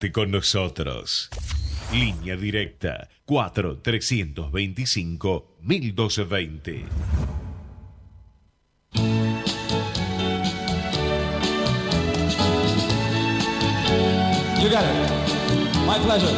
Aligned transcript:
Comunicate 0.00 0.12
con 0.12 0.30
nosotros. 0.30 1.28
Línea 1.92 2.36
directa 2.36 3.08
4 3.24 3.80
325 3.82 5.44
1220. 5.60 6.84
You 14.60 14.70
got 14.70 14.84
it. 14.84 15.10
My 15.84 15.98
pleasure. 15.98 16.28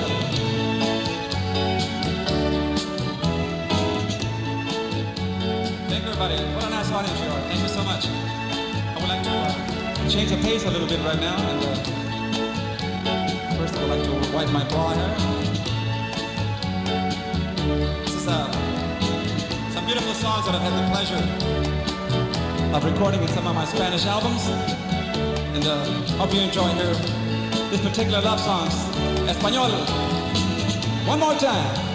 Thank 5.88 6.04
you, 6.04 6.08
everybody. 6.08 6.36
What 6.54 6.64
a 6.64 6.70
nice 6.70 6.90
audience 6.90 7.20
you 7.20 7.28
are. 7.28 7.42
Thank 7.48 7.60
you 7.60 7.68
so 7.68 7.82
much. 7.84 8.06
I 8.06 8.96
would 8.98 9.08
like 9.08 9.22
to 9.22 9.30
uh, 9.30 10.08
change 10.08 10.30
the 10.30 10.38
pace 10.38 10.64
a 10.64 10.70
little 10.70 10.88
bit 10.88 11.00
right 11.04 11.20
now. 11.20 11.36
And 11.36 11.64
uh, 11.64 11.89
first, 13.70 13.82
I 13.82 13.88
would 13.88 13.98
like 13.98 14.04
to 14.04 14.32
wipe 14.34 14.50
my 14.52 14.64
bra 14.68 14.90
hair. 14.90 15.16
This 18.04 18.14
is 18.14 18.26
uh, 18.26 18.50
some 19.72 19.84
beautiful 19.86 20.14
songs 20.14 20.46
that 20.46 20.54
I've 20.54 20.62
had 20.62 20.74
the 20.78 20.86
pleasure 20.90 21.22
of 22.76 22.84
recording 22.84 23.22
in 23.22 23.28
some 23.28 23.46
of 23.46 23.54
my 23.54 23.64
Spanish 23.64 24.06
albums. 24.06 24.48
And 25.54 25.64
uh, 25.66 25.84
hope 26.18 26.34
you 26.34 26.40
enjoy 26.40 26.68
here 26.68 26.94
this 27.70 27.80
particular 27.80 28.20
love 28.20 28.40
songs. 28.40 28.74
Espanol. 29.28 29.70
One 31.06 31.20
more 31.20 31.34
time. 31.34 31.89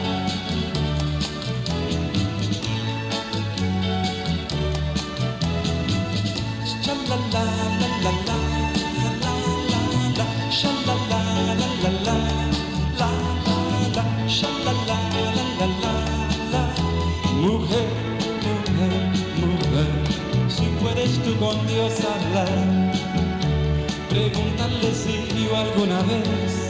Alguna 25.56 26.02
vez 26.02 26.66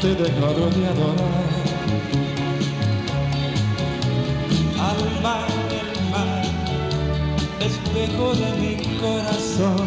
te 0.00 0.14
dejado 0.14 0.70
de 0.70 0.86
adorar. 0.86 1.48
Al 4.88 5.22
mar, 5.22 5.48
el 5.82 6.10
mar, 6.10 6.42
espejo 7.60 8.34
de 8.34 8.50
mi 8.60 8.98
corazón, 8.98 9.86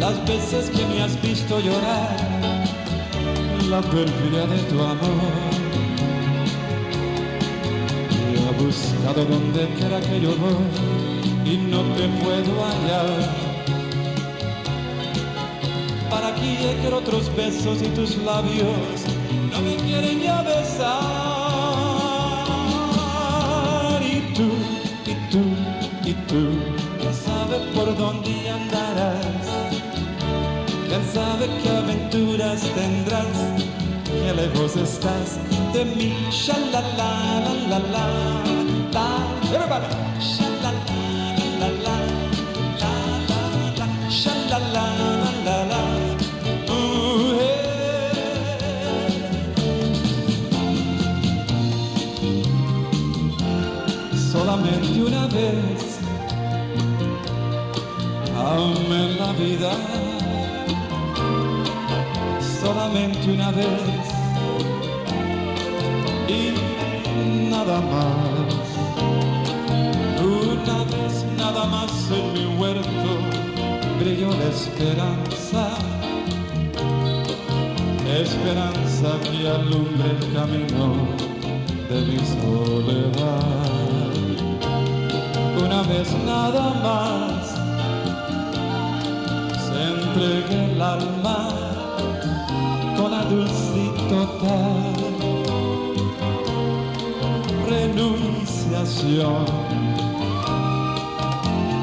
las 0.00 0.24
veces 0.26 0.70
que 0.70 0.84
me 0.86 1.02
has 1.02 1.20
visto 1.22 1.60
llorar, 1.60 2.16
la 3.68 3.80
perfidia 3.82 4.46
de 4.46 4.58
tu 4.70 4.80
amor. 4.80 5.56
Y 8.10 8.38
he 8.38 8.64
buscado 8.64 9.24
donde 9.24 9.68
quiera 9.78 10.00
que 10.00 10.20
yo 10.20 10.34
voy 10.36 11.52
y 11.52 11.56
no 11.58 11.82
te 11.94 12.08
puedo 12.24 12.64
hallar. 12.64 13.45
Aquí 16.56 16.72
quiero 16.80 16.96
otros 16.98 17.30
besos 17.36 17.82
y 17.82 17.88
tus 17.88 18.16
labios 18.16 19.04
no 19.52 19.60
me 19.60 19.76
quieren 19.76 20.22
ya 20.22 20.40
besar. 20.40 20.88
Y 24.00 24.32
tú, 24.32 24.48
y 25.04 25.14
tú, 25.30 25.42
y 26.02 26.14
tú, 26.26 26.48
quién 26.98 27.12
sabe 27.12 27.58
por 27.74 27.94
dónde 27.98 28.48
andarás. 28.48 29.46
Quién 30.88 31.04
sabe 31.12 31.46
qué 31.62 31.68
aventuras 31.68 32.62
tendrás, 32.62 33.26
qué 34.06 34.32
lejos 34.32 34.76
estás 34.76 35.38
de 35.74 35.84
mí. 35.84 36.16
Sha 36.30 36.56
la 36.72 36.80
la 36.80 37.40
la 37.44 37.52
la 37.68 37.78
la 37.78 38.06
la. 38.92 39.06
Everybody. 39.54 40.05
Vida 59.38 59.72
solamente 62.40 63.30
una 63.30 63.50
vez 63.50 63.66
y 66.28 67.50
nada 67.50 67.80
más. 67.80 68.66
Una 70.22 70.78
vez 70.84 71.24
nada 71.36 71.66
más 71.66 71.90
en 72.10 72.32
mi 72.32 72.46
huerto 72.56 73.10
brilló 74.00 74.30
la 74.30 74.48
esperanza, 74.48 75.68
esperanza 78.20 79.08
que 79.22 79.48
alumbre 79.48 80.10
el 80.18 80.32
camino 80.32 80.94
de 81.90 82.00
mi 82.06 82.18
soledad. 82.18 84.12
Una 85.62 85.82
vez 85.82 86.08
nada 86.24 86.74
más 86.82 87.35
se 90.16 90.24
entregue 90.24 90.72
el 90.72 90.80
alma 90.80 91.48
con 92.96 93.10
la 93.10 93.24
dulcito 93.24 94.18
tal 94.40 94.94
renunciación. 97.68 99.44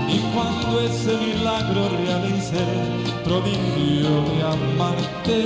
Y 0.10 0.18
cuando 0.34 0.80
ese 0.82 1.18
milagro 1.18 1.90
realice, 1.90 2.64
prodigio 3.24 4.14
de 4.30 4.44
amarte, 4.56 5.40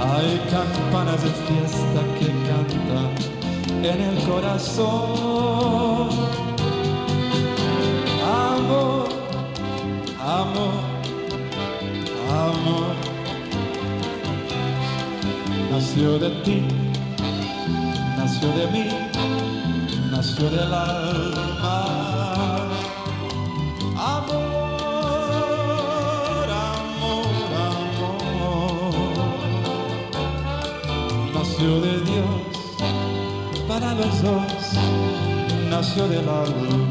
hay 0.00 0.30
campanas 0.50 1.20
de 1.24 1.30
fiesta 1.30 2.00
que 2.18 2.28
cantan 2.48 3.10
en 3.82 4.00
el 4.00 4.16
corazón. 4.28 6.03
Nació 15.94 16.18
de 16.18 16.30
ti, 16.42 16.60
nació 18.16 18.48
de 18.48 18.66
mí, 18.72 18.88
nació 20.10 20.50
del 20.50 20.74
alma. 20.74 21.86
Amor, 23.96 24.88
amor, 26.50 27.30
amor, 27.68 28.94
nació 31.32 31.80
de 31.80 32.00
Dios 32.00 32.26
para 33.68 33.94
los 33.94 34.20
dos, 34.20 34.52
nació 35.70 36.08
del 36.08 36.28
alma. 36.28 36.83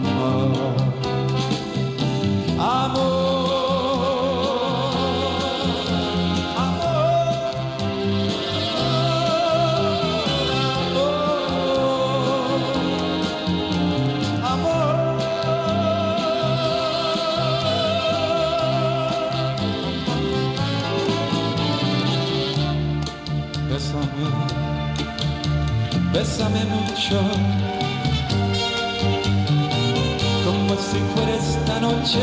Como 30.45 30.75
si 30.75 30.99
fuera 31.13 31.35
esta 31.35 31.79
noche 31.79 32.21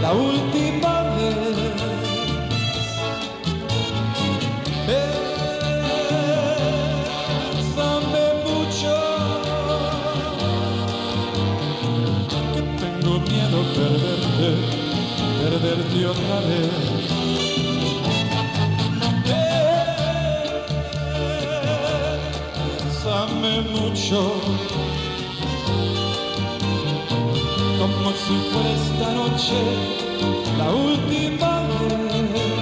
la 0.00 0.12
última 0.12 1.02
vez. 1.16 1.36
Bésame 7.66 8.26
mucho, 8.46 8.92
que 12.54 12.62
tengo 12.80 13.14
miedo 13.20 13.58
perderte, 13.74 14.48
perderte 15.40 15.98
otra 16.06 16.38
vez. 16.48 16.99
su 28.30 28.36
questa 28.54 29.08
noche, 29.12 29.60
la 30.56 30.70
última 30.70 31.52
vez. 31.66 32.60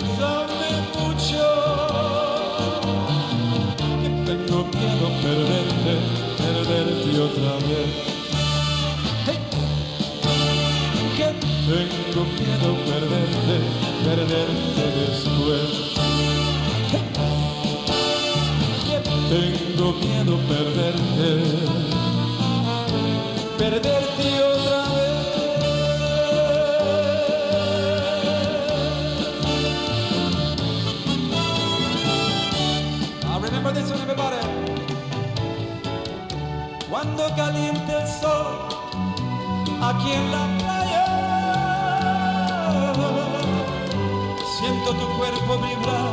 Bésame 0.00 0.72
mucho, 0.98 1.44
que 4.02 4.08
tengo 4.26 4.58
miedo 4.76 5.06
perderte, 5.22 5.94
perderte 6.42 7.10
otra 7.28 7.52
vez. 7.68 7.90
Hey. 9.26 9.38
Que 11.16 11.28
tengo 11.68 12.22
miedo 12.38 12.70
perderte, 12.86 13.56
perderte. 14.04 14.71
Perderte, 20.52 21.30
perderte 23.58 24.28
otra 24.52 24.80
vez. 24.94 25.12
I 33.24 33.38
remember 33.40 33.72
this 33.72 33.90
one, 33.90 34.00
everybody. 34.02 34.36
Cuando 36.90 37.22
caliente 37.34 37.92
el 38.00 38.06
sol 38.06 38.68
aquí 39.80 40.12
en 40.12 40.30
la 40.30 40.44
playa, 40.58 41.06
siento 44.58 44.90
tu 45.00 45.06
cuerpo 45.18 45.58
vibrar 45.66 46.12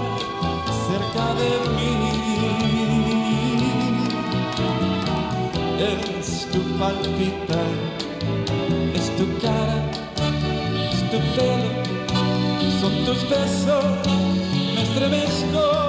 cerca 0.87 1.25
de 1.35 1.49
mí. 1.75 2.08
Palpitar, 6.79 7.67
es 8.95 9.11
tu 9.17 9.25
cara, 9.41 9.79
es 10.93 11.01
tu 11.11 11.19
pelo, 11.35 11.69
son 12.79 13.05
tus 13.05 13.29
besos, 13.29 13.85
me 14.75 14.81
estremezco. 14.83 15.88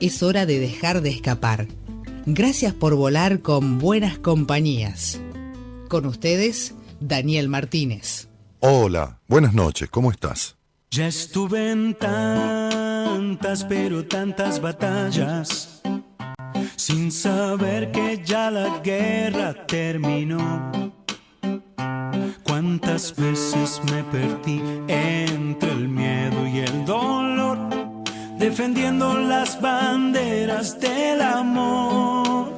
Es 0.00 0.22
hora 0.22 0.46
de 0.46 0.60
dejar 0.60 1.00
de 1.00 1.10
escapar. 1.10 1.66
Gracias 2.24 2.72
por 2.72 2.94
volar 2.94 3.40
con 3.40 3.78
buenas 3.78 4.18
compañías. 4.18 5.20
Con 5.88 6.06
ustedes, 6.06 6.74
Daniel 7.00 7.48
Martínez. 7.48 8.28
Hola, 8.60 9.18
buenas 9.26 9.54
noches, 9.54 9.90
¿cómo 9.90 10.12
estás? 10.12 10.56
Ya 10.92 11.08
estuve 11.08 11.72
en 11.72 11.94
tantas, 11.94 13.64
pero 13.64 14.06
tantas 14.06 14.60
batallas, 14.60 15.82
sin 16.76 17.10
saber 17.10 17.90
que 17.90 18.22
ya 18.24 18.52
la 18.52 18.78
guerra 18.78 19.66
terminó. 19.66 20.70
Cuántas 22.44 23.16
veces 23.16 23.80
me 23.90 24.04
perdí 24.04 24.62
entre 24.86 25.72
el 25.72 25.88
miedo 25.88 26.46
y 26.46 26.58
el 26.60 26.84
dolor, 26.84 27.17
defendiendo 28.38 29.14
las 29.18 29.60
banderas 29.60 30.78
del 30.78 31.20
amor. 31.20 32.52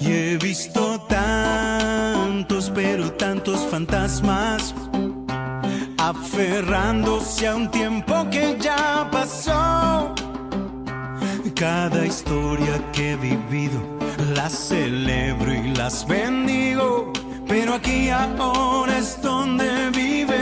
Y 0.00 0.12
he 0.12 0.36
visto 0.36 1.00
tantos, 1.08 2.70
pero 2.74 3.12
tantos 3.12 3.60
fantasmas 3.70 4.74
aferrándose 5.98 7.48
a 7.48 7.56
un 7.56 7.70
tiempo 7.70 8.28
que 8.30 8.58
ya 8.60 9.08
pasó. 9.10 10.14
Cada 11.54 12.04
historia 12.04 12.82
que 12.92 13.12
he 13.12 13.16
vivido 13.16 13.80
las 14.34 14.52
celebro 14.52 15.54
y 15.54 15.74
las 15.74 16.06
bendigo, 16.06 17.12
pero 17.46 17.74
aquí 17.74 18.10
ahora 18.10 18.98
es 18.98 19.22
donde 19.22 19.90
vive 19.90 20.33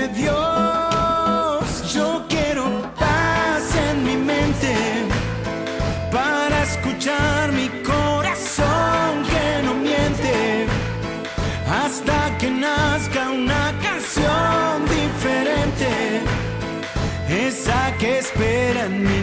espera 18.43 18.87
en 18.87 19.03
mi 19.03 19.23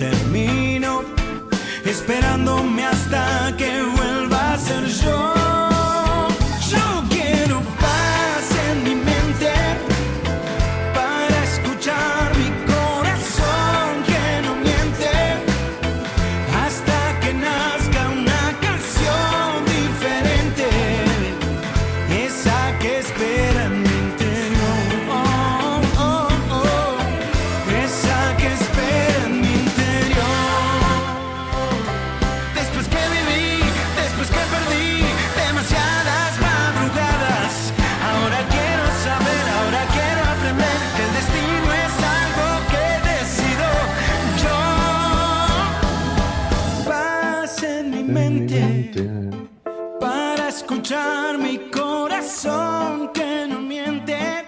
terminó, 0.00 1.04
esperándome 1.84 2.86
hasta 2.86 3.54
que 3.58 3.82
vuelva 3.82 4.54
a 4.54 4.58
ser. 4.58 4.86
Yo 4.86 5.39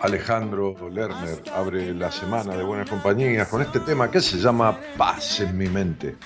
Alejandro 0.02 0.74
Lerner 0.90 1.42
abre 1.54 1.94
la 1.94 2.10
semana 2.10 2.56
de 2.56 2.64
buenas 2.64 2.90
compañías 2.90 3.46
con 3.46 3.62
este 3.62 3.78
tema 3.78 4.10
que 4.10 4.20
se 4.20 4.36
llama 4.36 4.76
Paz 4.98 5.38
en 5.40 5.56
mi 5.56 5.68
mente. 5.68 6.16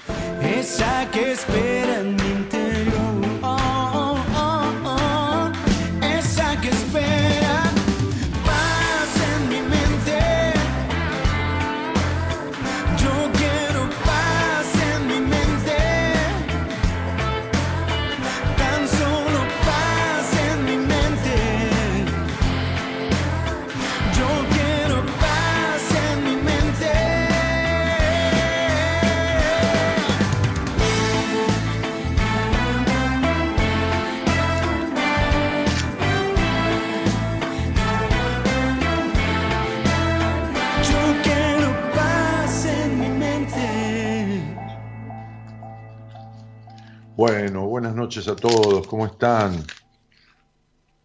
Bueno, 47.16 47.66
buenas 47.66 47.94
noches 47.94 48.28
a 48.28 48.36
todos, 48.36 48.86
¿cómo 48.86 49.06
están? 49.06 49.64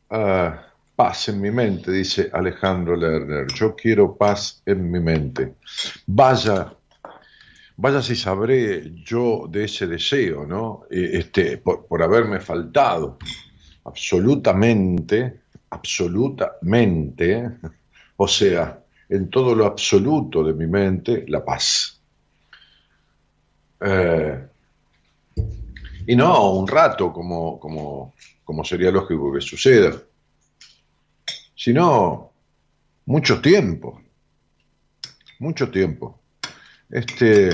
Ah, 0.10 0.62
paz 0.94 1.30
en 1.30 1.40
mi 1.40 1.52
mente, 1.52 1.90
dice 1.90 2.30
Alejandro 2.34 2.98
Lerner. 2.98 3.48
Yo 3.56 3.74
quiero 3.74 4.18
paz 4.18 4.62
en 4.66 4.92
mi 4.92 5.00
mente. 5.00 5.56
Vaya, 6.08 6.74
vaya 7.78 8.02
si 8.02 8.18
sabré 8.18 8.92
yo 9.06 9.48
de 9.50 9.64
ese 9.64 9.88
deseo, 9.88 10.46
¿no? 10.46 10.82
Eh, 10.92 11.12
Este, 11.14 11.60
por, 11.60 11.88
por 11.88 12.04
haberme 12.04 12.42
faltado. 12.42 13.18
Absolutamente, 13.86 15.44
absolutamente, 15.70 17.52
o 18.18 18.28
sea, 18.28 18.84
en 19.08 19.30
todo 19.30 19.56
lo 19.56 19.66
absoluto 19.66 20.44
de 20.44 20.54
mi 20.56 20.68
mente, 20.68 21.24
la 21.30 21.46
paz. 21.46 22.02
Eh, 23.80 24.51
y 26.08 26.16
no 26.16 26.52
un 26.52 26.68
rato 26.68 27.12
como, 27.12 27.60
como, 27.60 28.14
como 28.44 28.64
sería 28.64 28.92
lógico 28.92 29.32
que 29.32 29.42
suceda, 29.42 29.94
sino 31.56 32.32
mucho 33.06 33.42
tiempo, 33.42 34.02
mucho 35.40 35.70
tiempo. 35.70 36.20
Este, 36.90 37.50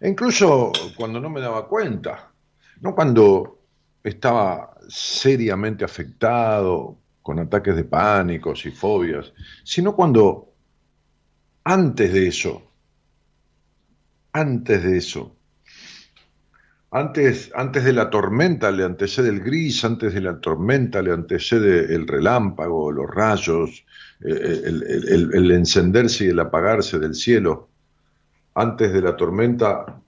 e 0.00 0.08
incluso 0.08 0.72
cuando 0.96 1.20
no 1.20 1.30
me 1.30 1.40
daba 1.40 1.68
cuenta, 1.68 2.32
no 2.80 2.94
cuando 2.94 3.60
estaba 4.02 4.76
seriamente 4.88 5.84
afectado 5.84 6.98
con 7.22 7.38
ataques 7.38 7.74
de 7.76 7.84
pánicos 7.84 8.66
y 8.66 8.70
fobias, 8.70 9.32
sino 9.64 9.96
cuando 9.96 10.52
antes 11.64 12.12
de 12.12 12.28
eso, 12.28 12.62
antes 14.32 14.82
de 14.82 14.98
eso, 14.98 15.36
antes, 16.94 17.50
antes 17.54 17.84
de 17.84 17.92
la 17.92 18.08
tormenta 18.08 18.70
le 18.70 18.84
antecede 18.84 19.28
el 19.28 19.40
gris, 19.40 19.84
antes 19.84 20.14
de 20.14 20.20
la 20.20 20.40
tormenta 20.40 21.02
le 21.02 21.12
antecede 21.12 21.94
el 21.94 22.06
relámpago, 22.06 22.92
los 22.92 23.08
rayos, 23.10 23.84
eh, 24.20 24.62
el, 24.64 25.32
el- 25.34 25.50
encenderse 25.50 26.24
y 26.26 26.28
el 26.28 26.38
apagarse 26.40 26.98
del 26.98 27.14
cielo. 27.14 27.70
Antes 28.54 28.92
de 28.92 29.02
la 29.02 29.16
tormenta 29.16 30.00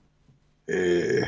eh, 0.67 1.21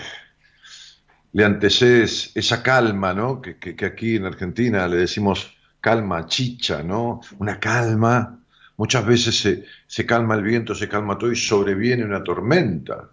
le 1.34 1.46
antecede 1.46 2.04
es- 2.04 2.32
esa 2.36 2.62
calma, 2.64 3.14
¿no? 3.14 3.42
Que, 3.42 3.58
que- 3.58 3.76
que 3.76 3.86
aquí 3.86 4.16
en 4.16 4.26
Argentina 4.26 4.88
le 4.88 4.98
decimos 4.98 5.56
calma 5.82 6.26
chicha, 6.28 6.84
¿no? 6.84 7.22
Una 7.40 7.60
calma. 7.60 8.40
Muchas 8.78 9.06
veces 9.06 9.38
se, 9.40 9.66
se 9.88 10.06
calma 10.06 10.36
el 10.36 10.44
viento, 10.44 10.74
se 10.76 10.88
calma 10.88 11.18
todo 11.18 11.32
y 11.32 11.36
sobreviene 11.36 12.06
una 12.06 12.24
tormenta. 12.24 13.10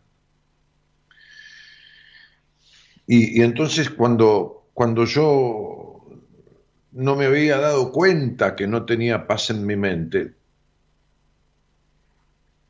Y, 3.07 3.43
entonces 3.43 3.91
cuando, 3.91 4.69
cuando 4.75 5.05
yo 5.05 6.05
no 6.93 7.15
me 7.15 7.27
había 7.27 7.59
dado 7.59 7.93
cuenta 7.93 8.57
que 8.57 8.67
no 8.67 8.85
tenía 8.85 9.27
paz 9.27 9.51
en 9.51 9.65
mi 9.65 9.77
mente, 9.77 10.35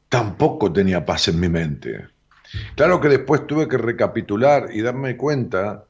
tampoco 0.09 0.73
tenía 0.73 1.05
paz 1.05 1.29
en 1.29 1.41
mi 1.41 1.49
mente. 1.49 2.09
Claro 2.75 3.01
que 3.01 3.09
después 3.09 3.47
tuve 3.47 3.69
que 3.69 3.79
recapitular 3.79 4.69
y 4.73 4.83
darme 4.83 5.17
cuenta 5.17 5.85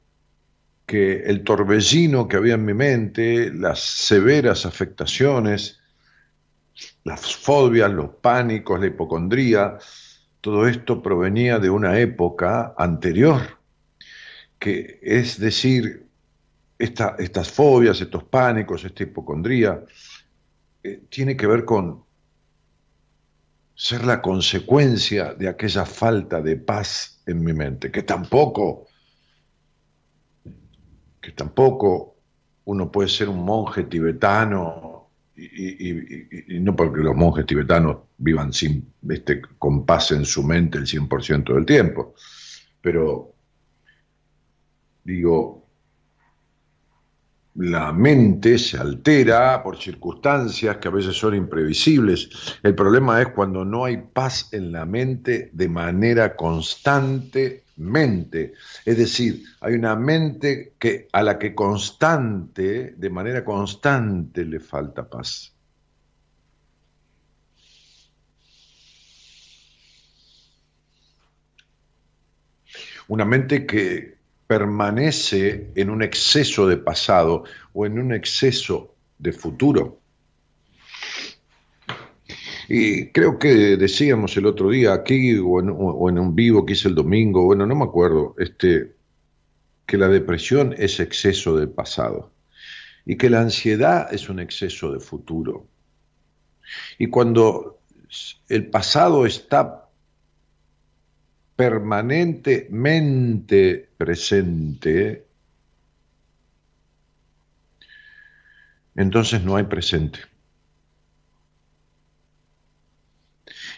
que 0.87 1.25
el 1.25 1.43
torbellino 1.43 2.29
que 2.29 2.37
había 2.37 2.55
en 2.55 2.65
mi 2.65 2.75
mente, 2.75 3.53
las 3.53 3.81
severas 3.81 4.65
afectaciones, 4.65 5.81
las 7.03 7.35
fobias, 7.35 7.91
los 7.91 8.11
pánicos, 8.11 8.79
la 8.79 8.87
hipocondría, 8.87 9.79
todo 10.41 10.69
esto 10.69 11.03
provenía 11.03 11.59
de 11.59 11.71
una 11.71 11.99
época 11.99 12.75
anterior 12.79 13.56
que 14.59 14.99
es 15.03 15.39
decir, 15.39 16.07
esta- 16.79 17.17
estas 17.19 17.51
fobias, 17.51 18.01
estos 18.01 18.25
pánicos, 18.25 18.85
esta 18.85 19.03
hipocondría, 19.03 19.85
eh, 20.83 21.03
tiene 21.09 21.37
que 21.37 21.47
ver 21.47 21.65
con 21.65 22.05
ser 23.75 24.05
la 24.05 24.23
consecuencia 24.23 25.35
de 25.35 25.49
aquella 25.49 25.85
falta 25.85 26.41
de 26.41 26.57
paz 26.57 27.23
en 27.27 27.45
mi 27.45 27.53
mente, 27.53 27.91
que 27.91 28.03
tampoco, 28.03 28.87
que 31.21 31.33
tampoco 31.33 32.17
uno 32.65 32.91
puede 32.91 33.09
ser 33.09 33.29
un 33.29 33.45
monje 33.45 33.85
tibetano 33.85 35.11
y- 35.37 36.57
y 36.57 36.61
no 36.61 36.75
porque 36.75 37.03
los 37.03 37.15
monjes 37.15 37.45
tibetanos 37.47 37.99
vivan 38.17 38.53
sin, 38.53 38.93
este, 39.09 39.43
con 39.59 39.85
paz 39.85 40.13
en 40.13 40.25
su 40.25 40.43
mente 40.43 40.79
el 40.79 40.87
100% 40.87 41.55
del 41.55 41.67
tiempo, 41.67 42.15
pero 42.81 43.36
digo, 45.07 45.65
la 47.55 47.93
mente 47.93 48.59
se 48.59 48.77
altera 48.77 49.63
por 49.63 49.79
circunstancias 49.79 50.79
que 50.79 50.89
a 50.89 50.91
veces 50.91 51.17
son 51.17 51.37
imprevisibles. 51.37 52.29
El 52.63 52.75
problema 52.75 53.23
es 53.23 53.29
cuando 53.29 53.65
no 53.65 53.85
hay 53.85 53.99
paz 53.99 54.49
en 54.53 54.73
la 54.73 54.85
mente 54.85 55.51
de 55.53 55.69
manera 55.69 56.35
constantemente. 56.37 58.55
Es 58.85 58.99
decir, 58.99 59.45
hay 59.61 59.75
una 59.75 59.95
mente 59.95 60.75
que, 60.79 61.09
a 61.13 61.23
la 61.23 61.39
que 61.39 61.55
constante, 61.55 62.95
de 62.97 63.11
manera 63.11 63.45
constante, 63.45 64.45
le 64.45 64.59
falta 64.61 65.09
paz. 65.09 65.53
Una 73.09 73.25
mente 73.25 73.65
que 73.65 74.16
permanece 74.47 75.71
en 75.75 75.91
un 75.91 76.03
exceso 76.03 76.67
de 76.67 76.77
pasado 76.77 77.45
o 77.73 77.87
en 77.87 77.99
un 77.99 78.13
exceso 78.13 78.95
de 79.19 79.33
futuro. 79.33 80.01
Y 82.69 83.09
creo 83.09 83.39
que 83.39 83.77
decíamos 83.77 84.37
el 84.37 84.47
otro 84.47 84.71
día 84.71 84.93
aquí 84.93 85.39
o 85.39 85.61
en, 85.61 85.71
un 85.71 86.35
vivo 86.35 86.67
que 86.67 86.73
hice 86.73 86.89
el 86.89 86.97
domingo, 86.97 87.45
bueno, 87.45 87.65
no 87.67 87.77
me 87.77 87.85
acuerdo, 87.85 88.35
este, 88.39 88.97
que 89.87 89.97
la 89.97 90.09
depresión 90.09 90.75
es 90.77 90.99
exceso 90.99 91.57
de 91.57 91.69
pasado 91.69 92.33
y 93.05 93.17
que 93.17 93.31
la 93.31 93.41
ansiedad 93.41 94.13
es 94.13 94.29
un 94.29 94.41
exceso 94.41 94.93
de 94.93 94.99
futuro. 94.99 95.69
Y 96.99 97.07
cuando 97.07 97.79
el 98.49 98.69
pasado 98.69 99.27
está 99.27 99.89
permanentemente 101.55 103.86
presente, 103.97 105.27
entonces 108.95 109.43
no 109.43 109.57
hay 109.57 109.65
presente. 109.65 110.21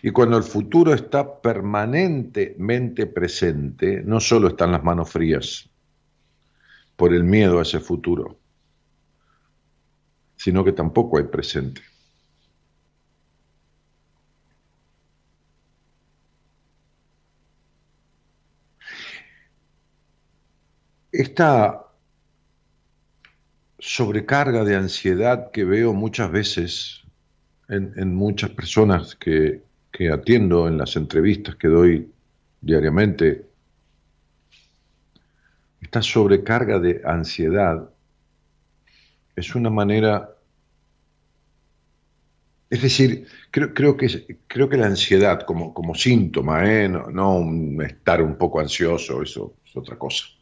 Y 0.02 0.10
cuando 0.10 0.36
el 0.36 0.44
futuro 0.44 0.94
está 0.94 1.40
permanentemente 1.40 3.06
presente, 3.06 4.02
no 4.04 4.20
solo 4.20 4.48
están 4.48 4.72
las 4.72 4.84
manos 4.84 5.10
frías 5.10 5.68
por 6.96 7.12
el 7.12 7.24
miedo 7.24 7.58
a 7.58 7.62
ese 7.62 7.80
futuro, 7.80 8.38
sino 10.36 10.64
que 10.64 10.72
tampoco 10.72 11.18
hay 11.18 11.24
presente. 11.24 11.82
Esta 21.10 21.86
sobrecarga 23.78 24.64
de 24.64 24.76
ansiedad 24.76 25.50
que 25.50 25.64
veo 25.64 25.94
muchas 25.94 26.30
veces 26.30 27.02
en, 27.68 28.14
muchas 28.14 28.50
personas 28.50 29.14
que, 29.14 29.62
que 29.92 30.10
atiendo 30.10 30.68
en 30.68 30.78
las 30.78 30.96
entrevistas 30.96 31.56
que 31.56 31.68
doy 31.68 32.12
diariamente, 32.60 33.46
esta 35.80 36.02
sobrecarga 36.02 36.78
de 36.78 37.00
ansiedad 37.04 37.88
es 39.36 39.54
una 39.54 39.70
manera, 39.70 40.36
es 42.68 42.82
decir, 42.82 43.26
creo, 43.50 43.72
creo, 43.72 43.96
que, 43.96 44.38
creo 44.46 44.68
que 44.68 44.76
la 44.76 44.86
ansiedad 44.86 45.42
como, 45.46 45.72
como 45.72 45.94
síntoma, 45.94 46.68
¿eh? 46.68 46.88
no, 46.88 47.38
un 47.38 47.80
estar 47.82 48.20
un 48.20 48.36
poco 48.36 48.60
ansioso, 48.60 49.22
eso 49.22 49.54
es 49.64 49.76
otra 49.76 49.96
cosa. 49.96 50.37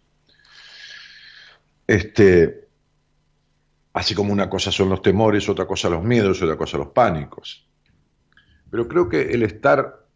Este, 1.87 2.69
así 3.93 4.15
como 4.15 4.33
una 4.33 4.51
cosa 4.51 4.73
son 4.73 4.89
los 4.89 5.03
temores, 5.03 5.49
otra 5.49 5.67
cosa 5.67 5.89
los 5.89 6.03
miedos, 6.03 6.43
otra 6.43 6.57
cosa 6.57 6.79
los 6.79 6.89
pánicos. 6.89 7.69
Pero 8.71 8.89
creo 8.89 9.09
que 9.09 9.23
el 9.23 9.43
estar 9.43 10.07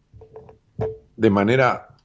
de 1.17 1.31
manera 1.31 1.97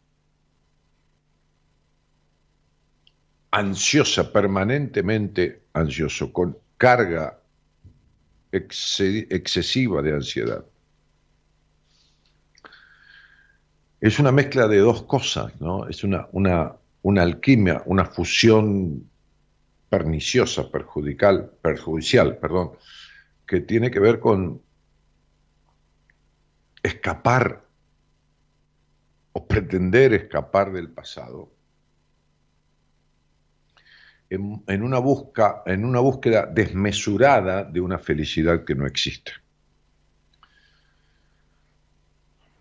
ansiosa, 3.51 4.31
permanentemente 4.31 5.63
ansioso, 5.74 6.31
con 6.31 6.57
carga 6.77 7.39
excesiva 8.51 10.01
de 10.01 10.13
ansiedad. 10.13 10.65
Es 14.01 14.19
una 14.19 14.31
mezcla 14.31 14.67
de 14.67 14.77
dos 14.79 15.03
cosas, 15.03 15.60
¿no? 15.60 15.88
Es 15.88 16.03
una, 16.03 16.27
una, 16.31 16.75
una 17.01 17.22
alquimia, 17.24 17.81
una 17.86 18.05
fusión 18.05 19.10
perniciosa, 19.95 20.69
perjudicial, 20.69 21.51
perjudicial, 21.61 22.37
perdón, 22.37 22.71
que 23.47 23.61
tiene 23.61 23.89
que 23.89 24.01
ver 24.01 24.19
con 24.19 24.61
escapar 26.83 27.63
o 29.31 29.47
pretender 29.47 30.13
escapar 30.13 30.73
del 30.73 30.89
pasado 30.89 31.49
en, 34.29 34.83
una 34.83 34.99
busca, 34.99 35.63
en 35.65 35.85
una 35.85 36.01
búsqueda 36.01 36.45
desmesurada 36.45 37.63
de 37.63 37.79
una 37.79 37.97
felicidad 37.97 38.65
que 38.65 38.75
no 38.75 38.85
existe. 38.85 39.31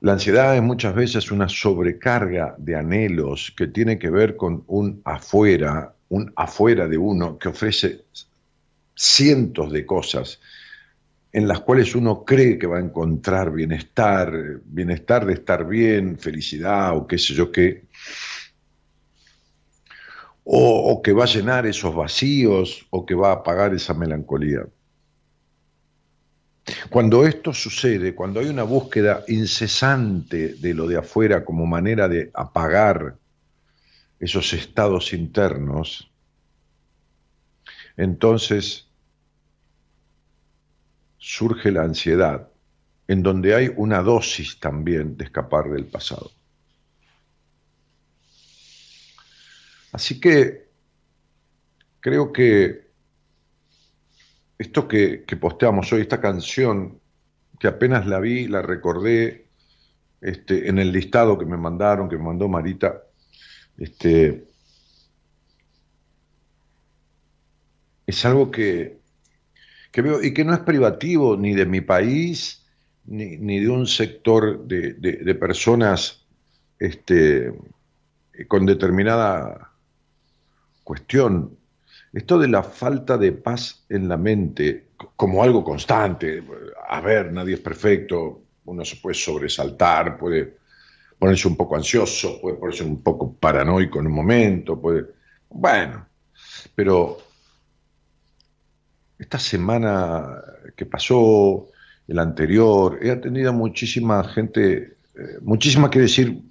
La 0.03 0.13
ansiedad 0.13 0.55
es 0.55 0.63
muchas 0.63 0.95
veces 0.95 1.33
una 1.33 1.49
sobrecarga 1.49 2.55
de 2.59 2.77
anhelos 2.77 3.53
que 3.57 3.67
tiene 3.67 3.99
que 3.99 4.11
ver 4.11 4.37
con 4.37 4.63
un 4.69 5.03
afuera, 5.05 5.97
un 6.15 6.33
afuera 6.37 6.87
de 6.89 6.97
uno 6.97 7.39
que 7.39 7.49
ofrece 7.49 8.05
cientos 8.95 9.73
de 9.73 9.85
cosas 9.85 10.41
en 11.33 11.49
las 11.49 11.61
cuales 11.61 11.97
uno 11.97 12.25
cree 12.25 12.59
que 12.59 12.69
va 12.69 12.79
a 12.79 12.81
encontrar 12.81 13.51
bienestar, 13.51 14.61
bienestar 14.65 15.27
de 15.27 15.33
estar 15.33 15.67
bien, 15.67 16.17
felicidad 16.17 16.97
o 16.97 17.09
qué 17.09 17.19
sé 17.19 17.35
yo 17.35 17.51
qué, 17.51 17.83
o, 20.45 21.03
que 21.03 21.13
va 21.13 21.25
a 21.25 21.27
llenar 21.27 21.67
esos 21.67 21.93
vacíos 21.93 22.87
o 22.91 23.05
que 23.05 23.15
va 23.17 23.31
a 23.31 23.41
apagar 23.41 23.75
esa 23.75 23.95
melancolía. 23.95 24.65
Cuando 26.89 27.27
esto 27.27 27.53
sucede, 27.53 28.15
cuando 28.15 28.39
hay 28.39 28.47
una 28.47 28.63
búsqueda 28.63 29.25
incesante 29.27 30.55
de 30.55 30.73
lo 30.73 30.87
de 30.87 30.99
afuera 30.99 31.45
como 31.45 31.67
manera 31.67 32.09
de 32.09 32.31
apagar 32.33 33.17
esos 34.25 34.55
estados 34.55 35.13
internos, 35.13 36.11
entonces 37.97 38.89
surge 41.19 41.71
la 41.71 41.83
ansiedad, 41.83 42.49
en 43.07 43.23
donde 43.23 43.55
hay 43.55 43.71
una 43.77 44.03
dosis 44.03 44.59
también 44.59 45.19
de 45.19 45.25
escapar 45.25 45.71
del 45.71 45.85
pasado. 45.85 46.31
Así 49.93 50.19
que 50.19 50.69
creo 52.01 52.33
que 52.33 52.91
esto 54.59 54.89
que, 54.89 55.25
posteamos 55.39 55.93
hoy, 55.93 56.01
esta 56.01 56.21
canción, 56.21 56.99
que 57.61 57.69
apenas 57.69 58.07
la 58.07 58.21
vi, 58.21 58.49
la 58.49 58.63
recordé 58.63 59.49
este, 60.23 60.69
en 60.69 60.79
el 60.79 60.93
listado 60.93 61.39
que 61.39 61.45
me 61.45 61.59
mandaron, 61.59 62.09
que 62.09 62.17
me 62.17 62.25
mandó 62.25 62.49
Marita, 62.49 63.04
este, 63.79 64.45
es 68.07 68.25
algo 68.25 68.51
que, 68.51 68.99
veo 69.95 70.23
y 70.23 70.35
que 70.35 70.45
no 70.45 70.55
es 70.55 70.61
privativo 70.61 71.37
ni 71.37 71.55
de 71.55 71.67
mi 71.67 71.81
país, 71.81 72.67
ni, 73.07 73.37
de 73.61 73.69
un 73.69 73.87
sector 73.87 74.67
de, 74.67 74.95
de 74.95 75.35
personas 75.35 76.25
este, 76.79 77.53
con 78.49 78.67
determinada 78.67 79.73
cuestión, 80.83 81.57
esto 82.13 82.39
de 82.39 82.49
la 82.49 82.63
falta 82.63 83.19
de 83.19 83.33
paz 83.33 83.85
en 83.89 84.09
la 84.09 84.17
mente 84.17 84.89
como 85.17 85.43
algo 85.43 85.65
constante, 85.65 86.43
a 86.89 87.01
ver, 87.01 87.33
nadie 87.33 87.55
es 87.55 87.61
perfecto, 87.61 88.43
uno 88.67 88.85
se 88.85 88.97
puede 88.97 89.15
sobresaltar, 89.15 90.17
puede 90.17 90.57
ponerse 91.19 91.49
un 91.49 91.57
poco 91.57 91.77
ansioso, 91.77 92.41
puede 92.41 92.57
ponerse 92.57 92.85
un 92.85 93.03
poco 93.03 93.35
paranoico 93.35 94.01
en 94.01 94.07
un 94.07 94.13
momento, 94.13 94.81
puede, 94.81 95.07
bueno, 95.49 96.07
pero 96.75 97.19
esta 99.19 99.39
semana 99.39 100.43
que 100.77 100.87
pasó, 100.87 101.69
el 102.07 102.19
anterior, 102.19 102.99
he 103.01 103.11
atendido 103.11 103.51
a 103.51 103.53
muchísima 103.53 104.23
gente, 104.25 104.97
eh, 105.15 105.39
muchísima 105.43 105.89
quiere 105.89 106.07
decir 106.07 106.43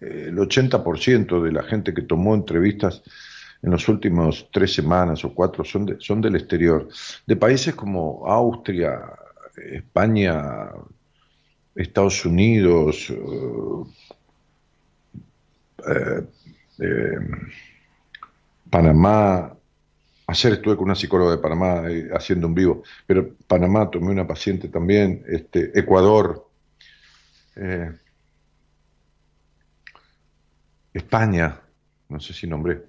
el 0.00 0.36
80% 0.36 1.42
de 1.42 1.52
la 1.52 1.62
gente 1.62 1.94
que 1.94 2.02
tomó 2.02 2.34
entrevistas 2.34 3.02
en 3.62 3.70
los 3.70 3.88
últimos 3.88 4.48
tres 4.52 4.74
semanas 4.74 5.24
o 5.24 5.34
cuatro 5.34 5.64
son, 5.64 5.96
son 5.98 6.20
del 6.20 6.36
exterior, 6.36 6.88
de 7.26 7.36
países 7.36 7.74
como 7.74 8.26
Austria, 8.26 9.00
España, 9.56 10.68
Estados 11.74 12.24
Unidos, 12.24 13.12
eh, 15.86 16.26
eh, 16.78 17.18
Panamá. 18.70 19.56
Ayer 20.26 20.52
estuve 20.54 20.76
con 20.76 20.84
una 20.84 20.94
psicóloga 20.94 21.32
de 21.32 21.38
Panamá 21.38 21.90
eh, 21.90 22.08
haciendo 22.14 22.46
un 22.46 22.54
vivo, 22.54 22.82
pero 23.06 23.34
Panamá 23.46 23.90
tomé 23.90 24.10
una 24.10 24.26
paciente 24.26 24.68
también, 24.68 25.24
este, 25.28 25.78
Ecuador. 25.78 26.48
España, 30.92 31.60
no 32.08 32.20
sé 32.20 32.32
si 32.32 32.46
nombré, 32.46 32.82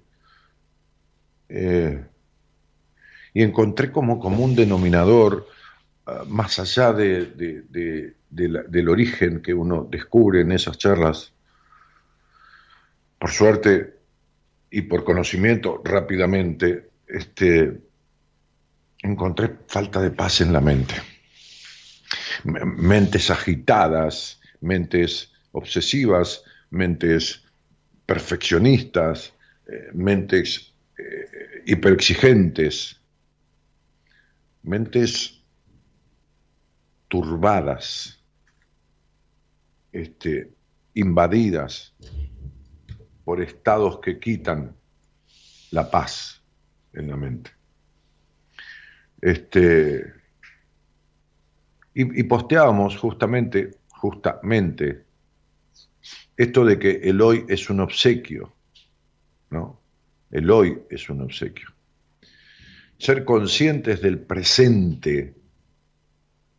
eh, 1.48 2.04
y 3.34 3.42
encontré 3.42 3.92
como 3.92 4.18
común 4.18 4.54
denominador, 4.54 5.46
ah, 6.06 6.24
más 6.26 6.58
allá 6.58 6.92
del 8.30 8.88
origen 8.88 9.40
que 9.40 9.54
uno 9.54 9.86
descubre 9.90 10.40
en 10.40 10.52
esas 10.52 10.78
charlas, 10.78 11.32
por 13.18 13.30
suerte 13.30 13.96
y 14.70 14.82
por 14.82 15.04
conocimiento 15.04 15.80
rápidamente, 15.84 16.90
este, 17.06 17.80
encontré 19.02 19.56
falta 19.66 20.00
de 20.00 20.10
paz 20.10 20.40
en 20.40 20.52
la 20.52 20.60
mente. 20.60 20.94
Mentes 22.44 23.30
agitadas, 23.30 24.40
mentes 24.60 25.32
obsesivas, 25.52 26.44
mentes 26.70 27.42
perfeccionistas, 28.04 29.32
eh, 29.66 29.88
mentes 29.94 30.72
eh, 30.98 31.62
hiperexigentes, 31.66 33.00
mentes 34.62 35.42
turbadas, 37.08 38.15
este, 39.96 40.52
invadidas 40.94 41.94
por 43.24 43.40
estados 43.40 43.98
que 44.00 44.18
quitan 44.18 44.76
la 45.70 45.90
paz 45.90 46.42
en 46.92 47.08
la 47.08 47.16
mente. 47.16 47.50
Este, 49.20 50.04
y, 51.94 52.20
y 52.20 52.22
posteábamos 52.24 52.96
justamente, 52.98 53.78
justamente, 53.88 55.04
esto 56.36 56.64
de 56.64 56.78
que 56.78 56.90
el 57.04 57.20
hoy 57.22 57.46
es 57.48 57.70
un 57.70 57.80
obsequio, 57.80 58.54
¿no? 59.50 59.80
El 60.30 60.50
hoy 60.50 60.78
es 60.90 61.08
un 61.08 61.22
obsequio. 61.22 61.68
Ser 62.98 63.24
conscientes 63.24 64.02
del 64.02 64.18
presente 64.18 65.34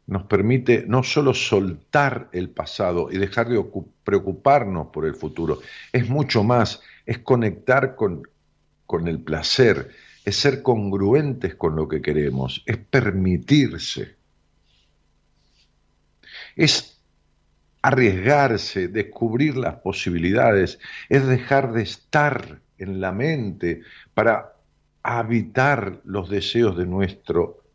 nos 0.08 0.24
permite 0.24 0.86
no 0.88 1.04
solo 1.04 1.34
soltar 1.34 2.30
el 2.32 2.50
pasado 2.50 3.10
y 3.12 3.18
dejar 3.18 3.50
de 3.50 3.64
preocuparnos 4.04 4.88
por 4.88 5.06
el 5.06 5.16
futuro, 5.16 5.60
es 5.92 6.10
mucho 6.10 6.44
más, 6.44 6.82
es 7.06 7.20
conectar 7.20 7.96
con, 7.96 8.24
con 8.86 9.08
el 9.10 9.20
placer, 9.20 9.92
es 10.24 10.38
ser 10.38 10.62
congruentes 10.62 11.56
con 11.56 11.76
lo 11.76 11.88
que 11.88 12.02
queremos, 12.02 12.64
es 12.66 12.78
permitirse. 12.78 14.16
Es 16.56 16.98
arriesgarse, 17.82 18.88
descubrir 18.88 19.58
las 19.58 19.76
posibilidades, 19.76 20.80
es 21.10 21.28
dejar 21.28 21.74
de 21.74 21.84
estar 21.84 22.60
en 22.78 23.02
la 23.02 23.12
mente 23.12 23.82
para 24.14 24.54
habitar 25.04 26.02
los 26.06 26.30
deseos 26.30 26.78
de 26.78 26.86
nuestro 26.86 27.67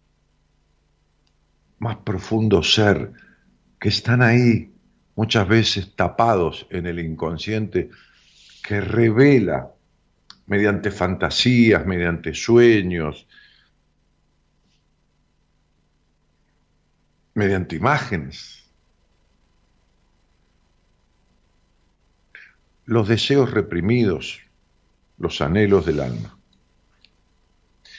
más 1.83 1.97
profundo 1.97 2.63
ser, 2.63 3.13
que 3.81 3.89
están 3.89 4.23
ahí 4.23 4.73
muchas 5.17 5.49
veces 5.49 5.97
tapados 5.97 6.65
en 6.71 6.87
el 6.87 7.01
inconsciente, 7.01 7.91
que 8.63 8.81
revela 8.81 9.73
mediante 10.47 10.93
fantasías, 10.93 11.85
mediante 11.85 12.35
sueños, 12.35 13.27
mediante 17.35 17.75
imágenes. 17.75 18.63
Los 22.85 23.09
deseos 23.09 23.51
reprimidos, 23.51 24.41
los 25.19 25.41
anhelos 25.41 25.85
del 25.85 25.99
alma. 25.99 26.39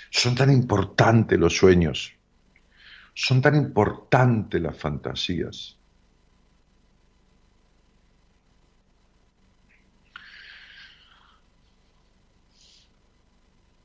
Son 0.10 0.36
tan 0.36 0.54
importantes 0.54 1.38
los 1.38 1.58
sueños, 1.58 2.14
son 3.14 3.42
tan 3.42 3.56
importantes 3.56 4.62
las 4.62 4.78
fantasías. 4.78 5.78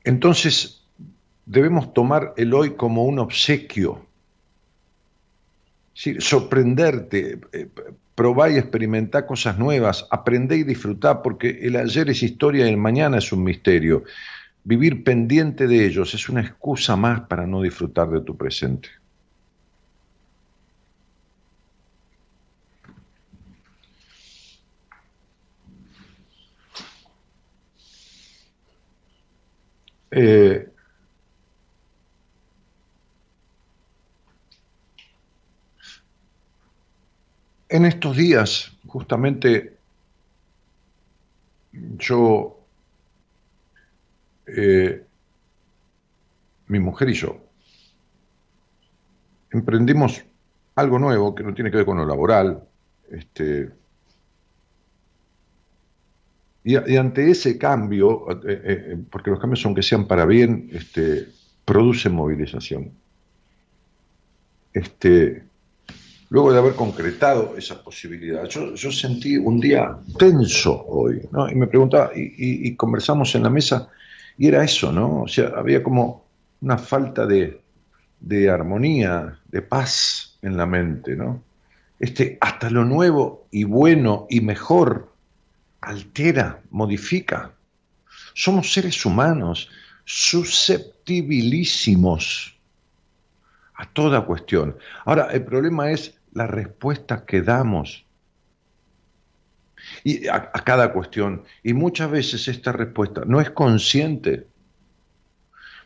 Entonces, 0.03 0.81
debemos 1.45 1.93
tomar 1.93 2.33
el 2.37 2.53
hoy 2.53 2.75
como 2.75 3.05
un 3.05 3.19
obsequio. 3.19 4.05
sorprenderte, 5.93 7.41
eh, 7.51 7.67
probar 8.15 8.51
y 8.51 8.57
experimentar 8.57 9.25
cosas 9.25 9.57
nuevas, 9.59 10.07
aprender 10.11 10.59
y 10.59 10.63
disfrutar, 10.63 11.21
porque 11.21 11.59
el 11.61 11.75
ayer 11.75 12.09
es 12.09 12.23
historia 12.23 12.65
y 12.65 12.69
el 12.69 12.77
mañana 12.77 13.17
es 13.17 13.31
un 13.31 13.43
misterio. 13.43 14.03
Vivir 14.63 15.03
pendiente 15.03 15.67
de 15.67 15.85
ellos 15.85 16.13
es 16.13 16.29
una 16.29 16.41
excusa 16.41 16.95
más 16.95 17.21
para 17.21 17.45
no 17.45 17.61
disfrutar 17.61 18.09
de 18.09 18.21
tu 18.21 18.35
presente. 18.37 18.89
Eh, 30.11 30.67
en 37.69 37.85
estos 37.85 38.17
días, 38.17 38.71
justamente, 38.87 39.77
yo, 41.71 42.57
eh, 44.47 45.05
mi 46.67 46.79
mujer 46.79 47.09
y 47.09 47.13
yo, 47.13 47.37
emprendimos 49.51 50.23
algo 50.75 50.99
nuevo 50.99 51.35
que 51.35 51.43
no 51.43 51.53
tiene 51.53 51.71
que 51.71 51.77
ver 51.77 51.85
con 51.85 51.97
lo 51.97 52.05
laboral, 52.05 52.63
este, 53.11 53.71
y, 56.63 56.75
ante 56.75 57.31
ese 57.31 57.57
cambio, 57.57 58.29
eh, 58.29 58.37
eh, 58.43 58.61
eh, 58.65 58.97
porque 59.09 59.31
los 59.31 59.39
cambios, 59.39 59.65
aunque 59.65 59.81
sean 59.81 60.07
para 60.07 60.25
bien, 60.25 60.69
este, 60.73 61.27
producen 61.63 62.13
movilización. 62.13 62.91
Este, 64.73 65.43
luego 66.29 66.51
de 66.51 66.59
haber 66.59 66.73
concretado 66.73 67.55
esa 67.57 67.81
posibilidad, 67.81 68.43
yo, 68.45 68.91
sentí 68.91 69.37
un 69.37 69.59
día 69.59 69.97
tenso 70.17 70.85
hoy, 70.87 71.21
¿no? 71.31 71.49
Y 71.49 71.55
me 71.55 71.67
preguntaba, 71.67 72.11
y, 72.13 72.75
conversamos 72.75 73.33
en 73.35 73.43
la 73.43 73.49
mesa, 73.49 73.87
y 74.37 74.47
era 74.47 74.63
eso, 74.63 74.91
¿no? 74.91 75.23
O 75.23 75.27
sea, 75.27 75.53
había 75.55 75.81
como 75.81 76.25
una 76.61 76.77
falta 76.77 77.25
de, 77.25 77.61
de 78.19 78.49
armonía, 78.49 79.39
de 79.47 79.61
paz 79.61 80.37
en 80.41 80.57
la 80.57 80.65
mente, 80.65 81.15
¿no? 81.15 81.41
Este, 81.99 82.37
hasta 82.39 82.69
lo 82.69 82.85
nuevo 82.85 83.47
y 83.51 83.63
bueno 83.63 84.27
y 84.29 84.41
mejor 84.41 85.09
altera, 85.81 86.61
modifica. 86.69 87.51
Somos 88.33 88.73
seres 88.73 89.05
humanos 89.05 89.69
susceptibilísimos 90.05 92.57
a 93.75 93.85
toda 93.85 94.25
cuestión. 94.25 94.77
Ahora, 95.05 95.27
el 95.31 95.43
problema 95.43 95.91
es 95.91 96.19
la 96.33 96.47
respuesta 96.47 97.25
que 97.25 97.41
damos 97.41 98.05
y 100.03 100.27
a, 100.27 100.51
cada 100.51 100.93
cuestión. 100.93 101.43
Y 101.63 101.73
muchas 101.73 102.11
veces 102.11 102.47
esta 102.47 102.71
respuesta 102.71 103.23
no 103.25 103.41
es 103.41 103.49
consciente, 103.51 104.47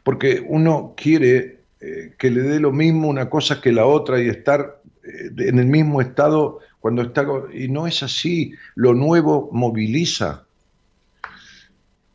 porque 0.03 0.45
uno 0.47 0.93
quiere 0.97 1.62
eh, 1.79 2.13
que 2.17 2.29
le 2.29 2.41
dé 2.41 2.60
lo 2.60 2.71
mismo 2.71 3.08
una 3.08 3.29
cosa 3.29 3.62
que 3.62 3.71
la 3.71 3.86
otra 3.86 4.21
y 4.21 4.27
estar 4.27 4.82
eh, 5.03 5.32
en 5.38 5.60
el 5.60 5.67
mismo 5.67 6.01
estado 6.01 6.60
cuando 6.84 7.04
está 7.04 7.26
y 7.54 7.69
no 7.69 7.88
es 7.88 8.04
así, 8.04 8.52
lo 8.76 8.93
nuevo 8.93 9.48
moviliza. 9.54 10.43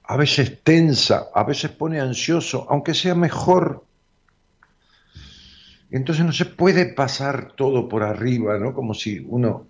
A 0.03 0.17
veces 0.19 0.63
tensa, 0.63 1.29
a 1.35 1.43
veces 1.45 1.71
pone 1.71 2.01
ansioso, 2.01 2.67
aunque 2.69 2.93
sea 2.93 3.15
mejor. 3.15 3.87
Entonces 5.91 6.23
no 6.23 6.33
se 6.33 6.45
puede 6.45 6.93
pasar 6.93 7.53
todo 7.53 7.89
por 7.89 8.03
arriba, 8.03 8.59
¿no? 8.59 8.75
Como 8.75 8.93
si 8.93 9.25
uno 9.27 9.67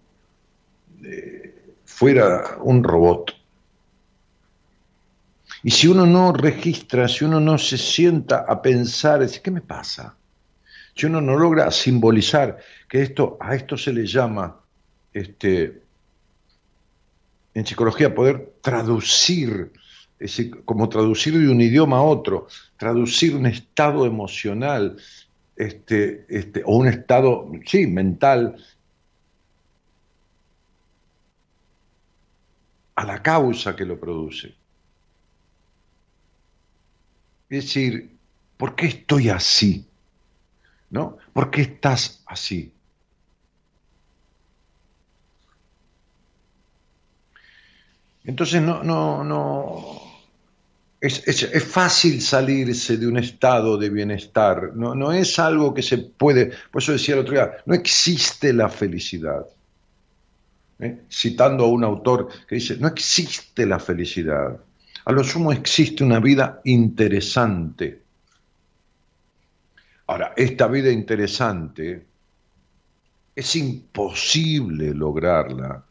eh, 1.05 1.77
fuera 1.85 2.57
un 2.61 2.83
robot. 2.83 3.37
Y 5.63 5.71
si 5.71 5.87
uno 5.87 6.07
no 6.07 6.33
registra, 6.33 7.07
si 7.07 7.25
uno 7.25 7.39
no 7.39 7.57
se 7.57 7.79
sienta 7.79 8.47
a 8.49 8.61
pensar, 8.61 9.21
dice, 9.21 9.41
¿qué 9.43 9.53
me 9.53 9.61
pasa? 9.61 10.17
Si 10.97 11.07
uno 11.07 11.21
no 11.21 11.37
logra 11.37 11.71
simbolizar 11.71 12.59
que 12.89 13.03
esto, 13.03 13.37
a 13.41 13.55
esto 13.55 13.77
se 13.77 13.93
le 13.93 14.05
llama 14.05 14.63
este, 15.19 15.83
en 17.55 17.67
psicología 17.67 18.15
poder 18.15 18.55
traducir, 18.61 19.73
como 20.65 20.89
traducir 20.89 21.39
de 21.39 21.49
un 21.49 21.61
idioma 21.61 21.99
a 21.99 22.03
otro, 22.03 22.47
traducir 22.77 23.35
un 23.35 23.47
estado 23.47 24.07
emocional 24.07 24.97
este, 25.57 26.25
este, 26.29 26.63
o 26.65 26.77
un 26.77 26.89
estado, 26.89 27.51
sí, 27.67 27.87
mental, 27.87 28.57
a 32.95 33.05
la 33.05 33.23
causa 33.23 33.75
que 33.75 33.85
lo 33.85 33.99
produce. 33.99 34.55
Es 37.51 37.65
decir, 37.65 38.11
¿por 38.57 38.75
qué 38.75 38.87
estoy 38.87 39.31
así? 39.31 39.87
¿No? 40.91 41.19
¿Por 41.33 41.51
qué 41.51 41.63
estás 41.63 42.23
así? 42.27 42.73
Entonces 48.29 48.61
no, 48.61 48.83
no, 48.83 49.25
no. 49.25 50.03
Es, 51.01 51.65
fácil 51.65 52.21
salirse 52.21 52.99
de 52.99 53.07
un 53.07 53.17
estado 53.17 53.79
de 53.79 53.89
bienestar, 53.89 54.73
no, 54.75 54.95
no 54.95 55.13
es 55.13 55.39
algo 55.39 55.73
que 55.73 55.81
se 55.81 55.97
puede, 55.97 56.53
por 56.71 56.83
eso 56.83 56.93
decía 56.93 57.15
el 57.15 57.23
otro 57.23 57.33
día, 57.33 57.53
no 57.65 57.75
existe 57.75 58.53
la 58.53 58.69
felicidad. 58.69 59.47
¿eh? 60.79 61.05
Citando 61.11 61.65
a 61.65 61.69
un 61.69 61.85
autor 61.85 62.29
que 62.47 62.57
dice, 62.57 62.77
no 62.77 62.89
existe 62.89 63.65
la 63.65 63.79
felicidad, 63.79 64.59
a 65.07 65.13
lo 65.13 65.25
sumo 65.25 65.51
existe 65.51 66.05
una 66.05 66.21
vida 66.21 66.61
interesante. 66.65 68.03
Ahora, 70.07 70.35
esta 70.37 70.67
vida 70.67 70.91
interesante 70.91 72.05
es 73.35 73.57
imposible 73.57 74.93
lograrla 74.93 75.88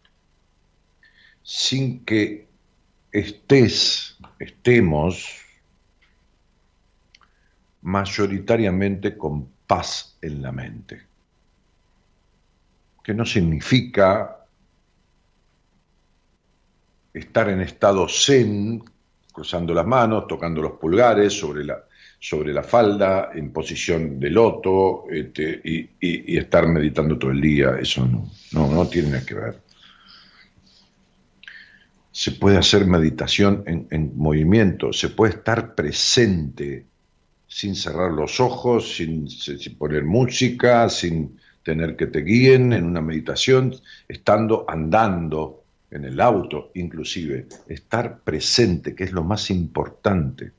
sin 1.47 2.03
que 2.03 2.45
estés, 3.09 4.17
estemos 4.37 5.45
mayoritariamente 7.83 9.17
con 9.17 9.47
paz 9.65 10.17
en 10.21 10.41
la 10.41 10.51
mente, 10.51 11.03
que 13.01 13.13
no 13.13 13.25
significa 13.25 14.45
estar 17.13 17.47
en 17.47 17.61
estado 17.61 18.09
zen, 18.09 18.83
cruzando 19.31 19.73
las 19.73 19.87
manos, 19.87 20.27
tocando 20.27 20.61
los 20.61 20.73
pulgares 20.73 21.31
sobre 21.31 21.63
la, 21.63 21.81
sobre 22.19 22.51
la 22.51 22.63
falda, 22.63 23.29
en 23.33 23.53
posición 23.53 24.19
de 24.19 24.31
loto, 24.31 25.05
este, 25.09 25.61
y, 25.63 26.37
estar 26.37 26.67
meditando 26.67 27.17
todo 27.17 27.31
el 27.31 27.39
día, 27.39 27.77
eso 27.79 28.05
no, 28.05 28.29
no, 28.51 28.67
no 28.69 28.85
tiene 28.89 29.11
nada 29.11 29.25
que 29.25 29.33
ver 29.33 29.66
se 32.17 32.31
puede 32.31 32.57
hacer 32.57 32.87
meditación 32.87 33.63
en, 33.67 34.17
movimiento, 34.17 34.91
se 34.91 35.09
puede 35.09 35.35
estar 35.35 35.75
presente 35.75 36.87
sin 37.47 37.75
cerrar 37.75 38.11
los 38.11 38.39
ojos, 38.39 38.95
sin, 38.95 39.27
poner 39.77 40.03
música, 40.03 40.89
sin 40.89 41.37
tener 41.61 41.95
que 41.95 42.07
te 42.07 42.21
guíen 42.21 42.73
en 42.73 42.85
una 42.85 43.01
meditación, 43.01 43.75
estando 44.07 44.65
andando 44.67 45.63
en 45.91 46.05
el 46.05 46.19
auto, 46.19 46.71
inclusive, 46.73 47.45
estar 47.67 48.21
presente, 48.21 48.95
que 48.95 49.03
es 49.03 49.11
lo 49.11 49.23
más 49.23 49.51
importante. 49.51 50.53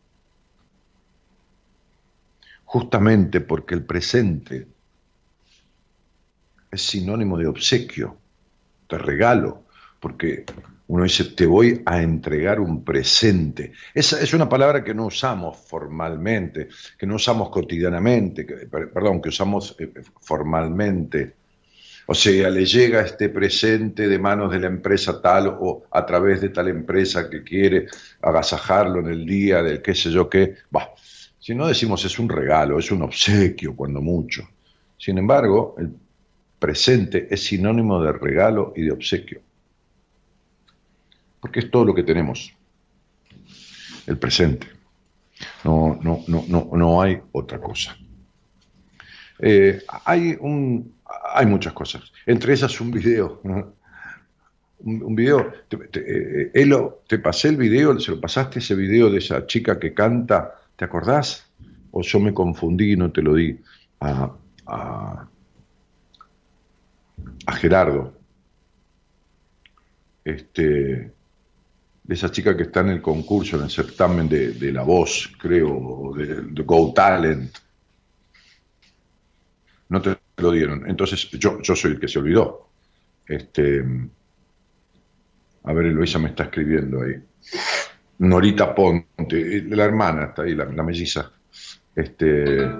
Justamente 2.66 3.40
porque 3.40 3.74
el 3.74 3.82
presente 3.82 4.68
es 6.70 6.82
sinónimo 6.82 7.36
de 7.36 7.48
obsequio, 7.48 8.16
de 8.88 8.98
regalo, 8.98 9.64
porque 9.98 10.44
uno 10.88 11.04
dice, 11.04 11.24
te 11.24 11.44
voy 11.44 11.82
a 11.84 12.02
entregar 12.02 12.60
un 12.60 12.82
presente. 12.82 13.72
Esa 13.92 14.20
es 14.22 14.32
una 14.32 14.48
palabra 14.48 14.82
que 14.82 14.94
no 14.94 15.06
usamos 15.06 15.58
formalmente, 15.58 16.68
que 16.96 17.06
no 17.06 17.16
usamos 17.16 17.50
cotidianamente, 17.50 18.46
que, 18.46 18.54
perdón, 18.66 19.20
que 19.20 19.28
usamos 19.28 19.76
eh, 19.78 19.92
formalmente. 20.22 21.34
O 22.06 22.14
sea, 22.14 22.48
le 22.48 22.64
llega 22.64 23.02
este 23.02 23.28
presente 23.28 24.08
de 24.08 24.18
manos 24.18 24.50
de 24.50 24.60
la 24.60 24.68
empresa 24.68 25.20
tal 25.20 25.58
o 25.60 25.84
a 25.90 26.06
través 26.06 26.40
de 26.40 26.48
tal 26.48 26.68
empresa 26.68 27.28
que 27.28 27.42
quiere 27.42 27.86
agasajarlo 28.22 29.00
en 29.00 29.08
el 29.08 29.26
día 29.26 29.62
del 29.62 29.82
qué 29.82 29.94
sé 29.94 30.10
yo 30.10 30.30
qué. 30.30 30.54
Bah, 30.70 30.94
si 31.38 31.54
no 31.54 31.66
decimos 31.66 32.02
es 32.06 32.18
un 32.18 32.30
regalo, 32.30 32.78
es 32.78 32.90
un 32.90 33.02
obsequio 33.02 33.76
cuando 33.76 34.00
mucho. 34.00 34.48
Sin 34.96 35.18
embargo, 35.18 35.76
el 35.78 35.90
presente 36.58 37.28
es 37.30 37.44
sinónimo 37.44 38.02
de 38.02 38.12
regalo 38.12 38.72
y 38.74 38.84
de 38.84 38.92
obsequio 38.92 39.42
porque 41.40 41.60
es 41.60 41.70
todo 41.70 41.84
lo 41.84 41.94
que 41.94 42.02
tenemos, 42.02 42.52
el 44.06 44.18
presente. 44.18 44.66
No, 45.64 45.98
no, 46.02 46.24
no, 46.26 46.44
no, 46.48 46.70
no 46.72 47.02
hay 47.02 47.20
otra 47.32 47.60
cosa. 47.60 47.96
Eh, 49.38 49.82
hay, 50.04 50.36
un, 50.40 50.94
hay 51.34 51.46
muchas 51.46 51.72
cosas, 51.72 52.12
entre 52.26 52.54
esas 52.54 52.80
un 52.80 52.90
video. 52.90 53.40
Un, 54.80 55.16
video, 55.16 55.52
te, 55.68 55.76
te, 55.76 56.52
eh, 56.52 56.80
te 57.08 57.18
pasé 57.18 57.48
el 57.48 57.56
video, 57.56 57.98
se 57.98 58.12
lo 58.12 58.20
pasaste 58.20 58.60
ese 58.60 58.76
video 58.76 59.10
de 59.10 59.18
esa 59.18 59.44
chica 59.44 59.78
que 59.78 59.92
canta, 59.92 60.54
¿te 60.76 60.84
acordás? 60.84 61.50
O 61.90 62.02
yo 62.02 62.20
me 62.20 62.32
confundí 62.32 62.92
y 62.92 62.96
no 62.96 63.10
te 63.10 63.22
lo 63.22 63.34
di 63.34 63.58
a, 64.00 64.30
a, 64.66 65.28
a 67.46 67.52
Gerardo. 67.56 68.12
Este, 70.24 71.12
de 72.08 72.14
esa 72.14 72.30
chica 72.30 72.56
que 72.56 72.62
está 72.62 72.80
en 72.80 72.88
el 72.88 73.02
concurso, 73.02 73.56
en 73.56 73.64
el 73.64 73.70
certamen 73.70 74.30
de, 74.30 74.72
La 74.72 74.82
Voz, 74.82 75.30
creo, 75.38 76.14
de, 76.16 76.62
Go 76.62 76.90
Talent. 76.94 77.54
No 79.90 80.00
te 80.00 80.16
lo 80.38 80.50
dieron. 80.50 80.88
Entonces, 80.88 81.28
yo, 81.32 81.60
yo 81.60 81.76
soy 81.76 81.92
el 81.92 82.00
que 82.00 82.08
se 82.08 82.18
olvidó. 82.18 82.70
Este, 83.26 83.84
a 85.64 85.72
ver, 85.74 85.84
Eloisa 85.84 86.18
me 86.18 86.30
está 86.30 86.44
escribiendo 86.44 87.02
ahí. 87.02 87.22
Norita 88.20 88.74
Ponte, 88.74 89.64
la 89.68 89.84
hermana 89.84 90.24
está 90.28 90.42
ahí, 90.44 90.54
la, 90.54 90.64
la 90.64 90.82
melliza. 90.82 91.30
Este, 91.94 92.70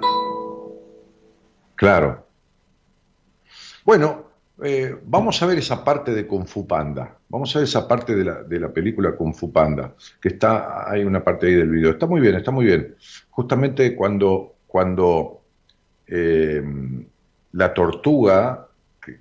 claro. 1.75 2.27
Bueno, 3.85 4.28
eh, 4.63 4.97
vamos 5.05 5.41
a 5.41 5.45
ver 5.45 5.57
esa 5.57 5.83
parte 5.83 6.13
de 6.13 6.27
Kung 6.27 6.45
Fu 6.45 6.67
Panda. 6.67 7.17
Vamos 7.29 7.55
a 7.55 7.59
ver 7.59 7.67
esa 7.67 7.87
parte 7.87 8.15
de 8.15 8.59
la, 8.59 8.73
película 8.73 9.15
Kung 9.15 9.33
Fu 9.33 9.51
Panda, 9.51 9.95
que 10.21 10.29
está, 10.29 10.89
hay 10.89 11.03
una 11.03 11.23
parte 11.23 11.47
ahí 11.47 11.55
del 11.55 11.69
video. 11.69 11.91
Está 11.91 12.05
muy 12.05 12.19
bien, 12.19 12.35
está 12.35 12.51
muy 12.51 12.65
bien. 12.65 12.95
Justamente 13.29 13.95
cuando, 13.95 14.55
cuando 14.67 15.41
eh, 16.07 16.63
la 17.53 17.73
tortuga, 17.73 18.67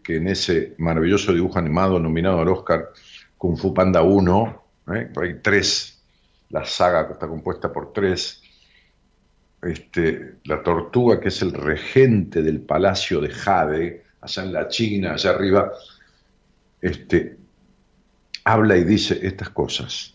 que, 0.02 0.16
en 0.16 0.28
ese 0.28 0.74
maravilloso 0.78 1.32
dibujo 1.32 1.58
animado 1.58 1.98
nominado 1.98 2.40
al 2.40 2.48
Oscar, 2.48 2.90
Kung 3.36 3.56
Fu 3.56 3.72
Panda 3.72 4.02
1, 4.02 4.62
¿eh? 4.94 5.10
hay 5.20 5.34
tres, 5.40 6.02
la 6.50 6.64
saga 6.64 7.06
que 7.06 7.12
está 7.12 7.28
compuesta 7.28 7.72
por 7.72 7.92
tres, 7.92 8.42
este, 9.62 10.36
la 10.44 10.62
tortuga 10.62 11.20
que 11.20 11.28
es 11.28 11.42
el 11.42 11.52
regente 11.52 12.42
del 12.42 12.60
palacio 12.60 13.20
de 13.20 13.30
Jade, 13.30 14.07
allá 14.20 14.42
en 14.42 14.52
la 14.52 14.68
China, 14.68 15.12
allá 15.12 15.30
arriba, 15.30 15.72
este, 16.80 17.36
habla 18.44 18.76
y 18.76 18.84
dice 18.84 19.18
estas 19.22 19.50
cosas. 19.50 20.14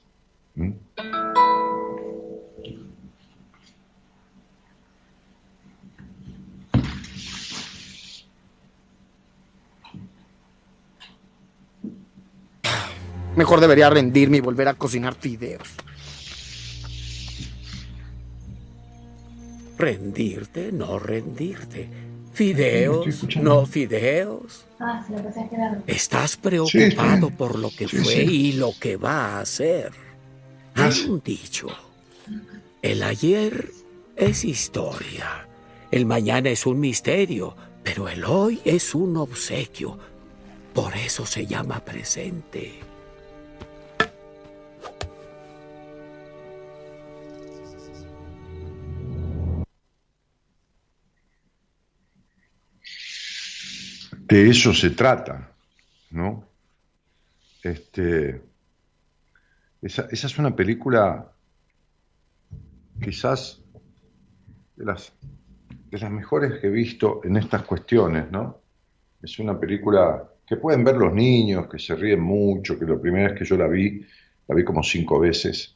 Mejor 13.36 13.60
debería 13.60 13.90
rendirme 13.90 14.38
y 14.38 14.42
volver 14.42 14.68
a 14.68 14.76
cocinar 14.76 15.16
fideos. 15.16 15.68
Rendirte, 19.76 20.72
no 20.72 21.00
rendirte. 21.00 22.13
Fideos, 22.34 23.36
no 23.38 23.66
fideos. 23.66 24.66
Ah, 24.80 25.06
Estás 25.86 26.36
preocupado 26.36 27.30
por 27.30 27.58
lo 27.58 27.70
que 27.70 27.88
fue 27.88 28.24
y 28.24 28.54
lo 28.54 28.72
que 28.80 28.98
va 28.98 29.40
a 29.40 29.46
ser. 29.46 29.92
Hay 30.76 31.06
un 31.08 31.22
dicho. 31.24 31.68
El 32.82 33.04
ayer 33.04 33.70
es 34.16 34.44
historia. 34.44 35.48
El 35.92 36.06
mañana 36.08 36.50
es 36.50 36.66
un 36.66 36.80
misterio, 36.80 37.56
pero 37.84 38.10
el 38.10 38.26
hoy 38.26 38.60
es 38.66 38.96
un 38.96 39.16
obsequio. 39.18 40.00
Por 40.74 40.96
eso 40.98 41.26
se 41.28 41.46
llama 41.46 41.86
presente. 41.86 42.80
De 54.28 54.50
eso 54.50 54.74
se 54.74 54.92
trata, 54.92 55.52
¿no? 56.12 56.48
Este, 57.62 58.42
esa, 59.82 60.08
es 60.12 60.38
una 60.38 60.56
película 60.56 61.32
quizás 63.02 63.62
de 64.76 64.86
las, 64.86 65.14
mejores 66.10 66.60
que 66.60 66.68
he 66.68 66.72
visto 66.72 67.22
en 67.24 67.38
estas 67.38 67.64
cuestiones, 67.64 68.32
¿no? 68.32 68.62
Es 69.22 69.40
una 69.40 69.60
película 69.60 70.24
que 70.46 70.58
pueden 70.58 70.84
ver 70.84 70.96
los 70.96 71.14
niños, 71.14 71.68
que 71.68 71.80
se 71.80 71.96
ríen 71.96 72.22
mucho, 72.22 72.80
que 72.80 72.86
la 72.86 73.00
primera 73.00 73.30
vez 73.30 73.40
que 73.40 73.46
yo 73.46 73.58
la 73.58 73.68
vi, 73.68 74.06
la 74.48 74.56
vi 74.56 74.64
como 74.64 74.84
cinco 74.84 75.20
veces, 75.20 75.76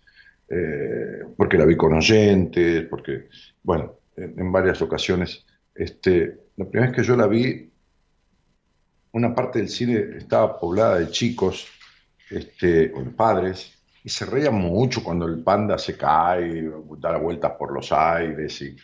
eh, 0.50 1.24
porque 1.36 1.58
la 1.58 1.66
vi 1.66 1.76
con 1.76 1.94
oyentes, 1.94 2.86
porque, 2.90 3.28
bueno, 3.64 4.00
en, 4.16 4.40
en 4.40 4.52
varias 4.52 4.82
ocasiones, 4.82 5.46
este, 5.76 6.40
la 6.56 6.66
primera 6.66 6.92
vez 6.92 6.98
que 6.98 7.04
yo 7.04 7.16
la 7.16 7.28
vi 7.28 7.67
una 9.12 9.34
parte 9.34 9.60
del 9.60 9.70
cine 9.70 10.18
estaba 10.18 10.60
poblada 10.60 11.00
de 11.00 11.10
chicos, 11.10 11.68
este, 12.30 12.92
con 12.92 13.14
padres, 13.14 13.74
y 14.04 14.10
se 14.10 14.26
reían 14.26 14.56
mucho 14.56 15.04
cuando 15.04 15.26
el 15.26 15.44
panda 15.44 15.78
se 15.78 15.98
cae, 15.98 16.70
da 16.98 17.18
vueltas 17.18 17.54
por 17.60 17.74
los 17.74 17.92
aires 17.92 18.62
y 18.62 18.76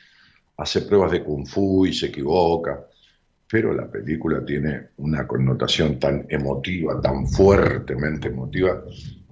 hace 0.58 0.82
pruebas 0.82 1.12
de 1.12 1.24
kung 1.24 1.48
fu 1.48 1.86
y 1.86 1.94
se 1.94 2.08
equivoca. 2.08 2.86
Pero 3.50 3.74
la 3.74 3.90
película 3.90 4.44
tiene 4.44 4.90
una 4.98 5.28
connotación 5.28 6.00
tan 6.00 6.26
emotiva, 6.28 7.00
tan 7.00 7.28
fuertemente 7.28 8.30
emotiva, 8.30 8.84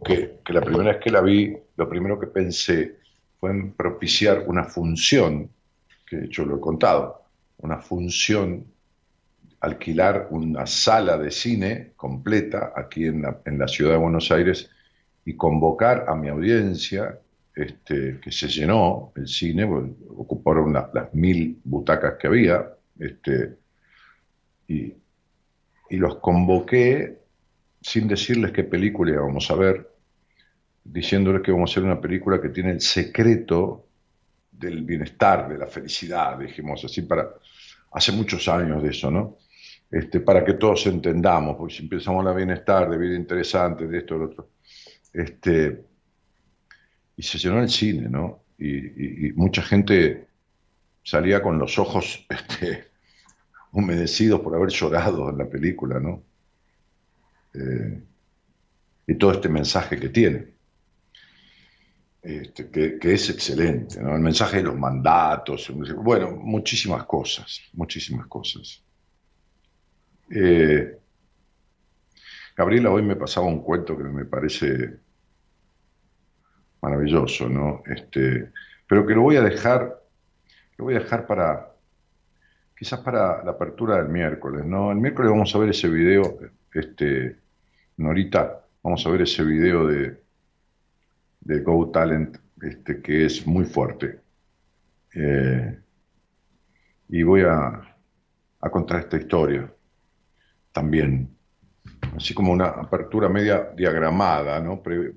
que, 0.04 0.40
que 0.46 0.54
la 0.54 0.62
primera 0.62 0.94
vez 0.94 1.04
que 1.04 1.10
la 1.10 1.22
vi, 1.22 1.58
lo 1.76 1.90
primero 1.90 2.20
que 2.20 2.28
pensé 2.28 3.00
fue 3.40 3.50
en 3.50 3.74
propiciar 3.74 4.46
una 4.48 4.64
función, 4.64 5.50
que 6.08 6.18
de 6.18 6.26
hecho 6.26 6.46
lo 6.46 6.58
he 6.58 6.60
contado, 6.60 7.24
una 7.58 7.80
función 7.80 8.71
alquilar 9.62 10.28
una 10.32 10.66
sala 10.66 11.18
de 11.18 11.30
cine 11.30 11.94
completa 11.96 12.74
aquí 12.76 13.06
en 13.06 13.22
la, 13.22 13.68
ciudad 13.68 13.92
de 13.92 13.98
Buenos 13.98 14.32
Aires 14.32 14.70
y 15.24 15.36
convocar 15.36 16.06
a 16.08 16.16
mi 16.16 16.30
audiencia, 16.30 17.20
este, 17.56 18.20
que 18.20 18.32
se 18.32 18.48
llenó 18.48 19.14
el 19.16 19.28
cine, 19.28 19.66
ocuparon 19.66 20.74
las 20.74 21.14
mil 21.14 21.60
butacas 21.64 22.16
que 22.20 22.28
había, 22.28 22.74
este, 22.98 23.58
y, 24.68 24.94
y 25.90 25.98
los 25.98 26.16
convoqué 26.16 27.20
sin 27.82 28.08
decirles 28.08 28.52
qué 28.52 28.64
película 28.64 29.12
íbamos 29.12 29.50
a 29.52 29.56
ver, 29.56 29.92
diciéndoles 30.84 31.44
que 31.44 31.52
vamos 31.52 31.70
a 31.70 31.74
hacer 31.74 31.84
una 31.84 32.02
película 32.02 32.42
que 32.42 32.50
tiene 32.50 32.72
el 32.72 32.82
secreto 32.82 33.86
del 34.52 34.84
bienestar, 34.84 35.48
de 35.48 35.58
la 35.60 35.68
felicidad, 35.68 36.40
dijimos 36.40 36.84
así, 36.84 37.04
para 37.04 37.30
hace 37.92 38.12
muchos 38.12 38.48
años 38.48 38.82
de 38.82 38.90
eso, 38.90 39.12
¿no? 39.12 39.38
Este, 39.92 40.22
para 40.22 40.46
que 40.46 40.54
todos 40.54 40.88
entendamos, 40.88 41.58
porque 41.58 41.76
si 41.76 41.84
empezamos 41.84 42.26
a 42.26 42.34
bienestar, 42.34 42.90
de 42.90 42.98
vida 42.98 43.16
interesante, 43.16 43.88
de 43.88 43.98
esto, 43.98 44.14
de 44.14 44.20
lo 44.22 44.26
otro. 44.28 44.50
Este, 45.12 45.86
y 47.18 47.22
se 47.22 47.38
llenó 47.38 47.62
el 47.62 47.70
cine, 47.70 48.08
¿no? 48.10 48.46
Y, 48.58 49.34
mucha 49.34 49.62
gente 49.62 50.28
salía 51.04 51.42
con 51.42 51.60
los 51.60 51.78
ojos 51.78 52.26
este, 52.30 52.86
humedecidos 53.74 54.40
por 54.40 54.56
haber 54.56 54.70
llorado 54.70 55.30
en 55.30 55.38
la 55.38 55.50
película, 55.50 56.00
¿no? 56.00 56.24
Eh, 57.54 58.02
y 59.08 59.16
todo 59.16 59.34
este 59.34 59.50
mensaje 59.50 60.00
que 60.00 60.08
tiene, 60.08 60.54
este, 62.22 62.70
que, 62.70 63.14
es 63.14 63.30
excelente, 63.30 64.00
¿no? 64.02 64.16
El 64.16 64.22
mensaje 64.22 64.58
de 64.58 64.64
los 64.64 64.78
mandatos, 64.78 65.70
bueno, 65.98 66.32
muchísimas 66.32 67.04
cosas, 67.04 67.62
muchísimas 67.74 68.28
cosas. 68.28 68.86
Eh, 70.34 70.98
Gabriela 72.56 72.90
hoy 72.90 73.02
me 73.02 73.18
pasaba 73.18 73.48
un 73.48 73.62
cuento 73.62 73.98
que 73.98 74.04
me 74.04 74.24
parece 74.24 74.98
maravilloso, 76.82 77.50
¿no? 77.50 77.84
Este, 77.86 78.52
pero 78.88 79.06
que 79.06 79.14
lo 79.14 79.24
voy 79.24 79.36
a 79.36 79.42
dejar, 79.42 80.02
lo 80.78 80.86
voy 80.86 80.96
a 80.96 81.00
dejar 81.00 81.28
para, 81.28 81.74
quizás 82.78 83.02
para 83.02 83.44
la 83.44 83.52
apertura 83.52 83.98
del 83.98 84.08
miércoles, 84.08 84.66
¿no? 84.66 84.92
El 84.92 85.00
miércoles 85.00 85.32
vamos 85.32 85.54
a 85.54 85.60
ver 85.60 85.70
ese 85.70 85.90
video, 85.90 86.40
este, 86.74 87.38
Norita, 87.98 88.66
vamos 88.84 89.06
a 89.06 89.10
ver 89.10 89.24
ese 89.24 89.44
video 89.44 89.86
de, 89.86 90.18
de 91.42 91.60
Go 91.60 91.92
Talent, 91.92 92.38
este, 92.62 93.02
que 93.02 93.26
es 93.26 93.46
muy 93.46 93.66
fuerte. 93.66 94.22
Eh, 95.14 95.78
y 97.10 97.24
voy 97.24 97.42
a, 97.42 97.98
a 98.62 98.70
contar 98.70 99.02
esta 99.02 99.18
historia 99.18 99.70
también, 100.72 101.30
así 102.16 102.34
como 102.34 102.52
una 102.52 102.68
apertura 102.68 103.30
media 103.30 103.72
diagramada, 103.76 104.60
¿no? 104.60 104.82
Eh, 104.86 105.14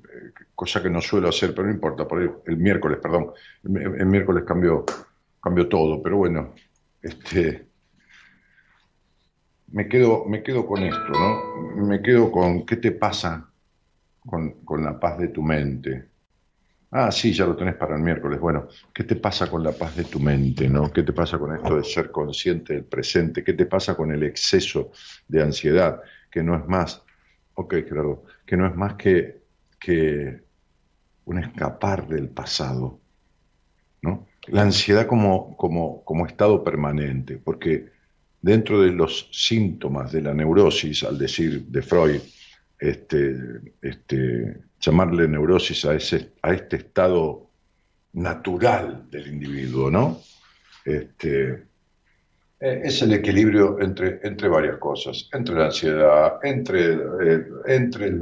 cosa 0.55 0.83
que 0.83 0.91
no 0.91 1.01
suelo 1.01 1.29
hacer, 1.29 1.55
pero 1.55 1.67
no 1.67 1.73
importa, 1.73 2.07
por 2.07 2.43
el, 2.45 2.57
miércoles, 2.57 2.99
perdón, 3.03 3.33
el, 3.65 4.07
miércoles 4.07 4.45
cambió, 4.47 4.85
cambió 5.43 5.69
todo, 5.69 6.03
pero 6.03 6.17
bueno, 6.17 6.55
este, 7.03 7.67
me 9.73 9.89
quedo, 9.89 10.25
me 10.27 10.43
quedo 10.43 10.67
con 10.67 10.83
esto, 10.83 11.11
¿no? 11.13 11.87
Me 11.87 12.01
quedo 12.03 12.31
con 12.31 12.65
qué 12.65 12.77
te 12.77 12.93
pasa 12.93 13.51
con, 14.25 14.65
con 14.65 14.85
la 14.85 14.99
paz 14.99 15.19
de 15.19 15.29
tu 15.29 15.43
mente. 15.43 16.14
Ah, 16.97 17.11
sí, 17.11 17.33
ya 17.33 17.45
lo 17.45 17.57
tenés 17.57 17.75
para 17.75 17.97
el 17.97 18.03
miércoles. 18.03 18.39
Bueno, 18.39 18.69
¿qué 18.95 19.03
te 19.03 19.17
pasa 19.17 19.51
con 19.51 19.65
la 19.65 19.73
paz 19.73 19.97
de 19.97 20.05
tu 20.05 20.21
mente, 20.21 20.69
no? 20.69 20.93
¿Qué 20.93 21.03
te 21.03 21.13
pasa 21.13 21.41
con 21.41 21.53
esto 21.53 21.77
de 21.77 21.83
ser 21.83 22.13
consciente 22.13 22.75
del 22.75 22.85
presente? 22.85 23.43
¿Qué 23.43 23.53
te 23.55 23.67
pasa 23.67 23.97
con 23.97 24.13
el 24.13 24.23
exceso 24.23 24.93
de 25.27 25.43
ansiedad? 25.43 26.01
Que 26.31 26.45
no 26.45 26.57
es 26.57 26.65
más, 26.69 27.03
ok, 27.55 27.75
Gerardo, 27.89 28.23
que 28.47 28.57
no 28.57 28.65
es 28.69 28.77
más 28.77 28.95
que, 28.95 29.43
que 29.81 30.41
un 31.25 31.39
escapar 31.41 32.07
del 32.07 32.29
pasado, 32.29 33.01
¿no? 34.01 34.29
La 34.47 34.63
ansiedad 34.63 35.09
como, 35.09 35.57
como, 35.57 36.05
como 36.05 36.27
estado 36.27 36.63
permanente, 36.63 37.39
porque 37.39 37.89
dentro 38.41 38.81
de 38.81 38.93
los 38.93 39.29
síntomas 39.33 40.13
de 40.13 40.23
la 40.23 40.33
neurosis, 40.33 41.03
al 41.03 41.19
decir 41.19 41.67
de 41.67 41.83
Freud, 41.83 42.21
este, 42.79 43.35
este, 43.83 44.61
llamarle 44.85 45.29
neurosis 45.29 45.85
a, 45.85 45.95
ese, 45.95 46.33
a 46.43 46.53
este 46.53 46.77
estado 46.77 47.51
natural 48.13 49.07
del 49.11 49.29
individuo, 49.29 49.91
¿no? 49.91 50.21
Este, 50.85 51.65
eh, 52.61 52.81
es 52.85 53.03
el 53.03 53.13
equilibrio 53.13 53.81
entre, 53.81 54.21
entre 54.23 54.49
varias 54.49 54.79
cosas, 54.79 55.29
entre 55.33 55.55
la 55.55 55.67
ansiedad, 55.67 56.39
entre, 56.43 56.95
eh, 56.95 57.45
entre 57.67 58.13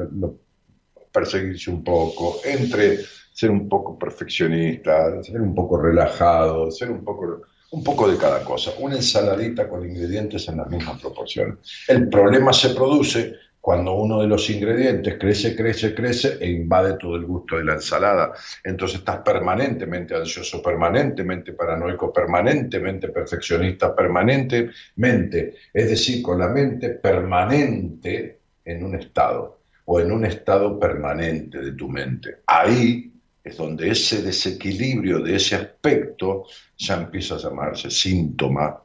perseguirse 1.12 1.70
un 1.70 1.84
poco, 1.84 2.40
entre 2.44 2.98
ser 3.32 3.50
un 3.50 3.68
poco 3.68 3.98
perfeccionista, 3.98 5.22
ser 5.22 5.40
un 5.40 5.54
poco 5.54 5.80
relajado, 5.80 6.70
ser 6.70 6.90
un 6.90 7.04
poco, 7.04 7.42
un 7.70 7.84
poco 7.84 8.10
de 8.10 8.16
cada 8.16 8.42
cosa, 8.44 8.72
una 8.78 8.96
ensaladita 8.96 9.68
con 9.68 9.88
ingredientes 9.88 10.48
en 10.48 10.58
las 10.58 10.68
mismas 10.68 11.00
proporciones. 11.00 11.58
El 11.88 12.08
problema 12.08 12.52
se 12.52 12.70
produce 12.70 13.34
cuando 13.62 13.94
uno 13.94 14.20
de 14.20 14.26
los 14.26 14.50
ingredientes 14.50 15.16
crece, 15.20 15.54
crece, 15.54 15.94
crece 15.94 16.36
e 16.40 16.50
invade 16.50 16.98
todo 16.98 17.14
el 17.14 17.24
gusto 17.24 17.56
de 17.56 17.64
la 17.64 17.74
ensalada. 17.74 18.32
Entonces 18.64 18.98
estás 18.98 19.20
permanentemente 19.20 20.16
ansioso, 20.16 20.60
permanentemente 20.60 21.52
paranoico, 21.52 22.12
permanentemente 22.12 23.10
perfeccionista, 23.10 23.94
permanentemente, 23.94 25.54
es 25.72 25.90
decir, 25.90 26.20
con 26.24 26.40
la 26.40 26.48
mente 26.48 26.90
permanente 26.90 28.40
en 28.64 28.84
un 28.84 28.96
estado 28.96 29.60
o 29.84 30.00
en 30.00 30.10
un 30.10 30.24
estado 30.24 30.76
permanente 30.80 31.58
de 31.58 31.72
tu 31.72 31.88
mente. 31.88 32.38
Ahí 32.48 33.12
es 33.44 33.56
donde 33.56 33.90
ese 33.90 34.22
desequilibrio 34.22 35.20
de 35.20 35.36
ese 35.36 35.54
aspecto 35.54 36.46
ya 36.76 36.94
empieza 36.94 37.36
a 37.36 37.38
llamarse 37.38 37.92
síntoma 37.92 38.82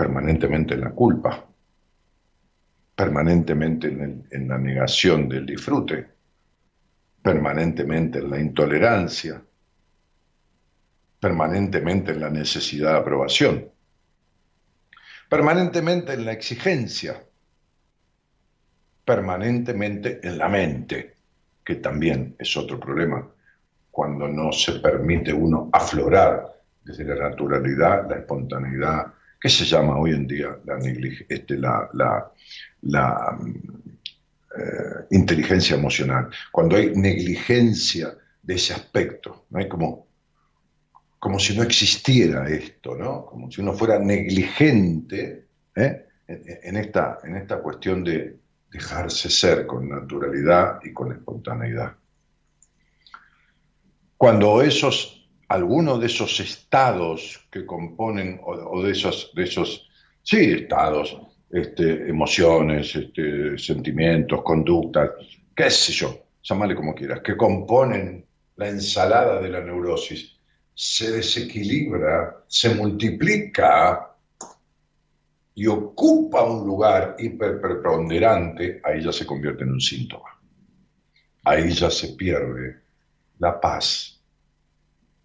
permanentemente 0.00 0.72
en 0.72 0.80
la 0.80 0.92
culpa, 0.92 1.44
permanentemente 2.96 3.88
en, 3.88 4.48
la 4.48 4.56
negación 4.56 5.28
del 5.28 5.44
disfrute, 5.44 6.06
permanentemente 7.20 8.18
en 8.20 8.30
la 8.30 8.40
intolerancia, 8.40 9.42
permanentemente 11.20 12.12
en 12.12 12.20
la 12.20 12.30
necesidad 12.30 12.92
de 12.92 12.98
aprobación, 12.98 13.68
permanentemente 15.28 16.14
en 16.14 16.24
la 16.24 16.32
exigencia, 16.32 17.22
permanentemente 19.04 20.26
en 20.26 20.38
la 20.38 20.48
mente, 20.48 21.16
que 21.62 21.74
también 21.74 22.36
es 22.38 22.56
otro 22.56 22.80
problema, 22.80 23.28
cuando 23.90 24.26
no 24.28 24.50
se 24.50 24.80
permite 24.80 25.30
uno 25.30 25.68
aflorar 25.70 26.46
desde 26.82 27.04
la 27.04 27.28
naturalidad, 27.28 28.08
la 28.08 28.16
espontaneidad, 28.16 29.12
¿Qué 29.40 29.48
se 29.48 29.64
llama 29.64 29.98
hoy 29.98 30.10
en 30.10 30.26
día 30.26 30.58
la, 30.66 30.78
este, 31.28 31.56
la, 31.56 33.38
eh, 34.58 35.06
inteligencia 35.12 35.76
emocional? 35.76 36.28
Cuando 36.52 36.76
hay 36.76 36.94
negligencia 36.94 38.14
de 38.42 38.54
ese 38.54 38.74
aspecto, 38.74 39.46
¿no? 39.48 39.58
hay 39.58 39.68
como, 39.68 40.08
como 41.18 41.38
si 41.38 41.56
no 41.56 41.62
existiera 41.62 42.48
esto, 42.50 42.94
¿no? 42.94 43.24
como 43.24 43.50
si 43.50 43.62
uno 43.62 43.72
fuera 43.72 43.98
negligente 43.98 45.46
¿eh? 45.74 46.06
en, 46.28 46.76
esta, 46.76 47.20
en 47.24 47.36
esta 47.36 47.60
cuestión 47.60 48.04
de 48.04 48.36
dejarse 48.70 49.30
ser 49.30 49.66
con 49.66 49.88
naturalidad 49.88 50.80
y 50.84 50.92
con 50.92 51.12
espontaneidad. 51.12 51.96
Cuando 54.18 54.60
esos 54.60 55.19
alguno 55.50 55.98
de 55.98 56.06
esos 56.06 56.38
estados 56.38 57.48
que 57.50 57.66
componen, 57.66 58.40
o, 58.44 58.82
de, 58.82 58.92
esos, 58.92 59.32
de 59.34 59.42
esos, 59.42 59.90
sí, 60.22 60.52
estados, 60.52 61.18
este, 61.50 62.08
emociones, 62.08 62.94
este, 62.94 63.58
sentimientos, 63.58 64.42
conductas, 64.44 65.10
qué 65.54 65.68
sé 65.68 65.92
yo, 65.92 66.26
llámale 66.40 66.76
como 66.76 66.94
quieras, 66.94 67.20
que 67.20 67.36
componen 67.36 68.24
la 68.54 68.68
ensalada 68.68 69.40
de 69.40 69.48
la 69.48 69.60
neurosis, 69.60 70.38
se 70.72 71.10
desequilibra, 71.10 72.44
se 72.46 72.72
multiplica 72.72 74.14
y 75.56 75.66
ocupa 75.66 76.44
un 76.44 76.64
lugar 76.64 77.16
hiperpreponderante, 77.18 78.80
ahí 78.84 79.02
ya 79.02 79.10
se 79.10 79.26
convierte 79.26 79.64
en 79.64 79.72
un 79.72 79.80
síntoma. 79.80 80.40
Ahí 81.44 81.72
ya 81.72 81.90
se 81.90 82.10
pierde 82.10 82.82
la 83.40 83.60
paz, 83.60 84.19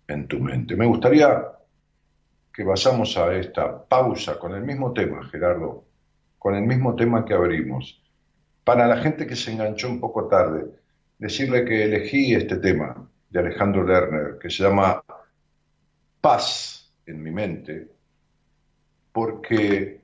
en 0.08 0.28
tu 0.28 0.40
mente. 0.40 0.76
Me 0.76 0.86
gustaría 0.86 1.44
que 2.54 2.64
vayamos 2.64 3.18
a 3.18 3.36
esta 3.36 3.86
pausa 3.86 4.40
con 4.40 4.54
el 4.54 4.64
mismo 4.64 4.94
tema, 4.94 5.28
Gerardo, 5.28 5.86
con 6.38 6.56
el 6.56 6.64
mismo 6.64 6.96
tema 6.96 7.26
que 7.26 7.34
abrimos. 7.34 8.02
Para 8.64 8.88
la 8.88 8.98
gente 8.98 9.28
que 9.28 9.36
se 9.36 9.52
enganchó 9.52 9.90
un 9.90 10.00
poco 10.00 10.28
tarde, 10.28 10.66
decirle 11.18 11.66
que 11.66 11.84
elegí 11.84 12.34
este 12.34 12.58
tema 12.58 13.10
de 13.30 13.40
Alejandro 13.40 13.84
Lerner, 13.84 14.38
que 14.40 14.50
se 14.50 14.64
llama 14.64 15.04
Paz 16.22 16.94
en 17.06 17.22
mi 17.22 17.32
mente, 17.32 17.90
porque 19.12 20.02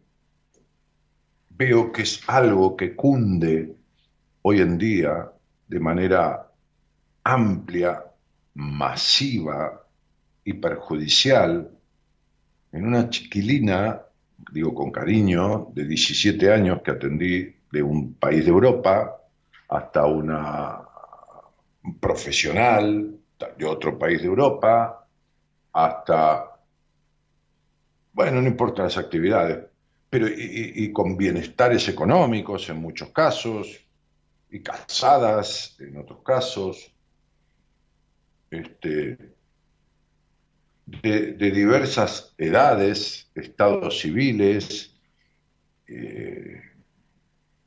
veo 1.49 1.91
que 1.91 2.02
es 2.02 2.22
algo 2.28 2.76
que 2.76 2.95
cunde 2.95 3.76
hoy 4.41 4.62
en 4.62 4.78
día 4.78 5.32
de 5.68 5.80
manera 5.80 6.52
amplia, 7.24 8.04
masiva, 8.56 9.82
y 10.43 10.53
perjudicial 10.53 11.69
en 12.71 12.85
una 12.85 13.09
chiquilina, 13.09 14.01
digo 14.51 14.73
con 14.73 14.91
cariño, 14.91 15.69
de 15.73 15.85
17 15.85 16.51
años 16.51 16.81
que 16.81 16.91
atendí 16.91 17.55
de 17.71 17.83
un 17.83 18.13
país 18.15 18.45
de 18.45 18.51
Europa 18.51 19.17
hasta 19.67 20.05
una 20.05 20.81
profesional 21.99 23.17
de 23.57 23.65
otro 23.65 23.97
país 23.97 24.21
de 24.21 24.27
Europa, 24.27 25.07
hasta, 25.73 26.59
bueno, 28.13 28.41
no 28.41 28.47
importa 28.47 28.83
las 28.83 28.97
actividades, 28.97 29.65
pero 30.09 30.27
y, 30.27 30.91
con 30.91 31.17
bienestares 31.17 31.87
económicos 31.87 32.69
en 32.69 32.77
muchos 32.77 33.09
casos, 33.09 33.79
y 34.49 34.59
casadas 34.59 35.77
en 35.79 35.97
otros 35.97 36.19
casos, 36.23 36.91
este, 38.49 39.17
de, 41.01 41.51
diversas 41.51 42.33
edades, 42.37 43.29
estados 43.35 43.99
civiles, 43.99 44.95
eh, 45.87 46.61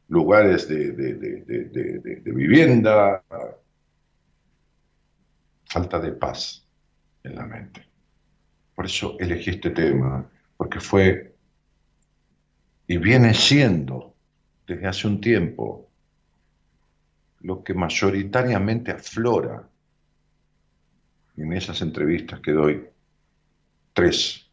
lugares 0.08 0.68
de, 0.68 0.92
de, 0.92 2.32
vivienda, 2.32 3.22
falta 5.66 5.98
de 5.98 6.12
paz 6.12 6.66
en 7.22 7.34
la 7.34 7.46
mente. 7.46 7.86
Por 8.74 8.86
eso 8.86 9.16
elegí 9.18 9.50
este 9.50 9.70
tema, 9.70 10.28
porque 10.56 10.80
fue 10.80 11.34
y 12.86 12.98
viene 12.98 13.32
siendo 13.32 14.14
desde 14.66 14.86
hace 14.86 15.06
un 15.06 15.20
tiempo 15.20 15.88
lo 17.40 17.62
que 17.62 17.74
mayoritariamente 17.74 18.90
aflora 18.90 19.68
en 21.36 21.52
esas 21.52 21.80
entrevistas 21.82 22.40
que 22.40 22.52
doy 22.52 22.93
tres 23.94 24.44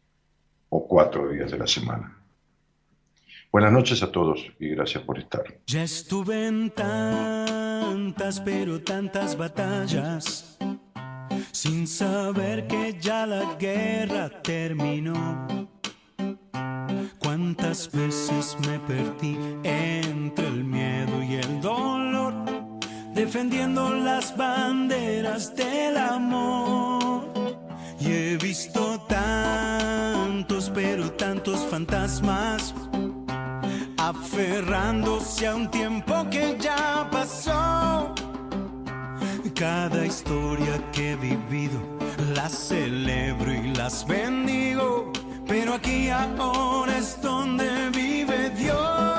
o 0.70 0.86
cuatro 0.86 1.28
días 1.28 1.50
de 1.50 1.58
la 1.58 1.66
semana. 1.66 2.16
Buenas 3.50 3.72
noches 3.72 4.02
a 4.02 4.10
todos 4.10 4.40
y 4.58 4.68
gracias 4.70 5.02
por 5.02 5.18
estar. 5.18 5.44
Ya 5.66 5.82
estuve 5.82 6.46
en 6.46 6.70
tantas, 6.70 8.40
pero 8.40 8.80
tantas 8.80 9.36
batallas, 9.36 10.56
sin 11.50 11.86
saber 11.86 12.66
que 12.66 12.96
ya 12.98 13.26
la 13.26 13.56
guerra 13.56 14.30
terminó. 14.42 15.68
Cuántas 17.18 17.90
veces 17.92 18.56
me 18.66 18.78
perdí 18.80 19.36
entre 19.64 20.46
el 20.46 20.64
miedo 20.64 21.22
y 21.22 21.34
el 21.34 21.60
dolor, 21.60 22.32
defendiendo 23.12 23.90
las 23.90 24.34
banderas 24.34 25.54
del 25.54 25.98
amor. 25.98 27.31
Y 28.04 28.10
he 28.10 28.36
visto 28.36 28.98
tantos, 29.08 30.68
pero 30.74 31.12
tantos 31.12 31.60
fantasmas 31.70 32.74
aferrándose 33.96 35.46
a 35.46 35.54
un 35.54 35.70
tiempo 35.70 36.26
que 36.28 36.56
ya 36.58 37.08
pasó. 37.12 38.12
Cada 39.54 40.04
historia 40.04 40.82
que 40.90 41.12
he 41.12 41.16
vivido 41.16 41.80
las 42.34 42.52
celebro 42.52 43.54
y 43.54 43.72
las 43.72 44.04
bendigo, 44.04 45.12
pero 45.46 45.74
aquí 45.74 46.10
ahora 46.10 46.98
es 46.98 47.22
donde 47.22 47.90
vive 47.90 48.50
Dios. 48.50 49.11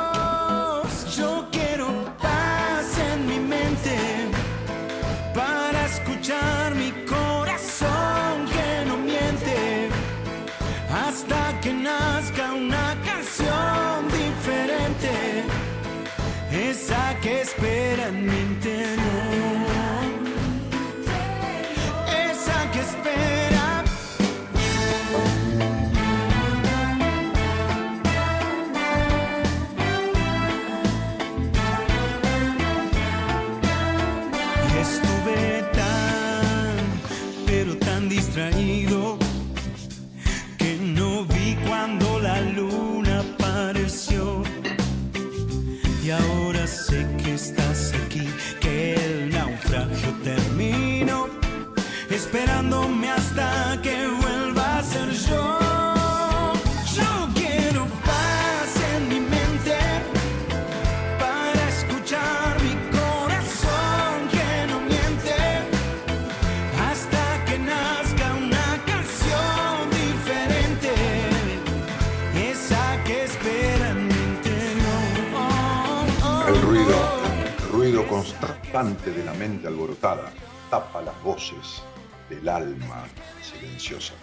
Constante 78.73 79.11
de 79.11 79.23
la 79.23 79.33
mente 79.35 79.67
alborotada 79.67 80.33
tapa 80.71 81.03
las 81.03 81.21
voces 81.21 81.83
del 82.27 82.49
alma 82.49 83.05
silenciosa. 83.39 84.15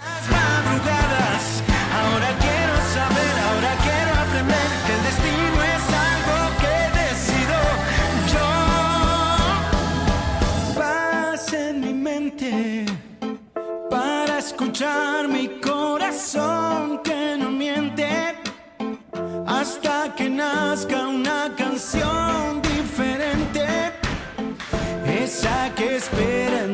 Las 0.00 0.30
madrugadas, 0.30 1.62
ahora 2.00 2.28
quiero 2.38 2.76
saber, 2.94 3.34
ahora 3.48 3.72
quiero 3.86 4.12
aprender 4.24 4.68
que 4.86 4.92
el 4.98 5.02
destino 5.08 5.58
es 5.74 5.84
algo 6.10 6.38
que 6.62 6.76
decido 7.00 7.58
yo. 8.34 8.48
Paz 10.78 11.52
en 11.54 11.74
mi 11.80 11.92
mente 11.92 12.86
para 13.90 14.38
escuchar 14.38 15.26
mi 15.26 15.48
corazón 15.60 17.02
que 17.02 17.36
no 17.36 17.50
miente 17.50 18.08
hasta 19.44 20.14
que 20.14 20.30
nazca 20.30 21.08
una 21.08 21.27
canción 21.78 22.60
diferente, 22.60 23.64
esa 25.06 25.72
que 25.76 25.94
espera 25.94 26.66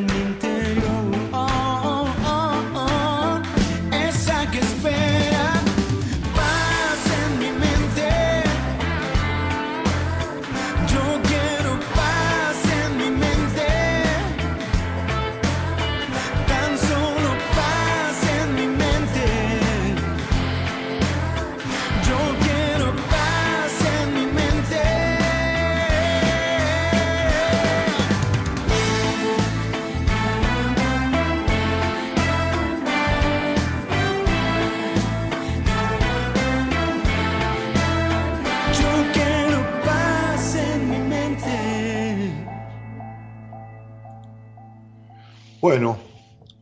Bueno, 45.67 45.97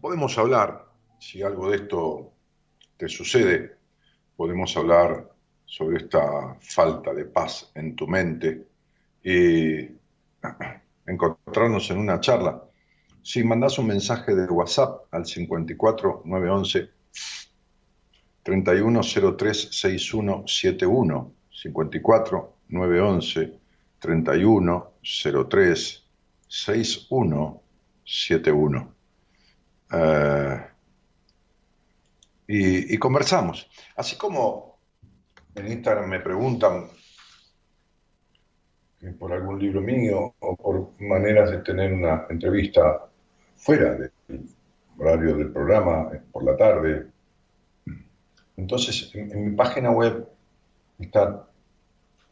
podemos 0.00 0.38
hablar, 0.38 0.86
si 1.18 1.42
algo 1.42 1.70
de 1.70 1.78
esto 1.78 2.34
te 2.96 3.08
sucede, 3.08 3.76
podemos 4.36 4.76
hablar 4.76 5.28
sobre 5.64 6.04
esta 6.04 6.56
falta 6.60 7.12
de 7.12 7.24
paz 7.24 7.72
en 7.74 7.96
tu 7.96 8.06
mente 8.06 8.68
y 9.24 9.88
encontrarnos 11.06 11.90
en 11.90 11.98
una 11.98 12.20
charla. 12.20 12.62
Si 13.22 13.42
mandas 13.42 13.76
un 13.80 13.88
mensaje 13.88 14.36
de 14.36 14.46
WhatsApp 14.46 15.06
al 15.10 15.26
54 15.26 16.22
911 16.24 16.90
3103 18.44 19.68
6171 19.72 21.34
54 21.50 22.56
911 22.68 23.58
3103 23.98 26.06
6171 26.46 27.62
Eh, 29.92 30.66
y, 32.48 32.98
conversamos. 32.98 33.68
Así 33.96 34.16
como 34.16 34.78
en 35.54 35.72
Instagram 35.72 36.08
me 36.08 36.20
preguntan 36.20 36.88
por 39.18 39.32
algún 39.32 39.58
libro 39.58 39.80
mío 39.80 40.34
o 40.38 40.56
por 40.56 40.92
maneras 41.00 41.50
de 41.50 41.58
tener 41.58 41.92
una 41.92 42.26
entrevista 42.30 43.06
fuera 43.56 43.94
del 43.94 44.12
horario 44.98 45.36
del 45.36 45.52
programa, 45.52 46.10
por 46.30 46.44
la 46.44 46.56
tarde. 46.56 47.06
Entonces, 48.56 49.10
en, 49.14 49.32
en 49.32 49.50
mi 49.50 49.56
página 49.56 49.90
web 49.90 50.28
está 50.98 51.46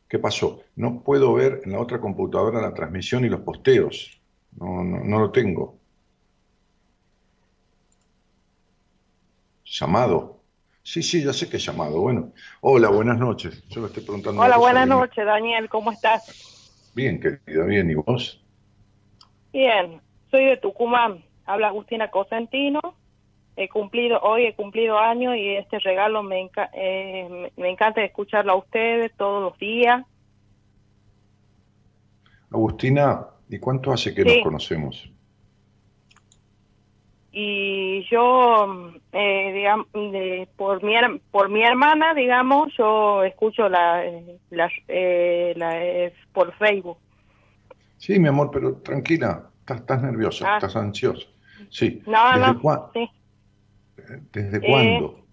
qué 0.09 0.17
pasó. 0.17 0.63
No 0.75 1.03
puedo 1.03 1.35
ver 1.35 1.61
en 1.63 1.73
la 1.73 1.79
otra 1.79 2.01
computadora 2.01 2.59
la 2.59 2.73
transmisión 2.73 3.23
y 3.23 3.29
los 3.29 3.41
posteos. 3.41 4.19
No, 4.57 4.83
no, 4.83 5.03
no 5.03 5.19
lo 5.19 5.31
tengo. 5.31 5.77
Llamado. 9.65 10.39
Sí, 10.81 11.03
sí, 11.03 11.23
ya 11.23 11.31
sé 11.31 11.47
que 11.47 11.57
he 11.57 11.59
llamado. 11.59 12.01
Bueno, 12.01 12.33
hola, 12.61 12.89
buenas 12.89 13.19
noches. 13.19 13.63
Yo 13.67 13.81
lo 13.81 13.85
estoy 13.85 14.01
preguntando. 14.01 14.41
Hola, 14.41 14.57
buenas 14.57 14.87
noches, 14.87 15.23
Daniel. 15.23 15.69
¿Cómo 15.69 15.91
estás? 15.91 16.91
Bien, 16.95 17.19
querida, 17.19 17.65
bien. 17.65 17.91
¿Y 17.91 17.93
vos? 17.93 18.43
Bien, 19.53 20.01
soy 20.31 20.45
de 20.45 20.57
Tucumán. 20.57 21.23
Habla 21.45 21.67
Agustina 21.67 22.09
Cosentino. 22.09 22.79
He 23.55 23.67
cumplido, 23.69 24.19
hoy 24.21 24.45
he 24.45 24.55
cumplido 24.55 24.97
años 24.97 25.35
y 25.35 25.55
este 25.55 25.79
regalo 25.79 26.23
me, 26.23 26.49
eh, 26.73 27.51
me 27.57 27.69
encanta 27.69 28.03
escucharlo 28.03 28.53
a 28.53 28.55
ustedes 28.55 29.11
todos 29.17 29.43
los 29.43 29.57
días. 29.59 30.05
Agustina, 32.49 33.27
¿y 33.49 33.59
cuánto 33.59 33.91
hace 33.91 34.13
que 34.13 34.23
nos 34.23 34.37
conocemos? 34.43 35.11
y 37.31 38.03
yo 38.09 38.91
eh, 39.13 39.51
digamos 39.53 39.87
por 40.57 40.83
mi 40.83 40.95
por 41.31 41.49
mi 41.49 41.63
hermana 41.63 42.13
digamos 42.13 42.73
yo 42.77 43.23
escucho 43.23 43.69
la, 43.69 44.03
la, 44.49 44.69
eh, 44.89 45.53
la 45.55 46.11
por 46.33 46.53
Facebook 46.57 46.97
sí 47.97 48.19
mi 48.19 48.27
amor 48.27 48.51
pero 48.51 48.75
tranquila 48.75 49.49
estás, 49.61 49.79
estás 49.79 50.03
nerviosa 50.03 50.45
ah. 50.45 50.57
estás 50.57 50.75
ansiosa 50.75 51.25
sí 51.69 52.03
no 52.05 52.31
desde 52.33 52.53
no 52.63 52.91
sí. 52.93 53.09
Desde 54.31 54.57
eh, 54.57 54.61
cuándo 54.61 55.25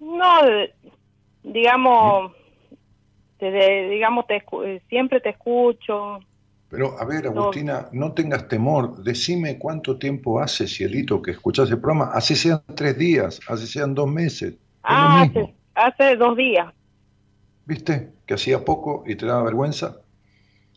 no 0.00 0.40
digamos 1.42 2.32
desde 3.38 3.88
digamos 3.88 4.26
te, 4.26 4.44
siempre 4.88 5.20
te 5.20 5.30
escucho 5.30 6.20
pero, 6.72 6.98
a 6.98 7.04
ver, 7.04 7.26
Agustina, 7.26 7.88
no 7.92 8.12
tengas 8.12 8.48
temor. 8.48 9.04
Decime 9.04 9.58
cuánto 9.58 9.98
tiempo 9.98 10.40
hace, 10.40 10.66
cielito, 10.66 11.20
que 11.20 11.32
escuchas 11.32 11.70
el 11.70 11.78
programa. 11.78 12.12
Así 12.14 12.34
sean 12.34 12.62
tres 12.74 12.96
días, 12.96 13.40
así 13.46 13.66
sean 13.66 13.94
dos 13.94 14.10
meses. 14.10 14.54
Ah, 14.82 15.28
hace, 15.74 16.16
dos 16.16 16.34
días. 16.34 16.72
¿Viste? 17.66 18.12
Que 18.24 18.32
hacía 18.32 18.64
poco 18.64 19.04
y 19.06 19.16
te 19.16 19.26
daba 19.26 19.42
vergüenza. 19.42 19.98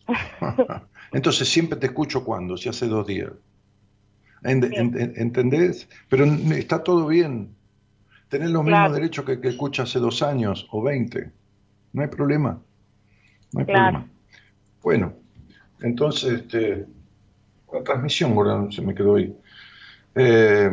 Entonces 1.12 1.48
siempre 1.48 1.78
te 1.78 1.86
escucho 1.86 2.26
cuando, 2.26 2.58
si 2.58 2.68
hace 2.68 2.88
dos 2.88 3.06
días. 3.06 3.32
¿Entendés? 4.46 5.88
Pero 6.08 6.24
está 6.24 6.82
todo 6.82 7.06
bien. 7.06 7.54
Tenés 8.28 8.50
los 8.50 8.64
mismos 8.64 8.92
derechos 8.92 9.24
que, 9.24 9.40
que 9.40 9.48
escucha 9.48 9.84
hace 9.84 9.98
dos 9.98 10.22
años 10.22 10.66
o 10.70 10.82
veinte. 10.82 11.30
No 11.92 12.02
hay 12.02 12.08
problema. 12.08 12.60
No 13.52 13.60
hay 13.60 13.66
problema. 13.66 14.06
Bueno, 14.82 15.14
entonces, 15.80 16.40
este, 16.40 16.86
la 17.72 17.82
transmisión, 17.82 18.70
se 18.72 18.82
me 18.82 18.94
quedó 18.94 19.16
ahí. 19.16 19.36
Eh, 20.14 20.70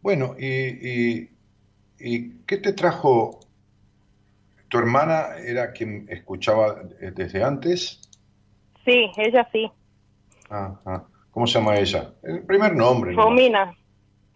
bueno, 0.00 0.34
y, 0.38 1.28
qué 1.98 2.56
te 2.56 2.72
trajo? 2.72 3.40
¿Tu 4.68 4.78
hermana 4.78 5.36
era 5.44 5.72
quien 5.72 6.06
escuchaba 6.08 6.82
desde 7.14 7.44
antes? 7.44 8.00
Sí, 8.84 9.10
ella 9.16 9.48
sí. 9.52 9.70
¿Cómo 11.32 11.46
se 11.46 11.58
llama 11.58 11.76
ella? 11.76 12.12
El 12.22 12.42
primer 12.44 12.74
nombre. 12.74 13.12
Romina. 13.14 13.74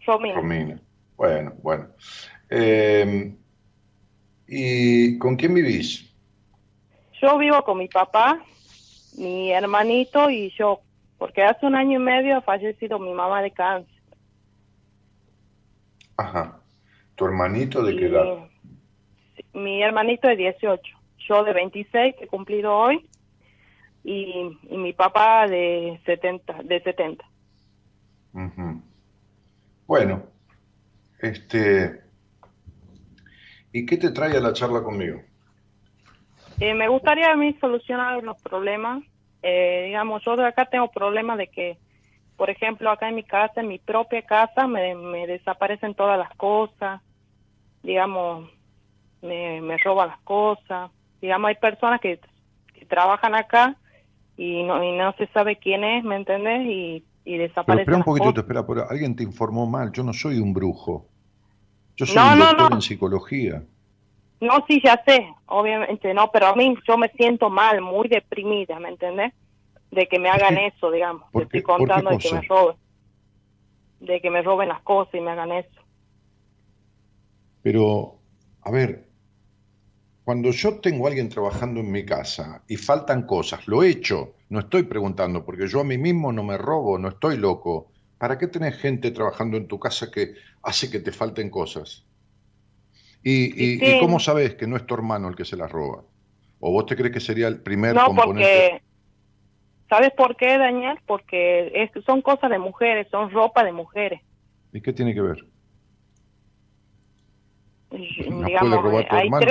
Romina. 0.05 0.81
Bueno, 1.15 1.53
bueno. 1.61 1.87
Eh, 2.49 3.33
¿Y 4.47 5.17
con 5.17 5.35
quién 5.35 5.53
vivís? 5.53 6.13
Yo 7.21 7.37
vivo 7.37 7.63
con 7.63 7.77
mi 7.77 7.87
papá 7.87 8.41
mi 9.17 9.51
hermanito 9.51 10.29
y 10.29 10.51
yo, 10.51 10.81
porque 11.17 11.43
hace 11.43 11.65
un 11.65 11.75
año 11.75 11.99
y 11.99 12.03
medio 12.03 12.37
ha 12.37 12.41
fallecido 12.41 12.99
mi 12.99 13.13
mamá 13.13 13.41
de 13.41 13.51
cáncer. 13.51 13.93
Ajá. 16.15 16.59
¿Tu 17.15 17.25
hermanito 17.25 17.83
de 17.83 17.95
qué 17.95 18.05
edad? 18.05 18.25
Mi 19.53 19.81
hermanito 19.81 20.27
de 20.27 20.35
18, 20.35 20.81
yo 21.27 21.43
de 21.43 21.53
26, 21.53 22.15
que 22.15 22.25
he 22.25 22.27
cumplido 22.27 22.75
hoy, 22.75 23.07
y, 24.07 24.57
mi 24.69 24.93
papá 24.93 25.47
de 25.47 25.99
70. 26.05 26.63
De 26.63 26.81
70. 26.81 27.25
Bueno, 29.85 30.23
este... 31.19 32.03
¿Y 33.73 33.85
qué 33.85 33.97
te 33.97 34.11
trae 34.11 34.37
a 34.37 34.39
la 34.39 34.53
charla 34.53 34.81
conmigo? 34.81 35.19
Eh, 36.59 36.73
me 36.73 36.87
gustaría 36.87 37.31
a 37.31 37.35
mí 37.35 37.53
solucionar 37.59 38.23
los 38.23 38.41
problemas. 38.41 39.03
Eh, 39.43 39.83
digamos, 39.87 40.23
yo 40.23 40.37
de 40.37 40.45
acá 40.45 40.65
tengo 40.65 40.89
problemas 40.89 41.37
de 41.37 41.47
que, 41.47 41.77
por 42.37 42.49
ejemplo, 42.49 42.89
acá 42.89 43.09
en 43.09 43.15
mi 43.15 43.23
casa, 43.23 43.59
en 43.59 43.67
mi 43.67 43.77
propia 43.77 44.21
casa, 44.21 44.67
me, 44.67 45.27
desaparecen 45.27 45.95
todas 45.95 46.17
las 46.17 46.33
cosas. 46.37 47.01
Digamos, 47.83 48.49
me, 49.21 49.59
me 49.59 49.77
roban 49.77 50.07
las 50.07 50.19
cosas. 50.19 50.91
Digamos, 51.21 51.49
hay 51.49 51.55
personas 51.55 51.99
que, 51.99 52.21
trabajan 52.87 53.35
acá 53.35 53.75
y 54.37 54.63
no, 54.63 54.83
y 54.83 54.95
no 54.95 55.13
se 55.13 55.27
sabe 55.27 55.57
quién 55.57 55.83
es, 55.83 56.03
¿me 56.03 56.15
entendés? 56.15 56.65
Y, 56.67 57.03
y 57.25 57.37
desaparecen. 57.37 57.79
espera 57.81 57.97
un 57.97 58.03
poquitito, 58.03 58.41
espera, 58.41 58.87
alguien 58.89 59.15
te 59.15 59.23
informó 59.23 59.65
mal. 59.65 59.91
Yo 59.91 60.03
no 60.03 60.13
soy 60.13 60.39
un 60.39 60.53
brujo. 60.53 61.07
Yo 61.97 62.05
soy 62.05 62.17
un 62.17 62.39
doctor 62.39 62.73
en 62.73 62.81
psicología. 62.81 63.63
No, 64.39 64.63
sí, 64.67 64.79
ya 64.83 65.01
sé, 65.05 65.27
obviamente 65.47 66.13
no, 66.13 66.29
pero 66.31 66.47
a 66.47 66.55
mí 66.55 66.75
yo 66.87 66.95
me 66.97 67.09
siento 67.09 67.49
mal, 67.49 67.81
muy 67.81 68.07
deprimida, 68.07 68.79
¿me 68.79 68.89
entendés? 68.89 69.33
De 69.89 70.07
que 70.07 70.19
me 70.19 70.29
hagan 70.29 70.59
eso, 70.59 70.91
digamos. 70.91 71.23
Te 71.31 71.41
estoy 71.41 71.63
contando 71.63 72.11
de 72.11 72.19
que 72.19 72.31
me 72.31 72.41
roben. 72.41 72.75
De 73.99 74.21
que 74.21 74.29
me 74.29 74.43
roben 74.43 74.69
las 74.69 74.81
cosas 74.81 75.15
y 75.15 75.21
me 75.21 75.31
hagan 75.31 75.51
eso. 75.53 75.81
Pero, 77.63 78.19
a 78.61 78.69
ver, 78.69 79.06
cuando 80.27 80.51
yo 80.51 80.81
tengo 80.81 81.05
a 81.05 81.07
alguien 81.07 81.29
trabajando 81.29 81.79
en 81.79 81.89
mi 81.89 82.03
casa 82.03 82.61
y 82.67 82.75
faltan 82.75 83.25
cosas, 83.25 83.65
lo 83.65 83.81
he 83.81 83.87
hecho, 83.87 84.33
no 84.49 84.59
estoy 84.59 84.83
preguntando, 84.83 85.45
porque 85.45 85.69
yo 85.69 85.79
a 85.79 85.85
mí 85.85 85.97
mismo 85.97 86.33
no 86.33 86.43
me 86.43 86.57
robo, 86.57 86.97
no 86.97 87.07
estoy 87.07 87.37
loco. 87.37 87.93
¿Para 88.17 88.37
qué 88.37 88.47
tenés 88.47 88.75
gente 88.75 89.11
trabajando 89.11 89.55
en 89.55 89.69
tu 89.69 89.79
casa 89.79 90.11
que 90.11 90.33
hace 90.63 90.91
que 90.91 90.99
te 90.99 91.13
falten 91.13 91.49
cosas? 91.49 92.05
¿Y, 93.23 93.77
y, 93.85 93.99
cómo 94.01 94.19
sabes 94.19 94.55
que 94.55 94.67
no 94.67 94.75
es 94.75 94.85
tu 94.85 94.95
hermano 94.95 95.29
el 95.29 95.35
que 95.37 95.45
se 95.45 95.55
las 95.55 95.71
roba? 95.71 96.03
¿O 96.59 96.73
vos 96.73 96.85
te 96.87 96.97
crees 96.97 97.13
que 97.13 97.21
sería 97.21 97.47
el 97.47 97.61
primer 97.61 97.95
no, 97.95 98.07
componente? 98.07 98.71
Porque, 98.71 98.83
¿Sabes 99.87 100.11
por 100.11 100.35
qué, 100.35 100.57
Daniel? 100.57 100.99
Porque 101.05 101.71
es, 101.73 102.03
son 102.03 102.21
cosas 102.21 102.51
de 102.51 102.59
mujeres, 102.59 103.07
son 103.11 103.31
ropa 103.31 103.63
de 103.63 103.71
mujeres. 103.71 104.19
¿Y 104.73 104.81
qué 104.81 104.91
tiene 104.91 105.13
que 105.13 105.21
ver? 105.21 105.45
Las 107.91 108.59
puede 108.59 108.75
robar 108.75 109.07
tu 109.07 109.15
hermano. 109.15 109.47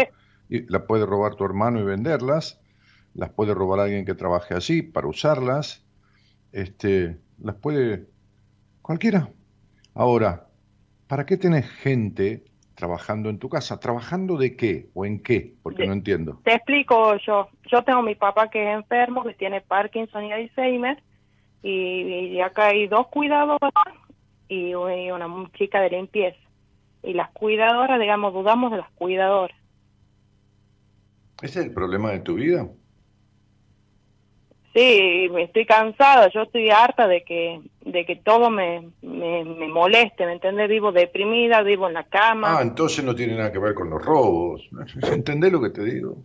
Y 0.48 0.70
la 0.70 0.86
puede 0.86 1.06
robar 1.06 1.34
tu 1.34 1.44
hermano 1.44 1.80
y 1.80 1.84
venderlas. 1.84 2.60
Las 3.14 3.30
puede 3.30 3.54
robar 3.54 3.80
alguien 3.80 4.04
que 4.04 4.14
trabaje 4.14 4.54
así 4.54 4.82
para 4.82 5.08
usarlas. 5.08 5.84
Este, 6.52 7.18
las 7.38 7.56
puede 7.56 8.06
cualquiera. 8.82 9.28
Ahora, 9.94 10.46
¿para 11.08 11.26
qué 11.26 11.36
tenés 11.36 11.68
gente 11.68 12.44
trabajando 12.74 13.30
en 13.30 13.38
tu 13.38 13.48
casa? 13.48 13.80
¿Trabajando 13.80 14.36
de 14.36 14.56
qué 14.56 14.88
o 14.94 15.04
en 15.04 15.22
qué? 15.22 15.54
Porque 15.62 15.86
no 15.86 15.92
entiendo. 15.92 16.40
Te 16.44 16.54
explico 16.54 17.16
yo. 17.16 17.48
Yo 17.70 17.82
tengo 17.82 18.00
a 18.00 18.02
mi 18.02 18.14
papá 18.14 18.48
que 18.48 18.62
es 18.62 18.76
enfermo, 18.76 19.24
que 19.24 19.34
tiene 19.34 19.60
Parkinson 19.60 20.24
y 20.24 20.32
Alzheimer, 20.32 21.02
y, 21.62 22.40
acá 22.40 22.68
hay 22.68 22.86
dos 22.86 23.08
cuidadoras 23.08 23.72
y 24.48 24.74
una 24.74 25.50
chica 25.54 25.80
de 25.80 25.90
limpieza. 25.90 26.38
Y 27.02 27.14
las 27.14 27.30
cuidadoras, 27.30 27.98
digamos, 27.98 28.32
dudamos 28.32 28.70
de 28.70 28.78
las 28.78 28.90
cuidadoras. 28.92 29.56
¿Ese 31.42 31.60
es 31.60 31.66
el 31.66 31.72
problema 31.72 32.12
de 32.12 32.20
tu 32.20 32.34
vida? 32.34 32.68
Sí, 34.76 35.30
estoy 35.38 35.64
cansada, 35.64 36.28
yo 36.28 36.42
estoy 36.42 36.68
harta 36.68 37.08
de 37.08 37.24
que 37.24 37.62
de 37.80 38.04
que 38.04 38.16
todo 38.16 38.50
me, 38.50 38.90
me, 39.00 39.44
moleste, 39.68 40.26
¿me 40.26 40.32
entiendes? 40.32 40.68
Vivo 40.68 40.92
deprimida, 40.92 41.62
vivo 41.62 41.88
en 41.88 41.94
la 41.94 42.04
cama. 42.04 42.58
Ah, 42.58 42.62
entonces 42.62 43.02
no 43.02 43.14
tiene 43.14 43.36
nada 43.36 43.50
que 43.50 43.58
ver 43.58 43.74
con 43.74 43.88
los 43.88 44.04
robos. 44.04 44.68
¿Entendés 45.10 45.52
lo 45.52 45.62
que 45.62 45.70
te 45.70 45.82
digo? 45.82 46.18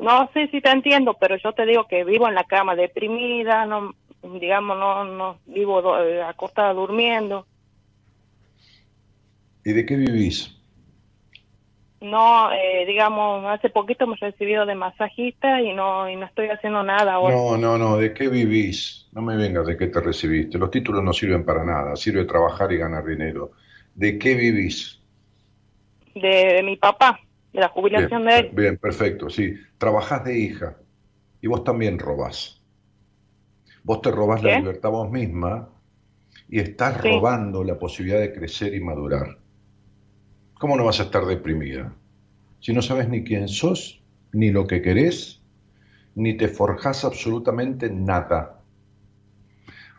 No, 0.00 0.28
sí, 0.34 0.48
sí 0.48 0.60
te 0.60 0.70
entiendo, 0.70 1.16
pero 1.20 1.36
yo 1.36 1.52
te 1.52 1.64
digo 1.66 1.86
que 1.86 2.02
vivo 2.02 2.26
en 2.26 2.34
la 2.34 2.44
cama 2.44 2.74
deprimida, 2.74 3.66
no 3.66 3.94
digamos, 4.22 4.76
no 4.76 5.04
no 5.04 5.38
vivo 5.46 5.98
eh, 5.98 6.22
acostada 6.22 6.72
durmiendo. 6.72 7.46
¿Y 9.64 9.72
de 9.72 9.86
qué 9.86 9.96
vivís? 9.96 10.59
No, 12.00 12.50
eh, 12.50 12.86
digamos, 12.86 13.44
hace 13.46 13.68
poquito 13.68 14.06
me 14.06 14.14
he 14.14 14.30
recibido 14.30 14.64
de 14.64 14.74
masajista 14.74 15.60
y 15.60 15.74
no, 15.74 16.08
y 16.08 16.16
no 16.16 16.24
estoy 16.24 16.48
haciendo 16.48 16.82
nada 16.82 17.14
ahora. 17.14 17.36
No, 17.36 17.58
no, 17.58 17.76
no, 17.76 17.98
¿de 17.98 18.14
qué 18.14 18.28
vivís? 18.28 19.08
No 19.12 19.20
me 19.20 19.36
vengas 19.36 19.66
de 19.66 19.76
qué 19.76 19.88
te 19.88 20.00
recibiste. 20.00 20.56
Los 20.56 20.70
títulos 20.70 21.04
no 21.04 21.12
sirven 21.12 21.44
para 21.44 21.62
nada, 21.62 21.94
sirve 21.96 22.24
trabajar 22.24 22.72
y 22.72 22.78
ganar 22.78 23.04
dinero. 23.04 23.52
¿De 23.94 24.18
qué 24.18 24.34
vivís? 24.34 24.98
De, 26.14 26.62
mi 26.64 26.76
papá, 26.76 27.20
de 27.52 27.60
la 27.60 27.68
jubilación 27.68 28.24
de 28.24 28.38
él. 28.38 28.50
Bien, 28.52 28.78
perfecto, 28.78 29.28
sí. 29.28 29.54
Trabajás 29.76 30.24
de 30.24 30.38
hija 30.38 30.76
y 31.42 31.48
vos 31.48 31.64
también 31.64 31.98
robás. 31.98 32.62
Vos 33.82 34.00
te 34.00 34.10
robás 34.10 34.42
la 34.42 34.56
libertad 34.56 34.90
vos 34.90 35.10
misma 35.10 35.68
y 36.48 36.60
estás 36.60 37.02
robando 37.02 37.62
la 37.62 37.78
posibilidad 37.78 38.20
de 38.20 38.32
crecer 38.32 38.74
y 38.74 38.80
madurar. 38.80 39.36
¿Cómo 40.60 40.76
no 40.76 40.84
vas 40.84 41.00
a 41.00 41.04
estar 41.04 41.24
deprimida? 41.24 41.90
Si 42.60 42.74
no 42.74 42.82
sabes 42.82 43.08
ni 43.08 43.24
quién 43.24 43.48
sos, 43.48 44.02
ni 44.32 44.50
lo 44.50 44.66
que 44.66 44.82
querés, 44.82 45.40
ni 46.14 46.36
te 46.36 46.48
forjas 46.48 47.02
absolutamente 47.06 47.88
nada. 47.88 48.60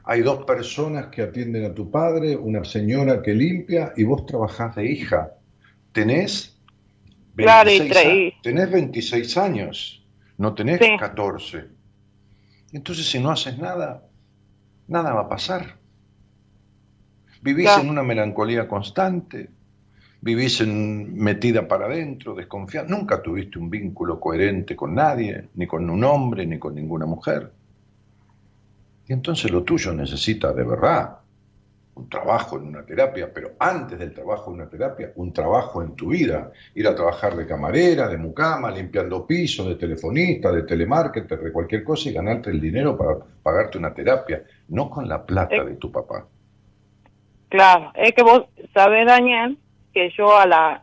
Hay 0.03 0.21
dos 0.21 0.45
personas 0.45 1.07
que 1.07 1.23
atienden 1.23 1.65
a 1.65 1.73
tu 1.73 1.89
padre, 1.89 2.37
una 2.37 2.63
señora 2.63 3.23
que 3.23 3.33
limpia 3.33 3.93
y 3.97 4.03
vos 4.03 4.27
trabajás 4.27 4.75
de 4.75 4.85
hija. 4.85 5.31
Tenés 5.93 6.55
26, 7.33 8.35
tenés 8.43 8.71
26 8.71 9.37
años, 9.37 10.05
no 10.37 10.53
tenés 10.53 10.79
14. 10.99 11.69
Entonces 12.71 13.09
si 13.09 13.17
no 13.17 13.31
haces 13.31 13.57
nada, 13.57 14.07
nada 14.87 15.11
va 15.11 15.21
a 15.21 15.29
pasar. 15.29 15.79
Vivís 17.41 17.75
en 17.79 17.89
una 17.89 18.03
melancolía 18.03 18.67
constante, 18.67 19.49
vivís 20.21 20.61
en, 20.61 21.15
metida 21.15 21.67
para 21.67 21.85
adentro, 21.85 22.35
desconfiada, 22.35 22.87
nunca 22.87 23.21
tuviste 23.21 23.59
un 23.59 23.69
vínculo 23.69 24.19
coherente 24.19 24.75
con 24.75 24.95
nadie, 24.95 25.49
ni 25.55 25.67
con 25.67 25.89
un 25.89 26.03
hombre, 26.03 26.45
ni 26.45 26.59
con 26.59 26.75
ninguna 26.75 27.05
mujer. 27.05 27.51
Y 29.07 29.13
entonces 29.13 29.51
lo 29.51 29.63
tuyo 29.63 29.93
necesita 29.93 30.53
de 30.53 30.63
verdad 30.63 31.17
un 31.93 32.07
trabajo 32.07 32.57
en 32.57 32.67
una 32.67 32.85
terapia, 32.85 33.29
pero 33.33 33.51
antes 33.59 33.99
del 33.99 34.13
trabajo 34.13 34.49
en 34.49 34.61
una 34.61 34.69
terapia, 34.69 35.11
un 35.15 35.33
trabajo 35.33 35.81
en 35.83 35.95
tu 35.95 36.09
vida, 36.09 36.51
ir 36.73 36.87
a 36.87 36.95
trabajar 36.95 37.35
de 37.35 37.45
camarera, 37.45 38.07
de 38.07 38.17
mucama, 38.17 38.71
limpiando 38.71 39.27
pisos, 39.27 39.67
de 39.67 39.75
telefonista, 39.75 40.51
de 40.51 40.63
telemarketer, 40.63 41.39
de 41.39 41.51
cualquier 41.51 41.83
cosa 41.83 42.09
y 42.09 42.13
ganarte 42.13 42.49
el 42.49 42.61
dinero 42.61 42.97
para 42.97 43.17
pagarte 43.43 43.77
una 43.77 43.93
terapia, 43.93 44.43
no 44.69 44.89
con 44.89 45.07
la 45.09 45.25
plata 45.25 45.55
eh, 45.55 45.65
de 45.65 45.75
tu 45.75 45.91
papá. 45.91 46.25
Claro, 47.49 47.91
es 47.95 48.13
que 48.13 48.23
vos 48.23 48.45
sabés, 48.73 49.05
Daniel, 49.05 49.57
que 49.93 50.09
yo 50.17 50.37
a 50.37 50.45
la 50.45 50.81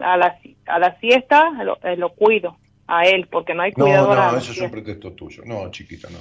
a 0.00 0.16
la, 0.16 0.38
a 0.66 0.78
la 0.78 0.98
siesta 1.00 1.50
lo, 1.64 1.78
eh, 1.82 1.96
lo 1.96 2.14
cuido 2.14 2.56
a 2.86 3.04
él 3.04 3.28
porque 3.30 3.54
no 3.54 3.62
hay 3.62 3.72
cuidadora. 3.72 4.26
No, 4.26 4.32
no, 4.32 4.38
eso 4.38 4.52
es 4.52 4.60
un 4.60 4.70
pretexto 4.70 5.12
tuyo. 5.12 5.42
No, 5.44 5.70
chiquita, 5.70 6.08
no. 6.10 6.18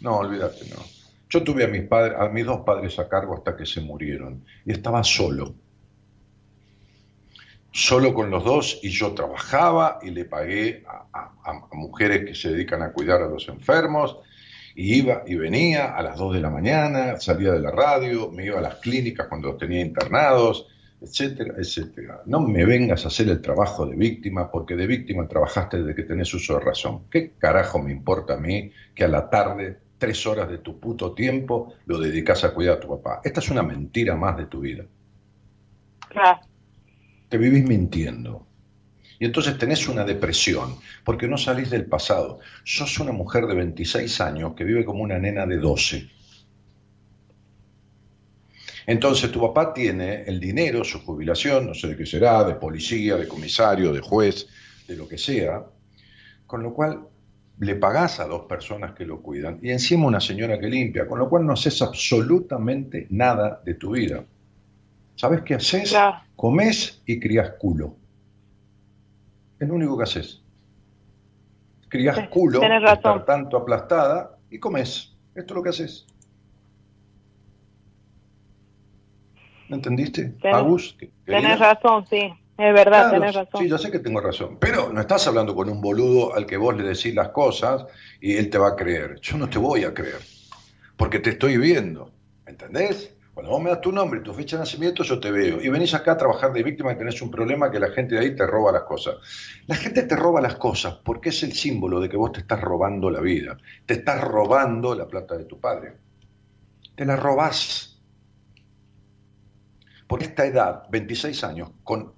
No, 0.00 0.18
olvídate, 0.18 0.68
no. 0.70 0.76
Yo 1.28 1.42
tuve 1.42 1.64
a 1.64 1.68
mis 1.68 1.82
padres, 1.82 2.18
a 2.18 2.28
mis 2.28 2.46
dos 2.46 2.60
padres 2.60 2.98
a 2.98 3.08
cargo 3.08 3.34
hasta 3.34 3.56
que 3.56 3.66
se 3.66 3.80
murieron 3.80 4.44
y 4.64 4.72
estaba 4.72 5.02
solo. 5.04 5.54
Solo 7.70 8.14
con 8.14 8.30
los 8.30 8.44
dos 8.44 8.80
y 8.82 8.90
yo 8.90 9.12
trabajaba 9.12 9.98
y 10.02 10.10
le 10.10 10.24
pagué 10.24 10.84
a, 10.86 11.32
a 11.44 11.68
mujeres 11.72 12.24
que 12.24 12.34
se 12.34 12.50
dedican 12.50 12.82
a 12.82 12.92
cuidar 12.92 13.22
a 13.22 13.28
los 13.28 13.46
enfermos 13.48 14.18
y 14.74 14.94
iba 14.94 15.22
y 15.26 15.34
venía 15.34 15.94
a 15.94 16.02
las 16.02 16.16
dos 16.16 16.32
de 16.32 16.40
la 16.40 16.50
mañana, 16.50 17.20
salía 17.20 17.52
de 17.52 17.60
la 17.60 17.70
radio, 17.70 18.30
me 18.30 18.46
iba 18.46 18.58
a 18.58 18.62
las 18.62 18.76
clínicas 18.76 19.26
cuando 19.26 19.56
tenía 19.56 19.80
internados, 19.80 20.66
etcétera, 21.00 21.54
etcétera. 21.56 22.22
No 22.26 22.40
me 22.40 22.64
vengas 22.64 23.04
a 23.04 23.08
hacer 23.08 23.28
el 23.28 23.40
trabajo 23.40 23.86
de 23.86 23.96
víctima, 23.96 24.50
porque 24.50 24.74
de 24.74 24.86
víctima 24.86 25.28
trabajaste 25.28 25.78
desde 25.78 25.94
que 25.94 26.02
tenés 26.02 26.32
uso 26.34 26.54
de 26.54 26.60
razón. 26.60 27.04
¿Qué 27.10 27.32
carajo 27.38 27.78
me 27.78 27.92
importa 27.92 28.34
a 28.34 28.38
mí 28.38 28.70
que 28.94 29.04
a 29.04 29.08
la 29.08 29.30
tarde, 29.30 29.78
tres 29.98 30.26
horas 30.26 30.48
de 30.48 30.58
tu 30.58 30.78
puto 30.80 31.12
tiempo, 31.12 31.74
lo 31.86 31.98
dedicas 31.98 32.44
a 32.44 32.52
cuidar 32.52 32.76
a 32.76 32.80
tu 32.80 32.88
papá? 32.88 33.20
Esta 33.24 33.40
es 33.40 33.48
una 33.48 33.62
mentira 33.62 34.16
más 34.16 34.36
de 34.36 34.46
tu 34.46 34.60
vida. 34.60 34.84
Claro. 36.08 36.40
Te 37.28 37.38
vivís 37.38 37.64
mintiendo. 37.64 38.46
Y 39.20 39.24
entonces 39.24 39.58
tenés 39.58 39.88
una 39.88 40.04
depresión, 40.04 40.76
porque 41.04 41.26
no 41.26 41.36
salís 41.36 41.70
del 41.70 41.86
pasado. 41.86 42.38
Sos 42.64 42.98
una 43.00 43.12
mujer 43.12 43.46
de 43.46 43.54
26 43.54 44.20
años 44.20 44.54
que 44.54 44.64
vive 44.64 44.84
como 44.84 45.02
una 45.02 45.18
nena 45.18 45.44
de 45.44 45.58
12 45.58 46.17
entonces 48.88 49.30
tu 49.30 49.38
papá 49.38 49.74
tiene 49.74 50.22
el 50.22 50.40
dinero, 50.40 50.82
su 50.82 51.04
jubilación, 51.04 51.66
no 51.66 51.74
sé 51.74 51.88
de 51.88 51.96
qué 51.98 52.06
será, 52.06 52.42
de 52.42 52.54
policía, 52.54 53.16
de 53.16 53.28
comisario, 53.28 53.92
de 53.92 54.00
juez, 54.00 54.46
de 54.86 54.96
lo 54.96 55.06
que 55.06 55.18
sea, 55.18 55.62
con 56.46 56.62
lo 56.62 56.72
cual 56.72 57.06
le 57.58 57.74
pagás 57.74 58.18
a 58.18 58.24
dos 58.24 58.46
personas 58.46 58.92
que 58.92 59.04
lo 59.04 59.20
cuidan 59.20 59.58
y 59.60 59.72
encima 59.72 60.06
una 60.06 60.22
señora 60.22 60.58
que 60.58 60.68
limpia, 60.68 61.06
con 61.06 61.18
lo 61.18 61.28
cual 61.28 61.44
no 61.44 61.52
haces 61.52 61.82
absolutamente 61.82 63.06
nada 63.10 63.60
de 63.62 63.74
tu 63.74 63.90
vida. 63.90 64.24
¿Sabes 65.16 65.42
qué 65.42 65.56
haces? 65.56 65.94
Comes 66.34 67.02
y 67.04 67.20
crías 67.20 67.56
culo. 67.58 67.94
Es 69.60 69.68
lo 69.68 69.74
único 69.74 69.98
que 69.98 70.04
haces. 70.04 70.40
Crías 71.90 72.26
culo, 72.30 72.62
estar 72.62 73.26
tanto 73.26 73.58
aplastada 73.58 74.38
y 74.48 74.58
comes. 74.58 75.14
Esto 75.34 75.52
es 75.52 75.56
lo 75.56 75.62
que 75.62 75.68
haces. 75.68 76.06
¿Me 79.68 79.76
entendiste? 79.76 80.34
Agus. 80.44 80.96
Tenés 81.24 81.58
razón, 81.58 82.06
sí. 82.08 82.32
Es 82.58 82.74
verdad, 82.74 83.12
tenés 83.12 83.34
razón. 83.34 83.62
Sí, 83.62 83.68
yo 83.68 83.78
sé 83.78 83.90
que 83.90 84.00
tengo 84.00 84.20
razón. 84.20 84.56
Pero 84.58 84.92
no 84.92 85.00
estás 85.00 85.28
hablando 85.28 85.54
con 85.54 85.68
un 85.68 85.80
boludo 85.80 86.34
al 86.34 86.44
que 86.44 86.56
vos 86.56 86.76
le 86.76 86.82
decís 86.82 87.14
las 87.14 87.28
cosas 87.28 87.86
y 88.20 88.34
él 88.36 88.50
te 88.50 88.58
va 88.58 88.70
a 88.70 88.76
creer. 88.76 89.20
Yo 89.20 89.38
no 89.38 89.48
te 89.48 89.58
voy 89.58 89.84
a 89.84 89.94
creer. 89.94 90.18
Porque 90.96 91.20
te 91.20 91.30
estoy 91.30 91.56
viendo. 91.56 92.10
¿Me 92.44 92.52
entendés? 92.52 93.14
Cuando 93.32 93.52
vos 93.52 93.62
me 93.62 93.70
das 93.70 93.80
tu 93.80 93.92
nombre 93.92 94.18
y 94.18 94.24
tu 94.24 94.34
fecha 94.34 94.56
de 94.56 94.62
nacimiento, 94.62 95.04
yo 95.04 95.20
te 95.20 95.30
veo. 95.30 95.60
Y 95.62 95.68
venís 95.68 95.94
acá 95.94 96.12
a 96.12 96.16
trabajar 96.16 96.52
de 96.52 96.64
víctima 96.64 96.92
y 96.92 96.98
tenés 96.98 97.22
un 97.22 97.30
problema 97.30 97.70
que 97.70 97.78
la 97.78 97.90
gente 97.90 98.16
de 98.16 98.22
ahí 98.22 98.34
te 98.34 98.44
roba 98.44 98.72
las 98.72 98.82
cosas. 98.82 99.14
La 99.68 99.76
gente 99.76 100.02
te 100.02 100.16
roba 100.16 100.40
las 100.40 100.56
cosas 100.56 100.94
porque 101.04 101.28
es 101.28 101.40
el 101.44 101.52
símbolo 101.52 102.00
de 102.00 102.08
que 102.08 102.16
vos 102.16 102.32
te 102.32 102.40
estás 102.40 102.60
robando 102.60 103.08
la 103.08 103.20
vida. 103.20 103.56
Te 103.86 103.94
estás 103.94 104.20
robando 104.24 104.96
la 104.96 105.06
plata 105.06 105.38
de 105.38 105.44
tu 105.44 105.60
padre. 105.60 105.92
Te 106.96 107.04
la 107.04 107.14
robás 107.14 107.87
por 110.08 110.22
esta 110.22 110.46
edad, 110.46 110.84
26 110.90 111.44
años, 111.44 111.70
con 111.84 112.12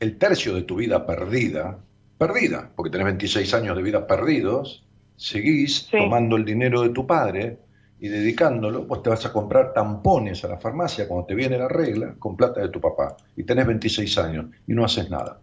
el 0.00 0.16
tercio 0.16 0.54
de 0.54 0.62
tu 0.62 0.76
vida 0.76 1.04
perdida, 1.04 1.78
perdida, 2.16 2.70
porque 2.74 2.90
tenés 2.90 3.06
26 3.06 3.52
años 3.54 3.76
de 3.76 3.82
vida 3.82 4.06
perdidos, 4.06 4.86
seguís 5.16 5.88
tomando 5.90 6.36
el 6.36 6.44
dinero 6.44 6.82
de 6.82 6.90
tu 6.90 7.06
padre 7.06 7.58
y 7.98 8.08
dedicándolo, 8.08 8.84
vos 8.84 9.02
te 9.02 9.10
vas 9.10 9.26
a 9.26 9.32
comprar 9.32 9.72
tampones 9.72 10.44
a 10.44 10.48
la 10.48 10.58
farmacia 10.58 11.08
cuando 11.08 11.26
te 11.26 11.34
viene 11.34 11.58
la 11.58 11.68
regla 11.68 12.14
con 12.18 12.36
plata 12.36 12.60
de 12.60 12.68
tu 12.68 12.80
papá 12.80 13.16
y 13.36 13.42
tenés 13.42 13.66
26 13.66 14.18
años 14.18 14.46
y 14.66 14.72
no 14.72 14.84
haces 14.84 15.10
nada. 15.10 15.40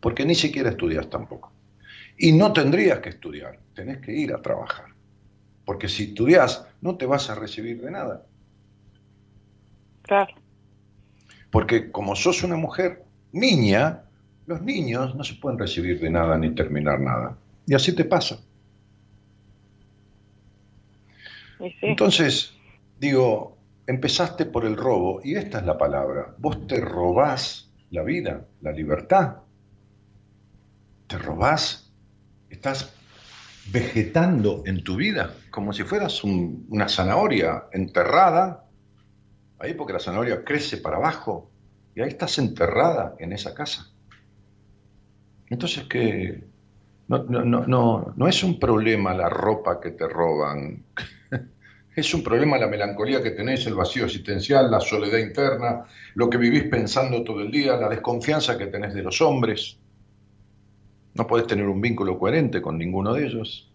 Porque 0.00 0.26
ni 0.26 0.34
siquiera 0.34 0.70
estudias 0.70 1.08
tampoco. 1.08 1.52
Y 2.18 2.32
no 2.32 2.52
tendrías 2.52 3.00
que 3.00 3.08
estudiar, 3.08 3.58
tenés 3.74 3.98
que 3.98 4.12
ir 4.12 4.34
a 4.34 4.42
trabajar. 4.42 4.86
Porque 5.64 5.88
si 5.88 6.04
estudias, 6.04 6.66
no 6.82 6.96
te 6.96 7.06
vas 7.06 7.30
a 7.30 7.34
recibir 7.34 7.80
de 7.80 7.90
nada. 7.90 8.26
Claro. 10.04 10.34
Porque 11.50 11.90
como 11.90 12.14
sos 12.14 12.42
una 12.42 12.56
mujer 12.56 13.04
niña, 13.32 14.02
los 14.46 14.62
niños 14.62 15.14
no 15.14 15.24
se 15.24 15.34
pueden 15.34 15.58
recibir 15.58 16.00
de 16.00 16.10
nada 16.10 16.36
ni 16.38 16.54
terminar 16.54 17.00
nada. 17.00 17.36
Y 17.66 17.74
así 17.74 17.94
te 17.94 18.04
pasa. 18.04 18.38
Entonces, 21.80 22.52
digo, 22.98 23.56
empezaste 23.86 24.44
por 24.44 24.64
el 24.66 24.76
robo, 24.76 25.20
y 25.24 25.36
esta 25.36 25.58
es 25.58 25.64
la 25.64 25.78
palabra. 25.78 26.34
Vos 26.38 26.66
te 26.66 26.80
robás 26.80 27.70
la 27.90 28.02
vida, 28.02 28.44
la 28.60 28.72
libertad. 28.72 29.36
Te 31.06 31.18
robás, 31.18 31.90
estás 32.50 32.94
vegetando 33.70 34.62
en 34.66 34.84
tu 34.84 34.96
vida, 34.96 35.34
como 35.50 35.72
si 35.72 35.84
fueras 35.84 36.22
una 36.24 36.88
zanahoria 36.88 37.64
enterrada, 37.72 38.63
ahí 39.58 39.74
porque 39.74 39.92
la 39.92 40.00
zanahoria 40.00 40.44
crece 40.44 40.78
para 40.78 40.96
abajo, 40.96 41.50
y 41.94 42.00
ahí 42.00 42.08
estás 42.08 42.38
enterrada 42.38 43.14
en 43.18 43.32
esa 43.32 43.54
casa. 43.54 43.90
Entonces, 45.48 45.84
que 45.84 46.42
no, 47.08 47.22
no, 47.24 47.44
no, 47.44 48.14
no, 48.16 48.28
es 48.28 48.42
un 48.42 48.58
problema 48.58 49.14
la 49.14 49.28
ropa 49.28 49.80
que 49.80 49.90
te 49.90 50.08
roban, 50.08 50.84
es 51.96 52.14
un 52.14 52.22
problema 52.24 52.58
la 52.58 52.66
melancolía 52.66 53.22
que 53.22 53.30
tenés, 53.30 53.66
el 53.66 53.74
vacío 53.74 54.06
existencial, 54.06 54.70
la 54.70 54.80
soledad 54.80 55.18
interna, 55.18 55.84
lo 56.14 56.30
que 56.30 56.38
vivís 56.38 56.64
pensando 56.64 57.22
todo 57.22 57.40
el 57.42 57.50
día, 57.50 57.76
la 57.76 57.88
desconfianza 57.88 58.58
que 58.58 58.66
tenés 58.66 58.94
de 58.94 59.02
los 59.02 59.20
hombres. 59.20 59.78
No 61.14 61.26
podés 61.26 61.46
tener 61.46 61.66
un 61.66 61.80
vínculo 61.80 62.18
coherente 62.18 62.60
con 62.60 62.76
ninguno 62.76 63.12
de 63.12 63.26
ellos. 63.26 63.70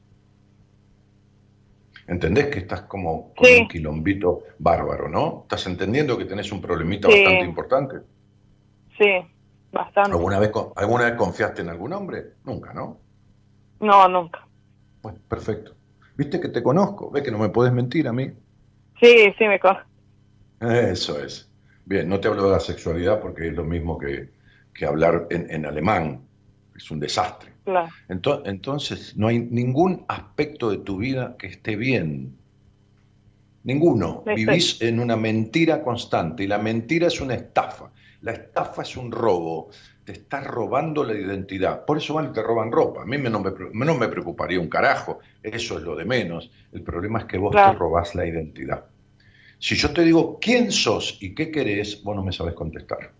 ¿Entendés 2.09 2.47
que 2.47 2.59
estás 2.59 2.81
como 2.81 3.35
con 3.35 3.47
un 3.47 3.67
quilombito 3.67 4.43
bárbaro, 4.57 5.07
no? 5.07 5.41
¿Estás 5.43 5.67
entendiendo 5.67 6.17
que 6.17 6.25
tenés 6.25 6.51
un 6.51 6.59
problemita 6.59 7.07
bastante 7.07 7.45
importante? 7.45 7.97
Sí, 8.97 9.11
bastante. 9.71 10.11
¿Alguna 10.11 10.39
vez, 10.39 10.51
¿Alguna 10.75 11.05
vez 11.05 11.13
confiaste 11.13 11.61
en 11.61 11.69
algún 11.69 11.93
hombre? 11.93 12.33
Nunca, 12.45 12.73
¿no? 12.73 12.97
No, 13.79 14.07
nunca. 14.07 14.43
Bueno, 15.03 15.19
perfecto. 15.29 15.75
¿Viste 16.17 16.41
que 16.41 16.49
te 16.49 16.63
conozco? 16.63 17.11
¿Ves 17.11 17.21
que 17.21 17.31
no 17.31 17.37
me 17.37 17.49
puedes 17.49 17.71
mentir 17.71 18.07
a 18.07 18.11
mí? 18.11 18.31
Sí, 18.99 19.31
sí, 19.37 19.45
me 19.45 19.59
conozco. 19.59 19.85
Eso 20.61 21.23
es. 21.23 21.47
Bien, 21.85 22.09
no 22.09 22.19
te 22.19 22.27
hablo 22.27 22.45
de 22.45 22.51
la 22.53 22.59
sexualidad 22.59 23.21
porque 23.21 23.49
es 23.49 23.53
lo 23.53 23.63
mismo 23.63 23.99
que, 23.99 24.31
que 24.73 24.85
hablar 24.87 25.27
en, 25.29 25.49
en 25.51 25.63
alemán. 25.67 26.23
Es 26.75 26.89
un 26.89 26.99
desastre. 26.99 27.53
Entonces, 28.07 29.15
no 29.17 29.27
hay 29.27 29.39
ningún 29.39 30.05
aspecto 30.07 30.69
de 30.71 30.77
tu 30.77 30.97
vida 30.97 31.35
que 31.37 31.47
esté 31.47 31.75
bien. 31.75 32.37
Ninguno. 33.63 34.23
Vivís 34.25 34.81
en 34.81 34.99
una 34.99 35.15
mentira 35.15 35.83
constante 35.83 36.43
y 36.43 36.47
la 36.47 36.57
mentira 36.57 37.07
es 37.07 37.19
una 37.21 37.35
estafa. 37.35 37.91
La 38.21 38.31
estafa 38.31 38.81
es 38.81 38.97
un 38.97 39.11
robo. 39.11 39.69
Te 40.03 40.13
estás 40.13 40.45
robando 40.45 41.03
la 41.03 41.13
identidad. 41.13 41.85
Por 41.85 41.97
eso 41.97 42.15
van 42.15 42.29
y 42.29 42.33
te 42.33 42.41
roban 42.41 42.71
ropa. 42.71 43.03
A 43.03 43.05
mí 43.05 43.17
no 43.17 43.39
me, 43.39 44.07
preocuparía 44.07 44.59
un 44.59 44.69
carajo. 44.69 45.19
Eso 45.43 45.77
es 45.77 45.83
lo 45.83 45.95
de 45.95 46.05
menos. 46.05 46.49
El 46.71 46.81
problema 46.81 47.19
es 47.19 47.25
que 47.25 47.37
vos 47.37 47.55
te 47.55 47.73
robás 47.73 48.15
la 48.15 48.25
identidad. 48.25 48.85
Si 49.59 49.75
yo 49.75 49.91
te 49.91 50.03
digo 50.03 50.39
quién 50.39 50.71
sos 50.71 51.17
y 51.21 51.35
qué 51.35 51.51
querés, 51.51 52.01
vos 52.03 52.15
no 52.15 52.23
me 52.23 52.31
sabes 52.31 52.53
contestar. 52.53 53.11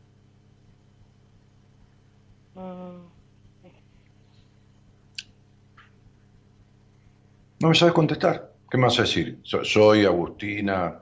No 7.59 7.69
me 7.69 7.75
sabes 7.75 7.93
contestar. 7.93 8.53
¿Qué 8.69 8.77
me 8.77 8.85
vas 8.85 8.99
a 8.99 9.03
decir? 9.03 9.39
soy 9.43 10.05
Agustina. 10.05 11.01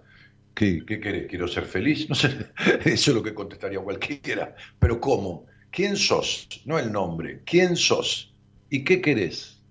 ¿Qué, 0.53 0.83
¿Qué 0.85 0.99
querés? 0.99 1.27
¿Quiero 1.27 1.47
ser 1.47 1.65
feliz? 1.65 2.09
No 2.09 2.15
sé, 2.15 2.29
eso 2.85 3.11
es 3.11 3.15
lo 3.15 3.21
que 3.21 3.33
contestaría 3.33 3.79
cualquiera. 3.79 4.55
Pero 4.79 4.99
¿cómo? 4.99 5.45
¿Quién 5.69 5.95
sos? 5.95 6.47
No 6.65 6.79
el 6.79 6.91
nombre. 6.91 7.41
¿Quién 7.45 7.75
sos? 7.75 8.33
¿Y 8.69 8.83
qué 8.83 9.01
querés? 9.01 9.61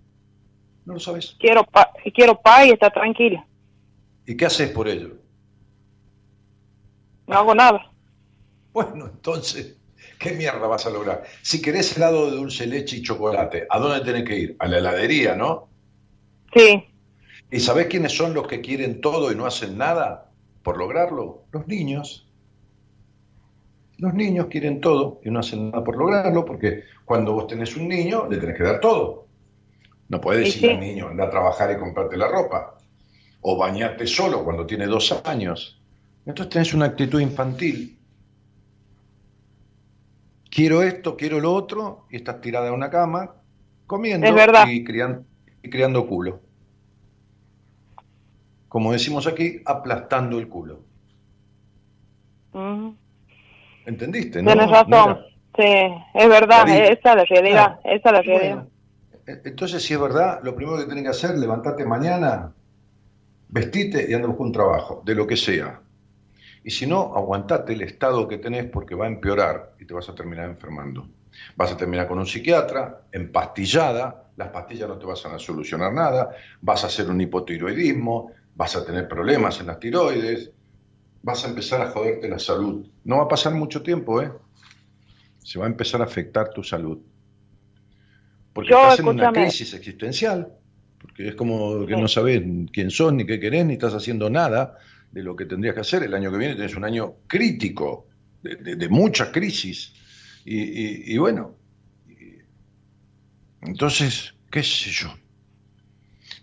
No 0.84 0.95
lo 0.95 1.01
sabes. 1.01 1.37
Quiero, 1.41 1.64
pa 1.64 1.91
quiero 2.14 2.41
paz 2.41 2.66
y 2.66 2.70
estar 2.70 2.93
tranquila. 2.93 3.45
¿Y 4.24 4.37
qué 4.37 4.47
haces 4.47 4.70
por 4.70 4.87
ello? 4.87 5.16
No 7.26 7.37
hago 7.37 7.55
nada. 7.55 7.91
Bueno, 8.72 9.07
entonces, 9.07 9.76
¿qué 10.18 10.32
mierda 10.32 10.66
vas 10.68 10.87
a 10.87 10.91
lograr? 10.91 11.24
Si 11.43 11.61
querés 11.61 11.97
helado 11.97 12.30
de 12.30 12.37
dulce 12.37 12.66
leche 12.66 12.97
y 12.99 13.03
chocolate, 13.03 13.66
¿a 13.68 13.78
dónde 13.80 14.05
tenés 14.05 14.24
que 14.24 14.39
ir? 14.39 14.57
A 14.61 14.68
la 14.68 14.78
heladería, 14.78 15.34
¿no? 15.34 15.70
Sí. 16.55 16.84
¿Y 17.51 17.61
sabés 17.61 17.86
quiénes 17.86 18.16
son 18.16 18.34
los 18.34 18.47
que 18.47 18.61
quieren 18.61 19.01
todo 19.01 19.30
y 19.30 19.36
no 19.36 19.47
hacen 19.47 19.78
nada 19.78 20.30
por 20.62 20.76
lograrlo? 20.76 21.44
Los 21.53 21.66
niños. 21.68 22.26
Los 23.99 24.14
niños 24.14 24.47
quieren 24.51 24.80
todo 24.80 25.20
y 25.24 25.30
no 25.30 25.40
hacen 25.40 25.70
nada 25.70 25.82
por 25.84 25.97
lograrlo 25.97 26.44
porque 26.44 26.84
cuando 27.05 27.32
vos 27.32 27.47
tenés 27.47 27.76
un 27.76 27.88
niño 27.88 28.26
le 28.28 28.38
tenés 28.38 28.57
que 28.57 28.64
dar 28.64 28.80
todo. 28.80 29.26
No 30.09 30.20
puedes 30.20 30.44
decirle 30.44 30.74
al 30.74 30.80
niño, 30.80 31.09
anda 31.09 31.24
a 31.24 31.30
trabajar 31.30 31.70
y 31.72 31.78
comprarte 31.78 32.16
la 32.16 32.28
ropa. 32.28 32.78
O 33.40 33.57
bañarte 33.57 34.07
solo 34.07 34.44
cuando 34.44 34.66
tiene 34.66 34.86
dos 34.86 35.12
años. 35.24 35.80
Entonces 36.26 36.53
tenés 36.53 36.74
una 36.74 36.86
actitud 36.86 37.20
infantil. 37.20 37.97
Quiero 40.51 40.82
esto, 40.82 41.16
quiero 41.16 41.38
lo 41.38 41.53
otro, 41.53 42.07
y 42.11 42.16
estás 42.16 42.40
tirada 42.40 42.68
en 42.68 42.74
una 42.74 42.90
cama, 42.90 43.34
comiendo 43.86 44.26
y 44.66 44.84
criando, 44.84 45.24
y 45.66 45.70
criando 45.70 46.06
culo 46.06 46.40
como 48.76 48.92
decimos 48.92 49.26
aquí, 49.26 49.62
aplastando 49.64 50.38
el 50.38 50.48
culo. 50.48 50.80
¿Entendiste? 53.86 54.42
¿no? 54.42 54.52
Tienes 54.52 54.70
razón. 54.70 55.18
Sí, 55.56 55.64
es 56.12 56.28
verdad, 56.28 56.68
esa 56.68 56.92
es 56.92 57.04
la 57.04 57.24
realidad. 57.24 57.80
esa 57.84 57.94
es 57.94 58.12
la 58.12 58.20
realidad. 58.20 58.68
E-, 59.26 59.40
entonces, 59.46 59.82
si 59.82 59.94
es 59.94 59.98
verdad, 59.98 60.40
lo 60.42 60.54
primero 60.54 60.76
que 60.76 60.84
tienes 60.84 61.04
que 61.04 61.08
hacer, 61.08 61.38
levantarte 61.38 61.86
mañana, 61.86 62.52
vestite 63.48 64.10
y 64.10 64.12
anda 64.12 64.26
a 64.26 64.28
buscar 64.28 64.46
un 64.46 64.52
trabajo, 64.52 65.02
de 65.06 65.14
lo 65.14 65.26
que 65.26 65.38
sea. 65.38 65.80
Y 66.62 66.70
si 66.70 66.86
no, 66.86 67.14
aguantate 67.16 67.72
el 67.72 67.80
estado 67.80 68.28
que 68.28 68.36
tenés 68.36 68.66
porque 68.66 68.94
va 68.94 69.06
a 69.06 69.08
empeorar 69.08 69.72
y 69.80 69.86
te 69.86 69.94
vas 69.94 70.06
a 70.10 70.14
terminar 70.14 70.50
enfermando. 70.50 71.08
Vas 71.57 71.72
a 71.72 71.76
terminar 71.76 72.07
con 72.07 72.18
un 72.18 72.26
psiquiatra, 72.26 73.03
empastillada, 73.12 74.30
las 74.37 74.49
pastillas 74.49 74.89
no 74.89 74.99
te 74.99 75.07
van 75.07 75.16
a 75.34 75.39
solucionar 75.39 75.93
nada, 75.93 76.30
vas 76.61 76.84
a 76.84 76.89
hacer 76.89 77.09
un 77.09 77.20
hipotiroidismo, 77.20 78.32
vas 78.55 78.76
a 78.76 78.84
tener 78.84 79.09
problemas 79.09 79.61
en 79.61 79.66
las 79.66 79.80
tiroides, 79.80 80.51
vas 81.22 81.45
a 81.45 81.49
empezar 81.49 81.80
a 81.82 81.91
joderte 81.91 82.28
la 82.28 82.39
salud. 82.39 82.87
No 83.05 83.18
va 83.18 83.24
a 83.24 83.28
pasar 83.28 83.55
mucho 83.55 83.82
tiempo, 83.82 84.22
¿eh? 84.22 84.30
Se 85.43 85.59
va 85.59 85.66
a 85.66 85.68
empezar 85.68 86.01
a 86.01 86.05
afectar 86.05 86.51
tu 86.51 86.62
salud. 86.62 86.99
Porque 88.53 88.72
estás 88.72 89.01
en 89.01 89.09
una 89.09 89.32
crisis 89.32 89.74
existencial, 89.74 90.53
porque 91.01 91.28
es 91.28 91.34
como 91.34 91.87
que 91.87 91.97
no 91.97 92.09
sabes 92.09 92.43
quién 92.72 92.91
sos, 92.91 93.12
ni 93.12 93.26
qué 93.26 93.39
querés, 93.39 93.66
ni 93.66 93.74
estás 93.74 93.95
haciendo 93.95 94.30
nada 94.30 94.78
de 95.12 95.22
lo 95.22 95.37
que 95.37 95.47
tendrías 95.47 95.74
que 95.74 95.82
hacer. 95.82 96.03
El 96.03 96.14
año 96.14 96.30
que 96.30 96.39
viene 96.39 96.55
tenés 96.55 96.76
un 96.76 96.84
año 96.84 97.16
crítico, 97.26 98.07
de, 98.43 98.89
mucha 98.89 99.30
crisis. 99.32 99.93
Y, 100.49 101.18
bueno, 101.18 101.57
entonces, 103.62 104.32
qué 104.49 104.62
sé 104.62 104.90
yo, 104.90 105.09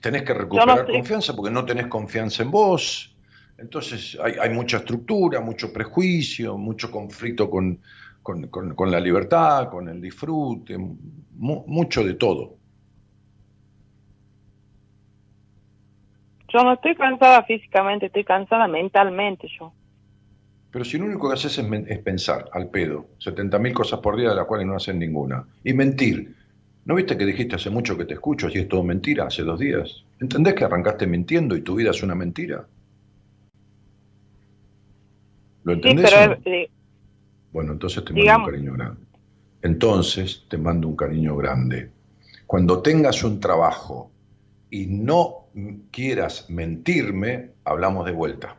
tenés 0.01 0.23
que 0.23 0.33
recuperar 0.33 0.85
confianza 0.85 1.33
porque 1.33 1.51
no 1.51 1.63
tenés 1.63 1.87
confianza 1.87 2.43
en 2.43 2.51
vos. 2.51 3.15
Entonces 3.57 4.17
hay, 4.21 4.49
mucha 4.49 4.77
estructura, 4.77 5.39
mucho 5.39 5.71
prejuicio, 5.71 6.57
mucho 6.57 6.91
conflicto 6.91 7.49
con, 7.49 7.79
la 8.91 8.99
libertad, 8.99 9.69
con 9.69 9.87
el 9.87 10.01
disfrute, 10.01 10.77
mucho 11.37 12.03
de 12.03 12.15
todo. 12.15 12.57
Yo 16.49 16.63
no 16.63 16.73
estoy 16.73 16.95
cansada 16.95 17.43
físicamente, 17.43 18.07
estoy 18.07 18.25
cansada 18.25 18.67
mentalmente 18.67 19.47
yo. 19.57 19.73
Pero 20.73 20.83
si 20.83 20.97
lo 20.97 21.05
único 21.05 21.29
que 21.29 21.35
haces 21.35 21.57
es, 21.57 21.65
es 21.87 21.99
pensar 21.99 22.49
al 22.51 22.69
pedo, 22.69 23.05
70.000 23.19 23.73
cosas 23.73 23.99
por 24.01 24.17
día 24.17 24.31
de 24.31 24.35
las 24.35 24.47
cuales 24.47 24.67
no 24.67 24.75
hacen 24.75 24.99
ninguna, 24.99 25.45
y 25.63 25.73
mentir, 25.73 26.35
¿No 26.85 26.95
viste 26.95 27.17
que 27.17 27.25
dijiste 27.25 27.55
hace 27.55 27.69
mucho 27.69 27.97
que 27.97 28.05
te 28.05 28.13
escucho 28.15 28.49
y 28.49 28.57
es 28.57 28.67
todo 28.67 28.83
mentira, 28.83 29.25
hace 29.27 29.43
dos 29.43 29.59
días? 29.59 30.03
¿Entendés 30.19 30.53
que 30.53 30.65
arrancaste 30.65 31.07
mintiendo 31.07 31.55
y 31.55 31.61
tu 31.61 31.75
vida 31.75 31.91
es 31.91 32.03
una 32.03 32.13
mentira? 32.13 32.65
¿Lo 35.63 35.73
entendés? 35.73 36.11
Eh, 36.45 36.69
bueno, 37.53 37.71
entonces 37.71 38.03
te 38.03 38.13
mando 38.13 38.37
un 38.37 38.45
cariño 38.45 38.73
grande. 38.73 39.01
Entonces 39.61 40.45
te 40.49 40.57
mando 40.57 40.87
un 40.89 40.95
cariño 40.97 41.37
grande. 41.37 41.89
Cuando 42.45 42.81
tengas 42.81 43.23
un 43.23 43.39
trabajo 43.39 44.11
y 44.69 44.87
no 44.87 45.47
quieras 45.89 46.49
mentirme, 46.49 47.51
hablamos 47.63 48.05
de 48.05 48.11
vuelta. 48.11 48.57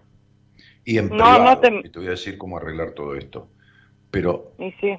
Y 0.84 0.98
en 0.98 1.08
No, 1.10 1.16
privado, 1.16 1.44
no 1.44 1.60
te- 1.60 1.80
y 1.86 1.88
te 1.90 1.98
voy 1.98 2.08
a 2.08 2.10
decir 2.12 2.38
cómo 2.38 2.56
arreglar 2.58 2.92
todo 2.92 3.14
esto. 3.16 3.48
Pero 4.10 4.52
Y 4.58 4.70
sí. 4.80 4.96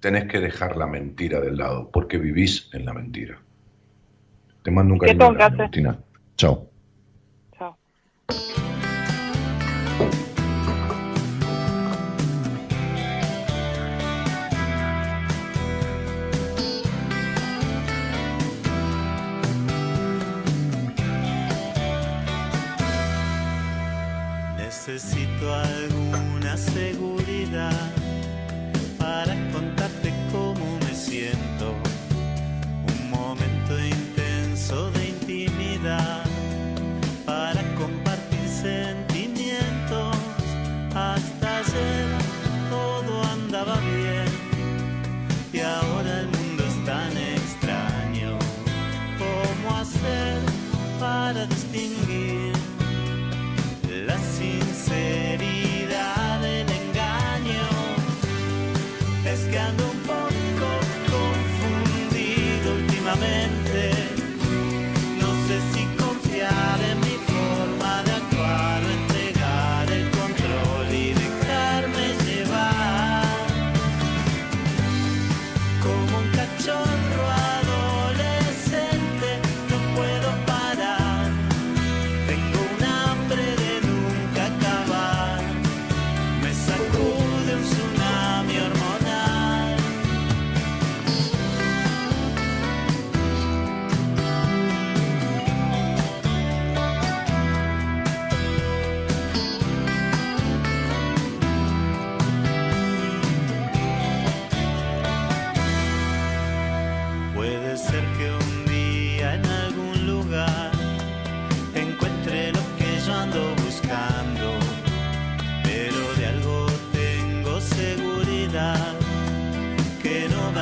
tenés 0.00 0.24
que 0.26 0.40
dejar 0.40 0.76
la 0.76 0.86
mentira 0.86 1.40
del 1.40 1.56
lado, 1.58 1.90
porque 1.90 2.18
vivís 2.18 2.70
en 2.72 2.84
la 2.86 2.94
mentira. 2.94 3.38
Te 4.62 4.70
mando 4.70 4.94
un 4.94 5.00
¿Qué 5.00 5.16
cariño. 5.16 5.38
Chao. 5.38 6.04
Chao. 6.36 6.70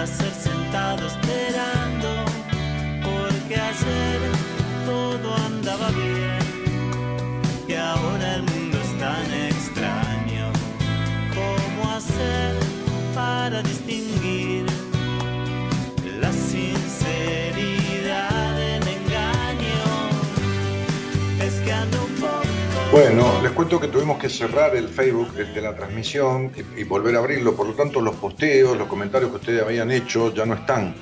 Que 0.06 1.52
no 1.52 1.53
Bueno, 22.94 23.42
les 23.42 23.50
cuento 23.50 23.80
que 23.80 23.88
tuvimos 23.88 24.20
que 24.20 24.28
cerrar 24.28 24.76
el 24.76 24.86
Facebook 24.86 25.32
de 25.32 25.60
la 25.60 25.74
transmisión 25.74 26.52
y, 26.76 26.84
volver 26.84 27.16
a 27.16 27.18
abrirlo. 27.18 27.56
Por 27.56 27.66
lo 27.66 27.74
tanto, 27.74 28.00
los 28.00 28.14
posteos, 28.14 28.78
los 28.78 28.86
comentarios 28.86 29.32
que 29.32 29.36
ustedes 29.38 29.62
habían 29.64 29.90
hecho 29.90 30.32
ya 30.32 30.46
no 30.46 30.54
están. 30.54 30.94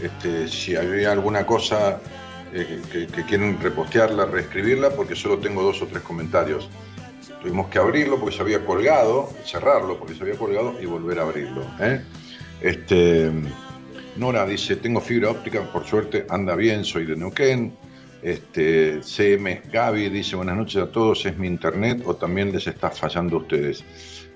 Este, 0.00 0.48
si 0.48 0.74
había 0.74 1.12
alguna 1.12 1.44
cosa 1.44 2.00
eh, 2.50 2.80
que, 2.90 3.06
que 3.08 3.24
quieren 3.26 3.60
repostearla, 3.60 4.24
reescribirla, 4.24 4.88
porque 4.96 5.14
solo 5.14 5.36
tengo 5.36 5.62
dos 5.62 5.82
o 5.82 5.86
tres 5.86 6.02
comentarios. 6.02 6.70
Tuvimos 7.42 7.68
que 7.68 7.78
abrirlo 7.78 8.18
porque 8.18 8.36
se 8.36 8.40
había 8.40 8.64
colgado, 8.64 9.28
cerrarlo 9.44 9.98
porque 9.98 10.14
se 10.14 10.22
había 10.22 10.38
colgado 10.38 10.80
y 10.80 10.86
volver 10.86 11.18
a 11.18 11.24
abrirlo. 11.24 11.60
¿eh? 11.78 12.00
Este, 12.62 13.30
Nora 14.16 14.46
dice, 14.46 14.76
tengo 14.76 15.02
fibra 15.02 15.32
óptica, 15.32 15.70
por 15.70 15.84
suerte 15.84 16.24
anda 16.30 16.56
bien, 16.56 16.86
soy 16.86 17.04
de 17.04 17.16
Neuquén. 17.16 17.76
Este, 18.24 19.02
CM 19.02 19.60
Gaby 19.70 20.08
dice, 20.08 20.34
buenas 20.34 20.56
noches 20.56 20.82
a 20.82 20.90
todos, 20.90 21.26
es 21.26 21.36
mi 21.36 21.46
internet 21.46 22.02
o 22.06 22.16
también 22.16 22.52
les 22.52 22.66
está 22.66 22.90
fallando 22.90 23.36
a 23.36 23.40
ustedes. 23.40 23.84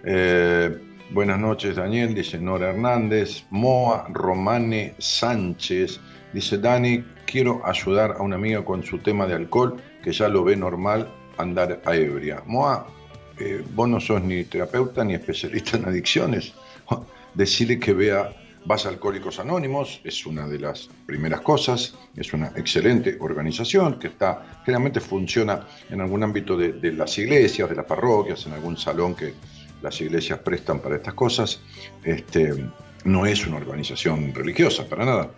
Eh, 0.04 0.76
buenas 1.10 1.38
noches 1.38 1.76
Daniel, 1.76 2.14
dice 2.14 2.38
Nora 2.38 2.68
Hernández. 2.68 3.46
Moa 3.48 4.06
Romane 4.12 4.94
Sánchez 4.98 6.00
dice, 6.34 6.58
Dani, 6.58 7.02
quiero 7.24 7.62
ayudar 7.64 8.16
a 8.18 8.22
una 8.22 8.36
amiga 8.36 8.62
con 8.62 8.82
su 8.82 8.98
tema 8.98 9.26
de 9.26 9.36
alcohol, 9.36 9.80
que 10.02 10.12
ya 10.12 10.28
lo 10.28 10.44
ve 10.44 10.54
normal 10.54 11.10
andar 11.38 11.80
a 11.86 11.96
ebria. 11.96 12.42
Moa, 12.44 12.86
eh, 13.38 13.64
vos 13.74 13.88
no 13.88 14.00
sos 14.00 14.22
ni 14.22 14.44
terapeuta 14.44 15.02
ni 15.02 15.14
especialista 15.14 15.78
en 15.78 15.86
adicciones. 15.86 16.52
Decirle 17.32 17.78
que 17.78 17.94
vea 17.94 18.37
Vas 18.64 18.86
Alcohólicos 18.86 19.38
Anónimos, 19.38 20.00
es 20.04 20.26
una 20.26 20.46
de 20.46 20.58
las 20.58 20.88
primeras 21.06 21.40
cosas, 21.40 21.94
es 22.16 22.32
una 22.32 22.48
excelente 22.56 23.16
organización 23.20 23.98
que 23.98 24.08
está, 24.08 24.60
generalmente 24.64 25.00
funciona 25.00 25.66
en 25.88 26.00
algún 26.00 26.22
ámbito 26.22 26.56
de, 26.56 26.72
de 26.72 26.92
las 26.92 27.16
iglesias, 27.18 27.68
de 27.68 27.76
las 27.76 27.86
parroquias, 27.86 28.46
en 28.46 28.52
algún 28.52 28.76
salón 28.76 29.14
que 29.14 29.34
las 29.80 30.00
iglesias 30.00 30.40
prestan 30.40 30.80
para 30.80 30.96
estas 30.96 31.14
cosas. 31.14 31.60
Este, 32.02 32.52
no 33.04 33.26
es 33.26 33.46
una 33.46 33.56
organización 33.56 34.34
religiosa, 34.34 34.86
para 34.86 35.04
nada. 35.04 35.30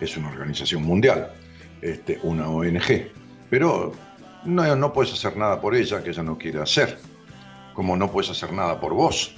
Es 0.00 0.16
una 0.16 0.28
organización 0.28 0.82
mundial, 0.82 1.32
este, 1.80 2.20
una 2.22 2.48
ONG. 2.48 3.10
Pero 3.48 3.92
no, 4.44 4.76
no 4.76 4.92
puedes 4.92 5.12
hacer 5.12 5.36
nada 5.36 5.60
por 5.60 5.74
ella 5.74 6.02
que 6.02 6.10
ella 6.10 6.22
no 6.22 6.36
quiere 6.36 6.60
hacer, 6.60 6.98
como 7.74 7.96
no 7.96 8.12
puedes 8.12 8.30
hacer 8.30 8.52
nada 8.52 8.78
por 8.78 8.94
vos 8.94 9.34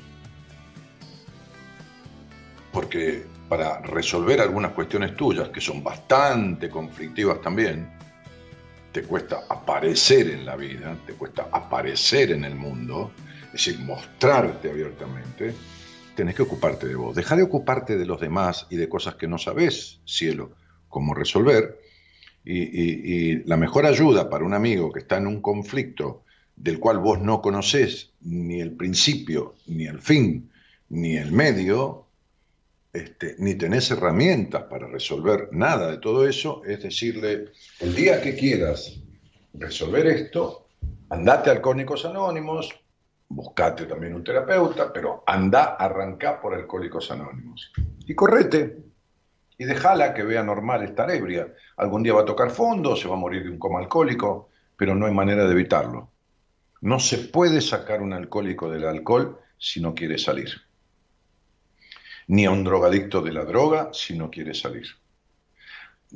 porque 2.78 3.24
para 3.48 3.80
resolver 3.80 4.40
algunas 4.40 4.70
cuestiones 4.70 5.16
tuyas, 5.16 5.48
que 5.48 5.60
son 5.60 5.82
bastante 5.82 6.70
conflictivas 6.70 7.40
también, 7.42 7.88
te 8.92 9.02
cuesta 9.02 9.40
aparecer 9.48 10.30
en 10.30 10.46
la 10.46 10.54
vida, 10.54 10.96
te 11.04 11.14
cuesta 11.14 11.48
aparecer 11.50 12.30
en 12.30 12.44
el 12.44 12.54
mundo, 12.54 13.10
es 13.46 13.52
decir, 13.54 13.80
mostrarte 13.80 14.70
abiertamente, 14.70 15.52
tenés 16.14 16.36
que 16.36 16.42
ocuparte 16.42 16.86
de 16.86 16.94
vos. 16.94 17.16
Deja 17.16 17.34
de 17.34 17.42
ocuparte 17.42 17.96
de 17.98 18.06
los 18.06 18.20
demás 18.20 18.68
y 18.70 18.76
de 18.76 18.88
cosas 18.88 19.16
que 19.16 19.26
no 19.26 19.38
sabes, 19.38 19.98
cielo, 20.04 20.52
cómo 20.88 21.14
resolver. 21.14 21.80
Y, 22.44 22.58
y- 22.62 23.42
la 23.42 23.56
mejor 23.56 23.86
ayuda 23.86 24.30
para 24.30 24.44
un 24.44 24.54
amigo 24.54 24.92
que 24.92 25.00
está 25.00 25.16
en 25.16 25.26
un 25.26 25.42
conflicto 25.42 26.22
del 26.54 26.78
cual 26.78 26.98
vos 27.00 27.20
no 27.20 27.42
conocés 27.42 28.12
ni 28.20 28.60
el 28.60 28.70
principio, 28.70 29.56
ni 29.66 29.86
el 29.86 29.98
fin, 29.98 30.48
ni 30.90 31.16
el 31.16 31.32
medio, 31.32 32.04
este, 32.98 33.36
ni 33.38 33.54
tenés 33.54 33.90
herramientas 33.90 34.64
para 34.64 34.86
resolver 34.86 35.48
nada 35.52 35.90
de 35.90 35.98
todo 35.98 36.26
eso, 36.26 36.62
es 36.64 36.82
decirle, 36.82 37.52
el 37.80 37.94
día 37.94 38.20
que 38.20 38.34
quieras 38.34 39.00
resolver 39.54 40.06
esto, 40.06 40.68
andate 41.10 41.50
a 41.50 41.52
Alcohólicos 41.52 42.04
Anónimos, 42.04 42.74
buscate 43.28 43.86
también 43.86 44.14
un 44.14 44.24
terapeuta, 44.24 44.92
pero 44.92 45.22
anda, 45.26 45.76
arrancá 45.76 46.40
por 46.40 46.54
Alcohólicos 46.54 47.10
Anónimos. 47.10 47.72
Y 48.06 48.14
correte, 48.14 48.78
y 49.56 49.64
déjala 49.64 50.12
que 50.12 50.22
vea 50.22 50.42
normal 50.42 50.82
estar 50.82 51.10
ebria. 51.10 51.52
Algún 51.76 52.02
día 52.02 52.14
va 52.14 52.22
a 52.22 52.24
tocar 52.24 52.50
fondo, 52.50 52.96
se 52.96 53.08
va 53.08 53.14
a 53.14 53.18
morir 53.18 53.44
de 53.44 53.50
un 53.50 53.58
coma 53.58 53.78
alcohólico, 53.78 54.50
pero 54.76 54.94
no 54.94 55.06
hay 55.06 55.14
manera 55.14 55.44
de 55.44 55.52
evitarlo. 55.52 56.10
No 56.80 57.00
se 57.00 57.18
puede 57.18 57.60
sacar 57.60 58.02
un 58.02 58.12
alcohólico 58.12 58.70
del 58.70 58.86
alcohol 58.86 59.38
si 59.56 59.80
no 59.80 59.94
quiere 59.94 60.18
salir 60.18 60.67
ni 62.28 62.44
a 62.44 62.50
un 62.50 62.64
drogadicto 62.64 63.20
de 63.20 63.32
la 63.32 63.44
droga 63.44 63.90
si 63.92 64.16
no 64.16 64.30
quiere 64.30 64.54
salir. 64.54 64.86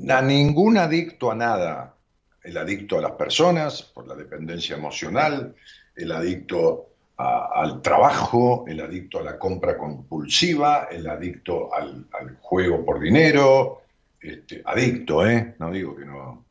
a 0.09 0.23
ningún 0.23 0.79
adicto 0.79 1.31
a 1.31 1.35
nada. 1.35 1.95
El 2.43 2.57
adicto 2.57 2.99
a 2.99 3.03
las 3.03 3.13
personas 3.13 3.83
por 3.83 4.07
la 4.07 4.15
dependencia 4.15 4.77
emocional, 4.77 5.55
el 5.95 6.13
adicto 6.13 6.89
al 7.17 7.81
trabajo, 7.83 8.65
el 8.67 8.81
adicto 8.81 9.21
a 9.21 9.23
la 9.23 9.39
compra 9.39 9.77
compulsiva, 9.77 10.89
el 10.91 11.07
adicto 11.07 11.73
al, 11.73 12.07
juego 12.41 12.85
por 12.85 12.99
dinero, 12.99 13.83
este, 14.21 14.63
adicto, 14.65 15.25
¿eh? 15.27 15.55
No 15.59 15.71
digo 15.71 15.95
que 15.95 16.05
no. 16.05 16.45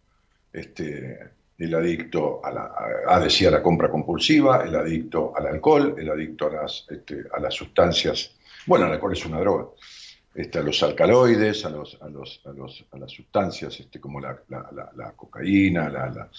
Este, 0.54 1.20
el 1.58 1.76
adicto 1.76 2.44
a 2.44 2.52
la, 2.52 2.72
a, 3.08 3.20
la 3.20 3.62
compra 3.62 3.90
compulsiva, 3.90 4.64
el 4.64 4.76
adicto 4.76 5.34
al 5.36 5.48
alcohol, 5.48 5.96
el 5.98 6.10
adicto 6.10 6.48
a 6.48 6.64
las, 6.64 6.86
este, 6.90 7.24
a 7.34 7.40
las 7.40 7.54
sustancias. 7.54 8.34
Bueno, 8.66 8.86
el 8.86 8.94
alcohol 8.94 9.14
es 9.14 9.26
una 9.26 9.40
droga 9.40 9.68
este, 10.34 10.64
los 10.64 10.82
alcaloides, 10.84 11.66
a, 11.66 11.70
los, 11.70 11.98
a, 12.02 12.08
los, 12.08 12.42
a, 12.46 12.52
los, 12.52 12.86
a 12.92 12.98
las 12.98 13.12
sustancias 13.12 13.80
este, 13.80 14.00
como 14.00 14.20
la, 14.22 14.42
la, 14.50 15.12
cocaína, 15.16 15.90
la, 15.90 16.30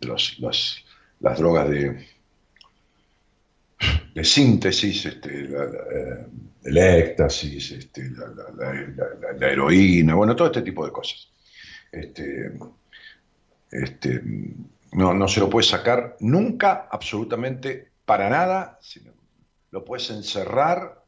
los, 0.00 0.38
las 1.20 1.38
drogas 1.38 1.68
de, 1.68 2.06
de 4.14 4.24
síntesis, 4.24 5.06
este, 5.06 5.48
el 6.64 6.78
éxtasis, 6.78 7.72
este, 7.72 8.10
la, 8.10 9.48
heroína, 9.50 10.14
bueno, 10.14 10.34
todo 10.34 10.48
este 10.48 10.62
tipo 10.62 10.86
de 10.86 10.92
cosas. 10.92 11.30
Este, 11.92 12.50
este, 13.70 14.22
no, 14.92 15.12
no 15.12 15.28
se 15.28 15.40
lo 15.40 15.50
puede 15.50 15.66
sacar 15.66 16.16
nunca, 16.20 16.88
absolutamente 16.90 17.90
para 18.06 18.30
nada, 18.30 18.78
sino 18.80 19.12
lo 19.70 19.84
puedes 19.84 20.08
encerrar 20.10 21.03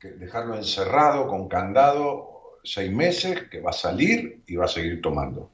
dejarlo 0.00 0.56
encerrado 0.56 1.26
con 1.26 1.48
candado 1.48 2.58
seis 2.62 2.90
meses, 2.90 3.44
que 3.50 3.60
va 3.60 3.70
a 3.70 3.74
salir 3.74 4.42
y 4.46 4.56
va 4.56 4.66
a 4.66 4.68
seguir 4.68 5.00
tomando. 5.00 5.50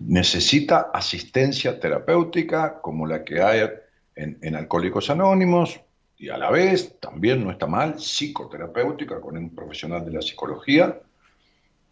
Necesita 0.00 0.90
asistencia 0.92 1.80
terapéutica 1.80 2.80
como 2.80 3.06
la 3.06 3.24
que 3.24 3.42
hay 3.42 3.68
en, 4.14 4.54
Alcohólicos 4.54 5.10
Anónimos 5.10 5.80
y 6.16 6.28
a 6.28 6.36
la 6.36 6.50
vez, 6.50 6.98
también 7.00 7.44
no 7.44 7.50
está 7.50 7.66
mal, 7.66 7.98
psicoterapéutica 7.98 9.20
con 9.20 9.36
un 9.36 9.54
profesional 9.54 10.04
de 10.04 10.12
la 10.12 10.22
psicología, 10.22 11.00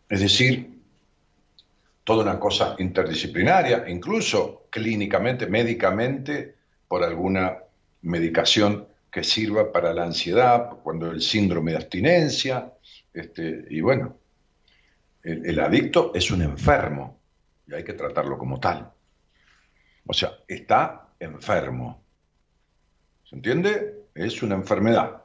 es 0.09 0.21
decir, 0.21 0.81
toda 2.05 2.23
una 2.23 2.39
cosa 2.39 2.77
interdisciplinaria, 2.79 3.89
incluso 3.89 4.67
clínicamente, 4.71 5.47
médicamente, 5.47 6.55
por 6.87 7.03
alguna 7.03 7.59
medicación 8.03 8.87
que 9.17 9.25
sirva 9.25 9.73
para 9.73 9.95
la 9.95 10.05
ansiedad, 10.05 10.69
cuando 10.83 11.11
el 11.11 11.23
síndrome 11.23 11.71
de 11.71 11.79
abstinencia, 11.79 12.71
este, 13.15 13.65
y 13.71 13.81
bueno, 13.81 14.19
el, 15.23 15.59
adicto 15.59 16.13
es 16.15 16.31
un 16.31 16.43
enfermo 16.43 17.19
y 17.67 17.73
hay 17.73 17.83
que 17.83 17.95
tratarlo 17.95 18.37
como 18.37 18.61
tal. 18.61 18.93
O 20.05 20.13
sea, 20.13 20.33
está 20.47 21.09
enfermo. 21.19 22.05
¿Se 23.25 23.37
entiende? 23.37 24.05
Es 24.15 24.43
una 24.43 24.57
enfermedad. 24.57 25.23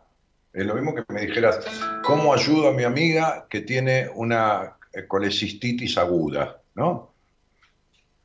Es 0.54 0.66
lo 0.66 0.76
mismo 0.76 0.96
que 0.96 1.04
me 1.10 1.26
dijeras, 1.26 1.60
¿cómo 2.02 2.34
ayudo 2.34 2.70
a 2.70 2.74
mi 2.74 2.84
amiga 2.84 3.46
que 3.50 3.60
tiene 3.60 4.08
una 4.16 4.78
colecistitis 5.10 5.98
aguda? 5.98 6.62
¿No? 6.76 7.11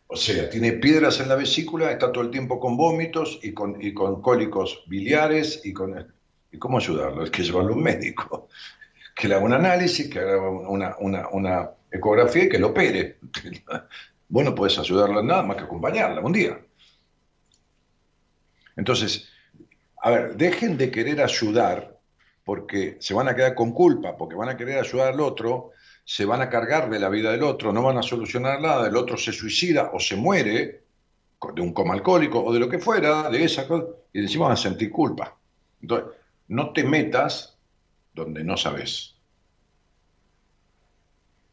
O 0.09 0.17
sea, 0.17 0.49
tiene 0.49 0.73
piedras 0.73 1.19
en 1.21 1.29
la 1.29 1.35
vesícula, 1.35 1.91
está 1.91 2.13
todo 2.13 2.23
el 2.23 2.31
tiempo 2.31 2.61
con 2.61 2.77
vómitos 2.77 3.41
y 3.43 3.53
con, 3.53 3.83
y 3.83 3.93
con 3.93 4.23
cólicos 4.23 4.85
biliares 4.87 5.63
y 5.65 5.73
con... 5.73 6.15
¿Y 6.53 6.59
cómo 6.59 6.79
ayudarlo? 6.79 7.25
Es 7.25 7.31
que 7.31 7.43
llevarlo 7.43 7.73
a 7.73 7.77
un 7.77 7.83
médico, 7.83 8.49
que 9.17 9.29
le 9.29 9.35
haga 9.35 9.45
un 9.45 9.53
análisis, 9.53 10.09
que 10.09 10.21
haga 10.21 10.49
una, 10.49 11.71
ecografía 11.91 12.45
y 12.45 12.49
que 12.49 12.59
lo 12.59 12.69
opere. 12.69 13.19
Bueno, 14.29 14.57
puedes 14.57 14.77
ayudarla 14.77 15.23
nada 15.23 15.45
más 15.45 15.57
que 15.57 15.63
acompañarla 15.63 16.21
un 16.21 16.33
día. 16.33 16.59
Entonces, 18.75 19.29
a 20.03 20.11
ver, 20.11 20.37
dejen 20.37 20.77
de 20.77 20.91
querer 20.91 21.23
ayudar 21.23 21.97
porque 22.43 22.97
se 22.99 23.15
van 23.15 23.29
a 23.29 23.37
quedar 23.37 23.55
con 23.55 23.71
culpa, 23.71 24.17
porque 24.17 24.35
van 24.35 24.49
a 24.49 24.57
querer 24.57 24.81
ayudar 24.81 25.13
al 25.13 25.21
otro 25.21 25.71
se 26.09 26.25
van 26.25 26.41
a 26.41 26.49
cargar 26.49 26.89
de 26.89 27.01
la 27.01 27.09
vida 27.09 27.33
del 27.33 27.43
otro, 27.43 27.73
no 27.73 27.83
van 27.83 27.99
a 27.99 28.03
solucionar 28.03 28.61
nada, 28.61 28.87
el 28.87 28.95
otro 28.95 29.17
se 29.17 29.33
suicida 29.33 29.91
o 29.93 29.99
se 29.99 30.15
muere 30.15 30.85
de 31.53 31.61
un 31.61 31.73
coma 31.73 31.95
alcohólico 31.95 32.45
o 32.45 32.53
de 32.53 32.61
lo 32.61 32.69
que 32.69 32.79
fuera, 32.79 33.29
de 33.29 33.43
esa 33.43 33.67
cosa, 33.67 33.87
y 34.13 34.21
encima 34.21 34.45
van 34.45 34.53
a 34.53 34.57
sentir 34.57 34.93
culpa. 34.93 35.37
Entonces, 35.83 36.11
no 36.47 36.73
te 36.73 36.85
metas 36.85 37.59
donde 38.15 38.45
no 38.45 38.57
sabes. 38.57 39.17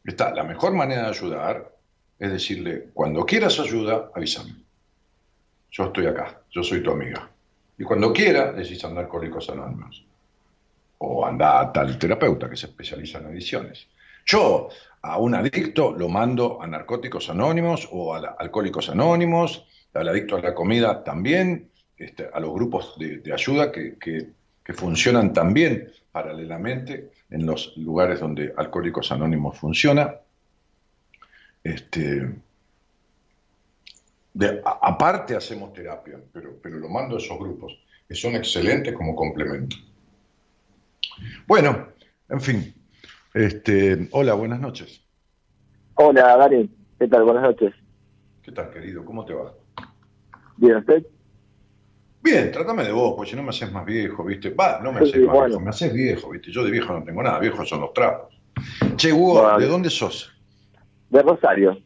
Está, 0.06 0.36
la 0.36 0.44
mejor 0.44 0.74
manera 0.74 1.02
de 1.02 1.10
ayudar 1.10 1.74
es 2.20 2.32
decirle, 2.32 2.90
cuando 2.94 3.26
quieras 3.26 3.60
ayuda, 3.60 4.12
avísame. 4.14 4.56
Yo 5.72 5.86
estoy 5.86 6.06
acá, 6.06 6.44
yo 6.52 6.62
soy 6.62 6.84
tu 6.84 6.92
amiga. 6.92 7.28
Y 7.80 7.84
cuando 7.84 8.14
quiera, 8.14 8.52
decís 8.52 8.86
andar 8.86 9.06
alcohólicos 9.06 9.50
anónimos. 9.50 10.06
O 11.00 11.26
anda 11.26 11.60
a 11.60 11.74
tal 11.74 11.98
terapeuta 11.98 12.48
que 12.48 12.56
se 12.56 12.68
especializa 12.68 13.18
en 13.18 13.26
adicciones. 13.26 13.88
Yo 14.26 14.70
a 15.02 15.18
un 15.18 15.36
adicto 15.36 15.92
lo 15.92 16.08
mando 16.08 16.62
a 16.62 16.68
narcóticos 16.68 17.30
anónimos 17.30 17.88
o 17.92 18.16
a 18.16 18.36
alcohólicos 18.40 18.90
anónimos, 18.90 19.66
al 19.94 20.08
adicto 20.08 20.38
a 20.38 20.42
la 20.42 20.56
comida 20.56 21.04
también, 21.04 21.70
este, 21.98 22.30
a 22.34 22.40
los 22.40 22.54
grupos 22.54 22.98
de, 22.98 23.32
ayuda 23.32 23.72
que, 23.72 24.32
funcionan 24.74 25.34
también 25.34 25.92
paralelamente 26.12 27.12
en 27.30 27.46
los 27.46 27.76
lugares 27.78 28.20
donde 28.20 28.54
Alcohólicos 28.56 29.12
Anónimos 29.12 29.58
funciona. 29.58 30.16
Este, 31.64 32.34
aparte 34.64 35.36
hacemos 35.36 35.74
terapia, 35.74 36.20
pero, 36.32 36.58
pero 36.62 36.78
lo 36.78 36.90
mando 36.90 37.16
a 37.16 37.20
esos 37.20 37.38
grupos, 37.38 37.78
que 38.08 38.16
son 38.16 38.36
excelentes 38.36 38.94
como 38.94 39.16
complemento. 39.16 39.76
Bueno, 41.46 41.90
en 42.30 42.42
fin, 42.42 42.74
este, 43.34 44.08
hola, 44.12 44.34
buenas 44.34 44.60
noches. 44.60 45.04
Hola, 45.96 46.38
Dani. 46.38 46.70
¿Qué 47.00 47.08
tal? 47.08 47.24
Buenas 47.24 47.44
noches. 47.44 47.74
¿Qué 48.42 48.52
tal, 48.52 48.70
querido? 48.72 49.04
¿Cómo 49.06 49.26
te 49.26 49.34
va? 49.34 49.54
Bien, 50.58 50.78
¿usted? 50.78 51.06
Bien, 52.22 52.52
trátame 52.52 52.84
de 52.84 52.92
vos, 52.92 53.16
pues 53.18 53.30
si 53.30 53.36
no 53.36 53.44
me 53.44 53.50
haces 53.50 53.72
más 53.72 53.86
viejo, 53.86 54.24
¿viste? 54.24 54.50
Va, 54.52 54.80
no 54.82 54.94
me 54.94 55.02
haces 55.02 55.22
más 55.26 55.48
viejo, 55.48 55.60
me 55.60 55.70
haces 55.70 55.94
viejo, 55.94 56.30
¿viste? 56.30 56.52
Yo 56.52 56.64
de 56.64 56.72
viejo 56.72 56.94
no 56.94 57.04
tengo 57.04 57.22
nada, 57.22 57.40
viejos 57.40 57.68
son 57.68 57.82
los 57.82 57.94
trapos. 57.94 58.34
Che, 58.96 59.12
Hugo, 59.12 59.58
¿de 59.58 59.68
dónde 59.68 59.90
sos? 59.90 60.32
De 61.10 61.22
Rosario. 61.22 61.78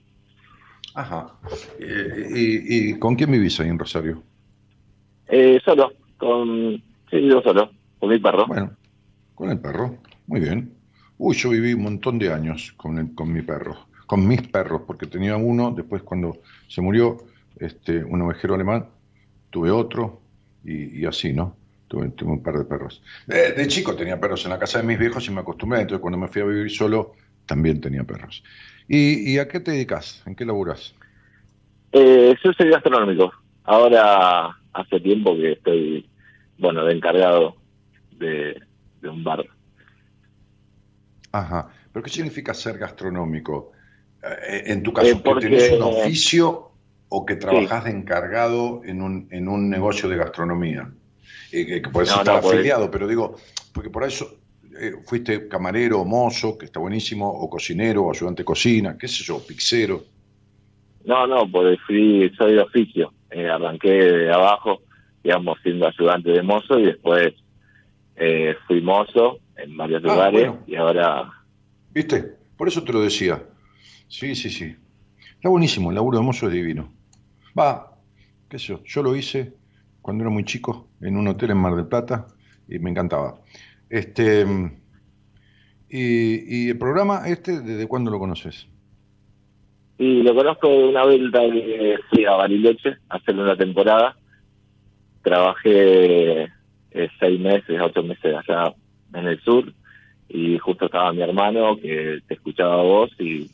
Ajá. 0.93 1.33
¿Y, 1.79 2.97
con 2.99 3.15
quién 3.15 3.31
vivís 3.31 3.59
ahí 3.59 3.69
en 3.69 3.79
Rosario? 3.79 4.23
Eh, 5.27 5.59
solo, 5.63 5.91
con... 6.17 6.83
Sí, 7.09 7.27
yo 7.27 7.41
solo, 7.41 7.71
con 7.99 8.09
mi 8.09 8.19
perro. 8.19 8.45
Bueno, 8.47 8.71
con 9.33 9.49
el 9.49 9.59
perro, 9.59 9.97
muy 10.27 10.39
bien. 10.39 10.76
Uy, 11.19 11.35
yo 11.35 11.49
viví 11.49 11.73
un 11.73 11.83
montón 11.83 12.19
de 12.19 12.31
años 12.31 12.73
con, 12.77 13.15
con 13.15 13.33
mi 13.33 13.41
perro, 13.41 13.87
con 14.05 14.27
mis 14.27 14.41
perros, 14.43 14.83
porque 14.85 15.07
tenía 15.07 15.35
uno, 15.35 15.71
después 15.71 16.03
cuando 16.03 16.41
se 16.67 16.81
murió 16.81 17.17
este, 17.59 18.03
un 18.03 18.21
ovejero 18.21 18.53
alemán, 18.53 18.85
tuve 19.49 19.71
otro 19.71 20.21
y, 20.63 21.05
así, 21.05 21.33
¿no? 21.33 21.55
Tuve, 21.87 22.11
un 22.23 22.43
par 22.43 22.57
de 22.57 22.65
perros. 22.65 23.01
De, 23.25 23.67
chico 23.67 23.95
tenía 23.95 24.19
perros 24.19 24.43
en 24.45 24.51
la 24.51 24.59
casa 24.59 24.79
de 24.79 24.85
mis 24.85 24.99
viejos 24.99 25.25
y 25.27 25.31
me 25.31 25.39
acostumbré, 25.39 25.81
entonces 25.81 26.01
cuando 26.01 26.19
me 26.19 26.27
fui 26.27 26.41
a 26.41 26.45
vivir 26.45 26.69
solo 26.69 27.13
también 27.45 27.81
tenía 27.81 28.03
perros. 28.03 28.43
¿Y, 28.87 29.37
a 29.39 29.47
qué 29.47 29.59
te 29.59 29.71
dedicas? 29.71 30.21
¿En 30.25 30.35
qué 30.35 30.45
laburas? 30.45 30.93
Eh, 31.93 32.35
yo 32.43 32.53
soy 32.53 32.69
gastronómico. 32.69 33.33
Ahora 33.63 34.55
hace 34.73 34.99
tiempo 34.99 35.35
que 35.35 35.53
estoy, 35.53 36.07
bueno, 36.57 36.85
de 36.85 36.93
encargado 36.93 37.55
de 38.19 38.61
un 39.03 39.23
bar 39.23 39.45
Ajá. 41.31 41.69
¿Pero 41.91 42.03
qué 42.03 42.09
significa 42.09 42.53
ser 42.53 42.77
gastronómico? 42.77 43.71
Eh, 44.23 44.63
en 44.67 44.83
tu 44.83 44.93
caso, 44.93 45.21
¿que 45.21 45.35
tenés 45.35 45.71
un 45.71 45.83
oficio 45.83 46.71
o 47.09 47.25
que 47.25 47.35
trabajás 47.35 47.85
de 47.85 47.91
encargado 47.91 48.81
en 48.83 49.01
un, 49.01 49.27
en 49.31 49.47
un 49.47 49.69
negocio 49.69 50.09
de 50.09 50.17
gastronomía? 50.17 50.91
Eh, 51.51 51.65
que, 51.65 51.81
que 51.81 52.01
estar 52.01 52.29
afiliado, 52.29 52.91
pero 52.91 53.07
digo, 53.07 53.35
porque 53.73 53.89
por 53.89 54.03
eso 54.03 54.39
eh, 54.79 54.93
fuiste 55.05 55.47
camarero, 55.47 56.03
mozo, 56.03 56.57
que 56.57 56.65
está 56.65 56.79
buenísimo, 56.79 57.29
o 57.29 57.49
cocinero, 57.49 58.03
o 58.03 58.11
ayudante 58.11 58.41
de 58.41 58.45
cocina, 58.45 58.97
qué 58.97 59.07
sé 59.07 59.23
yo, 59.23 59.39
pixero. 59.45 60.03
No, 61.05 61.25
no, 61.25 61.49
porque 61.49 61.77
fui, 61.85 62.31
soy 62.37 62.53
de 62.53 62.61
oficio. 62.61 63.13
arranqué 63.31 63.89
de 63.89 64.33
abajo, 64.33 64.81
digamos, 65.23 65.57
siendo 65.63 65.87
ayudante 65.87 66.31
de 66.31 66.43
mozo 66.43 66.79
y 66.79 66.85
después 66.85 67.33
fui 68.67 68.81
mozo 68.81 69.39
en 69.57 69.77
varios 69.77 70.03
ah, 70.03 70.07
lugares 70.07 70.51
y 70.65 70.75
ahora... 70.75 71.31
¿Viste? 71.91 72.37
Por 72.55 72.67
eso 72.67 72.83
te 72.83 72.93
lo 72.93 73.01
decía. 73.01 73.43
Sí, 74.07 74.35
sí, 74.35 74.49
sí. 74.49 74.75
Está 75.35 75.49
buenísimo, 75.49 75.89
el 75.89 75.95
laburo 75.95 76.19
de 76.19 76.23
mozo 76.23 76.47
es 76.47 76.53
divino. 76.53 76.91
Va, 77.57 77.97
qué 78.49 78.59
sé 78.59 78.67
yo, 78.67 78.83
yo 78.83 79.03
lo 79.03 79.15
hice 79.15 79.53
cuando 80.01 80.23
era 80.23 80.31
muy 80.31 80.43
chico 80.43 80.87
en 81.01 81.17
un 81.17 81.27
hotel 81.27 81.51
en 81.51 81.57
Mar 81.57 81.75
del 81.75 81.87
Plata 81.87 82.27
y 82.67 82.79
me 82.79 82.89
encantaba. 82.89 83.35
Este, 83.89 84.45
y, 85.89 86.69
el 86.69 86.77
programa 86.77 87.27
este, 87.27 87.61
¿desde 87.61 87.87
cuándo 87.87 88.11
lo 88.11 88.19
conoces? 88.19 88.67
Y 89.97 90.21
lo 90.21 90.35
conozco 90.35 90.69
de 90.69 90.83
una 90.85 91.03
vuelta 91.03 91.41
que 91.41 91.97
fui 92.09 92.25
a 92.25 92.31
Bariloche 92.31 92.97
a 93.09 93.15
hacer 93.15 93.35
una 93.35 93.57
temporada. 93.57 94.15
Trabajé 95.23 96.43
eh, 96.43 97.09
seis 97.19 97.39
meses, 97.39 97.79
ocho 97.81 98.03
meses 98.03 98.35
allá 98.35 98.73
en 99.13 99.27
el 99.27 99.39
sur 99.41 99.71
y 100.29 100.57
justo 100.57 100.85
estaba 100.85 101.13
mi 101.13 101.21
hermano 101.21 101.77
que 101.77 102.19
te 102.27 102.33
escuchaba 102.33 102.79
a 102.79 102.83
vos 102.83 103.11
y, 103.19 103.49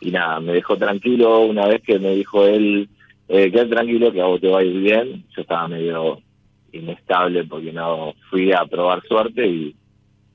y 0.00 0.10
nada, 0.10 0.40
me 0.40 0.52
dejó 0.54 0.76
tranquilo 0.76 1.40
una 1.40 1.66
vez 1.66 1.82
que 1.82 1.98
me 1.98 2.14
dijo 2.14 2.44
él, 2.44 2.88
eh, 3.28 3.50
quédate 3.50 3.70
tranquilo 3.70 4.12
que 4.12 4.20
a 4.20 4.26
vos 4.26 4.40
te 4.40 4.48
va 4.48 4.60
a 4.60 4.64
ir 4.64 4.80
bien. 4.80 5.24
Yo 5.34 5.42
estaba 5.42 5.68
medio 5.68 6.20
inestable 6.72 7.44
porque 7.44 7.72
no 7.72 8.14
fui 8.28 8.52
a 8.52 8.64
probar 8.64 9.02
suerte 9.06 9.46
y 9.46 9.76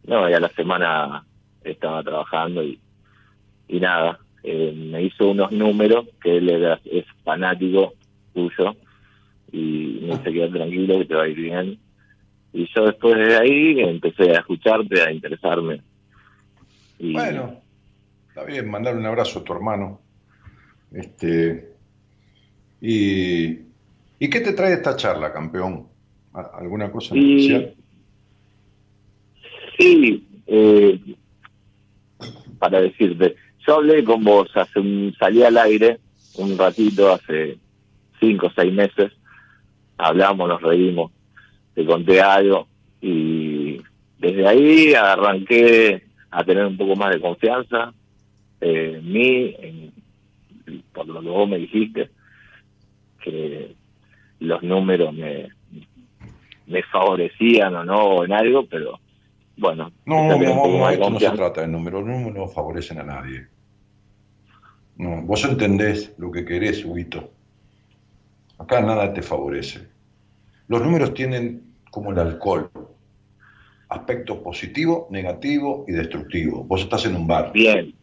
no, 0.07 0.29
ya 0.29 0.39
la 0.39 0.49
semana 0.49 1.23
estaba 1.63 2.01
trabajando 2.01 2.63
y, 2.63 2.79
y 3.67 3.79
nada, 3.79 4.19
eh, 4.43 4.73
me 4.75 5.03
hizo 5.03 5.29
unos 5.29 5.51
números 5.51 6.07
que 6.23 6.37
él 6.37 6.49
era, 6.49 6.79
es 6.85 7.05
fanático 7.23 7.93
tuyo 8.33 8.75
y 9.51 9.99
me 10.01 10.17
dice 10.17 10.31
quédate 10.31 10.53
tranquilo 10.53 10.99
que 10.99 11.05
te 11.05 11.15
va 11.15 11.23
a 11.23 11.27
ir 11.27 11.39
bien. 11.39 11.79
Y 12.53 12.67
yo 12.73 12.85
después 12.85 13.15
de 13.15 13.37
ahí 13.37 13.79
empecé 13.79 14.31
a 14.31 14.39
escucharte, 14.39 15.01
a 15.01 15.11
interesarme. 15.11 15.81
Y... 16.97 17.13
Bueno, 17.13 17.61
está 18.27 18.43
bien, 18.43 18.69
mandarle 18.69 18.99
un 18.99 19.05
abrazo 19.05 19.39
a 19.39 19.43
tu 19.43 19.53
hermano. 19.53 20.01
Este, 20.91 21.69
y, 22.81 23.59
¿Y 24.19 24.29
qué 24.29 24.41
te 24.41 24.53
trae 24.53 24.73
esta 24.73 24.95
charla, 24.95 25.31
campeón? 25.31 25.87
¿Alguna 26.33 26.91
cosa 26.91 27.15
especial? 27.15 27.73
Sí, 29.77 30.27
eh, 30.47 30.99
para 32.57 32.81
decirte, 32.81 33.35
yo 33.65 33.75
hablé 33.75 34.03
con 34.03 34.23
vos, 34.23 34.49
hace 34.55 34.79
un, 34.79 35.15
salí 35.17 35.43
al 35.43 35.57
aire 35.57 35.99
un 36.37 36.57
ratito, 36.57 37.11
hace 37.11 37.57
cinco 38.19 38.47
o 38.47 38.51
seis 38.55 38.73
meses, 38.73 39.11
hablamos, 39.97 40.47
nos 40.47 40.61
reímos, 40.61 41.11
te 41.73 41.85
conté 41.85 42.21
algo 42.21 42.67
y 43.01 43.81
desde 44.17 44.47
ahí 44.47 44.93
arranqué 44.93 46.03
a 46.31 46.43
tener 46.43 46.65
un 46.65 46.77
poco 46.77 46.95
más 46.95 47.13
de 47.13 47.21
confianza 47.21 47.93
en 48.61 49.11
mí, 49.11 49.91
por 50.93 51.07
lo 51.07 51.21
que 51.21 51.29
vos 51.29 51.49
me 51.49 51.57
dijiste, 51.57 52.09
que 53.23 53.75
los 54.39 54.63
números 54.63 55.13
me, 55.13 55.49
me 56.67 56.83
favorecían 56.83 57.75
o 57.75 57.83
no 57.83 58.23
en 58.23 58.33
algo, 58.33 58.65
pero 58.65 58.99
bueno. 59.57 59.91
No, 60.05 60.37
no, 60.37 60.89
esto 60.89 61.09
no 61.09 61.19
se 61.19 61.29
trata 61.31 61.61
de 61.61 61.67
números, 61.67 62.03
los 62.03 62.09
números 62.09 62.37
no 62.37 62.47
favorecen 62.47 62.99
a 62.99 63.03
nadie. 63.03 63.47
No, 64.97 65.21
vos 65.21 65.43
entendés 65.45 66.13
lo 66.17 66.31
que 66.31 66.45
querés, 66.45 66.83
Huito. 66.83 67.31
Acá 68.57 68.81
nada 68.81 69.13
te 69.13 69.21
favorece. 69.21 69.87
Los 70.69 70.83
números 70.83 71.15
tienen 71.15 71.73
como 71.89 72.11
el 72.11 72.19
alcohol, 72.19 72.69
aspecto 73.89 74.41
positivo, 74.43 75.07
negativo 75.09 75.83
y 75.87 75.93
destructivo. 75.93 76.63
Vos 76.63 76.81
estás 76.81 77.05
en 77.05 77.15
un 77.15 77.25
bar. 77.25 77.51
Bien. 77.51 77.95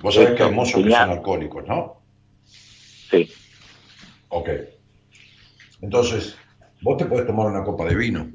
Vos 0.00 0.16
sabés 0.16 0.32
que 0.32 0.42
hay 0.42 0.50
mozos 0.50 0.82
que 0.82 0.90
son 0.90 1.10
alcohólicos, 1.10 1.64
¿no? 1.68 2.02
Sí. 2.44 3.30
Ok. 4.30 4.48
Entonces, 5.80 6.36
vos 6.80 6.96
te 6.96 7.04
podés 7.04 7.24
tomar 7.24 7.46
una 7.46 7.62
copa 7.62 7.84
de 7.84 7.94
vino. 7.94 8.32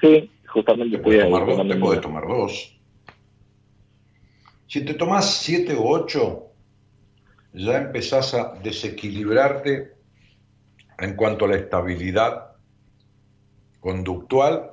Sí, 0.00 0.30
justamente. 0.46 0.96
Te 0.96 1.02
podés 1.02 1.24
tomar 1.24 1.46
dos, 1.46 1.68
te 1.68 1.76
podés 1.76 2.00
tomar 2.00 2.26
dos. 2.26 2.80
Si 4.66 4.82
te 4.82 4.94
tomás 4.94 5.30
siete 5.30 5.74
o 5.74 5.86
ocho, 5.86 6.52
ya 7.52 7.76
empezás 7.76 8.32
a 8.32 8.54
desequilibrarte 8.62 9.93
en 10.98 11.14
cuanto 11.14 11.44
a 11.44 11.48
la 11.48 11.56
estabilidad 11.56 12.52
conductual, 13.80 14.70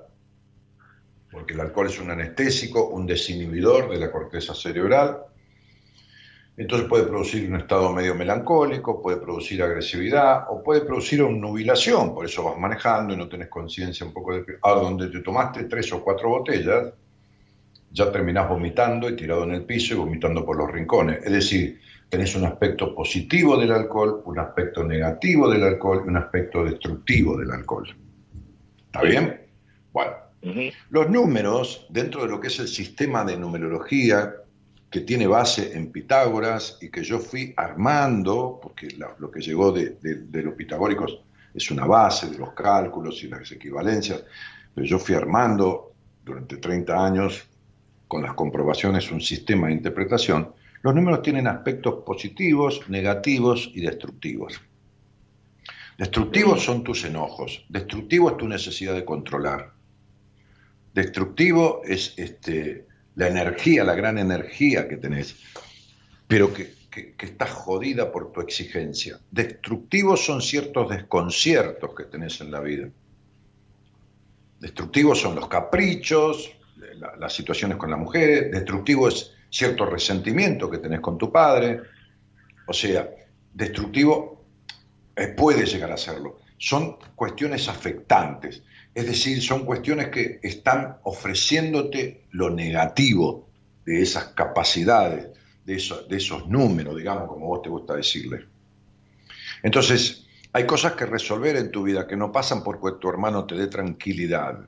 porque 1.32 1.54
el 1.54 1.62
alcohol 1.62 1.88
es 1.88 2.00
un 2.00 2.12
anestésico, 2.12 2.90
un 2.90 3.06
desinhibidor 3.08 3.90
de 3.90 3.98
la 3.98 4.12
corteza 4.12 4.54
cerebral, 4.54 5.26
entonces 6.58 6.88
puede 6.88 7.06
producir 7.06 7.50
un 7.50 7.56
estado 7.56 7.92
medio 7.92 8.14
melancólico, 8.14 9.02
puede 9.02 9.18
producir 9.18 9.64
agresividad 9.64 10.46
o 10.50 10.62
puede 10.62 10.82
producir 10.82 11.22
nubilación, 11.22 12.14
por 12.14 12.26
eso 12.26 12.44
vas 12.44 12.58
manejando 12.58 13.14
y 13.14 13.18
no 13.18 13.30
tenés 13.30 13.48
conciencia 13.48 14.06
un 14.06 14.14
poco 14.14 14.36
de... 14.36 14.44
A 14.62 14.72
donde 14.72 15.08
te 15.08 15.22
tomaste 15.22 15.64
tres 15.64 15.92
o 15.94 16.04
cuatro 16.04 16.30
botellas, 16.30 16.94
ya 17.90 18.12
terminás 18.12 18.48
vomitando 18.48 19.10
y 19.10 19.16
tirado 19.16 19.44
en 19.44 19.52
el 19.52 19.66
piso 19.66 19.94
y 19.94 19.98
vomitando 19.98 20.46
por 20.46 20.58
los 20.58 20.72
rincones. 20.72 21.24
Es 21.24 21.32
decir, 21.32 21.80
tenés 22.12 22.36
un 22.36 22.44
aspecto 22.44 22.94
positivo 22.94 23.58
del 23.58 23.72
alcohol, 23.72 24.22
un 24.26 24.38
aspecto 24.38 24.84
negativo 24.84 25.50
del 25.50 25.64
alcohol 25.64 26.04
y 26.06 26.10
un 26.10 26.18
aspecto 26.18 26.66
destructivo 26.66 27.38
del 27.38 27.50
alcohol. 27.52 27.88
¿Está 28.88 29.02
bien? 29.04 29.40
Bueno, 29.94 30.12
los 30.90 31.10
números, 31.10 31.88
dentro 31.90 32.24
de 32.24 32.28
lo 32.28 32.42
que 32.42 32.48
es 32.50 32.60
el 32.60 32.68
sistema 32.68 33.24
de 33.24 33.38
numerología, 33.38 34.36
que 34.90 35.00
tiene 35.00 35.26
base 35.26 35.72
en 35.74 35.90
Pitágoras 35.90 36.78
y 36.82 36.92
que 36.92 37.02
yo 37.02 37.18
fui 37.18 37.54
armando, 37.56 38.60
porque 38.62 38.90
lo 39.18 39.32
que 39.32 39.40
llegó 39.40 39.72
de, 39.72 39.98
los 40.34 40.54
pitagóricos 40.56 41.22
es 41.54 41.72
una 41.72 41.86
base 41.86 42.30
de 42.30 42.38
los 42.38 42.52
cálculos 42.52 43.24
y 43.24 43.30
las 43.30 43.50
equivalencias, 43.54 44.22
pero 44.76 44.86
yo 44.86 45.00
fui 45.00 45.16
armando 45.16 45.94
durante 46.26 46.58
30 46.58 47.06
años 47.06 47.48
con 48.10 48.22
las 48.22 48.34
comprobaciones 48.34 49.10
un 49.14 49.22
sistema 49.22 49.68
de 49.68 49.74
interpretación, 49.74 50.54
los 50.82 50.96
números 50.96 51.22
tienen 51.22 51.48
aspectos 51.48 52.04
positivos, 52.04 52.82
negativos 52.90 53.72
y 53.74 53.82
destructivos. 53.82 54.60
Destructivos 55.98 56.64
son 56.64 56.84
tus 56.84 57.06
enojos, 57.06 57.64
destructivo 57.70 58.32
es 58.32 58.38
tu 58.38 58.48
necesidad 58.48 58.96
de 58.96 59.06
controlar. 59.06 59.74
Destructivo 60.94 61.82
es 61.86 62.14
este, 62.18 62.88
la 63.16 63.28
energía, 63.28 63.84
la 63.84 63.94
gran 63.94 64.18
energía 64.18 64.88
que 64.88 64.98
tenés, 64.98 65.36
pero 66.28 66.52
que, 66.52 66.74
que, 66.90 67.16
estás 67.20 67.52
jodida 67.52 68.12
por 68.12 68.32
tu 68.32 68.42
exigencia. 68.42 69.20
Destructivos 69.30 70.26
son 70.26 70.42
ciertos 70.42 70.90
desconciertos 70.90 71.94
que 71.96 72.06
tenés 72.06 72.42
en 72.42 72.52
la 72.52 72.60
vida. 72.60 72.90
Destructivos 74.60 75.22
son 75.22 75.36
los 75.36 75.48
caprichos, 75.48 76.52
las 77.20 77.34
situaciones 77.34 77.78
con 77.78 77.92
la 77.92 77.98
mujer, 77.98 78.52
destructivo 78.52 79.08
es 79.08 79.34
cierto 79.52 79.86
resentimiento 79.86 80.70
que 80.70 80.80
tenés 80.80 81.02
con 81.02 81.18
tu 81.18 81.32
padre, 81.32 81.82
o 82.66 82.74
sea, 82.74 83.08
destructivo 83.54 84.46
eh, 85.16 85.28
puede 85.28 85.66
llegar 85.66 85.92
a 85.92 85.98
serlo. 85.98 86.40
Son 86.58 86.96
cuestiones 87.16 87.68
afectantes. 87.68 88.64
Es 88.96 89.06
decir, 89.06 89.42
son 89.42 89.66
cuestiones 89.66 90.10
que 90.10 90.40
están 90.42 90.98
ofreciéndote 91.04 92.26
lo 92.32 92.50
negativo 92.50 93.50
de 93.86 94.02
esas 94.02 94.30
capacidades, 94.30 95.28
de, 95.66 95.84
de 96.10 96.18
esos 96.18 96.48
números, 96.48 96.98
digamos, 96.98 97.28
como 97.28 97.48
vos 97.48 97.62
te 97.62 97.70
gusta 97.70 97.96
decirle. 97.96 98.46
Entonces, 99.64 100.28
hay 100.54 100.66
cosas 100.66 100.94
que 100.94 101.06
resolver 101.06 101.56
en 101.56 101.72
tu 101.72 101.84
vida 101.84 102.08
que 102.08 102.18
no 102.18 102.32
pasan 102.32 102.64
porque 102.64 103.00
tu 103.00 103.10
hermano 103.10 103.46
te 103.46 103.56
dé 103.56 103.68
tranquilidad. 103.68 104.68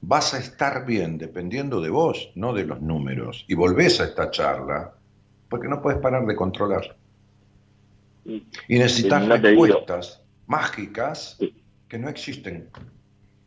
Vas 0.00 0.34
a 0.34 0.38
estar 0.38 0.86
bien 0.86 1.18
dependiendo 1.18 1.80
de 1.80 1.90
vos, 1.90 2.30
no 2.34 2.52
de 2.52 2.64
los 2.64 2.80
números. 2.80 3.44
Y 3.48 3.54
volvés 3.54 4.00
a 4.00 4.04
esta 4.04 4.30
charla 4.30 4.94
porque 5.48 5.68
no 5.68 5.82
puedes 5.82 6.00
parar 6.00 6.26
de 6.26 6.36
controlar. 6.36 6.96
Y 8.24 8.78
necesitas 8.78 9.26
respuestas 9.26 10.22
mágicas 10.46 11.38
que 11.88 11.98
no 11.98 12.08
existen. 12.08 12.68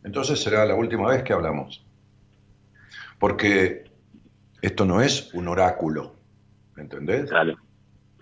Entonces 0.04 0.42
será 0.42 0.66
la 0.66 0.76
última 0.76 1.10
vez 1.10 1.24
que 1.24 1.34
hablamos. 1.34 1.86
Porque 3.20 3.86
esto 4.62 4.86
no 4.86 5.02
es 5.02 5.34
un 5.34 5.48
oráculo, 5.48 6.16
¿entendés? 6.76 7.30
Claro. 7.30 7.56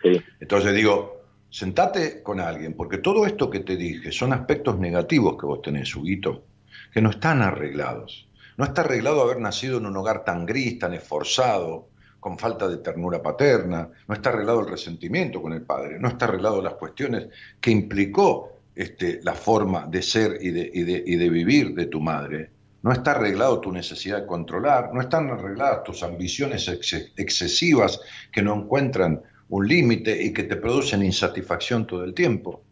Sí. 0.01 0.21
Entonces 0.39 0.75
digo, 0.75 1.23
sentate 1.49 2.21
con 2.21 2.39
alguien, 2.39 2.73
porque 2.73 2.97
todo 2.97 3.25
esto 3.25 3.49
que 3.49 3.61
te 3.61 3.75
dije 3.75 4.11
son 4.11 4.33
aspectos 4.33 4.77
negativos 4.77 5.37
que 5.39 5.45
vos 5.45 5.61
tenés, 5.61 5.95
Huguito, 5.95 6.43
que 6.91 7.01
no 7.01 7.11
están 7.11 7.41
arreglados. 7.41 8.27
No 8.57 8.65
está 8.65 8.81
arreglado 8.81 9.21
haber 9.21 9.39
nacido 9.39 9.77
en 9.77 9.85
un 9.85 9.97
hogar 9.97 10.23
tan 10.23 10.45
gris, 10.45 10.79
tan 10.79 10.93
esforzado, 10.93 11.89
con 12.19 12.37
falta 12.37 12.67
de 12.67 12.77
ternura 12.77 13.21
paterna, 13.21 13.89
no 14.07 14.13
está 14.13 14.29
arreglado 14.29 14.61
el 14.61 14.67
resentimiento 14.67 15.41
con 15.41 15.53
el 15.53 15.61
padre, 15.61 15.99
no 15.99 16.09
está 16.09 16.25
arreglado 16.25 16.61
las 16.61 16.73
cuestiones 16.73 17.27
que 17.61 17.71
implicó 17.71 18.51
este, 18.75 19.19
la 19.23 19.33
forma 19.33 19.87
de 19.87 20.01
ser 20.01 20.37
y 20.41 20.51
de, 20.51 20.69
y, 20.73 21.15
de, 21.15 21.29
vivir 21.29 21.73
de 21.73 21.85
tu 21.85 21.99
madre, 21.99 22.51
no 22.81 22.91
está 22.91 23.11
arreglado 23.11 23.59
tu 23.59 23.71
necesidad 23.71 24.21
de 24.21 24.27
controlar, 24.27 24.93
no 24.93 25.01
están 25.01 25.29
arregladas 25.29 25.83
tus 25.83 26.03
ambiciones 26.03 26.67
excesivas 27.15 27.99
que 28.31 28.41
no 28.41 28.55
encuentran 28.55 29.21
un 29.49 29.67
límite 29.67 30.21
y 30.23 30.31
que 30.31 30.43
te 30.43 30.55
producen 30.55 31.03
insatisfacción 31.03 31.87
todo 31.87 32.03
el 32.03 32.13
tiempo. 32.13 32.63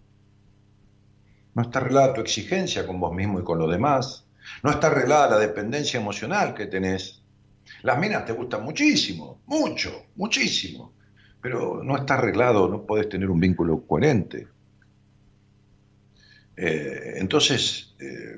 No 1.57 1.63
está 1.63 1.79
arreglada 1.79 2.13
tu 2.13 2.21
exigencia 2.21 2.85
con 2.85 2.99
vos 2.99 3.11
mismo 3.15 3.39
y 3.39 3.43
con 3.43 3.57
los 3.57 3.71
demás. 3.71 4.27
No 4.61 4.69
está 4.69 4.87
arreglada 4.87 5.31
la 5.31 5.39
dependencia 5.39 5.99
emocional 5.99 6.53
que 6.53 6.67
tenés. 6.67 7.23
Las 7.81 7.97
minas 7.97 8.25
te 8.25 8.33
gustan 8.33 8.63
muchísimo, 8.63 9.41
mucho, 9.47 10.05
muchísimo. 10.17 10.93
pero 11.41 11.81
no 11.83 11.97
está 11.97 12.13
arreglado, 12.13 12.67
no 12.67 12.85
puedes 12.85 13.09
tener 13.09 13.27
un 13.31 13.39
vínculo 13.39 13.81
coherente. 13.87 14.47
Eh, 16.55 17.13
entonces, 17.15 17.95
eh, 17.99 18.35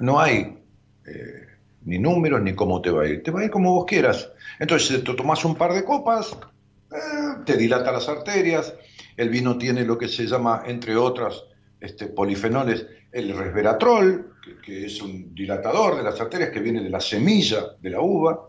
no 0.00 0.20
hay 0.20 0.58
eh, 1.06 1.46
ni 1.86 1.98
números 1.98 2.42
ni 2.42 2.54
cómo 2.54 2.82
te 2.82 2.90
va 2.90 3.04
a 3.04 3.08
ir. 3.08 3.22
Te 3.22 3.30
va 3.30 3.40
a 3.40 3.44
ir 3.44 3.50
como 3.50 3.72
vos 3.72 3.86
quieras. 3.86 4.30
Entonces, 4.58 4.88
si 4.88 5.02
te 5.02 5.14
tomas 5.14 5.42
un 5.46 5.54
par 5.54 5.72
de 5.72 5.84
copas, 5.86 6.36
te 7.46 7.56
dilata 7.56 7.92
las 7.92 8.10
arterias. 8.10 8.74
El 9.16 9.30
vino 9.30 9.56
tiene 9.56 9.84
lo 9.86 9.96
que 9.96 10.08
se 10.08 10.26
llama, 10.26 10.64
entre 10.66 10.94
otras 10.96 11.44
este, 11.80 12.06
polifenoles, 12.06 12.86
el 13.12 13.36
resveratrol, 13.36 14.34
que, 14.64 14.86
es 14.86 15.00
un 15.00 15.34
dilatador 15.34 15.96
de 15.96 16.02
las 16.02 16.20
arterias 16.20 16.50
que 16.50 16.60
viene 16.60 16.82
de 16.82 16.90
la 16.90 17.00
semilla 17.00 17.76
de 17.80 17.90
la 17.90 18.00
uva. 18.00 18.48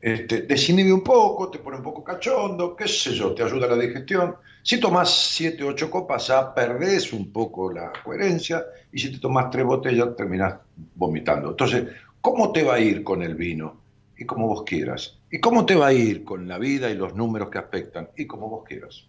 Este, 0.00 0.42
desinhibe 0.42 0.92
un 0.92 1.02
poco, 1.02 1.50
te 1.50 1.58
pone 1.58 1.78
un 1.78 1.82
poco 1.82 2.04
cachondo, 2.04 2.76
qué 2.76 2.86
sé 2.86 3.12
yo, 3.14 3.34
te 3.34 3.42
ayuda 3.42 3.66
a 3.66 3.70
la 3.70 3.76
digestión. 3.76 4.36
Si 4.62 4.78
tomas 4.78 5.10
7, 5.34 5.62
8 5.64 5.90
copas 5.90 6.28
ya 6.28 6.54
perdés 6.54 7.12
un 7.12 7.32
poco 7.32 7.72
la 7.72 7.92
coherencia 8.04 8.64
y 8.92 8.98
si 8.98 9.12
te 9.12 9.18
tomas 9.18 9.50
3 9.50 9.64
botellas 9.64 10.14
terminás 10.16 10.56
vomitando. 10.94 11.50
Entonces, 11.50 11.84
¿cómo 12.20 12.52
te 12.52 12.62
va 12.62 12.74
a 12.74 12.80
ir 12.80 13.02
con 13.02 13.22
el 13.22 13.34
vino? 13.34 13.80
Y 14.18 14.24
como 14.24 14.46
vos 14.46 14.62
quieras. 14.64 15.18
¿Y 15.30 15.40
cómo 15.40 15.66
te 15.66 15.74
va 15.74 15.88
a 15.88 15.92
ir 15.92 16.24
con 16.24 16.48
la 16.48 16.58
vida 16.58 16.90
y 16.90 16.96
los 16.96 17.14
números 17.14 17.50
que 17.50 17.58
afectan? 17.58 18.08
Y 18.16 18.26
como 18.26 18.48
vos 18.48 18.64
quieras. 18.64 19.06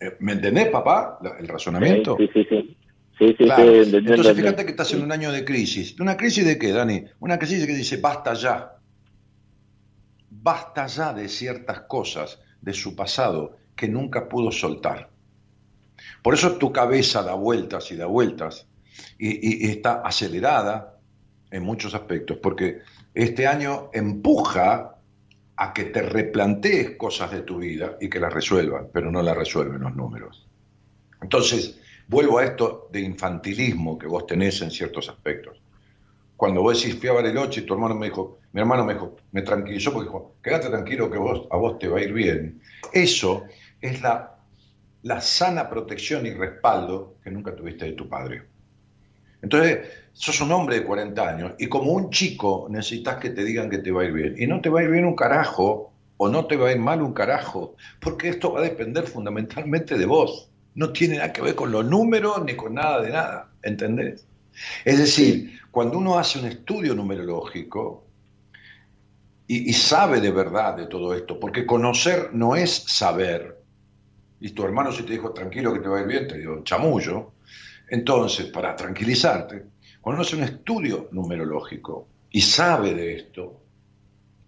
Eh, 0.00 0.16
¿Me 0.20 0.32
entendés, 0.32 0.68
papá, 0.68 1.18
el 1.38 1.48
razonamiento? 1.48 2.16
Sí, 2.18 2.28
sí, 2.32 2.46
sí. 2.48 2.76
Sí, 3.18 3.34
sí, 3.38 3.44
Entonces, 3.48 4.36
fíjate 4.36 4.64
que 4.66 4.72
estás 4.72 4.92
en 4.92 5.02
un 5.02 5.10
año 5.10 5.32
de 5.32 5.42
crisis. 5.42 5.98
¿Una 5.98 6.18
crisis 6.18 6.44
de 6.44 6.58
qué, 6.58 6.72
Dani? 6.72 7.02
Una 7.20 7.38
crisis 7.38 7.64
que 7.64 7.72
dice, 7.72 7.96
basta 7.96 8.34
ya. 8.34 8.76
Basta 10.28 10.86
ya 10.86 11.14
de 11.14 11.28
ciertas 11.28 11.80
cosas 11.82 12.38
de 12.60 12.74
su 12.74 12.94
pasado 12.94 13.56
que 13.74 13.88
nunca 13.88 14.28
pudo 14.28 14.52
soltar. 14.52 15.08
Por 16.22 16.34
eso 16.34 16.58
tu 16.58 16.72
cabeza 16.72 17.22
da 17.22 17.34
vueltas 17.34 17.90
y 17.90 17.96
da 17.96 18.04
vueltas 18.04 18.66
y, 19.18 19.66
y 19.66 19.70
está 19.70 20.02
acelerada 20.02 20.98
en 21.50 21.62
muchos 21.62 21.94
aspectos, 21.94 22.38
porque 22.42 22.80
este 23.14 23.46
año 23.46 23.88
empuja 23.94 24.95
a 25.56 25.72
que 25.72 25.84
te 25.84 26.02
replantees 26.02 26.96
cosas 26.96 27.30
de 27.30 27.40
tu 27.40 27.58
vida 27.58 27.96
y 28.00 28.08
que 28.08 28.20
las 28.20 28.32
resuelvan, 28.32 28.88
pero 28.92 29.10
no 29.10 29.22
las 29.22 29.36
resuelven 29.36 29.80
los 29.80 29.96
números. 29.96 30.46
Entonces, 31.22 31.80
vuelvo 32.08 32.38
a 32.38 32.44
esto 32.44 32.88
de 32.92 33.00
infantilismo 33.00 33.98
que 33.98 34.06
vos 34.06 34.26
tenés 34.26 34.60
en 34.60 34.70
ciertos 34.70 35.08
aspectos. 35.08 35.60
Cuando 36.36 36.60
vos 36.60 36.82
decís, 36.82 36.98
fui 37.00 37.08
a 37.08 37.14
Bariloche 37.14 37.62
tu 37.62 37.72
hermano 37.72 37.94
me 37.94 38.06
dijo, 38.06 38.38
mi 38.52 38.60
hermano 38.60 38.84
me 38.84 38.94
dijo, 38.94 39.16
me 39.32 39.40
tranquilizó 39.42 39.92
porque 39.92 40.08
dijo, 40.08 40.34
quédate 40.42 40.68
tranquilo 40.68 41.10
que 41.10 41.18
vos, 41.18 41.48
a 41.50 41.56
vos 41.56 41.78
te 41.78 41.88
va 41.88 41.98
a 41.98 42.02
ir 42.02 42.12
bien. 42.12 42.60
Eso 42.92 43.44
es 43.80 44.02
la, 44.02 44.36
la 45.02 45.20
sana 45.22 45.70
protección 45.70 46.26
y 46.26 46.30
respaldo 46.32 47.16
que 47.24 47.30
nunca 47.30 47.56
tuviste 47.56 47.86
de 47.86 47.92
tu 47.92 48.06
padre. 48.08 48.42
Entonces, 49.46 49.78
sos 50.12 50.40
un 50.40 50.50
hombre 50.50 50.80
de 50.80 50.84
40 50.84 51.28
años 51.28 51.52
y 51.56 51.68
como 51.68 51.92
un 51.92 52.10
chico 52.10 52.66
necesitas 52.68 53.18
que 53.18 53.30
te 53.30 53.44
digan 53.44 53.70
que 53.70 53.78
te 53.78 53.92
va 53.92 54.02
a 54.02 54.06
ir 54.06 54.12
bien. 54.12 54.34
Y 54.36 54.48
no 54.48 54.60
te 54.60 54.68
va 54.68 54.80
a 54.80 54.82
ir 54.82 54.90
bien 54.90 55.04
un 55.04 55.14
carajo 55.14 55.92
o 56.16 56.28
no 56.28 56.46
te 56.46 56.56
va 56.56 56.68
a 56.68 56.72
ir 56.72 56.80
mal 56.80 57.00
un 57.00 57.12
carajo, 57.12 57.76
porque 58.00 58.30
esto 58.30 58.52
va 58.52 58.58
a 58.58 58.64
depender 58.64 59.06
fundamentalmente 59.06 59.96
de 59.96 60.04
vos. 60.04 60.50
No 60.74 60.92
tiene 60.92 61.18
nada 61.18 61.32
que 61.32 61.42
ver 61.42 61.54
con 61.54 61.70
los 61.70 61.84
números 61.84 62.44
ni 62.44 62.56
con 62.56 62.74
nada 62.74 63.00
de 63.00 63.10
nada, 63.10 63.52
¿entendés? 63.62 64.26
Es 64.84 64.98
decir, 64.98 65.60
cuando 65.70 65.98
uno 65.98 66.18
hace 66.18 66.40
un 66.40 66.46
estudio 66.46 66.92
numerológico 66.96 68.04
y, 69.46 69.70
y 69.70 69.72
sabe 69.74 70.20
de 70.20 70.32
verdad 70.32 70.76
de 70.76 70.86
todo 70.86 71.14
esto, 71.14 71.38
porque 71.38 71.66
conocer 71.66 72.30
no 72.32 72.56
es 72.56 72.72
saber, 72.72 73.62
y 74.40 74.50
tu 74.50 74.64
hermano 74.64 74.90
si 74.90 75.04
te 75.04 75.12
dijo 75.12 75.32
tranquilo 75.32 75.72
que 75.72 75.78
te 75.78 75.88
va 75.88 75.98
a 75.98 76.00
ir 76.00 76.08
bien, 76.08 76.26
te 76.26 76.36
dio 76.36 76.64
chamullo, 76.64 77.35
entonces, 77.88 78.46
para 78.46 78.74
tranquilizarte, 78.74 79.64
cuando 80.00 80.20
uno 80.20 80.26
hace 80.26 80.36
un 80.36 80.42
estudio 80.42 81.08
numerológico 81.12 82.08
y 82.30 82.40
sabe 82.40 82.94
de 82.94 83.16
esto, 83.16 83.60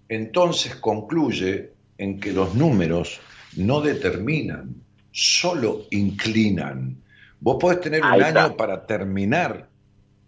entonces 0.08 0.76
concluye 0.76 1.72
en 1.96 2.18
que 2.18 2.32
los 2.32 2.54
números 2.54 3.20
no 3.56 3.80
determinan, 3.80 4.74
solo 5.10 5.86
inclinan. 5.90 6.96
Vos 7.40 7.56
podés 7.60 7.80
tener 7.80 8.02
un 8.02 8.22
año 8.22 8.56
para 8.56 8.86
terminar 8.86 9.68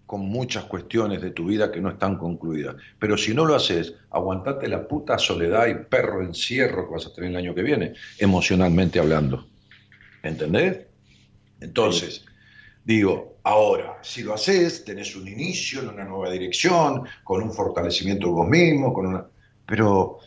con 0.07 0.23
muchas 0.23 0.65
cuestiones 0.65 1.23
de 1.23 1.31
tu 1.31 1.47
vida 1.47 1.71
que 1.71 1.81
no 1.81 1.91
están 1.91 2.19
concluidas, 2.19 2.75
pero 2.99 3.17
si 3.17 3.33
no 3.33 3.45
lo 3.45 3.55
haces, 3.55 3.95
aguantate 4.11 4.67
la 4.67 4.89
puta 4.89 5.17
soledad 5.19 5.69
y 5.69 5.85
perro 5.89 6.23
encierro 6.25 6.89
que 6.89 6.95
vas 6.95 7.07
a 7.07 7.13
tener 7.13 7.31
el 7.31 7.37
año 7.37 7.55
que 7.55 7.63
viene, 7.63 7.95
emocionalmente 8.19 8.99
hablando. 8.99 9.47
¿Entendés? 10.23 10.81
Entonces, 11.61 12.25
digo, 12.85 13.31
Ahora, 13.43 13.99
si 14.03 14.23
lo 14.23 14.35
haces, 14.35 14.85
tenés 14.85 15.17
un 15.17 15.27
inicio 15.27 15.81
en 15.81 15.89
una 15.89 16.05
nueva 16.05 16.31
dirección, 16.31 17.05
con 17.25 17.43
un 17.43 17.53
fortalecimiento 17.53 18.27
de 18.27 18.33
vos 18.33 18.49
mismo, 18.49 18.93
con 18.93 19.07
una... 19.07 19.27
Pero 19.65 20.19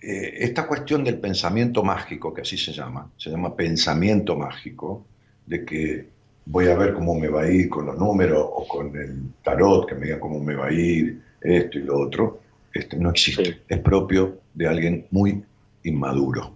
eh, 0.00 0.34
esta 0.38 0.66
cuestión 0.66 1.04
del 1.04 1.18
pensamiento 1.20 1.84
mágico, 1.84 2.34
que 2.34 2.42
así 2.42 2.58
se 2.58 2.72
llama, 2.72 3.10
se 3.16 3.30
llama 3.30 3.54
pensamiento 3.54 4.36
mágico, 4.36 5.06
de 5.46 5.64
que 5.64 6.08
voy 6.46 6.66
a 6.66 6.74
ver 6.76 6.92
cómo 6.92 7.14
me 7.14 7.28
va 7.28 7.42
a 7.42 7.50
ir 7.50 7.68
con 7.68 7.86
los 7.86 7.96
números 7.96 8.44
o 8.44 8.66
con 8.66 8.96
el 8.96 9.32
tarot, 9.44 9.88
que 9.88 9.94
me 9.94 10.06
diga 10.06 10.18
cómo 10.18 10.40
me 10.40 10.56
va 10.56 10.66
a 10.66 10.72
ir 10.72 11.22
esto 11.40 11.78
y 11.78 11.82
lo 11.82 12.00
otro, 12.00 12.40
este, 12.74 12.96
no 12.96 13.10
existe. 13.10 13.62
Es 13.68 13.78
propio 13.78 14.40
de 14.54 14.66
alguien 14.66 15.06
muy 15.12 15.40
inmaduro. 15.84 16.52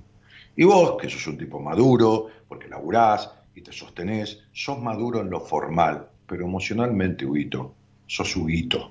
Y 0.57 0.65
vos, 0.65 0.97
que 1.01 1.09
sos 1.09 1.25
un 1.29 1.39
tipo 1.39 1.61
maduro, 1.61 2.27
porque 2.49 2.69
laburás, 2.69 3.31
y 3.61 3.63
te 3.63 3.73
sostenés, 3.73 4.43
sos 4.53 4.81
maduro 4.81 5.21
en 5.21 5.29
lo 5.29 5.41
formal, 5.41 6.09
pero 6.27 6.47
emocionalmente, 6.47 7.27
Huguito, 7.27 7.75
sos 8.07 8.35
Huguito. 8.35 8.91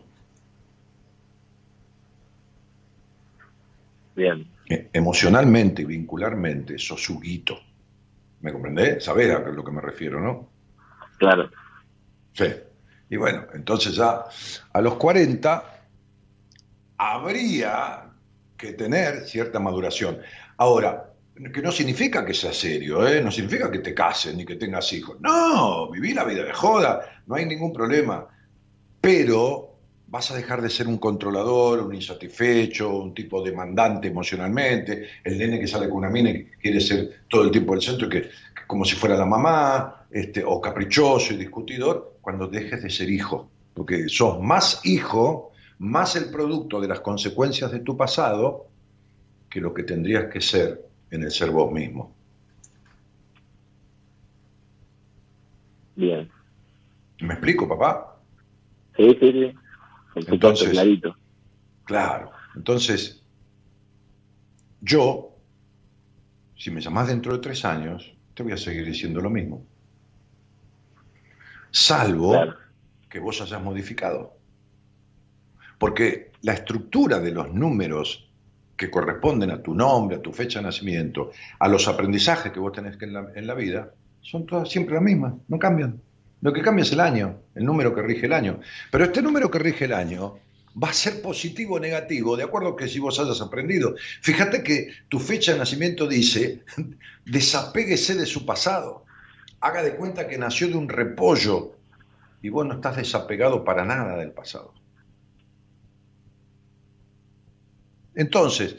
Bien. 4.15 4.47
E, 4.69 4.89
emocionalmente 4.93 5.81
y 5.81 5.85
vincularmente, 5.85 6.77
sos 6.77 7.09
Huguito. 7.09 7.59
¿Me 8.41 8.53
comprendés? 8.53 9.03
Sabés 9.03 9.35
a 9.35 9.39
lo 9.39 9.63
que 9.63 9.71
me 9.71 9.81
refiero, 9.81 10.21
¿no? 10.21 10.47
Claro. 11.17 11.49
Sí. 12.33 12.45
Y 13.09 13.17
bueno, 13.17 13.45
entonces 13.55 13.95
ya 13.95 14.25
a 14.71 14.81
los 14.81 14.95
40 14.95 15.63
habría 16.95 18.03
que 18.55 18.73
tener 18.73 19.25
cierta 19.25 19.59
maduración. 19.59 20.19
Ahora, 20.57 21.08
que 21.53 21.61
no 21.61 21.71
significa 21.71 22.25
que 22.25 22.33
sea 22.33 22.51
serio, 22.51 23.07
¿eh? 23.07 23.21
no 23.21 23.31
significa 23.31 23.71
que 23.71 23.79
te 23.79 23.93
cases 23.93 24.35
ni 24.35 24.45
que 24.45 24.57
tengas 24.57 24.91
hijos. 24.91 25.17
No, 25.21 25.89
viví 25.89 26.13
la 26.13 26.25
vida 26.25 26.43
de 26.43 26.51
joda, 26.51 27.23
no 27.27 27.35
hay 27.35 27.45
ningún 27.45 27.71
problema. 27.71 28.27
Pero 28.99 29.69
vas 30.07 30.31
a 30.31 30.35
dejar 30.35 30.61
de 30.61 30.69
ser 30.69 30.87
un 30.87 30.97
controlador, 30.97 31.79
un 31.79 31.95
insatisfecho, 31.95 32.93
un 32.93 33.13
tipo 33.13 33.41
demandante 33.41 34.09
emocionalmente, 34.09 35.07
el 35.23 35.37
nene 35.37 35.59
que 35.59 35.67
sale 35.67 35.87
con 35.87 35.99
una 35.99 36.09
mina 36.09 36.31
y 36.31 36.45
que 36.45 36.57
quiere 36.57 36.81
ser 36.81 37.21
todo 37.29 37.43
el 37.43 37.51
tiempo 37.51 37.73
el 37.73 37.81
centro, 37.81 38.09
que, 38.09 38.29
como 38.67 38.83
si 38.83 38.95
fuera 38.95 39.15
la 39.15 39.25
mamá, 39.25 40.07
este, 40.11 40.43
o 40.43 40.59
caprichoso 40.59 41.33
y 41.33 41.37
discutidor, 41.37 42.17
cuando 42.19 42.47
dejes 42.47 42.83
de 42.83 42.89
ser 42.89 43.09
hijo. 43.09 43.49
Porque 43.73 44.09
sos 44.09 44.41
más 44.41 44.81
hijo, 44.83 45.51
más 45.77 46.17
el 46.17 46.25
producto 46.25 46.81
de 46.81 46.89
las 46.89 46.99
consecuencias 46.99 47.71
de 47.71 47.79
tu 47.79 47.95
pasado, 47.95 48.67
que 49.49 49.61
lo 49.61 49.73
que 49.73 49.83
tendrías 49.83 50.25
que 50.25 50.41
ser 50.41 50.88
en 51.11 51.23
el 51.23 51.31
ser 51.31 51.51
vos 51.51 51.71
mismo. 51.71 52.13
Bien. 55.95 56.29
¿Me 57.19 57.33
explico, 57.33 57.67
papá? 57.67 58.17
Sí, 58.95 59.17
sí, 59.19 59.31
sí. 59.31 59.53
Entonces, 60.27 61.01
claro. 61.83 62.31
Entonces, 62.55 63.23
yo, 64.81 65.35
si 66.55 66.71
me 66.71 66.81
llamás 66.81 67.07
dentro 67.07 67.33
de 67.33 67.39
tres 67.39 67.65
años, 67.65 68.13
te 68.33 68.43
voy 68.43 68.53
a 68.53 68.57
seguir 68.57 68.85
diciendo 68.85 69.21
lo 69.21 69.29
mismo. 69.29 69.65
Salvo 71.71 72.33
que 73.09 73.19
vos 73.19 73.41
hayas 73.41 73.61
modificado. 73.61 74.37
Porque 75.77 76.31
la 76.41 76.53
estructura 76.53 77.19
de 77.19 77.31
los 77.31 77.53
números 77.53 78.28
que 78.79 78.89
corresponden 78.89 79.51
a 79.51 79.61
tu 79.61 79.75
nombre, 79.75 80.15
a 80.15 80.21
tu 80.21 80.31
fecha 80.31 80.59
de 80.59 80.65
nacimiento, 80.65 81.31
a 81.59 81.67
los 81.67 81.89
aprendizajes 81.89 82.53
que 82.53 82.61
vos 82.61 82.71
tenés 82.71 82.95
que 82.95 83.05
en, 83.05 83.45
la, 83.45 83.53
vida, 83.53 83.91
son 84.21 84.45
todas 84.45 84.69
siempre 84.69 84.95
las 84.95 85.03
mismas, 85.03 85.33
no 85.49 85.59
cambian. 85.59 86.01
Lo 86.39 86.53
que 86.53 86.61
cambia 86.61 86.83
es 86.83 86.93
el 86.93 87.01
año, 87.01 87.41
el 87.55 87.65
número 87.65 87.93
que 87.93 88.01
rige 88.01 88.27
el 88.27 88.31
año. 88.31 88.61
Pero 88.89 89.03
este 89.03 89.21
número 89.21 89.51
que 89.51 89.59
rige 89.59 89.83
el 89.83 89.91
año 89.91 90.37
va 90.81 90.91
a 90.91 90.93
ser 90.93 91.21
positivo 91.21 91.75
o 91.75 91.79
negativo, 91.79 92.37
de 92.37 92.43
acuerdo 92.43 92.77
que 92.77 92.87
si 92.87 92.99
vos 92.99 93.19
hayas 93.19 93.41
aprendido. 93.41 93.95
Fíjate 94.21 94.63
que 94.63 94.93
tu 95.09 95.19
fecha 95.19 95.51
de 95.51 95.59
nacimiento 95.59 96.07
dice, 96.07 96.63
desapéguese 97.25 98.15
de 98.15 98.25
su 98.25 98.45
pasado. 98.45 99.03
Haga 99.59 99.83
de 99.83 99.97
cuenta 99.97 100.29
que 100.29 100.37
nació 100.37 100.69
de 100.69 100.77
un 100.77 100.87
repollo 100.87 101.73
y 102.41 102.47
vos 102.47 102.65
no 102.65 102.75
estás 102.75 102.95
desapegado 102.95 103.65
para 103.65 103.83
nada 103.83 104.15
del 104.15 104.31
pasado. 104.31 104.73
Entonces, 108.15 108.75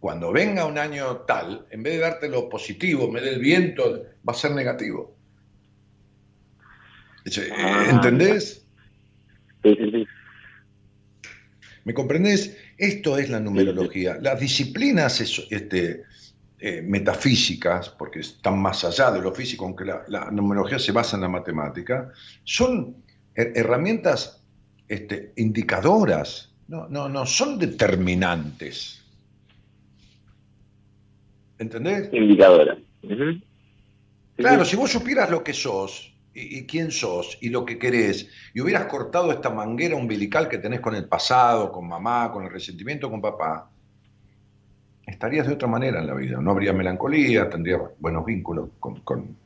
cuando 0.00 0.32
venga 0.32 0.66
un 0.66 0.78
año 0.78 1.18
tal, 1.26 1.66
en 1.70 1.82
vez 1.82 1.94
de 1.94 2.00
darte 2.00 2.28
lo 2.28 2.48
positivo, 2.48 3.10
me 3.10 3.20
dé 3.20 3.30
el 3.30 3.40
viento, 3.40 4.04
va 4.28 4.32
a 4.32 4.36
ser 4.36 4.50
negativo. 4.52 5.16
Ah. 7.56 7.86
¿Entendés? 7.90 8.66
Sí, 9.62 9.76
sí, 9.78 9.90
sí. 9.92 10.06
¿Me 11.84 11.94
comprendés? 11.94 12.56
Esto 12.78 13.18
es 13.18 13.28
la 13.30 13.40
numerología. 13.40 14.18
Las 14.20 14.40
disciplinas 14.40 15.20
es- 15.20 15.46
este, 15.50 16.02
eh, 16.58 16.80
metafísicas, 16.82 17.88
porque 17.90 18.20
están 18.20 18.60
más 18.60 18.84
allá 18.84 19.10
de 19.10 19.20
lo 19.20 19.32
físico, 19.32 19.64
aunque 19.64 19.84
la, 19.84 20.04
la 20.08 20.30
numerología 20.30 20.78
se 20.78 20.92
basa 20.92 21.16
en 21.16 21.22
la 21.22 21.28
matemática, 21.28 22.12
son 22.44 23.02
her- 23.34 23.52
herramientas 23.56 24.44
este, 24.88 25.32
indicadoras, 25.36 26.51
no, 26.68 26.88
no, 26.88 27.08
no 27.08 27.26
son 27.26 27.58
determinantes. 27.58 29.02
¿Entendés? 31.58 32.08
Indicadora. 32.12 32.76
Claro, 34.36 34.64
si 34.64 34.76
vos 34.76 34.90
supieras 34.90 35.30
lo 35.30 35.44
que 35.44 35.52
sos 35.52 36.12
y, 36.34 36.58
y 36.58 36.66
quién 36.66 36.90
sos 36.90 37.38
y 37.40 37.50
lo 37.50 37.64
que 37.64 37.78
querés, 37.78 38.28
y 38.54 38.60
hubieras 38.60 38.86
cortado 38.86 39.30
esta 39.30 39.50
manguera 39.50 39.94
umbilical 39.96 40.48
que 40.48 40.58
tenés 40.58 40.80
con 40.80 40.94
el 40.94 41.04
pasado, 41.04 41.70
con 41.70 41.86
mamá, 41.86 42.32
con 42.32 42.44
el 42.44 42.50
resentimiento 42.50 43.10
con 43.10 43.20
papá, 43.20 43.70
estarías 45.06 45.46
de 45.46 45.52
otra 45.52 45.68
manera 45.68 46.00
en 46.00 46.06
la 46.06 46.14
vida. 46.14 46.40
No 46.40 46.50
habría 46.52 46.72
melancolía, 46.72 47.48
tendrías 47.50 47.80
buenos 47.98 48.24
vínculos 48.24 48.70
con, 48.80 49.00
con- 49.00 49.36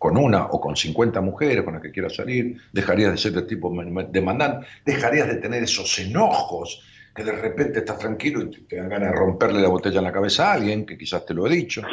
con 0.00 0.16
una 0.16 0.46
o 0.46 0.58
con 0.58 0.74
50 0.74 1.20
mujeres 1.20 1.62
con 1.62 1.74
las 1.74 1.82
que 1.82 1.90
quieras 1.90 2.14
salir, 2.16 2.58
dejarías 2.72 3.12
de 3.12 3.18
ser 3.18 3.32
de 3.32 3.42
tipo 3.42 3.70
demandante, 4.08 4.66
dejarías 4.82 5.28
de 5.28 5.36
tener 5.36 5.62
esos 5.62 5.98
enojos 5.98 6.82
que 7.14 7.22
de 7.22 7.32
repente 7.32 7.80
estás 7.80 7.98
tranquilo 7.98 8.40
y 8.40 8.62
te, 8.62 8.76
dan 8.76 8.88
ganas 8.88 9.10
de 9.10 9.18
romperle 9.18 9.60
la 9.60 9.68
botella 9.68 9.98
en 9.98 10.04
la 10.04 10.12
cabeza 10.12 10.48
a 10.50 10.54
alguien, 10.54 10.86
que 10.86 10.96
quizás 10.96 11.26
te 11.26 11.34
lo 11.34 11.46
he 11.46 11.50
dicho. 11.50 11.82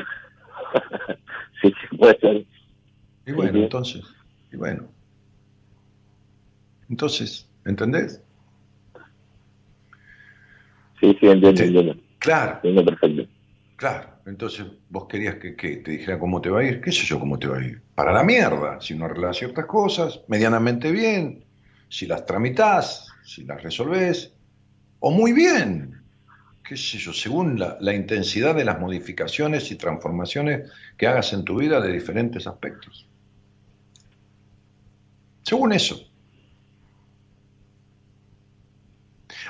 Sí, 1.60 1.70
sí, 1.70 1.98
puede 1.98 2.20
ser. 2.20 2.46
Y 3.26 3.32
bueno, 3.32 3.64
entonces, 3.64 4.04
y 4.52 4.58
bueno. 4.58 4.88
Entonces, 6.88 7.50
¿entendés? 7.66 8.22
Sí, 11.00 11.18
sí, 11.20 11.28
entiendo, 11.28 11.58
Sí. 11.58 11.64
entiendo. 11.64 11.96
Claro, 12.20 12.54
Entiendo 12.58 12.86
perfecto. 12.86 13.28
claro. 13.76 14.17
Entonces, 14.28 14.66
vos 14.90 15.08
querías 15.08 15.36
que, 15.36 15.56
que 15.56 15.78
te 15.78 15.92
dijera 15.92 16.20
cómo 16.20 16.42
te 16.42 16.50
va 16.50 16.60
a 16.60 16.64
ir. 16.66 16.82
¿Qué 16.82 16.92
sé 16.92 17.06
yo 17.06 17.18
cómo 17.18 17.40
te 17.40 17.48
va 17.48 17.60
a 17.60 17.64
ir? 17.64 17.82
Para 17.96 18.12
la 18.12 18.24
mierda, 18.24 18.80
si 18.82 18.94
no 18.94 19.06
arreglas 19.06 19.38
ciertas 19.38 19.66
cosas, 19.66 20.20
medianamente 20.28 20.92
bien, 20.92 21.46
si 21.88 22.06
las 22.08 22.26
tramitas, 22.26 23.08
si 23.24 23.46
las 23.46 23.64
resolvés, 23.64 24.34
o 25.00 25.12
muy 25.12 25.32
bien, 25.32 26.02
qué 26.62 26.76
sé 26.76 26.98
yo, 26.98 27.14
según 27.14 27.58
la, 27.58 27.78
la 27.80 27.94
intensidad 27.94 28.54
de 28.54 28.66
las 28.66 28.78
modificaciones 28.82 29.72
y 29.72 29.76
transformaciones 29.76 30.70
que 30.98 31.08
hagas 31.08 31.32
en 31.32 31.46
tu 31.46 31.58
vida 31.58 31.80
de 31.80 31.94
diferentes 31.94 32.48
aspectos. 32.48 33.08
Según 35.44 35.72
eso. 35.72 36.06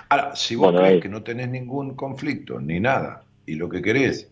Ahora, 0.10 0.36
si 0.36 0.56
vos 0.56 0.72
Bueno, 0.72 0.86
crees 0.86 1.02
que 1.02 1.10
no 1.10 1.24
tenés 1.24 1.50
ningún 1.50 1.96
conflicto 1.96 2.60
ni 2.60 2.80
nada, 2.80 3.24
y 3.48 3.56
lo 3.56 3.68
que 3.70 3.82
querés 3.82 4.30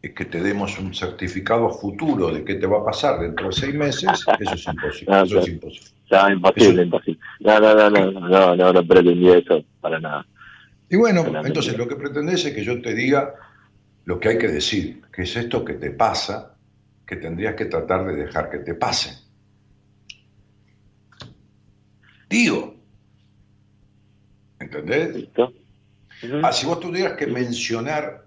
que 0.00 0.24
te 0.24 0.40
demos 0.40 0.78
un 0.78 0.94
certificado 0.94 1.68
futuro 1.70 2.32
de 2.32 2.42
qué 2.44 2.54
te 2.54 2.66
va 2.66 2.78
a 2.78 2.84
pasar 2.84 3.20
dentro 3.20 3.48
de 3.48 3.52
seis 3.52 3.74
meses, 3.74 4.04
eso 4.40 4.54
es 4.54 4.66
imposible. 4.66 5.14
Ah, 5.14 5.22
Eso 5.26 5.38
es 5.40 5.48
imposible. 5.48 5.86
Ya, 6.10 6.30
imposible, 6.32 6.72
Eso- 6.72 6.82
imposible. 6.82 7.20
No, 7.40 7.60
no, 7.60 7.74
no, 7.74 7.90
no, 7.90 8.20
no, 8.28 8.56
no, 8.56 8.72
no 8.72 8.86
pretendí 8.86 9.28
eso 9.30 9.62
para 9.80 10.00
nada. 10.00 10.26
Y 10.88 10.96
bueno, 10.96 11.24
entonces 11.44 11.76
lo 11.76 11.86
que 11.86 11.96
pretendés 11.96 12.44
es 12.46 12.54
que 12.54 12.64
yo 12.64 12.80
te 12.80 12.94
diga 12.94 13.34
lo 14.06 14.18
que 14.18 14.30
hay 14.30 14.38
que 14.38 14.48
decir, 14.48 15.02
que 15.12 15.22
es 15.22 15.36
esto 15.36 15.64
que 15.64 15.74
te 15.74 15.90
pasa, 15.90 16.56
que 17.06 17.16
tendrías 17.16 17.54
que 17.54 17.66
tratar 17.66 18.06
de 18.06 18.16
dejar 18.24 18.50
que 18.50 18.58
te 18.58 18.74
pase. 18.74 19.18
Digo. 22.28 22.74
¿Entendés? 24.58 25.14
¿Listo? 25.14 25.52
Ah, 26.42 26.52
si 26.52 26.66
vos 26.66 26.80
tuvieras 26.80 27.16
que 27.16 27.26
mencionar 27.26 28.24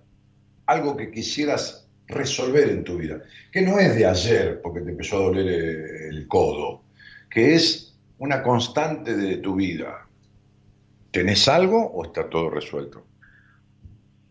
algo 0.66 0.96
que 0.96 1.12
quisieras 1.12 1.88
resolver 2.08 2.70
en 2.70 2.84
tu 2.84 2.98
vida, 2.98 3.22
que 3.52 3.62
no 3.62 3.80
es 3.80 3.96
de 3.96 4.06
ayer 4.06 4.62
porque 4.62 4.82
te 4.82 4.92
empezó 4.92 5.18
a 5.18 5.24
doler 5.24 5.48
eh, 5.48 6.08
el 6.10 6.28
codo, 6.28 6.84
que 7.30 7.56
es 7.56 7.96
una 8.20 8.44
constante 8.44 9.16
de 9.16 9.38
tu 9.38 9.56
vida, 9.56 10.08
¿tenés 11.12 11.48
algo 11.48 11.92
o 11.92 12.06
está 12.06 12.30
todo 12.30 12.50
resuelto? 12.50 13.04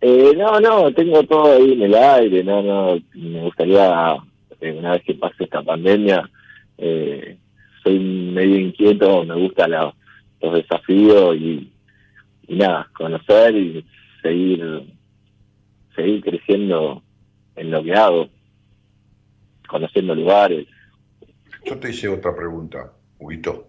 Eh, 0.00 0.32
no, 0.36 0.58
no, 0.60 0.92
tengo 0.92 1.22
todo 1.24 1.52
ahí 1.52 1.72
en 1.72 1.82
el 1.82 1.94
aire, 1.94 2.42
no, 2.42 2.62
no, 2.62 2.98
me 3.14 3.42
gustaría, 3.42 4.16
eh, 4.60 4.72
una 4.72 4.92
vez 4.92 5.02
que 5.04 5.14
pase 5.14 5.44
esta 5.44 5.62
pandemia, 5.62 6.28
eh, 6.78 7.38
soy 7.82 7.98
medio 8.00 8.58
inquieto, 8.58 9.24
me 9.24 9.36
gustan 9.36 9.70
los 9.70 10.54
desafíos 10.54 11.36
y 11.36 11.70
nada, 12.48 12.88
conocer 12.96 13.54
y 13.56 13.84
seguir, 14.22 14.84
seguir 15.94 16.22
creciendo 16.22 17.02
en 17.56 17.70
lo 17.70 17.82
que 17.82 17.94
hago, 17.94 18.28
conociendo 19.68 20.14
lugares. 20.14 20.66
Yo 21.64 21.78
te 21.78 21.90
hice 21.90 22.08
otra 22.08 22.34
pregunta, 22.34 22.92
Huguito. 23.18 23.68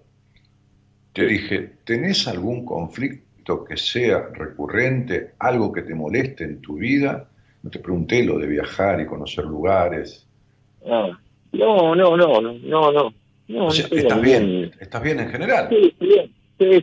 Te 1.13 1.25
dije, 1.27 1.73
¿tenés 1.83 2.27
algún 2.27 2.65
conflicto 2.65 3.63
que 3.65 3.77
sea 3.77 4.29
recurrente, 4.33 5.33
algo 5.39 5.71
que 5.71 5.83
te 5.83 5.93
moleste 5.93 6.43
en 6.43 6.59
tu 6.61 6.75
vida? 6.75 7.29
No 7.61 7.69
te 7.69 7.79
pregunté 7.79 8.23
lo 8.23 8.39
de 8.39 8.47
viajar 8.47 8.99
y 8.99 9.05
conocer 9.05 9.45
lugares. 9.45 10.27
No, 10.85 11.17
no, 11.51 11.95
no, 11.95 12.17
no, 12.17 12.41
no, 12.41 12.91
no. 12.91 13.13
no 13.47 13.65
O 13.65 13.71
sea, 13.71 13.83
estoy 13.83 13.99
¿estás 13.99 14.21
bien? 14.21 14.71
¿Estás 14.79 15.03
bien 15.03 15.19
en 15.19 15.29
general? 15.29 15.69
Sí, 15.69 16.22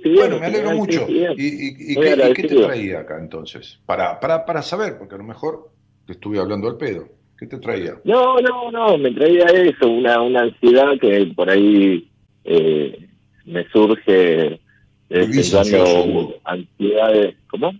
Sí, 0.02 0.14
Bueno, 0.14 0.38
me 0.38 0.46
alegro 0.46 0.72
mucho. 0.72 1.06
¿Y, 1.08 1.92
y- 1.92 1.94
qué, 1.94 2.32
te 2.34 2.56
traía 2.56 3.00
acá 3.00 3.18
entonces? 3.18 3.80
Para, 3.86 4.18
para, 4.20 4.44
para 4.44 4.62
saber, 4.62 4.98
porque 4.98 5.14
a 5.14 5.18
lo 5.18 5.24
mejor 5.24 5.70
te 6.06 6.12
estuve 6.12 6.38
hablando 6.38 6.68
al 6.68 6.76
pedo. 6.76 7.08
¿Qué 7.38 7.46
te 7.46 7.58
traía? 7.58 7.98
No, 8.04 8.38
no, 8.40 8.70
no, 8.70 8.98
me 8.98 9.12
traía 9.12 9.46
eso, 9.46 9.88
una, 9.88 10.20
una 10.20 10.42
ansiedad 10.42 10.98
que 11.00 11.32
por 11.34 11.48
ahí 11.48 12.10
eh, 12.44 13.08
me 13.46 13.66
surge 13.70 14.60
en 15.08 15.30
Vivís 15.30 15.54
ansioso, 15.54 16.04
Hugo. 16.04 16.34
ansiedades. 16.44 17.36
¿Cómo? 17.48 17.72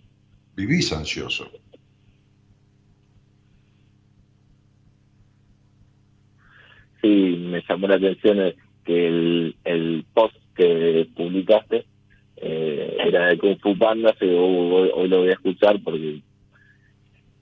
Vivís 0.56 0.92
ansioso. 0.92 1.50
Sí, 7.02 7.08
me 7.08 7.62
llamó 7.68 7.88
la 7.88 7.96
atención 7.96 8.40
eh, 8.40 8.56
que 8.84 9.06
el, 9.08 9.56
el 9.64 10.06
post 10.12 10.36
que 10.54 11.08
publicaste 11.16 11.86
eh, 12.40 12.96
era 13.06 13.26
de 13.28 13.38
Kung 13.38 13.58
Fu 13.60 13.76
Panda, 13.78 14.14
que 14.18 14.26
hoy, 14.26 14.90
hoy- 14.94 15.08
lo 15.08 15.18
voy 15.20 15.28
a 15.30 15.34
escuchar 15.34 15.80
porque 15.82 16.22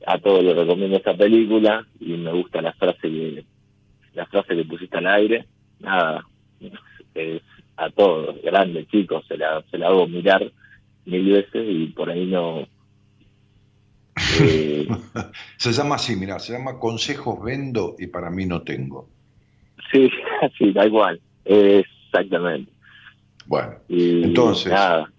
a 0.07 0.19
todos 0.19 0.43
les 0.45 0.57
recomiendo 0.57 0.97
esta 0.97 1.17
película 1.17 1.87
y 2.01 2.13
me 2.17 2.33
gusta 2.33 2.63
la 2.63 2.73
frase 2.73 3.01
que 3.03 3.45
la 4.15 4.27
frase 4.27 4.57
que 4.57 4.65
pusiste 4.65 4.97
al 4.99 5.07
aire. 5.07 5.47
Nada, 5.81 6.25
es 7.15 7.43
a 7.77 7.91
todos, 7.91 8.41
grandes, 8.43 8.89
chicos, 8.89 9.25
se 9.29 9.37
la, 9.37 9.63
se 9.71 9.79
la 9.79 9.89
hago 9.89 10.09
mirar 10.09 10.53
mil 11.05 11.33
veces 11.33 11.65
y 11.69 11.87
por 11.89 12.11
ahí 12.11 12.27
no... 12.27 12.67
eh, 14.41 14.89
Se 15.59 15.73
llama 15.73 15.97
así, 15.97 16.17
mira, 16.17 16.39
se 16.39 16.53
llama 16.53 16.79
Consejos 16.79 17.43
Vendo 17.43 17.95
y 17.99 18.07
para 18.09 18.31
mí 18.31 18.47
no 18.47 18.63
tengo. 18.63 19.09
sí, 19.93 20.11
sí, 20.59 20.73
da 20.73 20.87
igual, 20.87 21.21
exactamente. 21.45 22.73
Bueno, 23.49 23.77
Y 23.89 24.25
Entonces, 24.25 24.71
nada, 24.71 25.11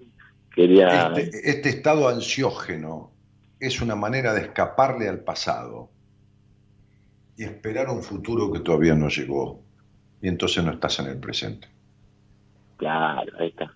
quería... 0.54 1.12
este, 1.18 1.50
este 1.50 1.70
estado 1.70 2.08
ansiógeno 2.08 3.12
es 3.60 3.82
una 3.82 3.96
manera 3.96 4.34
de 4.34 4.42
escaparle 4.42 5.10
al 5.10 5.22
pasado 5.22 5.90
y 7.36 7.44
esperar 7.44 7.90
un 7.90 8.04
futuro 8.04 8.52
que 8.52 8.60
todavía 8.60 8.94
no 8.94 9.10
llegó. 9.10 9.64
Y 10.22 10.28
entonces 10.28 10.64
no 10.64 10.72
estás 10.72 11.00
en 11.00 11.08
el 11.08 11.18
presente. 11.18 11.68
Claro, 12.78 13.32
ahí 13.40 13.48
está. 13.48 13.74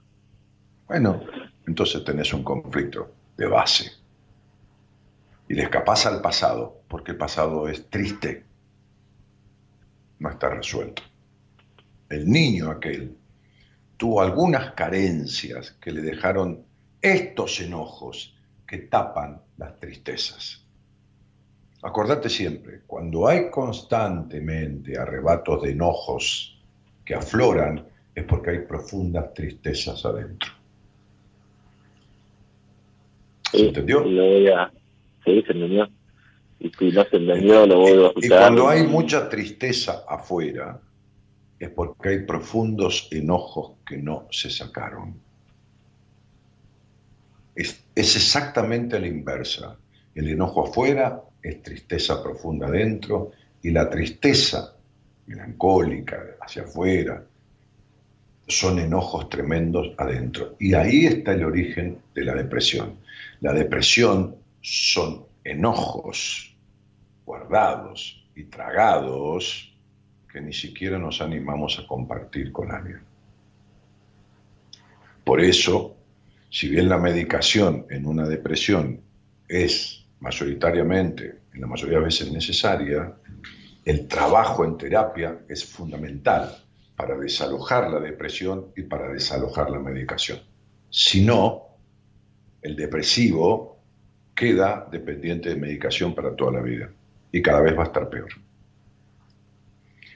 Bueno, 0.87 1.21
entonces 1.65 2.03
tenés 2.03 2.31
un 2.33 2.43
conflicto 2.43 3.11
de 3.35 3.47
base. 3.47 3.91
Y 5.49 5.55
le 5.55 5.63
escapás 5.63 6.05
al 6.05 6.21
pasado, 6.21 6.81
porque 6.87 7.11
el 7.11 7.17
pasado 7.17 7.67
es 7.67 7.89
triste. 7.89 8.45
No 10.19 10.29
está 10.29 10.49
resuelto. 10.49 11.01
El 12.09 12.29
niño 12.29 12.69
aquel 12.69 13.17
tuvo 14.03 14.19
algunas 14.21 14.71
carencias 14.73 15.71
que 15.79 15.89
le 15.89 16.01
dejaron 16.01 16.61
estos 17.01 17.61
enojos 17.61 18.35
que 18.67 18.79
tapan 18.79 19.41
las 19.55 19.79
tristezas. 19.79 20.61
Acordate 21.81 22.27
siempre, 22.27 22.81
cuando 22.85 23.25
hay 23.29 23.49
constantemente 23.49 24.97
arrebatos 24.99 25.61
de 25.61 25.71
enojos 25.71 26.61
que 27.05 27.15
afloran, 27.15 27.87
es 28.13 28.25
porque 28.25 28.49
hay 28.49 28.59
profundas 28.67 29.33
tristezas 29.33 30.03
adentro. 30.03 30.51
¿Se 33.51 33.57
Sí, 33.57 33.65
entendió? 33.67 34.01
Lo 34.01 34.21
voy 34.21 34.47
a... 34.49 34.69
Sí, 35.23 35.41
se 35.47 35.53
entendió. 35.53 35.87
y 36.59 36.69
si 36.77 36.91
no 36.91 37.05
se 37.05 37.15
entendió 37.15 37.65
lo 37.65 37.79
vuelvo 37.79 38.03
a 38.03 38.07
escuchar. 38.09 38.25
Y 38.25 38.41
cuando 38.41 38.67
hay 38.67 38.83
mucha 38.83 39.29
tristeza 39.29 40.03
afuera, 40.09 40.81
es 41.63 41.69
porque 41.69 42.09
hay 42.09 42.19
profundos 42.25 43.07
enojos 43.11 43.77
que 43.85 43.97
no 43.97 44.27
se 44.31 44.49
sacaron. 44.49 45.15
Es, 47.55 47.83
es 47.95 48.15
exactamente 48.15 48.99
la 48.99 49.07
inversa. 49.07 49.77
El 50.13 50.29
enojo 50.29 50.67
afuera 50.67 51.21
es 51.41 51.61
tristeza 51.63 52.21
profunda 52.21 52.67
adentro 52.67 53.31
y 53.61 53.71
la 53.71 53.89
tristeza 53.89 54.75
melancólica 55.25 56.35
hacia 56.41 56.63
afuera 56.63 57.23
son 58.47 58.79
enojos 58.79 59.29
tremendos 59.29 59.93
adentro. 59.97 60.55
Y 60.59 60.73
ahí 60.73 61.05
está 61.05 61.31
el 61.31 61.45
origen 61.45 61.99
de 62.13 62.25
la 62.25 62.35
depresión. 62.35 62.97
La 63.39 63.53
depresión 63.53 64.35
son 64.59 65.25
enojos 65.45 66.55
guardados 67.25 68.21
y 68.35 68.43
tragados 68.45 69.72
que 70.33 70.41
ni 70.41 70.51
siquiera 70.51 70.97
nos 70.97 71.21
animamos 71.21 71.77
a 71.77 71.85
compartir 71.85 72.51
con 72.51 72.71
alguien. 72.71 73.01
Por 75.23 75.39
eso, 75.39 75.95
si 76.49 76.67
bien 76.69 76.89
la 76.89 76.97
medicación 76.97 77.85
en 77.91 78.07
una 78.07 78.27
depresión 78.27 78.99
es 79.47 80.07
mayoritariamente, 80.21 81.35
en 81.53 81.61
la 81.61 81.67
mayoría 81.67 81.99
de 81.99 82.05
veces 82.05 82.31
necesaria, 82.31 83.13
el 83.85 84.07
trabajo 84.07 84.65
en 84.65 84.75
terapia 84.75 85.41
es 85.47 85.63
fundamental 85.63 86.57
para 86.95 87.15
desalojar 87.15 87.91
la 87.91 87.99
depresión 87.99 88.71
y 88.75 88.81
para 88.83 89.13
desalojar 89.13 89.69
la 89.69 89.79
medicación. 89.79 90.39
Si 90.89 91.23
no, 91.23 91.77
el 92.59 92.75
depresivo 92.75 93.77
queda 94.33 94.87
dependiente 94.91 95.49
de 95.49 95.57
medicación 95.57 96.15
para 96.15 96.35
toda 96.35 96.53
la 96.53 96.61
vida 96.61 96.89
y 97.31 97.39
cada 97.41 97.61
vez 97.61 97.77
va 97.77 97.83
a 97.83 97.87
estar 97.87 98.09
peor. 98.09 98.29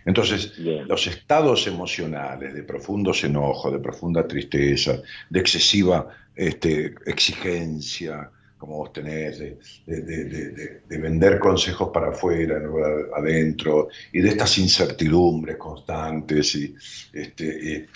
Entonces, 0.08 0.58
los 0.58 1.06
estados 1.06 1.68
emocionales 1.68 2.54
de 2.54 2.64
profundos 2.64 3.26
enojos, 3.26 3.74
de 3.74 3.80
profunda 3.80 4.26
tristeza, 4.26 5.02
de 5.30 5.40
excesiva 5.42 6.08
este, 6.34 6.96
exigencia, 7.06 8.32
como 8.58 8.78
vos 8.78 8.94
tenés, 8.94 9.38
de, 9.86 10.82
vender 10.88 11.40
consejos 11.40 11.90
para 11.94 12.12
afuera, 12.12 12.58
no 12.58 12.78
adentro, 13.18 13.90
y 14.14 14.22
de 14.22 14.30
estas 14.30 14.58
incertidumbres 14.60 15.58
constantes, 15.58 16.56
y, 16.56 16.74
este, 17.12 17.90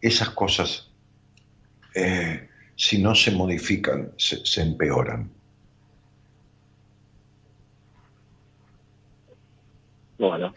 esas 0.00 0.30
cosas, 0.30 0.90
eh, 1.94 2.48
si 2.74 3.00
no 3.00 3.14
se 3.14 3.30
modifican, 3.30 4.14
se, 4.16 4.62
empeoran. 4.62 5.30
Bueno. 10.18 10.52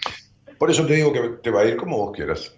Por 0.62 0.70
eso 0.70 0.86
te 0.86 0.94
digo 0.94 1.12
que 1.12 1.22
te 1.42 1.50
va 1.50 1.62
a 1.62 1.66
ir 1.66 1.76
como 1.76 1.98
vos 1.98 2.16
quieras. 2.16 2.56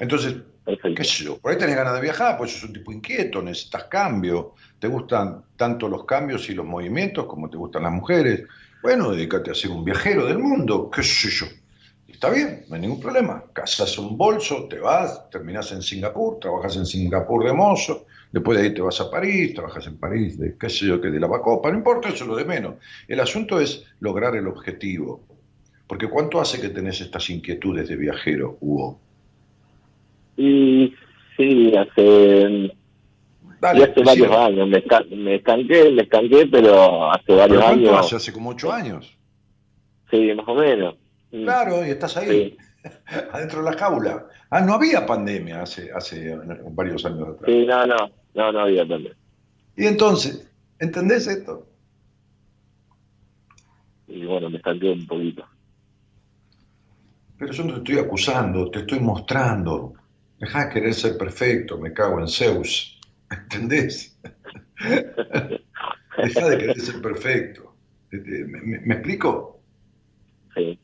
Entonces, 0.00 0.34
¿Qué 0.64 1.04
sé 1.04 1.22
yo? 1.22 1.38
Por 1.38 1.52
ahí 1.52 1.58
tenés 1.58 1.76
ganas 1.76 1.94
de 1.94 2.00
viajar, 2.00 2.36
pues 2.36 2.50
sos 2.50 2.64
un 2.64 2.72
tipo 2.72 2.90
inquieto, 2.90 3.40
necesitas 3.40 3.84
cambio, 3.84 4.54
te 4.80 4.88
gustan 4.88 5.44
tanto 5.56 5.88
los 5.88 6.04
cambios 6.04 6.50
y 6.50 6.54
los 6.54 6.66
movimientos 6.66 7.26
como 7.26 7.48
te 7.48 7.56
gustan 7.56 7.84
las 7.84 7.92
mujeres. 7.92 8.48
Bueno, 8.82 9.12
dedícate 9.12 9.52
a 9.52 9.54
ser 9.54 9.70
un 9.70 9.84
viajero 9.84 10.26
del 10.26 10.40
mundo, 10.40 10.90
qué 10.90 11.04
sé 11.04 11.30
yo. 11.30 11.46
Está 12.08 12.30
bien, 12.30 12.64
no 12.68 12.74
hay 12.74 12.80
ningún 12.80 13.00
problema. 13.00 13.44
Casas 13.52 13.98
un 13.98 14.16
bolso, 14.16 14.66
te 14.66 14.78
vas, 14.80 15.28
terminas 15.30 15.70
en 15.72 15.82
Singapur, 15.82 16.40
trabajas 16.40 16.76
en 16.76 16.86
Singapur 16.86 17.44
de 17.44 17.52
mozo, 17.52 18.06
después 18.32 18.58
de 18.58 18.64
ahí 18.64 18.74
te 18.74 18.80
vas 18.80 19.00
a 19.00 19.10
París, 19.10 19.54
trabajas 19.54 19.86
en 19.86 19.98
París 19.98 20.38
de 20.38 20.56
qué 20.58 20.70
sé 20.70 20.86
yo, 20.86 21.00
que 21.00 21.10
de 21.10 21.20
la 21.20 21.26
Bacopa, 21.26 21.70
no 21.70 21.76
importa, 21.76 22.08
eso 22.08 22.24
es 22.24 22.28
lo 22.28 22.36
de 22.36 22.46
menos. 22.46 22.76
El 23.06 23.20
asunto 23.20 23.60
es 23.60 23.84
lograr 24.00 24.34
el 24.36 24.48
objetivo. 24.48 25.20
Porque 25.86 26.08
¿cuánto 26.08 26.40
hace 26.40 26.60
que 26.60 26.68
tenés 26.68 27.00
estas 27.00 27.28
inquietudes 27.30 27.88
de 27.88 27.96
viajero, 27.96 28.58
Hugo? 28.60 28.98
Y 30.36 30.94
sí, 31.36 31.74
hace, 31.76 32.72
hace 33.60 34.02
varios 34.02 34.30
años. 34.30 34.68
Me, 34.68 35.16
me 35.16 35.34
estanqué, 35.36 35.90
me 35.90 36.02
estanqué, 36.02 36.46
pero 36.46 37.10
hace 37.10 37.34
varios 37.34 37.62
años. 37.62 37.96
Hace, 37.96 38.16
hace 38.16 38.32
como 38.32 38.50
ocho 38.50 38.70
años. 38.70 39.16
Sí, 40.10 40.30
más 40.34 40.46
o 40.46 40.54
menos. 40.54 40.94
Mm. 41.30 41.44
Claro, 41.44 41.86
y 41.86 41.90
estás 41.90 42.16
ahí, 42.16 42.56
adentro 43.32 43.62
de 43.62 43.70
la 43.70 43.76
jaula. 43.76 44.26
Ah, 44.50 44.60
no 44.60 44.74
había 44.74 45.04
pandemia 45.04 45.62
hace, 45.62 45.92
hace 45.92 46.36
varios 46.70 47.04
años 47.04 47.28
atrás. 47.28 47.50
Sí, 47.50 47.66
no, 47.66 47.86
no, 47.86 48.10
no, 48.34 48.52
no 48.52 48.60
había 48.60 48.82
pandemia. 48.82 49.16
Y 49.76 49.86
entonces, 49.86 50.50
¿entendés 50.78 51.26
esto? 51.26 51.66
Y 54.08 54.24
bueno, 54.24 54.48
me 54.48 54.56
estanqué 54.56 54.90
un 54.90 55.06
poquito. 55.06 55.44
Pero 57.38 57.52
yo 57.52 57.64
no 57.64 57.74
te 57.74 57.78
estoy 57.78 57.98
acusando, 58.04 58.70
te 58.70 58.80
estoy 58.80 59.00
mostrando. 59.00 59.94
Deja 60.40 60.66
de 60.66 60.74
querer 60.74 60.94
ser 60.94 61.18
perfecto, 61.18 61.78
me 61.78 61.92
cago 61.92 62.18
en 62.20 62.28
Zeus. 62.28 62.98
¿Entendés? 63.30 64.18
Deja 64.80 66.48
de 66.48 66.58
querer 66.58 66.80
ser 66.80 67.00
perfecto. 67.00 67.74
Este, 68.10 68.44
¿Me, 68.44 68.94
explico? 68.94 69.60
Sí. 70.54 70.78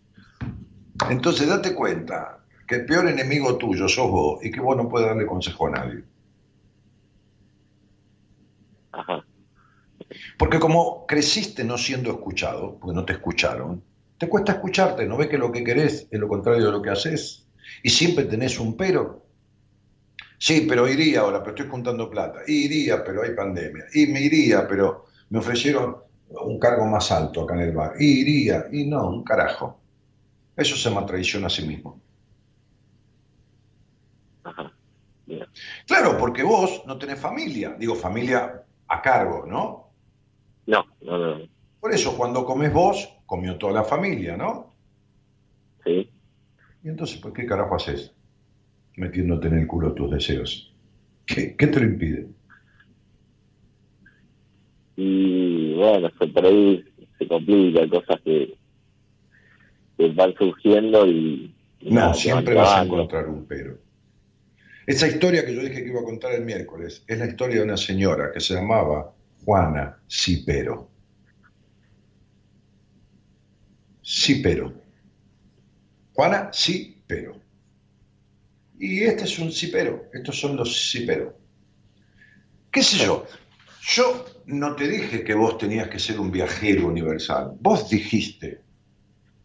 Entonces 1.10 1.48
date 1.48 1.74
cuenta 1.74 2.44
que 2.66 2.76
el 2.76 2.86
peor 2.86 3.08
enemigo 3.08 3.56
tuyo 3.56 3.88
sos 3.88 4.10
vos 4.10 4.44
y 4.44 4.50
que 4.50 4.60
vos 4.60 4.76
no 4.76 4.88
puedes 4.88 5.08
darle 5.08 5.26
consejo 5.26 5.66
a 5.66 5.70
nadie. 5.70 6.04
Ajá. 8.92 9.24
Porque 10.38 10.58
como 10.58 11.06
creciste 11.06 11.64
no 11.64 11.76
siendo 11.76 12.10
escuchado, 12.10 12.78
porque 12.78 12.94
no 12.94 13.04
te 13.04 13.14
escucharon, 13.14 13.82
te 14.18 14.28
cuesta 14.28 14.52
escucharte, 14.52 15.06
no 15.06 15.16
ves 15.16 15.28
que 15.28 15.38
lo 15.38 15.50
que 15.50 15.64
querés 15.64 16.06
es 16.10 16.20
lo 16.20 16.28
contrario 16.28 16.66
de 16.66 16.72
lo 16.72 16.80
que 16.80 16.90
haces 16.90 17.48
y 17.82 17.90
siempre 17.90 18.24
tenés 18.24 18.58
un 18.60 18.76
pero 18.76 19.24
Sí, 20.38 20.66
pero 20.68 20.86
iría 20.86 21.20
ahora, 21.20 21.42
pero 21.42 21.56
estoy 21.56 21.70
juntando 21.70 22.10
plata. 22.10 22.40
Iría, 22.46 23.02
pero 23.02 23.22
hay 23.22 23.34
pandemia. 23.34 23.84
Y 23.94 24.08
me 24.08 24.20
iría, 24.20 24.68
pero 24.68 25.06
me 25.30 25.38
ofrecieron 25.38 25.96
un 26.28 26.58
cargo 26.58 26.84
más 26.84 27.10
alto 27.12 27.42
acá 27.42 27.54
en 27.54 27.60
el 27.60 27.72
bar. 27.72 27.94
iría, 27.98 28.66
y 28.70 28.84
no, 28.86 29.08
un 29.08 29.24
carajo. 29.24 29.80
Eso 30.56 30.76
se 30.76 30.88
llama 30.88 31.06
traición 31.06 31.44
a 31.44 31.50
sí 31.50 31.66
mismo. 31.66 32.00
Claro, 35.86 36.18
porque 36.18 36.42
vos 36.42 36.82
no 36.86 36.98
tenés 36.98 37.18
familia. 37.18 37.74
Digo, 37.78 37.94
familia 37.94 38.64
a 38.88 39.02
cargo, 39.02 39.46
¿no? 39.46 39.90
No, 40.66 40.84
no, 41.00 41.18
no. 41.18 41.48
Por 41.80 41.92
eso, 41.92 42.16
cuando 42.16 42.44
comes 42.44 42.72
vos, 42.72 43.08
comió 43.26 43.56
toda 43.56 43.72
la 43.72 43.84
familia, 43.84 44.36
¿no? 44.36 44.72
Sí. 45.84 46.10
¿Y 46.82 46.88
entonces 46.88 47.18
por 47.18 47.32
qué 47.32 47.46
carajo 47.46 47.74
haces? 47.76 48.14
metiéndote 48.96 49.48
en 49.48 49.58
el 49.58 49.66
culo 49.66 49.92
tus 49.92 50.10
deseos. 50.10 50.72
¿Qué, 51.26 51.54
te 51.56 51.80
lo 51.80 51.86
impide? 51.86 52.28
Y 54.96 55.74
bueno, 55.74 56.10
por 56.32 56.46
ahí 56.46 56.84
se 57.18 57.26
complica, 57.26 57.88
cosas 57.88 58.20
que, 58.22 58.56
van 60.08 60.34
surgiendo 60.34 61.06
y... 61.06 61.54
no, 61.82 62.14
siempre 62.14 62.54
vas 62.54 62.78
a 62.78 62.84
encontrar 62.84 63.28
un 63.28 63.46
pero. 63.46 63.78
Esa 64.86 65.08
historia 65.08 65.46
que 65.46 65.54
yo 65.54 65.62
dije 65.62 65.82
que 65.82 65.88
iba 65.88 66.00
a 66.00 66.04
contar 66.04 66.34
el 66.34 66.44
miércoles 66.44 67.04
es 67.06 67.18
la 67.18 67.26
historia 67.26 67.56
de 67.56 67.62
una 67.62 67.76
señora 67.76 68.30
que 68.32 68.40
se 68.40 68.54
llamaba 68.54 69.14
Juana 69.44 69.98
Cipero. 70.08 70.90
Cipero. 74.02 74.74
Juana 76.12 76.50
Cipero. 76.52 77.40
Y 78.78 79.04
este 79.04 79.24
es 79.24 79.38
un 79.38 79.50
cipero, 79.50 80.10
estos 80.12 80.38
son 80.38 80.56
los 80.56 80.90
ciperos. 80.90 81.32
¿Qué 82.70 82.82
sé 82.82 83.04
yo? 83.04 83.24
Yo 83.86 84.24
no 84.46 84.74
te 84.74 84.88
dije 84.88 85.24
que 85.24 85.34
vos 85.34 85.58
tenías 85.58 85.88
que 85.88 85.98
ser 85.98 86.18
un 86.18 86.30
viajero 86.30 86.88
universal. 86.88 87.52
Vos 87.60 87.88
dijiste 87.88 88.60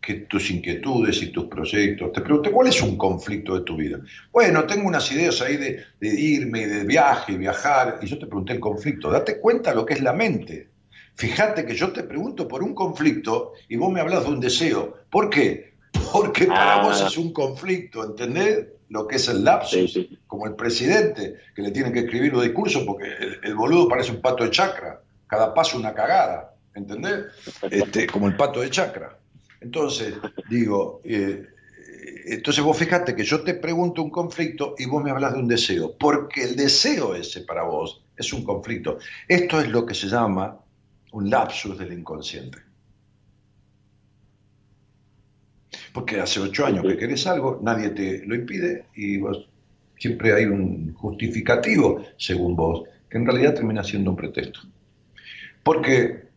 que 0.10 0.22
tus 0.22 0.50
inquietudes 0.50 1.22
y 1.22 1.28
tus 1.28 1.46
proyectos. 1.46 2.12
Te 2.12 2.22
pregunté, 2.22 2.50
¿cuál 2.50 2.68
es 2.68 2.82
un 2.82 2.98
conflicto 2.98 3.54
de 3.54 3.62
tu 3.64 3.76
vida? 3.76 4.00
Bueno, 4.32 4.66
tengo 4.66 4.88
unas 4.88 5.12
ideas 5.12 5.40
ahí 5.42 5.58
de, 5.58 5.84
de 6.00 6.20
irme, 6.20 6.66
de 6.66 6.84
viaje, 6.84 7.38
viajar, 7.38 8.00
y 8.02 8.08
yo 8.08 8.18
te 8.18 8.26
pregunté 8.26 8.54
el 8.54 8.60
conflicto. 8.60 9.12
Date 9.12 9.40
cuenta 9.40 9.76
lo 9.76 9.86
que 9.86 9.94
es 9.94 10.02
la 10.02 10.14
mente. 10.14 10.70
Fíjate 11.14 11.64
que 11.64 11.76
yo 11.76 11.92
te 11.92 12.02
pregunto 12.02 12.48
por 12.48 12.64
un 12.64 12.74
conflicto 12.74 13.54
y 13.68 13.76
vos 13.76 13.92
me 13.92 14.02
hablas 14.02 14.24
de 14.24 14.30
un 14.32 14.40
deseo. 14.40 14.98
¿Por 15.12 15.30
qué? 15.30 15.74
Porque 16.12 16.48
para 16.48 16.82
vos 16.82 17.04
ah. 17.04 17.08
es 17.08 17.16
un 17.16 17.32
conflicto, 17.32 18.04
¿entendés? 18.04 18.66
lo 18.90 19.08
que 19.08 19.18
es 19.18 19.28
el 19.28 19.44
lapsus, 19.44 20.00
como 20.26 20.48
el 20.48 20.56
presidente, 20.56 21.36
que 21.56 21.62
le 21.62 21.70
tienen 21.70 21.94
que 21.94 22.00
escribir 22.00 22.34
los 22.34 22.42
discursos 22.42 22.82
porque 22.84 23.06
el, 23.44 23.54
boludo 23.54 23.88
parece 23.88 24.12
un 24.12 24.22
pato 24.22 24.44
de 24.44 24.50
chacra, 24.50 25.02
cada 25.28 25.54
paso 25.54 25.78
una 25.78 25.94
cagada, 25.94 26.56
¿entendés? 26.74 27.26
Este, 27.70 28.08
como 28.08 28.28
el 28.28 28.36
pato 28.36 28.62
de 28.62 28.72
chacra. 28.72 29.19
Entonces, 29.62 30.16
digo, 30.50 31.02
eh, 31.04 31.46
entonces 32.26 32.64
vos 32.64 32.78
fíjate 32.78 33.16
que 33.16 33.24
yo 33.24 33.42
te 33.42 33.56
pregunto 33.56 34.02
un 34.02 34.10
conflicto 34.10 34.76
y 34.78 34.86
vos 34.86 35.04
me 35.04 35.12
hablas 35.12 35.34
de 35.34 35.40
un 35.40 35.48
deseo, 35.48 35.96
porque 35.98 36.44
el 36.44 36.56
deseo 36.56 37.16
ese 37.16 37.42
para 37.42 37.64
vos 37.64 38.04
es 38.16 38.32
un 38.34 38.44
conflicto. 38.44 39.00
Esto 39.28 39.60
es 39.60 39.70
lo 39.70 39.86
que 39.86 39.94
se 39.94 40.08
llama 40.08 40.60
un 41.12 41.30
lapsus 41.30 41.78
del 41.78 41.94
inconsciente. 41.94 42.60
Porque 45.94 46.20
hace 46.20 46.40
ocho 46.40 46.66
años 46.66 46.86
que 46.86 46.98
querés 46.98 47.26
algo, 47.28 47.60
nadie 47.62 47.90
te 47.90 48.26
lo 48.26 48.36
impide 48.36 48.86
y 48.96 49.18
vos 49.18 49.50
siempre 49.98 50.34
hay 50.34 50.46
un 50.46 50.94
justificativo, 50.94 52.06
según 52.18 52.56
vos, 52.56 52.84
que 53.10 53.18
en 53.18 53.26
realidad 53.26 53.56
termina 53.56 53.84
siendo 53.84 54.12
un 54.12 54.16
pretexto. 54.16 54.62
Porque 55.64 56.30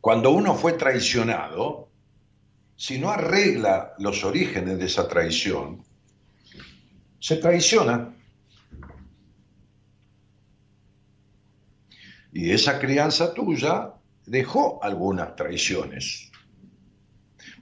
cuando 0.00 0.30
uno 0.30 0.54
fue 0.54 0.72
traicionado, 0.72 1.88
si 2.76 2.98
no 2.98 3.10
arregla 3.10 3.94
los 3.98 4.24
orígenes 4.24 4.78
de 4.78 4.86
esa 4.86 5.08
traición, 5.08 5.82
se 7.20 7.36
traiciona. 7.36 8.14
Y 12.32 12.50
esa 12.50 12.78
crianza 12.78 13.32
tuya 13.32 13.92
dejó 14.26 14.82
algunas 14.82 15.36
traiciones. 15.36 16.30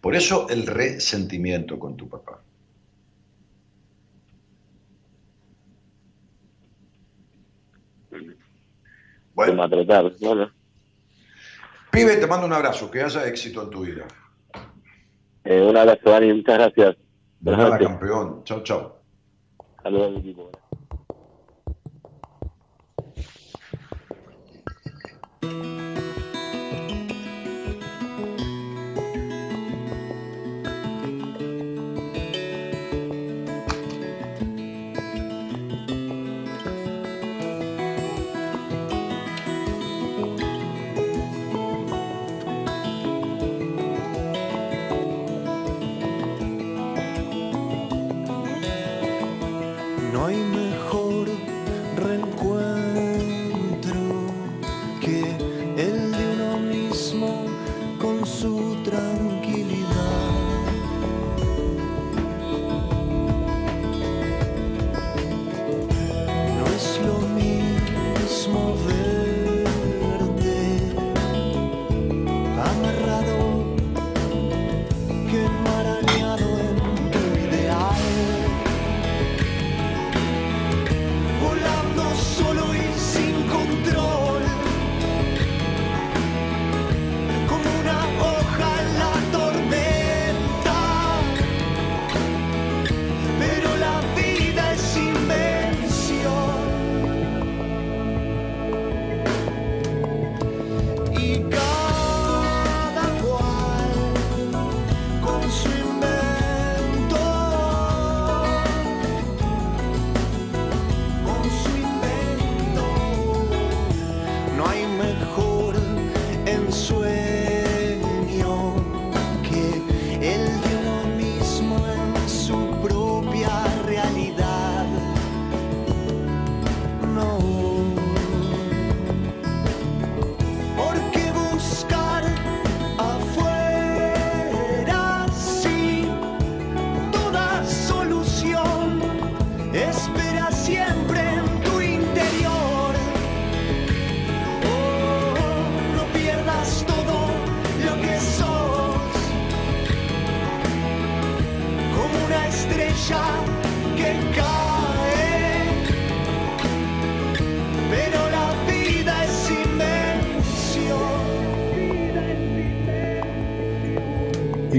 Por 0.00 0.16
eso 0.16 0.48
el 0.48 0.66
resentimiento 0.66 1.78
con 1.78 1.96
tu 1.96 2.08
papá. 2.08 2.42
Bueno. 9.34 9.68
Pibe, 11.90 12.16
te 12.16 12.26
mando 12.26 12.46
un 12.46 12.52
abrazo, 12.52 12.90
que 12.90 13.02
haya 13.02 13.26
éxito 13.26 13.62
en 13.62 13.70
tu 13.70 13.82
vida. 13.82 14.06
Eh, 15.44 15.62
un 15.68 15.76
abrazo, 15.76 16.10
Dani, 16.10 16.32
muchas 16.32 16.58
gracias. 16.58 16.96
De 17.40 17.56
nada, 17.56 17.78
campeón. 17.78 18.44
Chao, 18.44 18.62
chao. 18.62 18.96
Saludos 19.82 20.18
equipo. 20.18 20.50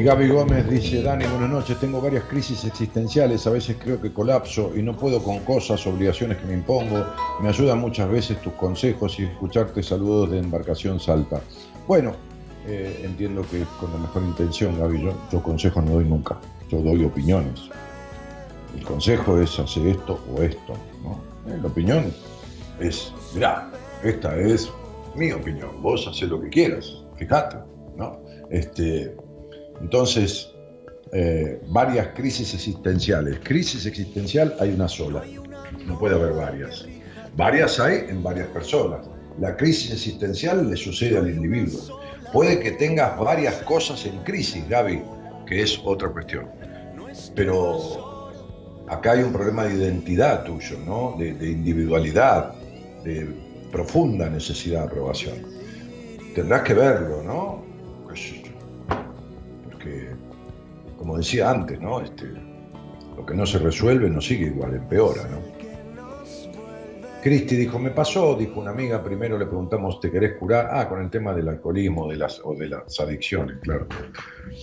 Gaby 0.04 0.28
Gómez 0.28 0.70
dice, 0.70 1.02
Dani, 1.02 1.26
buenas 1.28 1.50
noches, 1.50 1.80
tengo 1.80 2.02
varias 2.02 2.26
crisis 2.26 2.66
existenciales, 2.66 3.48
a 3.48 3.52
veces 3.52 3.78
creo 3.80 4.02
que 4.02 4.12
colapso 4.12 4.74
y 4.76 4.82
no 4.82 4.98
puedo 4.98 5.24
con 5.24 5.40
cosas, 5.46 5.88
obligaciones 5.88 6.40
que 6.40 6.46
me 6.46 6.56
impongo. 6.56 7.06
Me 7.42 7.48
ayudan 7.48 7.80
muchas 7.80 8.10
veces 8.10 8.42
tus 8.42 8.52
consejos 8.54 9.18
y 9.22 9.24
escucharte 9.24 9.82
saludos 9.82 10.32
de 10.32 10.40
embarcación 10.40 11.00
Salta. 11.00 11.40
Bueno, 11.88 12.12
eh, 12.68 13.00
entiendo 13.06 13.44
que 13.50 13.64
con 13.80 13.94
la 13.94 14.00
mejor 14.00 14.24
intención, 14.24 14.78
Gaby, 14.78 15.04
yo, 15.04 15.14
yo 15.32 15.42
consejos 15.42 15.82
no 15.86 15.92
doy 15.92 16.04
nunca, 16.04 16.38
yo 16.70 16.82
doy 16.82 17.06
opiniones. 17.06 17.70
El 18.76 18.84
consejo 18.84 19.40
es 19.40 19.58
hacer 19.58 19.88
esto 19.88 20.20
o 20.36 20.42
esto, 20.42 20.74
¿no? 21.02 21.18
Eh, 21.50 21.58
la 21.62 21.68
opinión 21.70 22.14
es, 22.82 23.14
mira, 23.34 23.72
esta 24.04 24.38
es 24.38 24.70
mi 25.16 25.32
opinión, 25.32 25.82
vos 25.82 26.06
haces 26.10 26.28
lo 26.28 26.42
que 26.42 26.50
quieras, 26.50 26.94
fíjate, 27.16 27.56
¿no? 27.96 28.20
Este, 28.50 29.16
entonces, 29.82 30.54
eh, 31.12 31.62
varias 31.68 32.08
crisis 32.16 32.54
existenciales. 32.54 33.40
Crisis 33.44 33.86
existencial 33.86 34.56
hay 34.60 34.72
una 34.72 34.88
sola, 34.88 35.24
no 35.86 36.00
puede 36.00 36.16
haber 36.16 36.34
varias. 36.34 36.88
Varias 37.36 37.80
hay 37.80 38.06
en 38.10 38.24
varias 38.24 38.48
personas. 38.48 39.08
La 39.40 39.56
crisis 39.56 39.92
existencial 39.92 40.70
le 40.70 40.78
sucede 40.78 41.18
al 41.18 41.30
individuo. 41.30 42.00
Puede 42.32 42.60
que 42.60 42.72
tengas 42.72 43.18
varias 43.20 43.56
cosas 43.64 44.06
en 44.06 44.24
crisis, 44.24 44.68
Gaby, 44.70 45.04
que 45.46 45.62
es 45.62 45.80
otra 45.84 46.10
cuestión. 46.10 46.48
Pero 47.36 48.32
acá 48.88 49.12
hay 49.12 49.22
un 49.22 49.34
problema 49.34 49.66
de 49.66 49.76
identidad 49.76 50.44
tuyo, 50.44 50.78
¿no? 50.86 51.16
De, 51.18 51.34
de 51.34 51.52
individualidad, 51.52 52.54
de 53.04 53.28
profunda 53.72 54.30
necesidad 54.30 54.82
de 54.82 54.86
aprobación. 54.86 55.36
Tendrás 56.34 56.62
que 56.64 56.74
verlo, 56.74 57.24
¿no? 57.24 57.73
Como 61.04 61.18
decía 61.18 61.50
antes, 61.50 61.82
¿no? 61.82 62.00
Este, 62.00 62.32
lo 63.18 63.26
que 63.26 63.34
no 63.36 63.46
se 63.46 63.60
resuelve 63.60 64.10
no 64.10 64.22
sigue 64.22 64.46
igual, 64.46 64.74
empeora, 64.74 65.28
¿no? 65.28 65.40
Cristi 67.22 67.58
dijo, 67.58 67.78
me 67.78 67.90
pasó, 67.90 68.36
dijo 68.36 68.62
una 68.62 68.72
amiga, 68.72 69.04
primero 69.04 69.38
le 69.38 69.46
preguntamos, 69.46 70.00
¿te 70.00 70.10
querés 70.10 70.38
curar? 70.38 70.70
Ah, 70.72 70.88
con 70.88 71.02
el 71.02 71.10
tema 71.10 71.34
del 71.34 71.50
alcoholismo 71.50 72.10
de 72.10 72.16
las, 72.16 72.40
o 72.42 72.56
de 72.56 72.70
las 72.70 72.98
adicciones, 73.02 73.58
claro. 73.64 73.86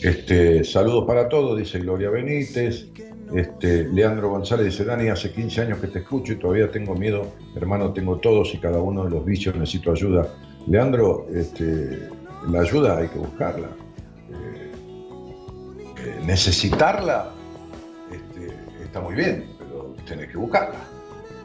Este, 0.02 0.64
saludos 0.64 1.04
para 1.06 1.28
todos, 1.28 1.58
dice 1.58 1.78
Gloria 1.80 2.08
Benítez. 2.08 2.88
Este, 3.34 3.84
Leandro 3.84 4.30
González 4.30 4.64
dice, 4.64 4.86
Dani, 4.86 5.08
hace 5.10 5.30
15 5.32 5.60
años 5.60 5.78
que 5.78 5.88
te 5.88 5.98
escucho 5.98 6.32
y 6.32 6.36
todavía 6.36 6.70
tengo 6.70 6.94
miedo, 6.94 7.34
hermano, 7.54 7.92
tengo 7.92 8.16
todos 8.18 8.54
y 8.54 8.58
cada 8.58 8.80
uno 8.80 9.04
de 9.04 9.10
los 9.10 9.26
vicios, 9.26 9.54
necesito 9.56 9.92
ayuda. 9.92 10.26
Leandro, 10.66 11.26
este, 11.34 12.08
la 12.50 12.62
ayuda 12.62 12.96
hay 12.96 13.08
que 13.08 13.18
buscarla 13.18 13.68
necesitarla 16.24 17.32
este, 18.10 18.54
está 18.82 19.00
muy 19.00 19.14
bien, 19.14 19.46
pero 19.58 19.94
tenés 20.06 20.28
que 20.28 20.36
buscarla. 20.36 20.80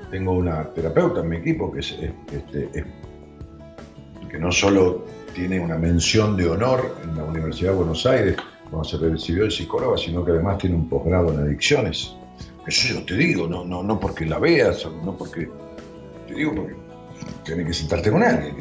Tengo 0.10 0.34
una 0.34 0.64
terapeuta 0.74 1.22
en 1.22 1.30
mi 1.30 1.38
equipo 1.38 1.72
que 1.72 1.80
es, 1.80 1.96
este, 2.32 2.86
que 4.30 4.38
no 4.40 4.52
solo 4.52 5.06
tiene 5.34 5.60
una 5.60 5.78
mención 5.78 6.38
de 6.38 6.48
honor 6.48 6.96
en 7.04 7.16
la 7.18 7.24
Universidad 7.24 7.72
de 7.72 7.78
Buenos 7.78 8.06
Aires 8.06 8.36
cuando 8.70 8.84
se 8.84 8.98
recibió 8.98 9.44
de 9.44 9.52
psicóloga, 9.52 9.98
sino 9.98 10.24
que 10.24 10.32
además 10.32 10.58
tiene 10.58 10.76
un 10.76 10.90
posgrado 10.90 11.34
en 11.34 11.40
adicciones. 11.40 12.16
Eso 12.66 12.94
yo 12.94 13.06
te 13.06 13.16
digo, 13.16 13.48
no, 13.48 13.64
no, 13.64 13.84
no 13.84 14.00
porque 14.00 14.26
la 14.26 14.40
veas, 14.40 14.88
no 15.04 15.16
porque. 15.16 15.50
Te 16.28 16.34
digo 16.34 16.56
porque 16.56 16.76
tienes 17.44 17.68
que 17.68 17.74
sentarte 17.74 18.12
con 18.12 18.24
alguien. 18.24 18.56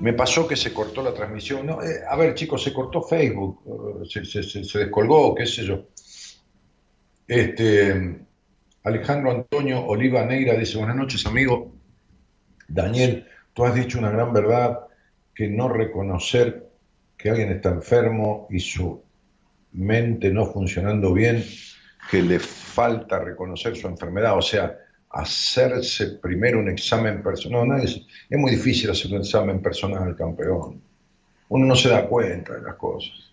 Me 0.00 0.12
pasó 0.12 0.46
que 0.46 0.56
se 0.56 0.72
cortó 0.72 1.02
la 1.02 1.14
transmisión. 1.14 1.66
No, 1.66 1.82
eh, 1.82 2.00
a 2.08 2.16
ver, 2.16 2.34
chicos, 2.34 2.62
se 2.62 2.72
cortó 2.72 3.02
Facebook, 3.02 3.62
eh, 4.04 4.24
se, 4.24 4.42
se, 4.42 4.78
descolgó, 4.78 5.34
qué 5.34 5.46
sé 5.46 5.64
yo. 5.64 5.86
Este, 7.26 8.20
Alejandro 8.84 9.30
Antonio 9.30 9.84
Oliva 9.86 10.24
Neira 10.24 10.54
dice: 10.54 10.78
Buenas 10.78 10.96
noches, 10.96 11.26
amigo. 11.26 11.74
Daniel, 12.68 13.26
tú 13.52 13.64
has 13.64 13.74
dicho 13.74 13.98
una 13.98 14.10
gran 14.10 14.32
verdad 14.32 14.80
que 15.34 15.48
no 15.48 15.68
reconocer 15.68 16.68
que 17.16 17.30
alguien 17.30 17.50
está 17.50 17.70
enfermo 17.70 18.46
y 18.50 18.60
su 18.60 19.02
mente 19.72 20.30
no 20.30 20.46
funcionando 20.46 21.12
bien, 21.12 21.44
que 22.10 22.22
le 22.22 22.38
falta 22.38 23.18
reconocer 23.18 23.76
su 23.76 23.86
enfermedad, 23.88 24.36
o 24.36 24.42
sea, 24.42 24.78
hacerse 25.10 26.18
primero 26.22 26.58
un 26.58 26.68
examen 26.68 27.22
personal. 27.22 27.82
es, 27.82 28.00
es 28.28 28.38
muy 28.38 28.50
difícil 28.52 28.90
hacer 28.90 29.12
un 29.12 29.18
examen 29.18 29.60
personal, 29.60 30.14
campeón. 30.16 30.80
Uno 31.48 31.66
no 31.66 31.74
se 31.74 31.88
da 31.88 32.06
cuenta 32.06 32.54
de 32.54 32.62
las 32.62 32.74
cosas. 32.76 33.32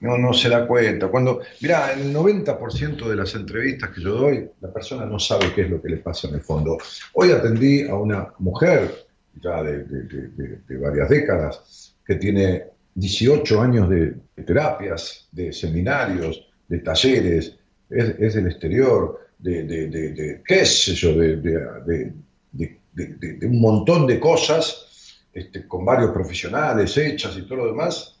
No, 0.00 0.16
no 0.16 0.32
se 0.32 0.48
da 0.48 0.66
cuenta. 0.66 1.08
Cuando, 1.08 1.40
mira, 1.60 1.92
el 1.92 2.14
90% 2.14 3.08
de 3.08 3.16
las 3.16 3.34
entrevistas 3.34 3.90
que 3.90 4.00
yo 4.00 4.14
doy, 4.14 4.48
la 4.60 4.72
persona 4.72 5.04
no 5.04 5.18
sabe 5.18 5.52
qué 5.54 5.62
es 5.62 5.70
lo 5.70 5.82
que 5.82 5.90
le 5.90 5.98
pasa 5.98 6.28
en 6.28 6.36
el 6.36 6.40
fondo. 6.40 6.78
Hoy 7.12 7.32
atendí 7.32 7.86
a 7.86 7.96
una 7.96 8.32
mujer, 8.38 9.06
ya 9.42 9.62
de, 9.62 9.84
de 9.84 10.76
varias 10.78 11.08
décadas, 11.10 11.94
que 12.06 12.14
tiene 12.14 12.64
18 12.94 13.60
años 13.60 13.88
de, 13.88 14.14
terapias, 14.44 15.28
de 15.32 15.52
seminarios, 15.52 16.46
de 16.68 16.78
talleres, 16.78 17.56
es, 17.88 18.34
del 18.34 18.46
exterior, 18.46 19.29
de, 19.42 20.42
qué 20.46 20.66
sé 20.66 20.94
yo, 20.94 21.14
de, 21.16 22.12
un 23.42 23.60
montón 23.60 24.06
de 24.06 24.20
cosas, 24.20 25.26
este, 25.32 25.66
con 25.66 25.84
varios 25.84 26.10
profesionales 26.10 26.96
hechas 26.96 27.36
y 27.36 27.42
todo 27.42 27.56
lo 27.56 27.66
demás, 27.66 28.20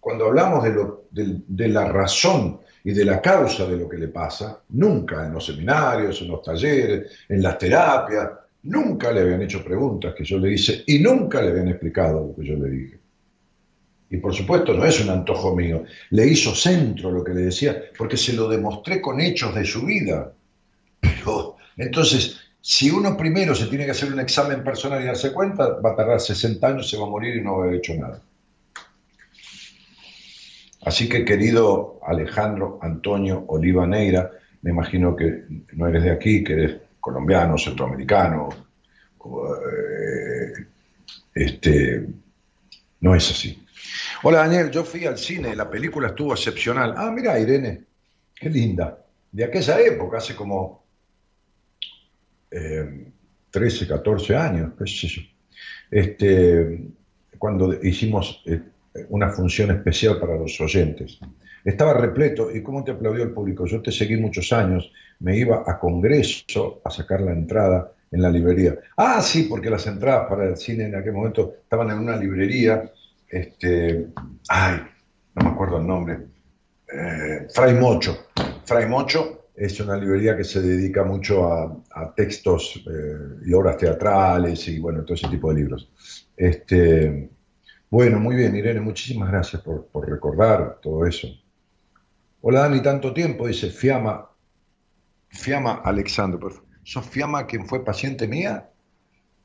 cuando 0.00 0.26
hablamos 0.26 0.62
de, 0.62 0.72
lo, 0.72 1.04
de, 1.10 1.68
la 1.68 1.86
razón 1.86 2.60
y 2.84 2.92
de 2.92 3.04
la 3.04 3.20
causa 3.20 3.66
de 3.66 3.76
lo 3.76 3.88
que 3.88 3.98
le 3.98 4.08
pasa, 4.08 4.60
nunca 4.68 5.26
en 5.26 5.32
los 5.32 5.44
seminarios, 5.44 6.22
en 6.22 6.28
los 6.28 6.42
talleres, 6.42 7.10
en 7.28 7.42
las 7.42 7.58
terapias, 7.58 8.30
nunca 8.62 9.10
le 9.10 9.20
habían 9.20 9.42
hecho 9.42 9.64
preguntas 9.64 10.14
que 10.14 10.24
yo 10.24 10.38
le 10.38 10.52
hice 10.52 10.84
y 10.86 11.00
nunca 11.00 11.42
le 11.42 11.50
habían 11.50 11.68
explicado 11.68 12.28
lo 12.28 12.36
que 12.36 12.46
yo 12.46 12.54
le 12.54 12.70
dije. 12.70 12.98
Y 14.10 14.18
por 14.18 14.32
supuesto 14.34 14.72
no 14.72 14.84
es 14.84 15.00
un 15.00 15.10
antojo 15.10 15.54
mío, 15.56 15.82
le 16.10 16.26
hizo 16.26 16.54
centro 16.54 17.10
lo 17.10 17.24
que 17.24 17.34
le 17.34 17.42
decía, 17.42 17.82
porque 17.98 18.16
se 18.16 18.32
lo 18.34 18.48
demostré 18.48 19.00
con 19.00 19.20
hechos 19.20 19.54
de 19.54 19.64
su 19.64 19.84
vida. 19.84 20.32
Pero 21.00 21.56
entonces, 21.76 22.40
si 22.60 22.90
uno 22.90 23.16
primero 23.16 23.54
se 23.54 23.66
tiene 23.66 23.84
que 23.84 23.92
hacer 23.92 24.12
un 24.12 24.20
examen 24.20 24.64
personal 24.64 25.02
y 25.02 25.06
darse 25.06 25.32
cuenta, 25.32 25.78
va 25.80 25.92
a 25.92 25.96
tardar 25.96 26.20
60 26.20 26.66
años, 26.66 26.90
se 26.90 26.96
va 26.96 27.04
a 27.04 27.10
morir 27.10 27.36
y 27.36 27.42
no 27.42 27.58
va 27.58 27.58
a 27.58 27.66
haber 27.66 27.78
hecho 27.78 27.94
nada. 27.94 28.22
Así 30.82 31.08
que 31.08 31.24
querido 31.24 31.98
Alejandro 32.06 32.78
Antonio 32.80 33.44
Oliva 33.48 33.86
Neira, 33.86 34.30
me 34.62 34.70
imagino 34.70 35.16
que 35.16 35.44
no 35.72 35.88
eres 35.88 36.04
de 36.04 36.10
aquí, 36.12 36.44
que 36.44 36.52
eres 36.52 36.76
colombiano, 37.00 37.58
centroamericano, 37.58 38.48
eh, 39.26 40.66
este, 41.34 42.06
no 43.00 43.14
es 43.14 43.30
así. 43.30 43.64
Hola 44.22 44.38
Daniel, 44.38 44.70
yo 44.70 44.84
fui 44.84 45.06
al 45.06 45.18
cine, 45.18 45.54
la 45.54 45.68
película 45.68 46.08
estuvo 46.08 46.32
excepcional. 46.32 46.94
Ah, 46.96 47.10
mira 47.10 47.38
Irene, 47.38 47.84
qué 48.34 48.48
linda. 48.48 49.04
De 49.30 49.44
aquella 49.44 49.80
época, 49.80 50.18
hace 50.18 50.34
como 50.34 50.85
13, 52.48 53.84
eh, 53.84 53.88
14 53.88 54.36
años, 54.36 54.72
qué 54.78 54.86
sé 54.86 55.06
yo. 55.08 55.22
Este, 55.90 56.88
cuando 57.38 57.72
hicimos 57.82 58.42
eh, 58.46 58.60
una 59.08 59.28
función 59.30 59.70
especial 59.70 60.18
para 60.18 60.36
los 60.36 60.60
oyentes. 60.60 61.18
Estaba 61.64 61.94
repleto, 61.94 62.54
¿y 62.54 62.62
cómo 62.62 62.84
te 62.84 62.92
aplaudió 62.92 63.24
el 63.24 63.32
público? 63.32 63.66
Yo 63.66 63.82
te 63.82 63.90
seguí 63.90 64.16
muchos 64.16 64.52
años, 64.52 64.92
me 65.20 65.36
iba 65.36 65.64
a 65.66 65.78
Congreso 65.78 66.80
a 66.84 66.90
sacar 66.90 67.20
la 67.20 67.32
entrada 67.32 67.92
en 68.10 68.22
la 68.22 68.30
librería. 68.30 68.78
Ah, 68.96 69.20
sí, 69.20 69.46
porque 69.50 69.68
las 69.68 69.86
entradas 69.86 70.28
para 70.28 70.44
el 70.44 70.56
cine 70.56 70.84
en 70.84 70.94
aquel 70.94 71.12
momento 71.12 71.54
estaban 71.64 71.90
en 71.90 71.98
una 71.98 72.16
librería 72.16 72.90
este, 73.28 74.06
ay, 74.48 74.80
no 75.34 75.44
me 75.44 75.50
acuerdo 75.50 75.78
el 75.78 75.86
nombre, 75.86 76.18
eh, 76.92 77.46
Fray 77.52 77.74
Mocho. 77.74 78.28
Fray 78.64 78.86
Mocho 78.86 79.45
es 79.56 79.80
una 79.80 79.96
librería 79.96 80.36
que 80.36 80.44
se 80.44 80.60
dedica 80.60 81.02
mucho 81.02 81.50
a, 81.50 82.14
textos 82.14 82.84
eh, 82.86 83.46
y 83.46 83.52
obras 83.54 83.78
teatrales 83.78 84.68
y 84.68 84.78
bueno, 84.78 85.02
todo 85.02 85.14
ese 85.14 85.28
tipo 85.28 85.52
de 85.52 85.60
libros. 85.60 85.90
Este, 86.36 87.30
bueno, 87.88 88.20
muy 88.20 88.36
bien, 88.36 88.54
Irene, 88.54 88.80
muchísimas 88.80 89.30
gracias 89.30 89.62
por, 89.62 89.88
recordar 90.06 90.78
todo 90.82 91.06
eso. 91.06 91.28
Hola 92.42 92.60
Dani, 92.60 92.82
tanto 92.82 93.14
tiempo, 93.14 93.48
dice 93.48 93.70
Fiamma, 93.70 94.28
Fiamma 95.28 95.80
Alexandro, 95.84 96.50
¿sos 96.82 97.06
Fiamma 97.06 97.46
quien 97.46 97.66
fue 97.66 97.84
paciente 97.84 98.28
mía? 98.28 98.68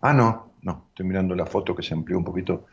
Ah, 0.01 0.13
no, 0.13 0.55
no, 0.61 0.87
estoy 0.89 1.05
mirando 1.05 1.35
la 1.35 1.45
foto 1.45 1.73
que 1.73 1.83
se 1.83 1.93
amplió 1.93 2.17
un 2.17 2.25
poquito. 2.25 2.65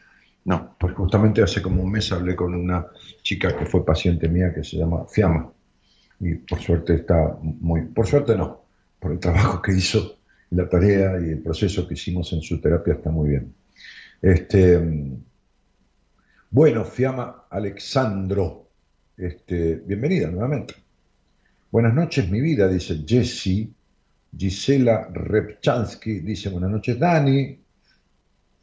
No, 0.44 0.76
pues 0.78 0.94
justamente 0.94 1.42
hace 1.42 1.62
como 1.62 1.82
un 1.82 1.90
mes 1.90 2.10
hablé 2.10 2.34
con 2.34 2.54
una 2.54 2.86
chica 3.22 3.56
que 3.56 3.66
fue 3.66 3.84
paciente 3.84 4.28
mía 4.28 4.52
que 4.52 4.64
se 4.64 4.76
llama 4.76 5.04
Fiamma. 5.06 5.52
Y 6.20 6.34
por 6.34 6.60
suerte 6.60 6.94
está 6.94 7.38
muy. 7.42 7.82
Por 7.82 8.06
suerte 8.06 8.36
no, 8.36 8.64
por 8.98 9.12
el 9.12 9.18
trabajo 9.18 9.62
que 9.62 9.72
hizo, 9.72 10.18
la 10.50 10.68
tarea 10.68 11.18
y 11.20 11.30
el 11.30 11.42
proceso 11.42 11.86
que 11.86 11.94
hicimos 11.94 12.32
en 12.32 12.42
su 12.42 12.60
terapia 12.60 12.94
está 12.94 13.10
muy 13.10 13.30
bien. 13.30 13.54
Este, 14.20 14.80
bueno, 16.50 16.84
Fiamma 16.84 17.44
Alexandro, 17.50 18.68
este, 19.16 19.76
bienvenida 19.76 20.30
nuevamente. 20.30 20.74
Buenas 21.70 21.94
noches, 21.94 22.30
mi 22.30 22.40
vida, 22.40 22.68
dice 22.68 23.04
Jessie. 23.06 23.72
Gisela 24.36 25.08
Repchansky 25.10 26.20
dice 26.20 26.50
buenas 26.50 26.70
noches, 26.70 26.98
Dani. 26.98 27.58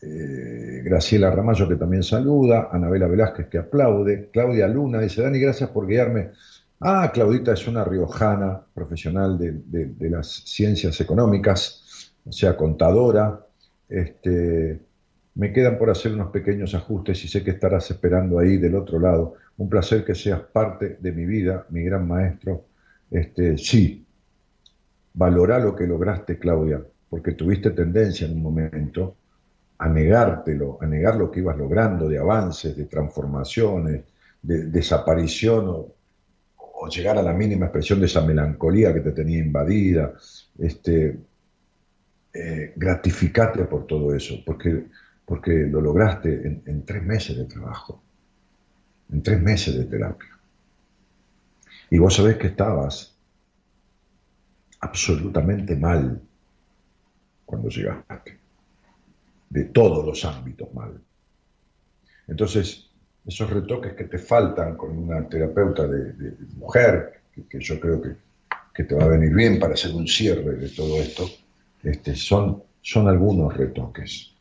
Eh, 0.02 0.82
Graciela 0.84 1.32
Ramallo 1.32 1.68
que 1.68 1.76
también 1.76 2.04
saluda, 2.04 2.70
Anabela 2.72 3.08
Velázquez 3.08 3.48
que 3.48 3.58
aplaude, 3.58 4.30
Claudia 4.32 4.68
Luna 4.68 5.00
dice, 5.00 5.22
Dani, 5.22 5.40
gracias 5.40 5.70
por 5.70 5.88
guiarme. 5.88 6.32
Ah, 6.80 7.10
Claudita 7.14 7.54
es 7.54 7.68
una 7.68 7.86
riojana 7.86 8.62
profesional 8.74 9.38
de, 9.38 10.10
las 10.10 10.28
ciencias 10.46 11.00
económicas, 11.00 12.12
o 12.26 12.32
sea, 12.32 12.58
contadora. 12.58 13.46
Este, 13.88 14.82
me 15.36 15.54
quedan 15.54 15.78
por 15.78 15.90
hacer 15.90 16.14
unos 16.14 16.32
pequeños 16.32 16.76
ajustes 16.76 17.24
y 17.24 17.28
sé 17.28 17.44
que 17.44 17.52
estarás 17.52 17.90
esperando 17.92 18.40
ahí 18.40 18.58
del 18.58 18.76
otro 18.76 19.00
lado. 19.00 19.36
Un 19.58 19.70
placer 19.70 20.04
que 20.04 20.16
seas 20.16 20.42
parte 20.42 20.98
de 21.00 21.12
mi 21.14 21.26
vida, 21.26 21.66
mi 21.70 21.84
gran 21.84 22.08
maestro. 22.08 22.66
Este, 23.10 23.58
sí, 23.58 24.06
valora 25.14 25.60
lo 25.60 25.76
que 25.76 25.88
lograste, 25.88 26.38
Claudia, 26.38 26.82
porque 27.10 27.32
tuviste 27.32 27.72
tendencia 27.72 28.28
en 28.28 28.34
un 28.34 28.44
momento 28.44 29.16
a 29.78 29.88
negártelo, 29.88 30.78
a 30.82 30.86
negar 30.86 31.16
lo 31.16 31.32
que 31.32 31.40
ibas 31.40 31.58
logrando 31.58 32.10
de 32.10 32.18
avances, 32.18 32.76
de 32.76 32.86
transformaciones, 32.86 34.04
de 34.42 34.66
desaparición 34.68 35.68
o, 35.70 35.95
llegar 36.90 37.18
a 37.18 37.24
la 37.24 37.34
mínima 37.34 37.66
expresión 37.66 38.00
de 38.00 38.06
esa 38.06 38.22
melancolía 38.22 38.94
que 38.94 39.00
te 39.00 39.12
tenía 39.12 39.40
invadida. 39.40 40.14
Este, 40.58 41.18
eh, 42.34 42.74
gratificate 42.76 43.64
por 43.64 43.88
todo 43.88 44.14
eso, 44.14 44.36
porque, 44.46 44.88
porque 45.26 45.52
lo 45.52 45.80
lograste 45.80 46.48
en, 46.48 46.64
en 46.66 46.86
tres 46.86 47.02
meses 47.02 47.38
de 47.38 47.46
trabajo, 47.46 48.02
en 49.12 49.24
tres 49.24 49.42
meses 49.42 49.78
de 49.78 49.86
terapia. 49.86 50.38
Y 51.90 51.98
vos 51.98 52.16
sabés 52.16 52.38
que 52.38 52.48
estabas 52.48 53.16
absolutamente 54.82 55.76
mal 55.76 56.22
cuando 57.46 57.70
llegaste 57.70 58.38
de 59.50 59.64
todos 59.66 60.06
los 60.06 60.26
ámbitos 60.26 60.74
mal. 60.74 61.00
Entonces, 62.28 62.85
esos 63.26 63.50
retoques 63.50 63.94
que 63.94 64.04
te 64.06 64.18
faltan 64.18 64.78
con 64.78 64.98
una 64.98 65.28
terapeuta 65.28 65.88
de, 65.88 66.36
mujer, 66.56 67.22
que, 67.50 67.60
yo 67.60 67.80
creo 67.80 68.02
que, 68.02 68.84
te 68.84 68.94
va 68.94 69.06
a 69.06 69.08
venir 69.08 69.34
bien 69.34 69.58
para 69.58 69.74
hacer 69.74 69.94
un 69.94 70.08
cierre 70.08 70.58
de 70.58 70.70
todo 70.70 71.02
esto, 71.02 71.26
este, 71.82 72.16
son, 72.16 72.64
son 72.82 73.08
algunos 73.08 73.56
retoques. 73.56 74.34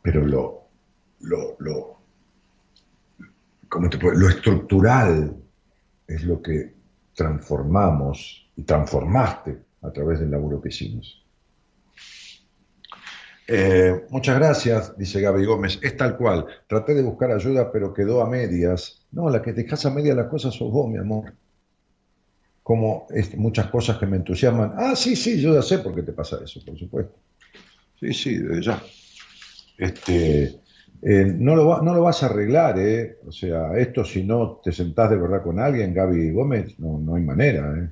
Pero 0.00 0.24
lo, 0.24 0.68
lo, 1.20 1.56
lo, 1.58 1.98
lo 3.78 4.28
estructural 4.28 5.36
es 6.06 6.24
lo 6.24 6.40
que 6.40 6.74
transformamos 7.14 8.48
y 8.56 8.62
transformaste 8.62 9.58
a 9.82 9.90
través 9.90 10.20
del 10.20 10.30
laburo 10.30 10.60
que 10.60 10.68
hicimos. 10.68 11.21
Eh, 13.48 14.06
muchas 14.10 14.38
gracias, 14.38 14.96
dice 14.96 15.20
Gaby 15.20 15.44
Gómez. 15.44 15.78
Es 15.82 15.96
tal 15.96 16.16
cual. 16.16 16.46
Traté 16.66 16.94
de 16.94 17.02
buscar 17.02 17.30
ayuda, 17.30 17.70
pero 17.72 17.92
quedó 17.92 18.22
a 18.22 18.28
medias. 18.28 19.04
No, 19.10 19.28
la 19.28 19.42
que 19.42 19.52
dejas 19.52 19.84
a 19.86 19.90
medias 19.90 20.16
las 20.16 20.28
cosas 20.28 20.54
sos 20.54 20.70
vos, 20.70 20.88
mi 20.90 20.98
amor. 20.98 21.32
Como 22.62 23.08
muchas 23.36 23.66
cosas 23.66 23.98
que 23.98 24.06
me 24.06 24.16
entusiasman. 24.16 24.74
Ah, 24.76 24.94
sí, 24.94 25.16
sí, 25.16 25.40
yo 25.40 25.54
ya 25.54 25.62
sé 25.62 25.78
por 25.78 25.94
qué 25.94 26.02
te 26.02 26.12
pasa 26.12 26.38
eso, 26.42 26.60
por 26.64 26.78
supuesto. 26.78 27.14
Sí, 27.98 28.12
sí, 28.12 28.38
desde 28.38 28.62
ya. 28.62 28.82
Este, 29.78 30.60
eh, 31.02 31.34
no, 31.36 31.56
lo 31.56 31.82
no 31.82 31.94
lo 31.94 32.02
vas 32.02 32.22
a 32.22 32.26
arreglar, 32.26 32.78
¿eh? 32.78 33.18
O 33.26 33.32
sea, 33.32 33.76
esto 33.76 34.04
si 34.04 34.22
no 34.22 34.60
te 34.62 34.70
sentás 34.70 35.10
de 35.10 35.16
verdad 35.16 35.42
con 35.42 35.58
alguien, 35.58 35.92
Gaby 35.92 36.30
Gómez, 36.30 36.78
no, 36.78 36.98
no 36.98 37.16
hay 37.16 37.22
manera, 37.22 37.74
¿eh? 37.76 37.90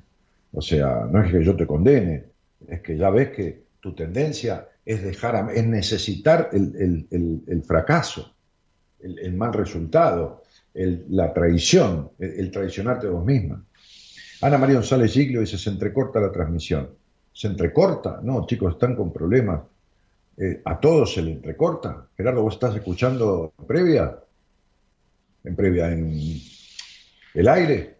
O 0.53 0.61
sea, 0.61 1.05
no 1.09 1.21
es 1.21 1.31
que 1.31 1.43
yo 1.43 1.55
te 1.55 1.67
condene, 1.67 2.25
es 2.67 2.81
que 2.81 2.97
ya 2.97 3.09
ves 3.09 3.29
que 3.31 3.63
tu 3.81 3.93
tendencia 3.93 4.67
es 4.85 5.03
dejar, 5.03 5.51
es 5.53 5.65
necesitar 5.65 6.49
el, 6.53 7.63
fracaso, 7.65 8.35
el, 8.99 9.33
mal 9.33 9.53
resultado, 9.53 10.43
la 10.73 11.33
traición, 11.33 12.11
el, 12.19 12.51
traicionarte 12.51 13.07
a 13.07 13.11
vos 13.11 13.25
misma. 13.25 13.63
Ana 14.41 14.57
María 14.57 14.75
González 14.75 15.13
Giglio 15.13 15.41
dice, 15.41 15.57
se 15.57 15.69
entrecorta 15.69 16.19
la 16.19 16.31
transmisión. 16.31 16.89
¿Se 17.33 17.47
entrecorta? 17.47 18.19
No, 18.23 18.45
chicos, 18.47 18.73
están 18.73 18.95
con 18.95 19.13
problemas. 19.13 19.61
Eh, 20.37 20.61
a 20.65 20.79
todos 20.79 21.13
se 21.13 21.21
le 21.21 21.31
entrecorta. 21.31 22.07
Gerardo, 22.17 22.41
¿vos 22.41 22.55
estás 22.55 22.75
escuchando 22.75 23.53
en 23.59 23.65
previa? 23.65 24.19
En 25.43 25.55
previa, 25.55 25.91
en 25.91 26.39
el 27.33 27.47
aire. 27.47 27.97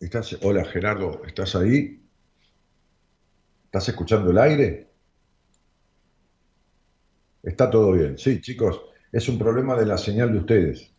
¿Estás, 0.00 0.38
hola 0.42 0.64
Gerardo, 0.64 1.22
¿estás 1.26 1.56
ahí? 1.56 1.97
¿Estás 3.68 3.88
escuchando 3.88 4.30
el 4.30 4.38
aire? 4.38 4.86
Está 7.42 7.70
todo 7.70 7.92
bien. 7.92 8.18
Sí, 8.18 8.40
chicos, 8.40 8.80
es 9.12 9.28
un 9.28 9.38
problema 9.38 9.76
de 9.76 9.86
la 9.86 9.96
señal 9.96 10.32
de 10.32 10.38
ustedes. 10.38 10.90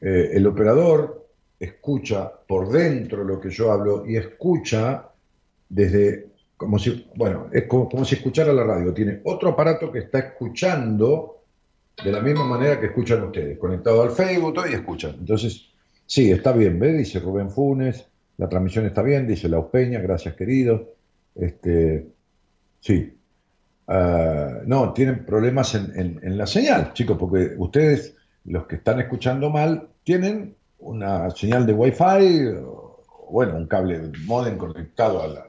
Eh, 0.00 0.30
el 0.34 0.46
operador 0.46 1.28
escucha 1.58 2.30
por 2.46 2.68
dentro 2.68 3.24
lo 3.24 3.40
que 3.40 3.50
yo 3.50 3.72
hablo 3.72 4.04
y 4.06 4.16
escucha 4.16 5.08
desde, 5.68 6.32
como 6.56 6.78
si, 6.78 7.08
bueno, 7.14 7.48
es 7.52 7.66
como, 7.66 7.88
como 7.88 8.04
si 8.04 8.16
escuchara 8.16 8.52
la 8.52 8.64
radio. 8.64 8.92
Tiene 8.92 9.20
otro 9.24 9.50
aparato 9.50 9.90
que 9.90 10.00
está 10.00 10.18
escuchando 10.18 11.44
de 12.04 12.10
la 12.10 12.20
misma 12.20 12.44
manera 12.44 12.78
que 12.78 12.86
escuchan 12.86 13.22
ustedes, 13.22 13.58
conectado 13.58 14.02
al 14.02 14.10
Facebook 14.10 14.56
y 14.68 14.74
escuchan. 14.74 15.16
Entonces, 15.18 15.72
Sí, 16.12 16.30
está 16.30 16.52
bien, 16.52 16.78
¿ve? 16.78 16.92
Dice 16.92 17.20
Rubén 17.20 17.50
Funes, 17.50 18.06
la 18.36 18.46
transmisión 18.46 18.84
está 18.84 19.02
bien, 19.02 19.26
dice 19.26 19.48
La 19.48 19.66
Peña, 19.66 19.98
gracias 20.00 20.34
querido. 20.34 20.94
Este, 21.34 22.08
sí. 22.80 23.16
Ah, 23.86 24.60
no, 24.66 24.92
tienen 24.92 25.26
problemas 25.26 25.74
en, 25.74 26.38
la 26.38 26.46
señal, 26.46 26.92
chicos, 26.92 27.16
porque 27.18 27.54
ustedes, 27.56 28.16
los 28.44 28.66
que 28.66 28.76
están 28.76 29.00
escuchando 29.00 29.50
mal, 29.50 29.88
tienen 30.04 30.56
una 30.78 31.30
señal 31.30 31.66
de 31.66 31.72
Wi-Fi, 31.72 32.54
bueno, 33.30 33.56
un 33.56 33.66
cable 33.66 34.12
modem 34.24 34.56
conectado 34.56 35.22
a 35.22 35.28
la, 35.28 35.46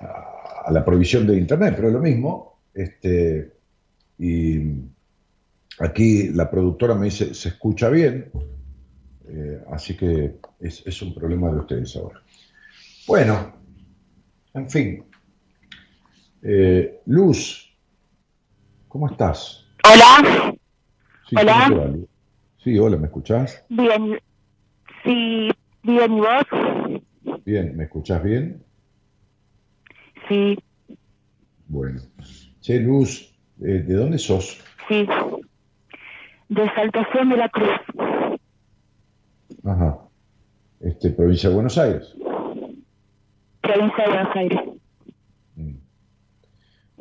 a, 0.00 0.84
provisión 0.84 1.26
de 1.26 1.36
Internet, 1.36 1.74
pero 1.76 1.88
es 1.88 1.94
lo 1.94 2.00
mismo. 2.00 2.58
Este, 2.74 3.52
y 4.18 4.60
aquí 5.78 6.28
la 6.28 6.50
productora 6.50 6.94
me 6.94 7.06
dice, 7.06 7.34
se 7.34 7.50
escucha 7.50 7.88
bien, 7.88 8.30
eh, 9.28 9.62
así 9.70 9.96
que 9.96 10.36
es, 10.60 11.02
un 11.02 11.14
problema 11.14 11.50
de 11.50 11.60
ustedes 11.60 11.96
ahora. 11.96 12.22
Bueno, 13.06 13.52
en 14.54 14.70
fin. 14.70 15.04
Eh, 16.42 17.00
Luz, 17.06 17.72
¿cómo 18.88 19.08
estás? 19.08 19.66
Hola. 19.84 20.54
hola. 21.36 21.96
Sí, 22.58 22.78
hola, 22.78 22.96
¿me 22.96 23.06
escuchás? 23.06 23.64
Bien. 23.68 24.18
Sí, 25.04 25.50
bien, 25.82 26.12
¿y 26.16 26.20
vos? 26.20 27.42
Bien, 27.44 27.76
¿me 27.76 27.84
escuchás 27.84 28.22
bien? 28.22 28.62
Sí. 30.28 30.58
Bueno. 31.66 32.00
Che, 32.60 32.78
Luz, 32.78 33.34
eh, 33.60 33.82
¿de 33.86 33.94
dónde 33.94 34.18
sos? 34.18 34.62
Sí. 34.88 35.06
De 36.48 36.74
Saltación 36.74 37.30
de 37.30 37.36
la 37.36 37.48
Cruz. 37.48 37.80
Ajá. 39.64 39.98
Este, 40.80 41.10
provincia 41.10 41.48
de 41.48 41.54
Buenos 41.54 41.78
Aires. 41.78 42.14
Provincia 43.62 44.04
de 44.04 44.10
Buenos 44.10 44.36
Aires. 44.36 44.60
Mm. 45.56 45.76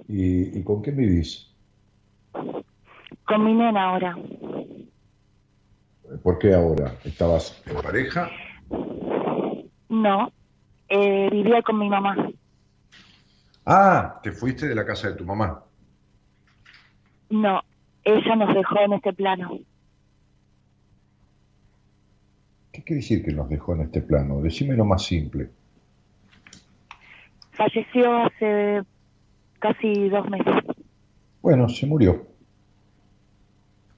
¿Y, 0.07 0.63
con 0.63 0.81
quién 0.81 0.95
vivís? 0.95 1.51
Con 2.31 3.45
mi 3.45 3.53
nena 3.53 3.89
ahora. 3.89 4.17
¿Por 6.23 6.37
qué 6.37 6.53
ahora? 6.53 6.95
¿Estabas 7.03 7.61
en 7.65 7.81
pareja? 7.81 8.29
No, 9.89 10.31
eh, 10.89 11.29
vivía 11.31 11.61
con 11.63 11.79
mi 11.79 11.89
mamá. 11.89 12.15
Ah, 13.65 14.19
te 14.21 14.31
fuiste 14.31 14.67
de 14.67 14.75
la 14.75 14.85
casa 14.85 15.09
de 15.09 15.15
tu 15.15 15.25
mamá. 15.25 15.63
No, 17.29 17.61
ella 18.03 18.35
nos 18.35 18.53
dejó 18.53 18.79
en 18.81 18.93
este 18.93 19.13
plano. 19.13 19.59
¿Qué 22.71 22.83
quiere 22.83 23.01
decir 23.01 23.23
que 23.23 23.31
nos 23.31 23.49
dejó 23.49 23.73
en 23.75 23.81
este 23.81 24.01
plano? 24.01 24.41
Decime 24.41 24.75
lo 24.75 24.85
más 24.85 25.03
simple. 25.03 25.49
Falleció 27.61 28.15
hace 28.23 28.81
casi 29.59 30.09
dos 30.09 30.27
meses. 30.31 30.55
Bueno, 31.43 31.69
se 31.69 31.85
murió. 31.85 32.25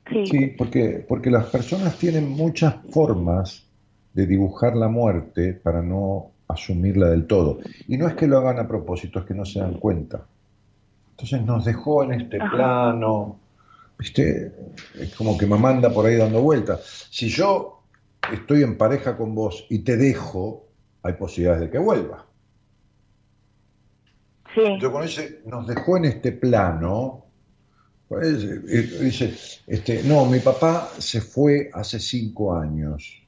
Sí. 0.09 0.25
Sí, 0.25 0.47
porque, 0.57 1.05
porque 1.07 1.31
las 1.31 1.45
personas 1.45 1.97
tienen 1.97 2.29
muchas 2.29 2.75
formas 2.91 3.65
de 4.13 4.27
dibujar 4.27 4.75
la 4.75 4.89
muerte 4.89 5.53
para 5.53 5.81
no 5.81 6.31
asumirla 6.49 7.09
del 7.09 7.25
todo. 7.25 7.59
Y 7.87 7.95
no 7.95 8.05
es 8.05 8.15
que 8.15 8.27
lo 8.27 8.39
hagan 8.39 8.59
a 8.59 8.67
propósito, 8.67 9.19
es 9.19 9.25
que 9.25 9.33
no 9.33 9.45
se 9.45 9.61
dan 9.61 9.75
cuenta. 9.75 10.25
Entonces 11.11 11.45
nos 11.45 11.63
dejó 11.63 12.03
en 12.03 12.19
este 12.19 12.39
plano, 12.39 13.39
¿viste? 13.97 14.51
Es 14.99 15.15
como 15.15 15.37
que 15.37 15.45
me 15.45 15.57
manda 15.57 15.89
por 15.89 16.05
ahí 16.05 16.17
dando 16.17 16.41
vueltas. 16.41 17.07
Si 17.11 17.29
yo 17.29 17.81
estoy 18.29 18.63
en 18.63 18.77
pareja 18.77 19.15
con 19.15 19.33
vos 19.33 19.65
y 19.69 19.79
te 19.79 19.95
dejo, 19.95 20.65
hay 21.01 21.13
posibilidades 21.13 21.61
de 21.61 21.69
que 21.69 21.77
vuelva. 21.77 22.25
Sí. 24.55 24.77
Nos 25.45 25.67
dejó 25.67 25.97
en 25.97 26.05
este 26.05 26.31
plano, 26.31 27.25
pues, 28.07 28.43
eh, 28.43 28.99
dice, 29.01 29.33
este, 29.67 30.03
no, 30.03 30.25
mi 30.25 30.39
papá 30.39 30.89
se 30.97 31.21
fue 31.21 31.69
hace 31.73 31.99
cinco 31.99 32.55
años. 32.55 33.21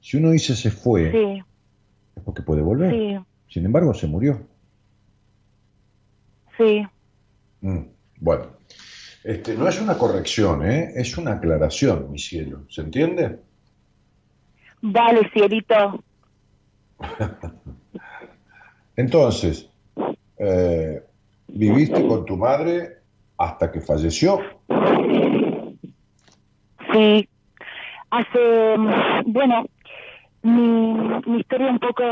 Si 0.00 0.16
uno 0.16 0.30
dice 0.30 0.54
se 0.54 0.70
fue, 0.70 1.38
es 2.14 2.22
porque 2.22 2.42
puede 2.42 2.62
volver. 2.62 3.24
Sin 3.48 3.64
embargo, 3.64 3.94
se 3.94 4.06
murió. 4.06 4.46
Sí. 6.56 6.86
Mm, 7.60 7.80
bueno, 8.20 8.46
este, 9.24 9.54
no 9.54 9.68
es 9.68 9.80
una 9.80 9.98
corrección, 9.98 10.64
¿eh? 10.64 10.92
es 10.94 11.18
una 11.18 11.32
aclaración, 11.32 12.10
mi 12.10 12.18
cielo. 12.18 12.64
¿Se 12.68 12.82
entiende? 12.82 13.40
Dale, 14.80 15.28
cielito. 15.32 16.04
Entonces, 18.96 19.68
eh, 20.38 21.02
¿viviste 21.48 22.06
con 22.06 22.24
tu 22.24 22.36
madre 22.36 22.98
hasta 23.38 23.70
que 23.70 23.80
falleció? 23.80 24.40
Sí. 26.92 27.28
Hace, 28.10 28.76
bueno, 29.26 29.66
mi, 30.42 31.38
historia 31.38 31.70
un 31.70 31.78
poco 31.78 32.04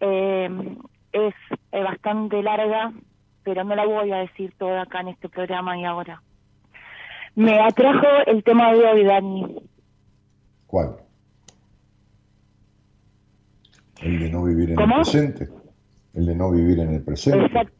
eh, 0.00 0.48
es 1.12 1.34
bastante 1.70 2.42
larga, 2.42 2.92
pero 3.42 3.64
no 3.64 3.74
la 3.74 3.84
voy 3.84 4.12
a 4.12 4.18
decir 4.18 4.54
toda 4.58 4.82
acá 4.82 5.00
en 5.00 5.08
este 5.08 5.28
programa 5.28 5.76
y 5.76 5.84
ahora. 5.84 6.22
Me 7.34 7.58
atrajo 7.60 8.06
el 8.26 8.44
tema 8.44 8.72
de 8.72 8.84
hoy, 8.84 9.04
Dani. 9.04 9.56
¿Cuál? 10.66 10.96
El 14.00 14.20
de 14.20 14.30
no 14.30 14.44
vivir 14.44 14.70
en 14.70 14.80
el 14.80 14.92
presente. 14.92 15.48
El 16.14 16.26
de 16.26 16.34
no 16.34 16.50
vivir 16.50 16.78
en 16.80 16.94
el 16.94 17.02
presente. 17.02 17.46
Exacto. 17.46 17.74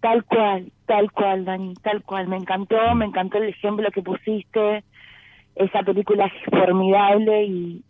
Tal 0.00 0.24
cual, 0.24 0.72
tal 0.86 1.10
cual, 1.10 1.44
Dani, 1.44 1.74
tal 1.82 2.02
cual. 2.04 2.28
Me 2.28 2.36
encantó, 2.36 2.94
me 2.94 3.04
encantó 3.04 3.38
el 3.38 3.48
ejemplo 3.48 3.90
que 3.90 4.02
pusiste. 4.02 4.84
Esa 5.56 5.82
película 5.82 6.26
es 6.26 6.32
formidable 6.50 7.44
y, 7.44 7.82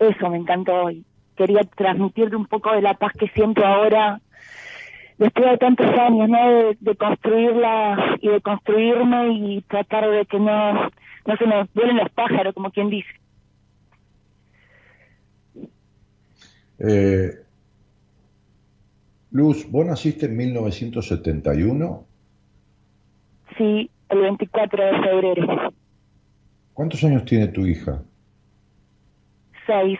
eso 0.00 0.30
me 0.30 0.38
encantó. 0.38 0.90
Y 0.90 1.04
quería 1.36 1.60
transmitirte 1.76 2.34
un 2.34 2.46
poco 2.46 2.72
de 2.72 2.82
la 2.82 2.94
paz 2.94 3.12
que 3.16 3.28
siento 3.28 3.64
ahora, 3.64 4.20
después 5.16 5.48
de 5.48 5.58
tantos 5.58 5.86
años, 5.86 6.28
¿no? 6.28 6.50
De, 6.50 6.76
de 6.80 6.96
construirla 6.96 8.16
y 8.20 8.28
de 8.28 8.40
construirme 8.40 9.32
y 9.32 9.62
tratar 9.62 10.10
de 10.10 10.26
que 10.26 10.40
no, 10.40 10.90
no 11.26 11.36
se 11.38 11.46
me 11.46 11.68
vuelen 11.72 11.98
los 11.98 12.10
pájaros, 12.10 12.52
como 12.52 12.72
quien 12.72 12.90
dice. 12.90 13.08
Eh, 16.80 17.43
Luz, 19.34 19.68
¿vos 19.68 19.84
naciste 19.84 20.26
en 20.26 20.36
1971? 20.36 22.06
Sí, 23.58 23.90
el 24.08 24.20
24 24.20 24.84
de 24.84 24.92
febrero. 25.02 25.72
¿Cuántos 26.72 27.02
años 27.02 27.24
tiene 27.24 27.48
tu 27.48 27.66
hija? 27.66 28.00
Seis. 29.66 29.98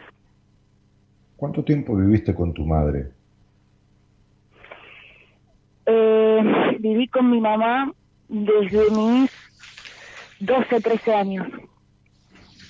¿Cuánto 1.34 1.64
tiempo 1.64 1.96
viviste 1.96 2.32
con 2.32 2.54
tu 2.54 2.64
madre? 2.64 3.10
Eh, 5.86 6.76
viví 6.78 7.08
con 7.08 7.28
mi 7.28 7.40
mamá 7.40 7.92
desde 8.28 8.88
mis 8.92 9.32
12, 10.38 10.80
13 10.80 11.12
años. 11.12 11.48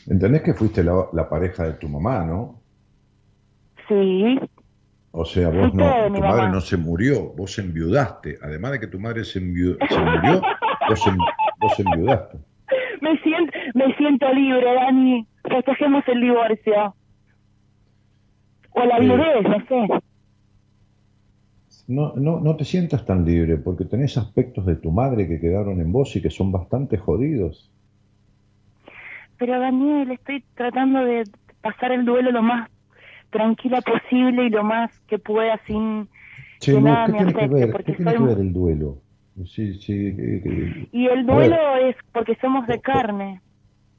¿Entendés 0.06 0.40
que 0.40 0.54
fuiste 0.54 0.82
la, 0.82 1.08
la 1.12 1.28
pareja 1.28 1.64
de 1.64 1.74
tu 1.74 1.90
mamá, 1.90 2.24
no? 2.24 2.58
Sí. 3.86 4.40
O 5.16 5.24
sea, 5.24 5.48
vos 5.48 5.72
no, 5.72 5.84
tu 6.12 6.20
madre 6.20 6.42
mamá. 6.42 6.48
no 6.48 6.60
se 6.60 6.76
murió, 6.76 7.32
vos 7.36 7.56
enviudaste. 7.60 8.36
Además 8.42 8.72
de 8.72 8.80
que 8.80 8.88
tu 8.88 8.98
madre 8.98 9.22
se, 9.24 9.40
enviu- 9.40 9.76
se 9.88 9.98
murió, 10.00 10.42
vos, 10.88 11.06
en- 11.06 11.18
vos 11.60 11.78
enviudaste. 11.78 12.38
Me 13.00 13.16
siento, 13.20 13.52
me 13.74 13.94
siento 13.96 14.32
libre, 14.32 14.74
Dani. 14.74 15.26
Festejemos 15.48 16.02
el 16.08 16.20
divorcio. 16.20 16.94
O 18.72 18.84
la 18.84 18.96
Eh. 18.96 19.00
viudez, 19.02 19.42
no 19.44 19.58
sé. 19.68 20.02
No, 21.86 22.14
no, 22.16 22.40
no 22.40 22.56
te 22.56 22.64
sientas 22.64 23.04
tan 23.04 23.24
libre 23.24 23.56
porque 23.58 23.84
tenés 23.84 24.16
aspectos 24.16 24.64
de 24.66 24.76
tu 24.76 24.90
madre 24.90 25.28
que 25.28 25.38
quedaron 25.38 25.80
en 25.80 25.92
vos 25.92 26.16
y 26.16 26.22
que 26.22 26.30
son 26.30 26.50
bastante 26.50 26.96
jodidos. 26.96 27.70
Pero 29.38 29.60
Daniel, 29.60 30.10
estoy 30.10 30.42
tratando 30.54 31.04
de 31.04 31.24
pasar 31.60 31.92
el 31.92 32.04
duelo 32.04 32.32
lo 32.32 32.42
más 32.42 32.70
tranquila 33.34 33.80
posible 33.82 34.46
y 34.46 34.50
lo 34.50 34.62
más 34.62 34.90
que 35.08 35.18
pueda 35.18 35.60
sin 35.66 36.08
Che, 36.60 36.72
que 36.72 36.80
Luz, 36.80 36.84
nada 36.84 37.06
¿qué 37.06 37.12
me 37.12 37.18
tiene 37.18 37.32
que 37.34 37.44
afecte, 37.44 37.54
ver? 37.54 37.72
porque 37.72 37.92
¿Qué 37.92 37.96
tiene 37.98 38.12
soy 38.12 38.20
que 38.20 38.26
ver 38.26 38.38
el 38.38 38.52
duelo? 38.52 39.02
Sí, 39.44 39.74
sí, 39.80 39.92
eh, 39.92 40.42
eh, 40.46 40.88
y 40.92 41.06
el 41.08 41.26
duelo 41.26 41.56
es 41.76 41.96
porque 42.12 42.36
somos 42.40 42.66
de 42.68 42.80
carne. 42.80 43.40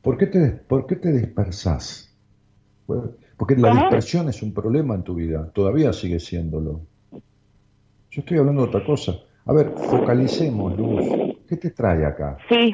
¿Por 0.02 0.18
qué 0.18 0.28
te, 0.28 0.50
por 0.52 0.88
qué 0.88 0.96
te 0.96 1.12
dispersás? 1.12 2.18
Porque 3.38 3.58
la 3.58 3.70
¿Cómo? 3.70 3.82
dispersión 3.82 4.30
es 4.30 4.42
un 4.42 4.54
problema 4.54 4.96
en 4.96 5.04
tu 5.04 5.16
vida, 5.16 5.52
todavía 5.54 5.92
sigue 5.92 6.20
siéndolo. 6.20 6.88
Yo 8.12 8.22
estoy 8.22 8.38
hablando 8.38 8.62
de 8.62 8.70
otra 8.70 8.86
cosa. 8.86 9.12
A 9.46 9.52
ver, 9.54 9.74
focalicemos, 9.76 10.78
Luz. 10.78 11.04
¿Qué 11.48 11.58
te 11.58 11.72
trae 11.72 12.06
acá? 12.06 12.38
Sí. 12.50 12.72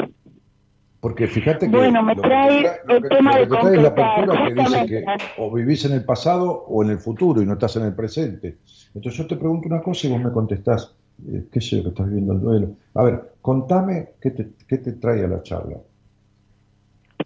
Porque 1.02 1.28
fíjate 1.28 1.66
que 1.70 1.76
Bueno, 1.76 2.04
me 2.04 2.16
que 2.16 2.22
trae 2.22 2.62
lo 2.86 2.96
el 2.96 3.02
que- 3.02 3.10
tema 3.10 3.36
de 3.36 3.42
que 3.48 3.48
trae 3.50 3.76
es 3.76 3.82
la 3.82 3.88
apertura 3.90 4.46
que 4.46 4.54
dice 4.54 4.86
que 4.86 5.06
o 5.40 5.52
vivís 5.52 5.84
en 5.86 5.94
el 5.94 6.06
pasado 6.06 6.52
o 6.52 6.84
en 6.84 6.92
el 6.92 7.00
futuro 7.00 7.42
y 7.42 7.46
no 7.48 7.54
estás 7.54 7.76
en 7.78 7.84
el 7.86 7.96
presente. 7.96 8.58
Entonces 8.94 9.18
yo 9.18 9.26
te 9.28 9.36
pregunto 9.36 9.68
una 9.68 9.82
cosa 9.82 10.06
y 10.08 10.12
vos 10.12 10.22
me 10.22 10.32
contestás, 10.32 10.96
eh, 11.28 11.46
qué 11.52 11.60
sé 11.60 11.78
yo, 11.78 11.84
que 11.84 11.90
estás 11.90 12.06
viviendo 12.08 12.34
el 12.34 12.42
duelo. 12.42 12.68
A 12.94 13.04
ver, 13.04 13.32
contame 13.42 14.10
qué 14.22 14.30
te, 14.32 14.50
qué 14.68 14.78
te 14.78 14.92
trae 14.94 15.26
a 15.26 15.28
la 15.28 15.42
charla. 15.42 15.78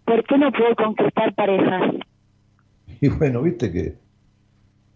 ¿Por 0.06 0.24
qué 0.24 0.38
no 0.38 0.50
puedo 0.52 0.74
conquistar 0.76 1.34
parejas? 1.34 1.94
Y 3.00 3.08
bueno, 3.10 3.42
viste 3.42 3.70
que, 3.70 3.82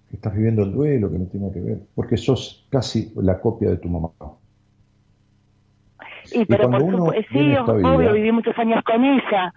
que 0.09 0.17
estás 0.17 0.35
viviendo 0.35 0.63
el 0.63 0.73
duelo, 0.73 1.11
que 1.11 1.19
no 1.19 1.27
tiene 1.27 1.53
que 1.53 1.61
ver, 1.61 1.81
porque 1.95 2.17
sos 2.17 2.67
casi 2.71 3.13
la 3.17 3.39
copia 3.41 3.69
de 3.69 3.77
tu 3.77 3.91
mamá. 3.91 4.11
Y 6.33 6.45
pero 6.45 6.65
por 6.65 6.71
cuando 6.71 6.87
uno 6.87 6.97
supuesto, 7.07 7.33
sí, 7.33 7.39
viene 7.39 7.57
a 7.57 7.61
esta 7.61 7.73
obvio, 7.73 7.99
vida- 7.99 8.13
viví 8.13 8.33
muchos 8.33 8.59
años 8.59 8.85
con 8.85 9.05
ella. 9.05 9.55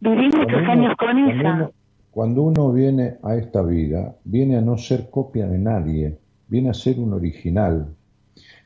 Viví 0.00 0.24
muchos 0.26 0.46
uno- 0.62 0.72
años 0.72 0.94
con 0.96 1.08
cuando 1.08 1.30
ella. 1.32 1.54
uno- 1.54 1.72
Cuando 2.10 2.42
uno 2.42 2.72
viene 2.72 3.16
a 3.24 3.34
esta 3.34 3.62
vida, 3.62 4.14
viene 4.24 4.56
a 4.56 4.60
no 4.60 4.76
ser 4.78 5.10
copia 5.10 5.46
de 5.48 5.58
nadie, 5.58 6.16
viene 6.48 6.70
a 6.70 6.74
ser 6.74 6.98
un 7.00 7.12
original. 7.12 7.88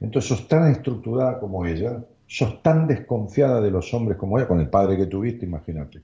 Entonces 0.01 0.29
sos 0.29 0.47
tan 0.49 0.71
estructurada 0.71 1.39
como 1.41 1.65
ella, 1.65 1.99
sos 2.27 2.63
tan 2.63 2.87
desconfiada 2.87 3.61
de 3.63 3.71
los 3.71 3.93
hombres 3.95 4.19
como 4.19 4.39
ella, 4.39 4.47
con 4.47 4.61
el 4.61 4.69
padre 4.69 4.97
que 4.99 5.07
tuviste, 5.07 5.47
imagínate, 5.47 6.03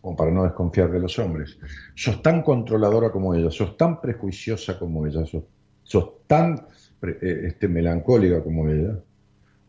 como 0.00 0.16
para 0.16 0.30
no 0.32 0.42
desconfiar 0.42 0.90
de 0.90 0.98
los 0.98 1.16
hombres. 1.20 1.58
Sos 1.94 2.20
tan 2.22 2.42
controladora 2.42 3.10
como 3.12 3.34
ella, 3.34 3.50
sos 3.52 3.76
tan 3.76 4.00
prejuiciosa 4.00 4.76
como 4.78 5.06
ella, 5.06 5.24
sos, 5.26 5.44
sos 5.84 6.26
tan 6.26 6.60
pre- 6.98 7.18
eh, 7.22 7.46
este, 7.48 7.68
melancólica 7.68 8.42
como 8.42 8.68
ella, 8.68 8.96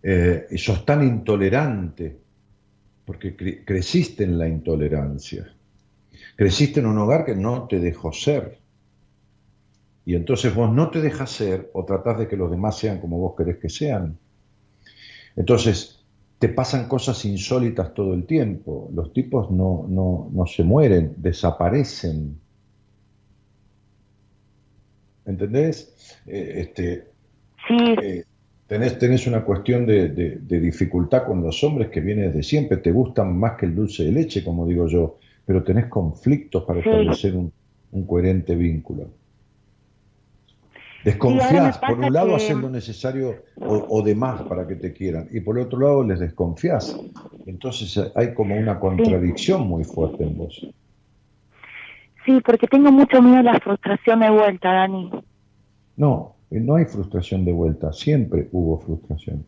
eh, 0.04 0.48
y 0.52 0.58
sos 0.58 0.86
tan 0.86 1.04
intolerante, 1.04 2.18
porque 3.06 3.36
cre- 3.38 3.64
creciste 3.66 4.24
en 4.24 4.38
la 4.38 4.48
intolerancia. 4.48 5.54
Creciste 6.36 6.80
en 6.80 6.88
un 6.88 6.98
hogar 7.00 7.26
que 7.26 7.36
no 7.36 7.68
te 7.68 7.80
dejó 7.80 8.12
ser. 8.14 8.60
Y 10.06 10.14
entonces 10.16 10.54
vos 10.54 10.72
no 10.72 10.92
te 10.92 11.02
dejas 11.02 11.32
ser 11.32 11.72
o 11.74 11.86
tratás 11.86 12.20
de 12.20 12.28
que 12.28 12.36
los 12.38 12.52
demás 12.52 12.78
sean 12.78 13.00
como 13.00 13.18
vos 13.18 13.36
querés 13.36 13.58
que 13.58 13.70
sean. 13.70 14.18
Entonces 15.36 16.04
te 16.40 16.50
pasan 16.50 16.88
cosas 16.88 17.24
insólitas 17.26 17.94
todo 17.94 18.14
el 18.14 18.26
tiempo. 18.26 18.90
Los 18.94 19.14
tipos 19.14 19.52
no, 19.52 19.86
no, 19.90 20.30
no 20.34 20.46
se 20.46 20.64
mueren, 20.64 21.14
desaparecen. 21.18 22.40
¿Entendés? 25.26 25.76
Eh, 26.26 26.54
este, 26.62 27.12
eh, 27.98 28.24
tenés, 28.72 28.98
tenés 28.98 29.28
una 29.28 29.44
cuestión 29.44 29.86
de, 29.86 30.08
de- 30.10 30.38
de 30.38 30.60
dificultad 30.62 31.26
con 31.26 31.44
los 31.44 31.62
hombres 31.66 31.90
que 31.90 32.00
viene 32.00 32.28
desde 32.28 32.42
siempre. 32.42 32.78
Te 32.78 32.94
gustan 32.94 33.38
más 33.38 33.58
que 33.58 33.66
el 33.66 33.76
dulce 33.76 34.06
de 34.06 34.14
leche, 34.14 34.46
como 34.46 34.66
digo 34.66 34.88
yo, 34.88 35.18
pero 35.46 35.62
tenés 35.62 35.88
conflictos 35.88 36.64
para 36.64 36.82
Sí. 36.82 36.88
establecer 36.88 37.36
un, 37.36 37.52
un 37.92 38.08
coherente 38.08 38.56
vínculo. 38.56 39.10
Desconfías, 41.04 41.80
por 41.80 42.00
un 42.00 42.14
lado 42.14 42.30
que- 42.30 42.36
haces 42.36 42.56
lo 42.58 42.70
necesario 42.70 43.44
o, 43.58 43.98
o 43.98 44.02
de 44.04 44.16
más 44.16 44.44
para 44.44 44.66
que 44.66 44.76
te 44.76 44.94
quieran, 44.94 45.28
y 45.32 45.42
por 45.42 45.60
otro 45.60 45.78
lado 45.80 46.04
les 46.06 46.20
desconfías. 46.20 46.96
Entonces 47.46 48.00
hay 48.16 48.34
como 48.34 48.56
una 48.56 48.80
contradicción 48.80 49.68
muy 49.68 49.84
fuerte 49.84 50.24
en 50.24 50.38
vos. 50.38 50.66
Sí, 52.26 52.40
porque 52.46 52.68
tengo 52.68 52.90
mucho 52.92 53.22
miedo 53.22 53.40
a 53.40 53.54
la 53.54 53.60
frustración 53.60 54.22
de 54.22 54.30
vuelta, 54.30 54.72
Dani. 54.72 55.12
No, 55.98 56.38
no 56.60 56.76
hay 56.76 56.86
frustración 56.86 57.46
de 57.46 57.54
vuelta, 57.54 57.94
siempre 57.94 58.50
hubo 58.52 58.80
frustración. 58.80 59.46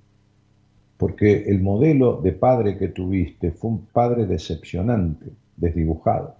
Porque 0.97 1.43
el 1.49 1.61
modelo 1.61 2.21
de 2.21 2.31
padre 2.31 2.77
que 2.77 2.87
tuviste 2.87 3.51
fue 3.51 3.71
un 3.71 3.85
padre 3.87 4.25
decepcionante, 4.25 5.25
desdibujado. 5.57 6.35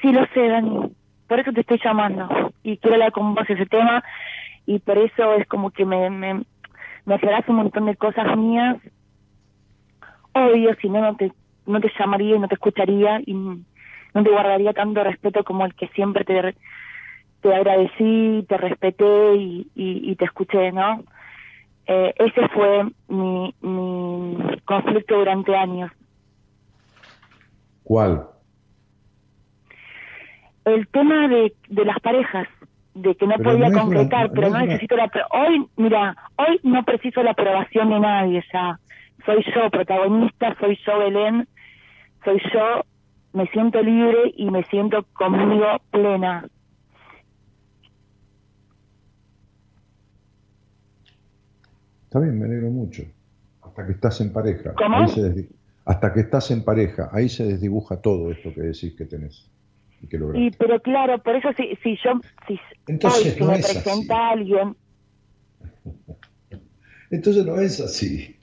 Sí, 0.00 0.12
lo 0.12 0.24
sé, 0.32 0.48
Dani. 0.48 0.92
Por 1.26 1.40
eso 1.40 1.52
te 1.52 1.60
estoy 1.60 1.78
llamando. 1.84 2.28
Y 2.62 2.78
quiero 2.78 2.94
hablar 2.94 3.12
con 3.12 3.34
vos 3.34 3.44
ese 3.48 3.66
tema. 3.66 4.02
Y 4.64 4.78
por 4.78 4.96
eso 4.96 5.34
es 5.34 5.46
como 5.48 5.70
que 5.70 5.84
me, 5.84 6.08
me, 6.08 6.42
me 7.04 7.14
aclarás 7.14 7.48
un 7.48 7.56
montón 7.56 7.86
de 7.86 7.96
cosas 7.96 8.36
mías. 8.36 8.76
Obvio, 10.32 10.74
si 10.80 10.88
no, 10.88 11.00
no 11.00 11.16
te, 11.16 11.32
no 11.66 11.80
te 11.80 11.90
llamaría 11.98 12.36
y 12.36 12.38
no 12.38 12.48
te 12.48 12.54
escucharía. 12.54 13.20
Y 13.26 13.34
no 14.14 14.22
te 14.22 14.30
guardaría 14.30 14.72
tanto 14.72 15.02
respeto 15.04 15.44
como 15.44 15.64
el 15.64 15.74
que 15.74 15.88
siempre 15.88 16.24
te, 16.24 16.54
te 17.40 17.54
agradecí, 17.54 18.44
te 18.48 18.56
respeté 18.56 19.34
y, 19.36 19.70
y, 19.74 20.10
y 20.12 20.16
te 20.16 20.24
escuché, 20.24 20.72
¿no? 20.72 21.04
Eh, 21.86 22.12
ese 22.18 22.48
fue 22.48 22.84
mi, 23.08 23.54
mi 23.60 24.36
conflicto 24.64 25.16
durante 25.18 25.56
años. 25.56 25.90
¿Cuál? 27.82 28.26
el 30.64 30.86
tema 30.88 31.28
de, 31.28 31.54
de 31.68 31.84
las 31.86 31.98
parejas, 32.00 32.46
de 32.94 33.14
que 33.14 33.26
no 33.26 33.36
Pero 33.38 33.52
podía 33.52 33.68
no 33.70 33.80
concretar, 33.80 34.26
una- 34.26 34.34
pero 34.34 34.48
no 34.48 34.50
no 34.50 34.56
es 34.58 34.62
una- 34.64 34.72
necesito 34.72 34.96
la... 34.96 35.10
Hoy, 35.30 35.66
mira, 35.76 36.16
hoy 36.36 36.60
no 36.62 36.84
preciso 36.84 37.22
la 37.22 37.30
aprobación 37.30 37.88
de 37.90 38.00
nadie 38.00 38.44
ya. 38.52 38.78
Soy 39.24 39.44
yo 39.54 39.70
protagonista, 39.70 40.56
soy 40.60 40.78
yo 40.86 40.98
Belén, 40.98 41.48
soy 42.24 42.38
yo, 42.52 42.84
me 43.38 43.46
siento 43.50 43.80
libre 43.80 44.32
y 44.36 44.50
me 44.50 44.64
siento 44.64 45.06
conmigo 45.12 45.64
plena. 45.92 46.44
Está 52.04 52.18
bien, 52.18 52.36
me 52.36 52.46
alegro 52.46 52.70
mucho. 52.70 53.04
Hasta 53.62 53.86
que 53.86 53.92
estás 53.92 54.20
en 54.22 54.32
pareja. 54.32 54.74
¿Cómo? 54.74 54.96
Ahí 54.96 55.08
se 55.08 55.20
desdi- 55.20 55.48
Hasta 55.84 56.12
que 56.12 56.20
estás 56.20 56.50
en 56.50 56.64
pareja, 56.64 57.10
ahí 57.12 57.28
se 57.28 57.44
desdibuja 57.44 58.00
todo 58.02 58.32
esto 58.32 58.52
que 58.52 58.60
decís 58.62 58.94
que 58.96 59.04
tenés 59.04 59.48
y 60.02 60.08
que 60.08 60.18
lograste. 60.18 60.46
Y 60.46 60.50
pero 60.50 60.80
claro, 60.80 61.22
por 61.22 61.36
eso 61.36 61.50
si, 61.56 61.76
si 61.76 61.96
yo, 62.04 62.20
si 62.48 62.58
Entonces 62.88 63.24
hoy 63.26 63.30
si 63.32 63.40
no 63.40 63.52
me 63.52 63.58
es 63.58 63.64
así. 63.64 63.78
presenta 63.78 64.30
alguien, 64.30 64.76
Entonces 67.10 67.46
no 67.46 67.60
es 67.60 67.80
así. 67.80 68.36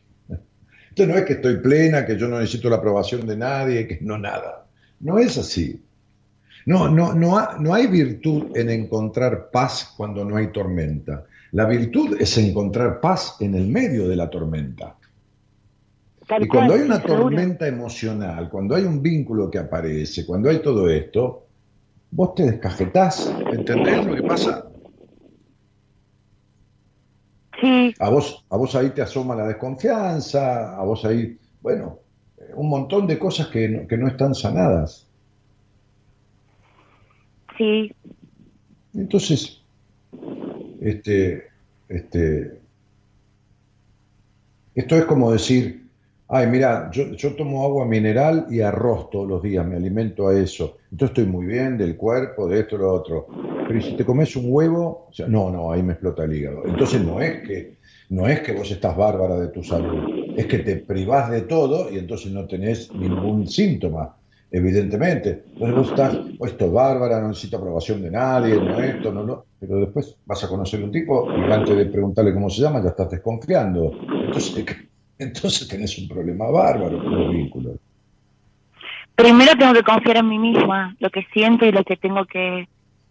Entonces 0.90 1.08
no 1.14 1.20
es 1.20 1.26
que 1.26 1.34
estoy 1.34 1.58
plena, 1.58 2.06
que 2.06 2.18
yo 2.18 2.28
no 2.30 2.40
necesito 2.40 2.70
la 2.70 2.78
aprobación 2.78 3.28
de 3.28 3.36
nadie, 3.36 3.88
que 3.88 4.00
no 4.02 4.18
nada. 4.18 4.65
No 5.00 5.18
es 5.20 5.38
así. 5.38 5.82
No, 6.66 6.90
no, 6.90 7.14
no, 7.14 7.38
ha- 7.38 7.58
no 7.60 7.74
hay 7.74 7.88
virtud 7.88 8.56
en 8.56 8.70
encontrar 8.70 9.50
paz 9.52 9.94
cuando 9.96 10.26
no 10.26 10.36
hay 10.38 10.52
tormenta. 10.52 11.26
La 11.52 11.66
virtud 11.66 12.18
es 12.20 12.38
encontrar 12.38 13.00
paz 13.00 13.38
en 13.40 13.56
el 13.56 13.68
medio 13.68 14.08
de 14.08 14.16
la 14.16 14.30
tormenta. 14.30 14.98
tal 16.28 16.44
Y 16.44 16.48
cuando 16.48 16.74
cual, 16.74 16.82
hay 16.82 16.86
una 16.88 17.02
seguro. 17.02 17.24
tormenta 17.24 17.68
emocional, 17.68 18.50
cuando 18.50 18.76
hay 18.76 18.84
un 18.84 19.02
vínculo 19.02 19.50
que 19.50 19.60
aparece, 19.60 20.26
cuando 20.26 20.50
hay 20.50 20.62
todo 20.62 20.90
esto, 20.90 21.50
vos 22.12 22.34
te 22.36 22.44
descajetás, 22.52 23.30
¿entendés 23.52 24.06
lo 24.06 24.16
que 24.16 24.24
pasa? 24.24 24.72
Sí. 27.62 27.94
A 28.00 28.10
vos, 28.10 28.46
a 28.50 28.58
vos 28.58 28.76
ahí 28.76 28.90
te 28.92 29.02
asoma 29.02 29.36
la 29.36 29.48
desconfianza, 29.48 30.76
a 30.78 30.84
vos 30.84 31.06
ahí, 31.06 31.40
bueno, 31.62 32.05
un 32.56 32.70
montón 32.70 33.08
de 33.08 33.20
cosas 33.20 33.48
que 33.48 33.70
no, 33.70 33.88
que 33.88 33.98
no 33.98 34.08
están 34.08 34.34
sanadas. 34.34 35.08
Sí. 37.58 37.92
Entonces, 38.94 39.62
este, 40.82 41.48
este, 41.90 42.60
esto 44.74 44.96
es 44.96 45.06
como 45.06 45.32
decir, 45.32 45.86
ay, 46.28 46.48
mira, 46.48 46.90
yo, 46.92 47.12
yo, 47.14 47.36
tomo 47.36 47.64
agua 47.64 47.86
mineral 47.86 48.48
y 48.50 48.62
arroz 48.62 49.10
todos 49.10 49.28
los 49.28 49.44
días, 49.44 49.66
me 49.66 49.76
alimento 49.76 50.28
a 50.28 50.38
eso. 50.38 50.78
Entonces 50.92 51.18
estoy 51.18 51.26
muy 51.26 51.46
bien 51.46 51.78
del 51.78 51.96
cuerpo, 51.96 52.48
de 52.48 52.62
esto, 52.62 52.78
lo 52.78 52.94
otro. 52.94 53.28
Pero 53.68 53.82
si 53.82 53.96
te 53.96 54.06
comes 54.06 54.36
un 54.36 54.46
huevo, 54.48 55.08
o 55.10 55.14
sea, 55.14 55.28
no, 55.28 55.50
no, 55.50 55.72
ahí 55.72 55.84
me 55.84 55.94
explota 55.94 56.24
el 56.24 56.34
hígado. 56.34 56.64
Entonces 56.66 57.02
no 57.04 57.22
es 57.22 57.48
que 57.48 57.76
no 58.10 58.28
es 58.28 58.42
que 58.42 58.54
vos 58.54 58.70
estás 58.70 58.96
bárbara 58.96 59.40
de 59.40 59.48
tu 59.48 59.64
salud, 59.64 60.25
es 60.36 60.46
que 60.46 60.60
te 60.60 60.78
privás 60.78 61.30
de 61.30 61.42
todo 61.42 61.92
y 61.92 61.98
entonces 61.98 62.32
no 62.32 62.46
tenés 62.46 62.94
ningún 62.94 63.48
síntoma, 63.48 64.16
evidentemente. 64.52 65.44
Entonces 65.54 65.76
vos 65.76 65.90
estás, 65.90 66.18
oh, 66.40 66.46
esto 66.46 66.66
es 66.66 66.72
bárbara, 66.72 67.22
no 67.22 67.30
necesito 67.30 67.58
aprobación 67.58 68.02
de 68.02 68.12
nadie, 68.12 68.56
no 68.56 68.80
esto, 68.80 69.12
no, 69.12 69.24
no. 69.24 69.46
Pero 69.60 69.78
después 69.78 70.16
vas 70.26 70.44
a 70.44 70.48
conocer 70.48 70.84
un 70.84 70.92
tipo 70.92 71.28
y 71.32 71.52
antes 71.52 71.76
de 71.76 71.86
preguntarle 71.86 72.34
cómo 72.34 72.50
se 72.50 72.62
llama 72.62 72.82
ya 72.82 72.90
estás 72.90 73.12
desconfiando. 73.12 73.92
Entonces, 74.26 74.66
entonces 75.18 75.68
tenés 75.68 75.98
un 75.98 76.08
problema 76.08 76.48
bárbaro 76.48 77.02
con 77.04 77.20
los 77.20 77.32
vínculos. 77.32 77.78
Primero 79.16 79.58
tengo 79.58 79.74
que 79.74 79.84
confiar 79.84 80.18
en 80.18 80.28
mí 80.28 80.38
misma, 80.38 80.96
lo 81.00 81.10
que 81.10 81.26
siento 81.34 81.66
y 81.66 81.72
lo 81.72 81.84
que 81.86 81.96
tengo 81.96 82.26
que 82.26 82.68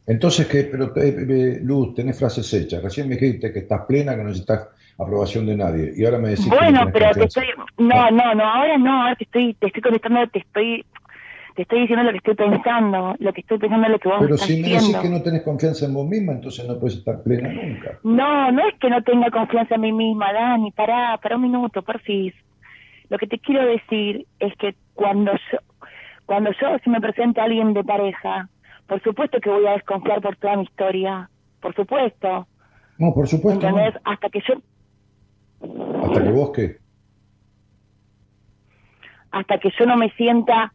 entonces, 0.07 0.47
¿qué? 0.47 0.65
Pero, 0.65 0.95
eh, 0.97 1.27
eh, 1.29 1.61
Luz, 1.63 1.95
tenés 1.95 2.19
frases 2.19 2.53
hechas. 2.53 2.83
Recién 2.83 3.09
me 3.09 3.17
dijiste 3.17 3.53
que 3.53 3.61
estás 3.61 3.87
plena, 3.87 4.13
que 4.13 4.23
no 4.23 4.29
necesitas 4.29 4.69
aprobación 4.99 5.47
de 5.47 5.57
nadie. 5.57 5.93
Y 5.97 6.05
ahora 6.05 6.19
me 6.19 6.31
decís 6.31 6.49
Bueno, 6.49 6.91
pero 6.93 7.11
te 7.13 7.25
estoy... 7.25 7.47
No, 7.79 8.11
no, 8.11 8.35
no, 8.35 8.45
ahora 8.45 8.79
no, 8.79 9.03
ahora 9.03 9.17
te 9.17 9.25
estoy, 9.25 9.55
te 9.55 9.67
estoy 9.67 9.83
contestando, 9.83 10.27
te 10.29 10.39
estoy 10.41 10.85
te 11.55 11.63
estoy 11.63 11.83
diciendo 11.83 12.05
lo 12.05 12.11
que 12.11 12.17
estoy 12.17 12.35
pensando, 12.35 13.15
lo 13.19 13.33
que 13.33 13.41
estoy 13.43 13.59
pensando 13.59 13.87
es 13.87 13.93
lo 13.93 13.99
que 14.01 14.09
vos 14.09 14.19
Pero 14.21 14.35
estás 14.35 14.49
si 14.49 14.61
me 14.61 14.71
decís 14.71 14.97
que 14.97 15.09
no 15.09 15.23
tenés 15.23 15.43
confianza 15.43 15.87
en 15.87 15.95
vos 15.95 16.07
misma, 16.07 16.33
entonces 16.33 16.67
no 16.67 16.79
puedes 16.81 16.99
estar 16.99 17.23
plena 17.23 17.49
nunca. 17.53 17.99
No, 18.03 18.51
no 18.51 18.67
es 18.67 18.75
que 18.81 18.91
no 18.91 19.03
tenga 19.03 19.31
confianza 19.31 19.77
en 19.77 19.81
mí 19.83 19.93
misma, 19.93 20.33
Dani, 20.33 20.73
pará, 20.73 21.17
para 21.23 21.37
un 21.37 21.43
minuto, 21.43 21.83
porfis. 21.83 22.35
Lo 23.09 23.19
que 23.19 23.29
te 23.29 23.39
quiero 23.39 23.65
decir 23.67 24.27
es 24.41 24.53
que 24.57 24.75
cuando 24.95 25.33
yo, 25.53 25.59
cuando 26.27 26.51
yo 26.61 26.77
se 26.83 26.91
me 26.91 27.01
presenta 27.01 27.45
alguien 27.45 27.73
de 27.73 27.85
pareja, 27.85 28.49
por 28.89 29.01
supuesto 29.03 29.39
que 29.41 29.51
voy 29.51 29.67
a 29.67 29.73
desconfiar 29.73 30.21
por 30.21 30.37
toda 30.37 30.57
mi 30.57 30.65
historia, 30.65 31.29
por 31.61 31.75
supuesto. 31.75 32.49
No, 32.99 33.15
por 33.15 33.29
supuesto. 33.29 33.67
Hasta 34.05 34.29
que 34.29 34.41
yo... 34.49 34.55
¿Hasta 36.15 36.25
que 36.25 36.33
vos 36.33 36.51
qué? 36.51 36.79
Hasta 39.31 39.59
que 39.59 39.71
yo 39.79 39.87
no 39.87 39.97
me 39.97 40.11
sienta 40.11 40.73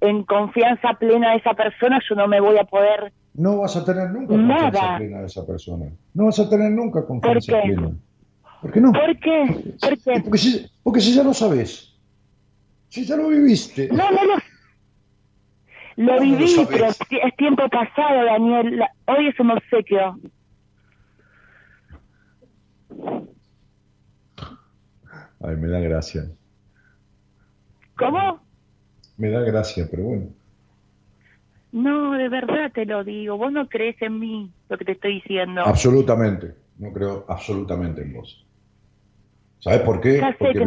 en 0.00 0.24
confianza 0.24 0.94
plena 0.94 1.30
de 1.30 1.36
esa 1.38 1.54
persona, 1.54 2.00
yo 2.08 2.14
no 2.14 2.28
me 2.28 2.40
voy 2.40 2.58
a 2.58 2.64
poder... 2.64 3.12
No 3.34 3.58
vas 3.58 3.76
a 3.76 3.84
tener 3.84 4.10
nunca 4.10 4.34
confianza 4.34 4.96
plena 4.98 5.20
de 5.20 5.26
esa 5.26 5.46
persona. 5.46 5.86
No 6.12 6.26
vas 6.26 6.38
a 6.38 6.48
tener 6.48 6.70
nunca 6.70 7.06
confianza 7.06 7.52
¿Por 7.52 7.62
qué? 7.62 7.72
plena. 7.72 7.90
¿Por 8.60 8.72
qué 8.72 8.80
no? 8.80 8.92
¿Por 8.92 9.18
qué? 9.18 9.74
¿Por 9.80 9.98
qué? 9.98 10.20
Porque, 10.22 10.38
si, 10.38 10.66
porque 10.82 11.00
si 11.00 11.14
ya 11.14 11.22
lo 11.22 11.34
sabes. 11.34 11.96
Si 12.88 13.04
ya 13.04 13.16
lo 13.16 13.28
viviste. 13.28 13.88
No, 13.88 14.10
no 14.10 14.24
lo 14.24 14.34
lo 15.96 16.20
viví, 16.20 16.66
pero 16.68 16.86
es 16.86 17.36
tiempo 17.36 17.68
pasado, 17.68 18.24
Daniel. 18.24 18.82
Hoy 19.06 19.28
es 19.28 19.38
un 19.38 19.52
obsequio. 19.52 20.18
Ay, 25.46 25.56
me 25.56 25.68
da 25.68 25.78
gracia. 25.78 26.26
¿Cómo? 27.98 28.40
Me 29.18 29.30
da 29.30 29.40
gracia, 29.40 29.86
pero 29.90 30.04
bueno. 30.04 30.26
No, 31.72 32.12
de 32.12 32.28
verdad 32.28 32.72
te 32.72 32.86
lo 32.86 33.04
digo. 33.04 33.36
Vos 33.36 33.52
no 33.52 33.68
crees 33.68 34.00
en 34.00 34.18
mí, 34.18 34.50
lo 34.68 34.78
que 34.78 34.84
te 34.84 34.92
estoy 34.92 35.14
diciendo. 35.16 35.62
Absolutamente. 35.64 36.54
No 36.78 36.92
creo 36.92 37.24
absolutamente 37.28 38.02
en 38.02 38.14
vos. 38.14 38.46
¿Sabes 39.58 39.80
por 39.80 40.00
qué? 40.00 40.20
Porque, 40.38 40.60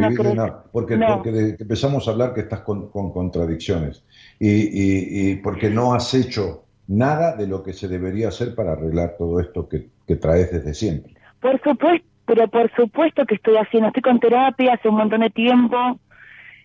porque, 0.72 0.98
porque, 0.98 1.56
empezamos 1.60 2.08
a 2.08 2.12
hablar 2.12 2.34
que 2.34 2.42
estás 2.42 2.62
con, 2.62 2.90
contradicciones 2.90 4.04
y, 4.40 5.36
porque 5.38 5.70
no 5.70 5.94
has 5.94 6.14
hecho 6.14 6.66
nada 6.88 7.36
de 7.36 7.46
lo 7.46 7.62
que 7.62 7.74
se 7.74 7.88
debería 7.88 8.30
hacer 8.30 8.56
para 8.56 8.72
arreglar 8.72 9.16
todo 9.18 9.40
esto 9.40 9.70
que, 9.70 9.90
traes 10.16 10.52
desde 10.52 10.74
siempre. 10.74 11.14
Por 11.42 11.62
supuesto, 11.62 12.08
pero 12.28 12.48
por 12.50 12.70
supuesto 12.76 13.26
que 13.26 13.36
estoy 13.36 13.56
haciendo, 13.56 13.88
estoy 13.88 14.04
con 14.04 14.20
terapia 14.20 14.74
hace 14.74 14.90
un 14.90 14.98
montón 14.98 15.22
de 15.22 15.30
tiempo, 15.30 15.98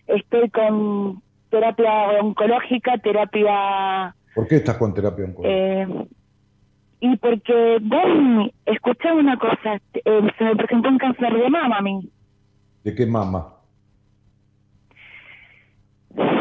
estoy 0.05 0.49
con 0.49 1.21
terapia 1.49 2.19
oncológica, 2.21 2.97
terapia... 2.97 4.13
¿Por 4.35 4.45
qué 4.47 4.57
estás 4.57 4.77
con 4.77 4.93
terapia 4.93 5.23
oncológica? 5.23 5.55
Eh, 5.55 5.87
y 6.99 7.15
porque, 7.15 7.77
bueno, 7.81 8.49
escuché 8.65 9.13
una 9.13 9.37
cosa, 9.37 9.79
eh, 9.93 10.31
se 10.37 10.43
me 10.43 10.55
presentó 10.57 10.89
un 10.89 10.97
cáncer 10.97 11.33
de 11.33 11.49
mama 11.49 11.77
a 11.77 11.81
mí. 11.81 12.09
¿De 12.83 12.93
qué 12.93 13.05
mama? 13.05 13.53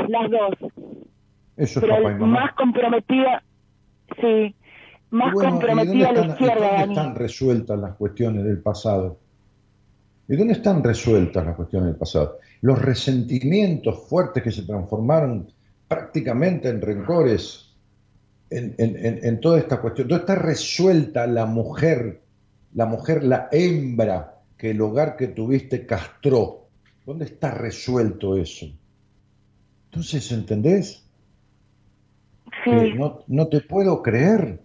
Las 0.08 0.30
dos. 0.30 0.72
Eso 1.56 1.80
es 1.80 1.86
papá 1.86 2.10
y 2.10 2.14
mamá. 2.14 2.40
Más 2.40 2.54
comprometida, 2.54 3.42
sí, 4.20 4.54
más 5.12 5.34
comprometida 5.34 6.09
a 6.09 6.12
la 6.12 6.26
izquierda. 6.26 6.66
¿y 6.66 6.78
¿Dónde 6.80 6.94
están 6.94 7.14
resueltas 7.14 7.78
las 7.78 7.94
cuestiones 7.97 8.44
del 8.44 8.60
pasado? 8.60 9.18
¿Y 10.28 10.36
dónde 10.36 10.55
están 10.55 10.82
resueltas 10.82 11.44
las 11.44 11.55
cuestiones 11.55 11.89
del 11.89 11.97
pasado? 11.97 12.39
Los 12.62 12.80
resentimientos 12.80 14.09
fuertes 14.09 14.43
que 14.43 14.51
se 14.51 14.62
transformaron 14.62 15.52
prácticamente 15.86 16.68
en 16.68 16.80
rencores 16.80 17.68
en, 18.51 18.74
en, 18.78 19.20
en 19.22 19.40
toda 19.40 19.59
esta 19.59 19.80
cuestión. 19.80 20.09
¿Dónde 20.09 20.22
está 20.22 20.34
resuelta 20.34 21.26
la 21.26 21.47
mujer, 21.47 22.20
la 22.74 22.86
mujer, 22.86 23.24
la 23.24 23.48
hembra 23.52 24.32
que 24.62 24.70
el 24.70 24.80
hogar 24.80 25.16
que 25.16 25.26
tuviste 25.26 25.84
castró. 25.86 26.68
¿Dónde 27.05 27.24
está 27.24 27.51
resuelto 27.51 28.36
eso? 28.36 28.66
Entonces, 29.86 30.30
¿entendés? 30.30 31.05
no, 32.97 33.24
no 33.26 33.48
te 33.48 33.60
puedo 33.62 34.01
creer, 34.05 34.61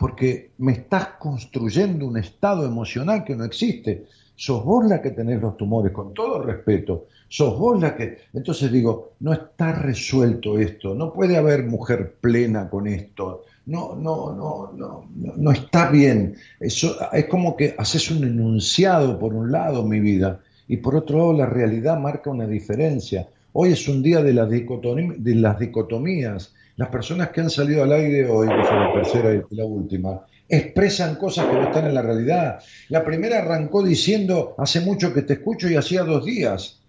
porque 0.00 0.52
me 0.56 0.72
estás 0.72 1.08
construyendo 1.18 2.06
un 2.06 2.16
estado 2.16 2.64
emocional 2.64 3.22
que 3.22 3.36
no 3.36 3.44
existe. 3.44 4.06
Sos 4.34 4.64
vos 4.64 4.86
la 4.86 5.02
que 5.02 5.10
tenés 5.10 5.42
los 5.42 5.58
tumores, 5.58 5.92
con 5.92 6.14
todo 6.14 6.42
respeto. 6.42 7.08
Sos 7.28 7.58
vos 7.58 7.78
la 7.78 7.94
que... 7.94 8.16
Entonces 8.32 8.72
digo, 8.72 9.12
no 9.20 9.34
está 9.34 9.72
resuelto 9.72 10.58
esto, 10.58 10.94
no 10.94 11.12
puede 11.12 11.36
haber 11.36 11.64
mujer 11.64 12.14
plena 12.18 12.70
con 12.70 12.86
esto, 12.86 13.44
no, 13.66 13.94
no, 13.94 14.34
no, 14.34 14.72
no, 14.74 15.04
no 15.36 15.52
está 15.52 15.90
bien. 15.90 16.34
Eso, 16.58 16.96
es 17.12 17.26
como 17.26 17.54
que 17.54 17.74
haces 17.76 18.10
un 18.10 18.24
enunciado 18.24 19.18
por 19.18 19.34
un 19.34 19.52
lado, 19.52 19.84
mi 19.84 20.00
vida, 20.00 20.40
y 20.66 20.78
por 20.78 20.96
otro 20.96 21.18
lado 21.18 21.32
la 21.34 21.46
realidad 21.46 22.00
marca 22.00 22.30
una 22.30 22.46
diferencia. 22.46 23.28
Hoy 23.52 23.72
es 23.72 23.86
un 23.86 24.02
día 24.02 24.22
de, 24.22 24.32
la 24.32 24.46
de 24.46 25.34
las 25.34 25.58
dicotomías. 25.58 26.54
Las 26.80 26.88
personas 26.88 27.28
que 27.28 27.42
han 27.42 27.50
salido 27.50 27.82
al 27.82 27.92
aire 27.92 28.26
hoy, 28.26 28.48
que 28.48 28.64
son 28.64 28.80
la 28.80 28.90
tercera 28.94 29.34
y 29.34 29.54
la 29.54 29.66
última, 29.66 30.22
expresan 30.48 31.16
cosas 31.16 31.44
que 31.44 31.52
no 31.52 31.64
están 31.64 31.84
en 31.84 31.92
la 31.92 32.00
realidad. 32.00 32.58
La 32.88 33.04
primera 33.04 33.40
arrancó 33.40 33.82
diciendo, 33.82 34.54
hace 34.56 34.80
mucho 34.80 35.12
que 35.12 35.20
te 35.20 35.34
escucho 35.34 35.68
y 35.68 35.76
hacía 35.76 36.04
dos 36.04 36.24
días 36.24 36.80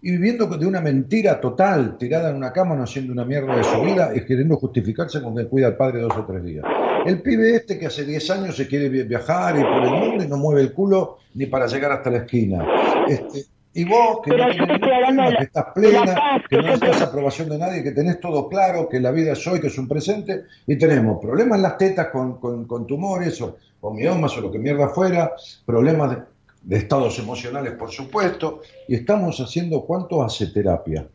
y 0.00 0.12
viviendo 0.12 0.46
de 0.46 0.64
una 0.64 0.80
mentira 0.80 1.40
total, 1.40 1.98
tirada 1.98 2.30
en 2.30 2.36
una 2.36 2.52
cama, 2.52 2.76
no 2.76 2.84
haciendo 2.84 3.12
una 3.12 3.24
mierda 3.24 3.56
de 3.56 3.64
su 3.64 3.80
vida 3.82 4.12
y 4.14 4.24
queriendo 4.24 4.56
justificarse 4.56 5.20
con 5.20 5.34
que 5.34 5.46
cuida 5.46 5.66
al 5.66 5.76
padre 5.76 6.00
dos 6.00 6.16
o 6.16 6.24
tres 6.24 6.44
días. 6.44 6.64
El 7.04 7.20
pibe 7.20 7.56
este 7.56 7.76
que 7.76 7.86
hace 7.86 8.04
10 8.04 8.30
años 8.30 8.56
se 8.56 8.68
quiere 8.68 8.88
viajar 8.88 9.58
y 9.58 9.64
por 9.64 9.82
el 9.82 9.90
mundo 9.90 10.22
y 10.22 10.28
no 10.28 10.36
mueve 10.36 10.60
el 10.60 10.72
culo 10.72 11.18
ni 11.34 11.46
para 11.46 11.66
llegar 11.66 11.90
hasta 11.90 12.08
la 12.08 12.18
esquina. 12.18 12.64
Este, 13.08 13.46
y 13.72 13.84
vos, 13.84 14.20
que, 14.24 14.36
no 14.36 14.46
que 14.48 15.44
estás 15.44 15.66
plena, 15.74 16.42
que 16.48 16.56
no 16.56 16.62
necesitas 16.62 17.02
aprobación 17.02 17.48
de 17.48 17.58
nadie, 17.58 17.82
que 17.84 17.92
tenés 17.92 18.20
todo 18.20 18.48
claro, 18.48 18.88
que 18.88 18.98
la 18.98 19.12
vida 19.12 19.32
es 19.32 19.46
hoy, 19.46 19.60
que 19.60 19.68
es 19.68 19.78
un 19.78 19.86
presente, 19.86 20.44
y 20.66 20.76
tenemos 20.76 21.20
problemas 21.20 21.56
en 21.56 21.62
las 21.62 21.78
tetas 21.78 22.08
con, 22.08 22.38
con, 22.38 22.86
tumores 22.86 23.40
o, 23.40 23.56
o 23.80 23.94
miomas 23.94 24.36
o 24.36 24.40
lo 24.40 24.50
que 24.50 24.58
mierda 24.58 24.88
fuera, 24.88 25.32
problemas 25.64 26.10
de 26.10 26.22
de 26.62 26.76
estados 26.76 27.18
emocionales, 27.18 27.72
por 27.72 27.90
supuesto, 27.90 28.60
y 28.86 28.94
estamos 28.94 29.38
haciendo, 29.40 29.84
¿cuánto 29.84 30.22
hace 30.22 30.48
terapia? 30.48 31.06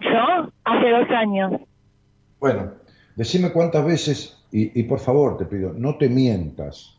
Yo, 0.00 0.50
hace 0.64 0.90
dos 0.90 1.10
años. 1.10 1.60
Bueno, 2.38 2.72
decime 3.16 3.50
cuántas 3.50 3.84
veces, 3.84 4.38
y, 4.52 4.78
y 4.78 4.84
por 4.84 5.00
favor 5.00 5.38
te 5.38 5.46
pido, 5.46 5.72
no 5.72 5.96
te 5.96 6.08
mientas, 6.08 6.98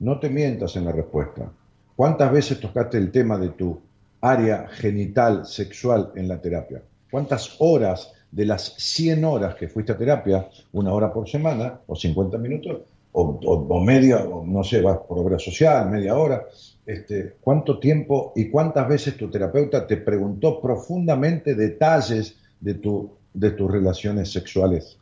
no 0.00 0.18
te 0.18 0.28
mientas 0.28 0.76
en 0.76 0.84
la 0.84 0.92
respuesta. 0.92 1.50
¿Cuántas 1.96 2.32
veces 2.32 2.60
tocaste 2.60 2.98
el 2.98 3.10
tema 3.10 3.38
de 3.38 3.50
tu 3.50 3.80
área 4.20 4.66
genital 4.68 5.46
sexual 5.46 6.12
en 6.16 6.28
la 6.28 6.40
terapia? 6.40 6.82
¿Cuántas 7.10 7.56
horas 7.60 8.12
de 8.34 8.46
las 8.46 8.74
100 8.78 9.24
horas 9.24 9.54
que 9.54 9.68
fuiste 9.68 9.92
a 9.92 9.96
terapia, 9.96 10.48
una 10.72 10.92
hora 10.92 11.12
por 11.12 11.28
semana, 11.28 11.78
o 11.86 11.94
50 11.94 12.36
minutos, 12.38 12.80
o, 13.12 13.80
media, 13.80 14.24
o 14.24 14.44
no 14.44 14.64
sé, 14.64 14.82
vas 14.82 14.98
por 15.06 15.18
obra 15.18 15.38
social, 15.38 15.88
media 15.88 16.16
hora, 16.16 16.42
este, 16.84 17.36
cuánto 17.40 17.78
tiempo 17.78 18.32
y 18.34 18.50
cuántas 18.50 18.88
veces 18.88 19.16
tu 19.16 19.30
terapeuta 19.30 19.86
te 19.86 19.98
preguntó 19.98 20.60
profundamente 20.60 21.54
detalles 21.54 22.36
de, 22.58 22.74
tu, 22.74 23.12
de 23.32 23.52
tus 23.52 23.70
relaciones 23.70 24.32
sexuales 24.32 24.98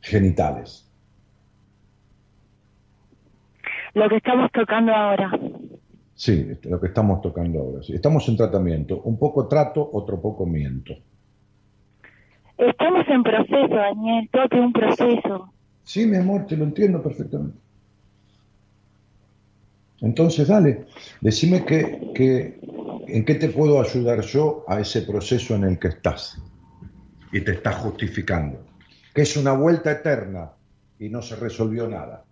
genitales. 0.00 0.88
Lo 3.94 4.08
que 4.08 4.16
estamos 4.16 4.50
tocando 4.52 4.92
ahora. 4.94 5.32
Sí, 6.14 6.46
lo 6.64 6.80
que 6.80 6.88
estamos 6.88 7.20
tocando 7.20 7.60
ahora. 7.60 7.80
Estamos 7.88 8.28
en 8.28 8.36
tratamiento. 8.36 9.00
Un 9.02 9.18
poco 9.18 9.48
trato, 9.48 9.88
otro 9.92 10.20
poco 10.20 10.46
miento. 10.46 10.94
Estamos 12.58 13.06
en 13.08 13.22
proceso, 13.22 13.74
Daniel. 13.74 14.28
Todo 14.30 14.48
tiene 14.48 14.66
un 14.66 14.72
proceso. 14.72 15.52
Sí, 15.82 16.06
mi 16.06 16.16
amor, 16.16 16.46
te 16.46 16.56
lo 16.56 16.64
entiendo 16.64 17.02
perfectamente. 17.02 17.58
Entonces, 20.02 20.48
dale, 20.48 20.86
decime 21.20 21.64
que, 21.64 22.58
en 23.06 23.24
qué 23.24 23.34
te 23.36 23.48
puedo 23.48 23.80
ayudar 23.80 24.20
yo 24.22 24.64
a 24.66 24.80
ese 24.80 25.02
proceso 25.02 25.54
en 25.54 25.64
el 25.64 25.78
que 25.78 25.88
estás 25.88 26.42
y 27.32 27.40
te 27.40 27.52
estás 27.52 27.76
justificando, 27.76 28.64
que 29.14 29.22
es 29.22 29.36
una 29.36 29.52
vuelta 29.52 29.92
eterna 29.92 30.52
y 30.98 31.08
no 31.08 31.22
se 31.22 31.36
resolvió 31.36 31.88
nada. 31.88 32.24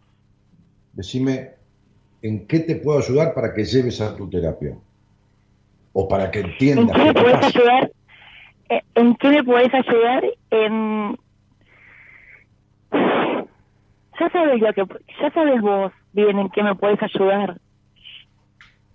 Decime 0.93 1.60
en 2.23 2.47
qué 2.47 2.61
te 2.61 2.77
puedo 2.77 2.99
ayudar 2.99 3.35
para 3.35 3.55
que 3.55 3.65
lleves 3.65 4.01
a 4.01 4.17
tu 4.17 4.29
terapia 4.29 4.77
o 5.93 6.09
para 6.09 6.31
que 6.31 6.41
entiendas. 6.41 6.89
¿En 6.89 6.93
qué 6.93 7.05
me 7.05 7.15
puedes 7.15 7.45
ayudar? 7.45 7.91
Eh, 8.69 8.83
¿En 8.95 9.17
qué 9.17 9.29
me 9.29 9.45
puedes 9.45 9.75
ayudar? 9.75 10.25
En... 10.51 11.17
Ya 14.21 14.31
sabes 14.31 14.61
lo 14.61 14.73
que, 14.75 14.85
ya 15.23 15.31
sabes 15.33 15.61
vos 15.63 15.93
bien 16.13 16.39
en 16.39 16.51
qué 16.51 16.63
me 16.63 16.75
puedes 16.75 17.03
ayudar. 17.03 17.59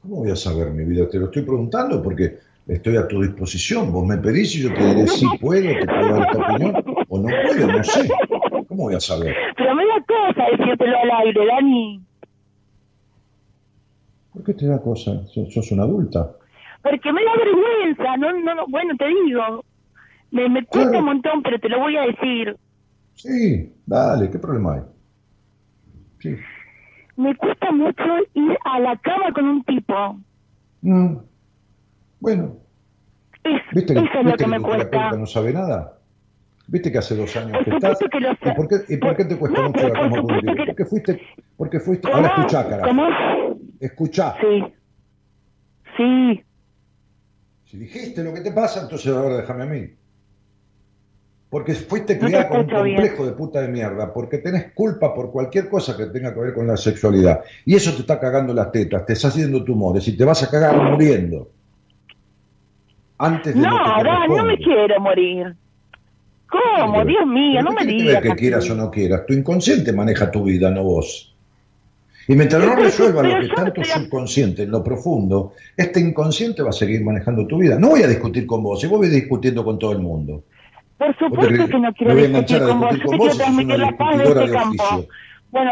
¿Cómo 0.01 0.17
voy 0.17 0.31
a 0.31 0.35
saber, 0.35 0.69
mi 0.69 0.85
vida? 0.85 1.09
Te 1.09 1.17
lo 1.17 1.25
estoy 1.25 1.41
preguntando 1.41 2.01
porque 2.03 2.37
estoy 2.67 2.95
a 2.97 3.07
tu 3.07 3.23
disposición. 3.23 3.91
Vos 3.91 4.05
me 4.05 4.17
pedís 4.17 4.55
y 4.55 4.61
yo 4.61 4.73
te 4.73 4.85
diré 4.85 5.07
si 5.07 5.25
puedo, 5.39 5.67
te 5.67 5.85
puedo 5.85 6.19
dar 6.19 6.31
tu 6.31 6.41
opinión 6.41 7.05
o 7.09 7.17
no 7.17 7.27
puedo, 7.27 7.67
no 7.67 7.83
sé. 7.83 8.07
¿Cómo 8.67 8.83
voy 8.83 8.95
a 8.95 8.99
saber? 8.99 9.35
Pero 9.57 9.73
me 9.73 9.83
da 9.83 10.05
cosa 10.05 10.45
decírtelo 10.51 10.95
al 10.95 11.11
aire, 11.25 11.45
Dani. 11.47 12.01
¿Por 14.35 14.43
qué 14.43 14.53
te 14.53 14.67
da 14.67 14.79
cosa? 14.79 15.25
¿Sos, 15.27 15.71
una 15.71 15.83
adulta? 15.83 16.29
Porque 16.83 17.11
me 17.11 17.23
da 17.23 17.31
vergüenza, 17.35 18.17
no, 18.17 18.31
no, 18.31 18.67
bueno, 18.67 18.93
te 18.97 19.07
digo. 19.07 19.65
Me, 20.29 20.47
me 20.49 20.63
cuesta 20.65 20.99
un 20.99 21.05
montón, 21.05 21.41
pero 21.41 21.59
te 21.59 21.69
lo 21.69 21.79
voy 21.79 21.97
a 21.97 22.01
decir. 22.01 22.55
Sí, 23.15 23.73
dale, 23.87 24.29
¿qué 24.29 24.37
problema 24.37 24.75
hay? 24.75 24.81
Sí 26.19 26.35
me 27.17 27.35
cuesta 27.35 27.71
mucho 27.71 28.03
ir 28.33 28.57
a 28.65 28.79
la 28.79 28.97
cama 28.97 29.31
con 29.33 29.45
un 29.45 29.63
tipo. 29.63 30.19
Mm. 30.81 31.17
Bueno. 32.19 32.57
¿Viste 33.73 33.93
que, 33.93 33.99
eso 33.99 34.19
es 34.19 34.25
lo 34.25 34.33
que, 34.33 34.47
me 34.47 34.59
cuesta. 34.59 35.11
no 35.11 35.25
sabe 35.25 35.53
nada? 35.53 35.99
¿Viste 36.67 36.91
que 36.91 36.97
hace 36.97 37.15
dos 37.15 37.35
años 37.37 37.63
que 37.63 37.69
estás? 37.69 37.99
¿Y, 38.01 38.51
por 38.55 38.67
qué, 38.67 38.75
¿Y 38.89 38.97
por 38.97 39.15
qué 39.15 39.25
te 39.25 39.37
cuesta 39.37 39.61
mucho 39.61 39.87
la 39.87 39.93
cama 39.93 40.09
con 40.09 40.31
un 40.31 40.39
tipo? 40.39 40.65
Porque 40.65 40.85
fuiste, 40.85 41.21
porque 41.55 41.79
fuiste... 41.79 42.11
Ahora 42.11 42.27
escuchá, 42.27 42.67
carajo. 42.67 42.89
¿Cómo? 42.89 43.03
Escuchá. 43.79 44.35
Sí. 44.41 44.63
Sí. 45.97 46.43
Si 47.65 47.77
dijiste 47.77 48.23
lo 48.23 48.33
que 48.33 48.41
te 48.41 48.51
pasa, 48.51 48.81
entonces 48.81 49.11
ahora 49.11 49.37
déjame 49.37 49.63
a 49.63 49.65
mí. 49.65 49.89
Porque 51.49 51.73
fuiste 51.73 52.19
criada 52.19 52.49
con 52.49 52.61
un 52.61 52.69
complejo 52.69 53.25
de 53.25 53.31
puta 53.31 53.61
de 53.61 53.69
mierda, 53.69 54.13
porque 54.13 54.39
tenés 54.39 54.73
culpa 54.73 55.13
por 55.13 55.31
cualquier 55.31 55.69
cosa 55.69 55.95
que 55.95 56.07
tenga 56.07 56.33
que 56.33 56.39
ver 56.39 56.53
con 56.53 56.67
la 56.67 56.75
sexualidad. 56.75 57.41
Y 57.65 57.75
eso 57.75 57.93
te 57.93 58.01
está 58.01 58.19
cagando 58.19 58.53
las 58.53 58.71
tetas, 58.71 59.05
te 59.05 59.13
está 59.13 59.29
haciendo 59.29 59.63
tumores 59.63 60.07
y 60.07 60.17
te 60.17 60.25
vas 60.25 60.43
a 60.43 60.49
cagar 60.49 60.75
muriendo. 60.91 61.49
Antes 63.17 63.55
de 63.55 63.61
no, 63.61 64.27
no 64.27 64.43
me 64.43 64.57
quiero 64.57 64.99
morir. 64.99 65.55
¿Cómo? 66.49 67.05
Dios 67.05 67.25
mío, 67.25 67.61
no 67.61 67.71
me 67.71 67.85
digas. 67.85 68.21
que 68.21 68.35
quieras 68.35 68.69
o 68.69 68.75
no 68.75 68.91
quieras. 68.91 69.25
Tu 69.25 69.33
inconsciente 69.33 69.93
maneja 69.93 70.29
tu 70.31 70.43
vida, 70.43 70.69
no 70.71 70.83
vos. 70.83 71.34
Y 72.27 72.35
mientras 72.35 72.65
no 72.65 72.75
resuelva 72.75 73.21
lo 73.21 73.39
que 73.39 73.71
tu 73.71 73.83
subconsciente, 73.83 74.63
en 74.63 74.71
lo 74.71 74.83
profundo, 74.83 75.53
este 75.77 75.99
inconsciente 75.99 76.63
va 76.63 76.69
a 76.69 76.73
seguir 76.73 77.03
manejando 77.03 77.45
tu 77.45 77.57
vida. 77.57 77.77
No 77.77 77.89
voy 77.89 78.03
a 78.03 78.07
discutir 78.07 78.45
con 78.47 78.63
vos, 78.63 78.81
si 78.81 78.87
vos 78.87 78.99
voy 78.99 79.09
discutiendo 79.09 79.63
con 79.63 79.77
todo 79.77 79.91
el 79.91 79.99
mundo. 79.99 80.43
Por 80.97 81.15
supuesto 81.17 81.67
que 81.67 81.79
no 81.79 81.93
quiero 81.93 82.15
discutir 82.15 82.61
con 82.63 82.79
vos. 82.79 82.97
Yo 82.97 83.09
quiero 83.09 83.35
transmitir 83.35 83.79
la 83.79 83.91
paz 83.97 84.17
de 84.17 84.23
este 84.23 84.51
campo. 84.51 85.07
Bueno, 85.51 85.71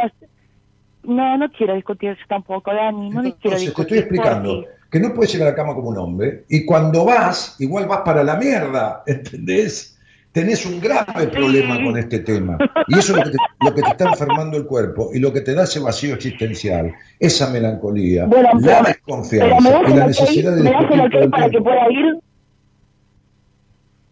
no, 1.03 1.37
no 1.37 1.51
quiero 1.51 1.75
discutir 1.75 2.11
eso 2.11 2.21
tampoco, 2.27 2.73
Dani. 2.73 3.09
No 3.09 3.21
quiero 3.21 3.57
discutir. 3.57 3.73
Te 3.73 3.81
estoy 3.81 3.97
explicando 3.97 4.65
que 4.91 4.99
no 4.99 5.13
puedes 5.13 5.33
ir 5.33 5.41
a 5.41 5.45
la 5.45 5.55
cama 5.55 5.73
como 5.73 5.89
un 5.89 5.97
hombre 5.97 6.45
y 6.49 6.65
cuando 6.65 7.03
vas, 7.03 7.55
igual 7.59 7.87
vas 7.87 8.01
para 8.01 8.23
la 8.23 8.35
mierda, 8.35 9.01
¿entendés? 9.07 9.92
Tenés 10.33 10.65
un 10.65 10.81
grave 10.81 11.27
problema 11.27 11.75
con 11.83 11.95
este 11.95 12.19
tema. 12.19 12.57
Y 12.87 12.97
eso 12.97 13.15
es 13.15 13.27
lo 13.61 13.73
que, 13.73 13.81
te, 13.83 13.87
está 13.87 14.09
enfermando 14.09 14.57
el 14.57 14.65
cuerpo 14.65 15.11
y 15.13 15.19
lo 15.19 15.31
que 15.31 15.41
te 15.41 15.53
da 15.53 15.63
ese 15.63 15.79
vacío 15.79 16.15
existencial, 16.15 16.91
esa 17.19 17.51
melancolía, 17.51 18.25
la 18.25 18.81
desconfianza 18.81 19.81
y 19.87 19.93
la 19.93 20.07
necesidad 20.07 20.55
de 20.55 20.63
discutir 20.63 21.29
para 21.29 21.49
que 21.49 21.61
pueda 21.61 21.91
ir? 21.91 22.17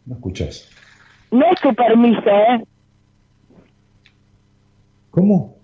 No 0.06 0.14
escuchas. 0.15 0.69
No 1.31 1.43
es 1.52 1.60
tu 1.60 1.73
permiso, 1.73 2.30
¿eh? 2.30 2.64
¿Cómo? 5.10 5.57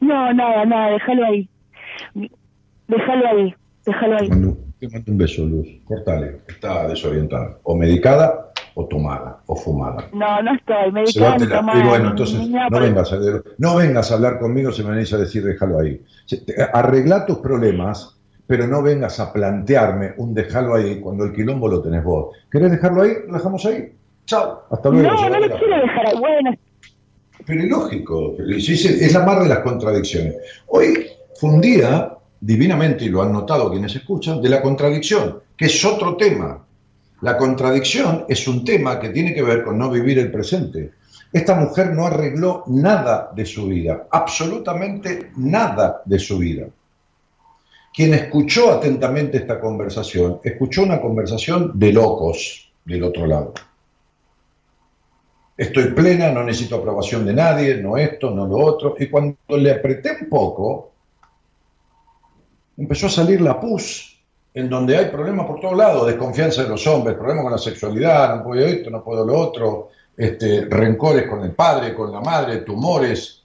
No, 0.00 0.32
nada, 0.32 0.64
nada, 0.64 0.92
déjalo 0.92 1.26
ahí. 1.26 1.48
Déjalo 2.88 3.28
ahí, 3.28 3.54
déjalo 3.84 4.16
ahí. 4.16 4.28
te 4.80 4.88
mando 4.88 5.12
un 5.12 5.18
beso, 5.18 5.44
Luz. 5.44 5.68
Cortale, 5.84 6.40
está 6.48 6.88
desorientada. 6.88 7.58
O 7.64 7.76
medicada, 7.76 8.52
o 8.74 8.86
tomada, 8.86 9.40
o 9.46 9.54
fumada. 9.54 10.08
No, 10.12 10.42
no 10.42 10.54
estoy 10.54 10.92
ni 10.92 11.48
tomada. 11.48 11.84
Y 11.84 11.88
bueno, 11.88 12.10
entonces 12.10 12.48
no 12.48 12.80
vengas, 12.80 13.12
a, 13.12 13.18
no 13.58 13.76
vengas 13.76 14.10
a 14.10 14.14
hablar 14.14 14.38
conmigo 14.38 14.72
si 14.72 14.82
me 14.82 14.90
venís 14.90 15.12
a 15.12 15.18
decir 15.18 15.44
déjalo 15.44 15.78
ahí. 15.78 16.00
Arregla 16.72 17.24
tus 17.24 17.38
problemas, 17.38 18.18
pero 18.46 18.66
no 18.66 18.82
vengas 18.82 19.20
a 19.20 19.32
plantearme 19.32 20.14
un 20.16 20.34
déjalo 20.34 20.74
ahí 20.74 21.00
cuando 21.00 21.24
el 21.24 21.32
quilombo 21.32 21.68
lo 21.68 21.80
tenés 21.80 22.02
vos. 22.02 22.36
¿Querés 22.50 22.72
dejarlo 22.72 23.02
ahí? 23.02 23.12
Lo 23.28 23.34
dejamos 23.34 23.64
ahí. 23.64 23.92
Chao, 24.26 24.64
hasta 24.70 24.90
luego. 24.90 25.08
No, 25.08 25.28
no 25.28 25.38
lo 25.38 25.58
quiero 25.58 25.80
dejar 25.80 26.06
ahí. 26.08 26.18
Bueno. 26.18 26.50
Pero 27.46 27.62
es 27.62 27.68
lógico, 27.68 28.36
es 28.38 29.12
la 29.12 29.24
mar 29.24 29.42
de 29.42 29.48
las 29.48 29.58
contradicciones. 29.58 30.34
Hoy 30.66 31.06
fue 31.38 31.50
un 31.50 31.60
día, 31.60 32.16
divinamente, 32.40 33.04
y 33.04 33.08
lo 33.08 33.22
han 33.22 33.32
notado 33.32 33.70
quienes 33.70 33.94
escuchan, 33.94 34.40
de 34.40 34.48
la 34.48 34.62
contradicción, 34.62 35.40
que 35.56 35.66
es 35.66 35.84
otro 35.84 36.16
tema. 36.16 36.64
La 37.20 37.36
contradicción 37.36 38.26
es 38.28 38.46
un 38.46 38.64
tema 38.64 38.98
que 39.00 39.10
tiene 39.10 39.34
que 39.34 39.42
ver 39.42 39.64
con 39.64 39.78
no 39.78 39.90
vivir 39.90 40.18
el 40.18 40.30
presente. 40.30 40.92
Esta 41.32 41.54
mujer 41.54 41.92
no 41.92 42.06
arregló 42.06 42.64
nada 42.68 43.30
de 43.34 43.46
su 43.46 43.66
vida, 43.66 44.06
absolutamente 44.10 45.30
nada 45.36 46.02
de 46.04 46.18
su 46.18 46.38
vida. 46.38 46.66
Quien 47.92 48.14
escuchó 48.14 48.72
atentamente 48.72 49.38
esta 49.38 49.60
conversación, 49.60 50.40
escuchó 50.42 50.82
una 50.82 51.00
conversación 51.00 51.72
de 51.74 51.92
locos 51.92 52.72
del 52.84 53.04
otro 53.04 53.26
lado 53.26 53.54
estoy 55.56 55.92
plena, 55.92 56.30
no 56.30 56.44
necesito 56.44 56.76
aprobación 56.76 57.24
de 57.24 57.32
nadie, 57.32 57.76
no 57.76 57.96
esto, 57.96 58.30
no 58.30 58.46
lo 58.46 58.58
otro. 58.58 58.96
Y 58.98 59.08
cuando 59.08 59.36
le 59.48 59.72
apreté 59.72 60.16
un 60.22 60.28
poco, 60.28 60.92
empezó 62.76 63.06
a 63.06 63.10
salir 63.10 63.40
la 63.40 63.60
pus, 63.60 64.13
en 64.54 64.70
donde 64.70 64.96
hay 64.96 65.06
problemas 65.06 65.46
por 65.46 65.60
todos 65.60 65.76
lados, 65.76 66.06
desconfianza 66.06 66.62
de 66.62 66.68
los 66.68 66.86
hombres, 66.86 67.16
problemas 67.16 67.42
con 67.42 67.52
la 67.52 67.58
sexualidad, 67.58 68.36
no 68.36 68.44
puedo 68.44 68.64
esto, 68.64 68.88
no 68.88 69.02
puedo 69.02 69.26
lo 69.26 69.36
otro, 69.36 69.90
este, 70.16 70.66
rencores 70.66 71.28
con 71.28 71.42
el 71.42 71.50
padre, 71.50 71.92
con 71.92 72.12
la 72.12 72.20
madre, 72.20 72.58
tumores, 72.58 73.42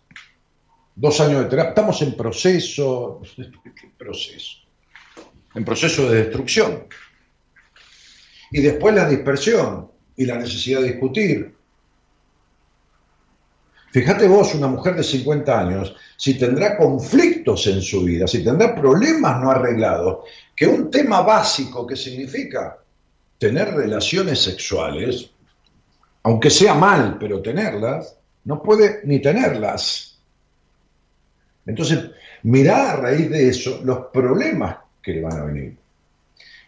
dos 0.95 1.19
años 1.19 1.43
de 1.43 1.49
terapia. 1.49 1.69
Estamos 1.69 1.99
en 2.03 2.15
proceso, 2.15 3.21
proceso, 3.97 4.57
en 5.55 5.65
proceso 5.65 6.11
de 6.11 6.25
destrucción. 6.25 6.85
Y 8.51 8.61
después 8.61 8.93
la 8.93 9.09
dispersión 9.09 9.89
y 10.15 10.25
la 10.25 10.37
necesidad 10.37 10.81
de 10.81 10.89
discutir 10.89 11.55
Fíjate 13.91 14.27
vos, 14.27 14.53
una 14.53 14.67
mujer 14.67 14.95
de 14.95 15.03
50 15.03 15.59
años, 15.59 15.95
si 16.15 16.37
tendrá 16.37 16.77
conflictos 16.77 17.65
en 17.67 17.81
su 17.81 18.03
vida, 18.03 18.27
si 18.27 18.43
tendrá 18.43 18.75
problemas 18.75 19.41
no 19.41 19.49
arreglados, 19.49 20.25
que 20.55 20.67
un 20.67 20.91
tema 20.91 21.21
básico 21.21 21.87
que 21.87 21.95
significa 21.95 22.77
tener 23.39 23.73
relaciones 23.73 24.39
sexuales, 24.39 25.31
aunque 26.23 26.49
sea 26.49 26.75
mal, 26.75 27.17
pero 27.19 27.41
tenerlas, 27.41 28.15
no 28.43 28.61
puede 28.61 28.99
ni 29.05 29.19
tenerlas. 29.19 30.19
Entonces, 31.65 32.11
mirá 32.43 32.91
a 32.91 32.95
raíz 32.97 33.29
de 33.29 33.49
eso 33.49 33.81
los 33.83 34.07
problemas 34.13 34.77
que 35.01 35.13
le 35.13 35.21
van 35.21 35.39
a 35.39 35.45
venir. 35.45 35.77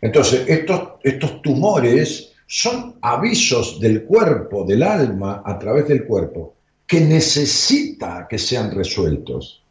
Entonces, 0.02 0.48
estos, 0.48 0.94
estos 1.04 1.42
tumores 1.44 2.34
son 2.48 2.98
avisos 3.02 3.80
del 3.80 4.04
cuerpo, 4.06 4.64
del 4.66 4.82
alma, 4.82 5.44
a 5.46 5.60
través 5.60 5.88
del 5.88 6.06
cuerpo, 6.06 6.56
que 6.92 7.00
necesita 7.00 8.28
que 8.30 8.38
sean 8.38 8.70
resueltos. 8.76 9.64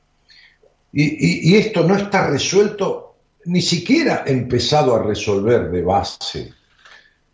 Y, 0.91 1.55
esto 1.55 1.87
no 1.87 1.95
está 1.95 2.31
resuelto, 2.31 3.17
ni 3.45 3.61
siquiera 3.61 4.25
empezado 4.27 4.97
a 4.97 5.03
resolver 5.03 5.71
de 5.71 5.83
base. 5.83 6.51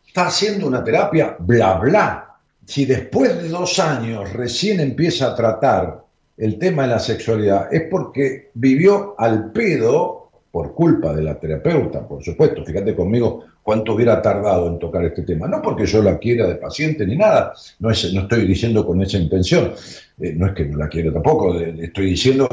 Está 0.04 0.26
haciendo 0.26 0.66
una 0.66 0.82
terapia 0.82 1.36
bla 1.38 1.74
bla. 1.74 2.36
Si 2.64 2.84
después 2.84 3.40
de 3.40 3.48
dos 3.48 3.78
años 3.78 4.32
recién 4.32 4.80
empieza 4.80 5.28
a 5.28 5.36
tratar 5.36 6.02
el 6.36 6.58
tema 6.58 6.82
de 6.82 6.88
la 6.88 6.98
sexualidad, 6.98 7.72
es 7.72 7.82
porque 7.88 8.50
vivió 8.54 9.14
al 9.16 9.52
pedo 9.52 10.30
por 10.50 10.74
culpa 10.74 11.14
de 11.14 11.22
la 11.22 11.38
terapeuta, 11.38 12.08
por 12.08 12.24
supuesto. 12.24 12.64
Fíjate 12.64 12.92
conmigo 12.96 13.44
cuánto 13.66 13.94
hubiera 13.94 14.22
tardado 14.22 14.68
en 14.68 14.78
tocar 14.78 15.04
este 15.04 15.22
tema. 15.22 15.48
No 15.48 15.60
porque 15.60 15.86
yo 15.86 16.00
la 16.00 16.18
quiera 16.18 16.46
de 16.46 16.54
paciente 16.54 17.04
ni 17.04 17.16
nada, 17.16 17.52
no, 17.80 17.90
es, 17.90 18.14
no 18.14 18.20
estoy 18.20 18.46
diciendo 18.46 18.86
con 18.86 19.02
esa 19.02 19.18
intención, 19.18 19.72
eh, 20.20 20.34
no 20.36 20.46
es 20.46 20.52
que 20.52 20.66
no 20.66 20.78
la 20.78 20.88
quiera 20.88 21.12
tampoco, 21.12 21.58
estoy 21.58 22.10
diciendo 22.10 22.48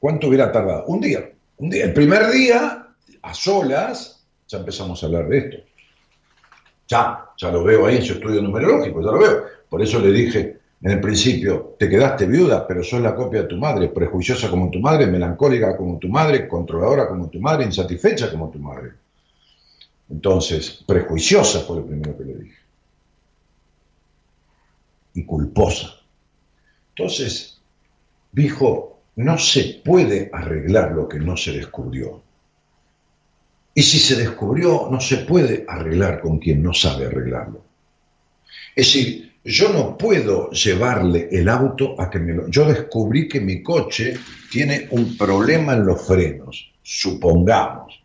cuánto 0.00 0.26
hubiera 0.26 0.50
tardado. 0.50 0.84
Un 0.86 1.00
día, 1.00 1.30
un 1.58 1.70
día. 1.70 1.84
El 1.84 1.92
primer 1.92 2.28
día, 2.32 2.88
a 3.22 3.34
solas, 3.34 4.26
ya 4.48 4.58
empezamos 4.58 5.00
a 5.00 5.06
hablar 5.06 5.28
de 5.28 5.38
esto. 5.38 5.56
Ya, 6.88 7.26
ya 7.38 7.52
lo 7.52 7.62
veo 7.62 7.86
ahí 7.86 7.98
en 7.98 8.02
su 8.02 8.14
estudio 8.14 8.42
numerológico, 8.42 9.00
ya 9.02 9.12
lo 9.12 9.18
veo. 9.20 9.44
Por 9.68 9.80
eso 9.80 10.00
le 10.00 10.10
dije, 10.10 10.58
en 10.82 10.90
el 10.90 11.00
principio, 11.00 11.76
te 11.78 11.88
quedaste 11.88 12.26
viuda, 12.26 12.66
pero 12.66 12.82
sos 12.82 13.00
la 13.00 13.14
copia 13.14 13.42
de 13.42 13.48
tu 13.48 13.58
madre, 13.58 13.90
prejuiciosa 13.90 14.50
como 14.50 14.72
tu 14.72 14.80
madre, 14.80 15.06
melancólica 15.06 15.76
como 15.76 16.00
tu 16.00 16.08
madre, 16.08 16.48
controladora 16.48 17.06
como 17.06 17.28
tu 17.28 17.38
madre, 17.38 17.64
insatisfecha 17.64 18.28
como 18.28 18.50
tu 18.50 18.58
madre. 18.58 19.05
Entonces, 20.08 20.84
prejuiciosa 20.86 21.60
fue 21.60 21.76
lo 21.76 21.86
primero 21.86 22.16
que 22.16 22.24
le 22.24 22.34
dije. 22.34 22.58
Y 25.14 25.24
culposa. 25.24 25.94
Entonces, 26.90 27.60
dijo, 28.32 29.00
no 29.16 29.38
se 29.38 29.80
puede 29.84 30.30
arreglar 30.32 30.92
lo 30.92 31.08
que 31.08 31.18
no 31.18 31.36
se 31.36 31.52
descubrió. 31.52 32.22
Y 33.74 33.82
si 33.82 33.98
se 33.98 34.16
descubrió, 34.16 34.88
no 34.90 35.00
se 35.00 35.18
puede 35.18 35.64
arreglar 35.68 36.20
con 36.20 36.38
quien 36.38 36.62
no 36.62 36.72
sabe 36.72 37.06
arreglarlo. 37.06 37.62
Es 38.74 38.86
decir, 38.86 39.34
yo 39.44 39.72
no 39.72 39.96
puedo 39.96 40.50
llevarle 40.50 41.28
el 41.30 41.48
auto 41.48 42.00
a 42.00 42.10
que 42.10 42.18
me 42.18 42.34
lo... 42.34 42.48
Yo 42.48 42.66
descubrí 42.66 43.28
que 43.28 43.40
mi 43.40 43.62
coche 43.62 44.16
tiene 44.50 44.88
un 44.90 45.16
problema 45.16 45.74
en 45.74 45.86
los 45.86 46.06
frenos, 46.06 46.72
supongamos. 46.82 48.02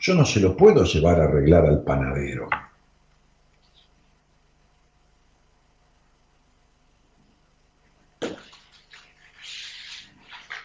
Yo 0.00 0.14
no 0.14 0.24
se 0.24 0.40
lo 0.40 0.56
puedo 0.56 0.84
llevar 0.84 1.20
a 1.20 1.24
arreglar 1.24 1.66
al 1.66 1.82
panadero. 1.82 2.48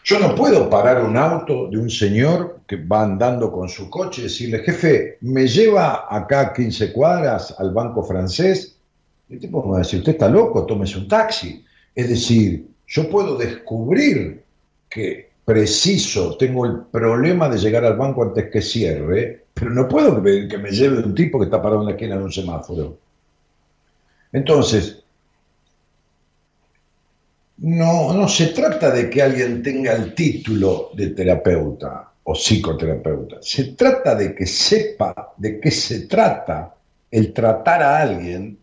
Yo 0.05 0.19
no 0.19 0.35
puedo 0.35 0.69
parar 0.69 1.03
un 1.03 1.15
auto 1.15 1.69
de 1.69 1.77
un 1.77 1.89
señor 1.89 2.59
que 2.67 2.75
va 2.75 3.03
andando 3.03 3.51
con 3.51 3.69
su 3.69 3.89
coche 3.89 4.21
y 4.21 4.23
decirle, 4.25 4.59
jefe, 4.59 5.17
me 5.21 5.47
lleva 5.47 6.07
acá 6.09 6.53
15 6.53 6.91
cuadras 6.91 7.55
al 7.57 7.73
banco 7.73 8.03
francés 8.03 8.73
el 9.33 9.39
tipo 9.39 9.63
me 9.63 9.71
va 9.71 9.75
a 9.77 9.79
decir, 9.79 9.99
usted 9.99 10.13
está 10.13 10.29
loco, 10.29 10.65
tómese 10.65 10.97
un 10.97 11.07
taxi. 11.07 11.65
Es 11.95 12.09
decir, 12.09 12.67
yo 12.87 13.09
puedo 13.09 13.35
descubrir 13.35 14.43
que 14.89 15.31
preciso, 15.45 16.37
tengo 16.37 16.65
el 16.65 16.81
problema 16.91 17.49
de 17.49 17.57
llegar 17.57 17.83
al 17.85 17.97
banco 17.97 18.23
antes 18.23 18.49
que 18.49 18.61
cierre, 18.61 19.45
pero 19.53 19.71
no 19.71 19.87
puedo 19.87 20.21
que 20.23 20.57
me, 20.57 20.71
lleve 20.71 20.99
un 20.99 21.13
tipo 21.13 21.39
que 21.39 21.45
está 21.45 21.61
parado 21.61 21.81
en 21.81 21.87
la 21.87 21.93
esquina 21.93 22.17
de 22.17 22.23
un 22.23 22.31
semáforo. 22.31 22.97
Entonces, 24.31 25.03
no, 27.57 28.13
no 28.13 28.27
se 28.27 28.47
trata 28.47 28.89
de 28.91 29.09
que 29.09 29.21
alguien 29.21 29.61
tenga 29.61 29.93
el 29.93 30.15
título 30.15 30.89
de 30.93 31.09
terapeuta 31.09 32.11
o 32.23 32.33
psicoterapeuta, 32.33 33.37
se 33.41 33.73
trata 33.73 34.15
de 34.15 34.33
que 34.33 34.45
sepa 34.45 35.33
de 35.37 35.59
qué 35.59 35.69
se 35.69 36.07
trata 36.07 36.73
el 37.11 37.33
tratar 37.33 37.83
a 37.83 38.01
alguien 38.01 38.57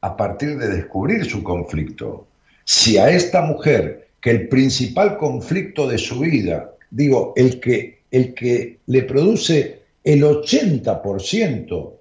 a 0.00 0.16
partir 0.16 0.58
de 0.58 0.68
descubrir 0.68 1.24
su 1.24 1.42
conflicto. 1.42 2.26
Si 2.64 2.98
a 2.98 3.08
esta 3.10 3.42
mujer, 3.42 4.05
que 4.20 4.30
el 4.30 4.48
principal 4.48 5.16
conflicto 5.16 5.86
de 5.86 5.98
su 5.98 6.20
vida, 6.20 6.72
digo, 6.90 7.32
el 7.36 7.60
que, 7.60 8.00
el 8.10 8.34
que 8.34 8.78
le 8.86 9.02
produce 9.02 9.82
el 10.02 10.22
80% 10.22 11.92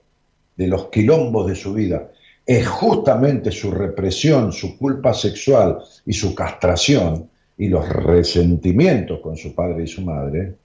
de 0.56 0.68
los 0.68 0.90
quilombos 0.90 1.48
de 1.48 1.56
su 1.56 1.74
vida, 1.74 2.12
es 2.46 2.68
justamente 2.68 3.52
su 3.52 3.72
represión, 3.72 4.52
su 4.52 4.78
culpa 4.78 5.14
sexual 5.14 5.80
y 6.06 6.14
su 6.14 6.36
castración 6.36 7.30
y 7.58 7.68
los 7.68 7.88
resentimientos 7.90 9.20
con 9.20 9.36
su 9.36 9.56
padre 9.56 9.84
y 9.84 9.88
su 9.88 10.02
madre, 10.02 10.56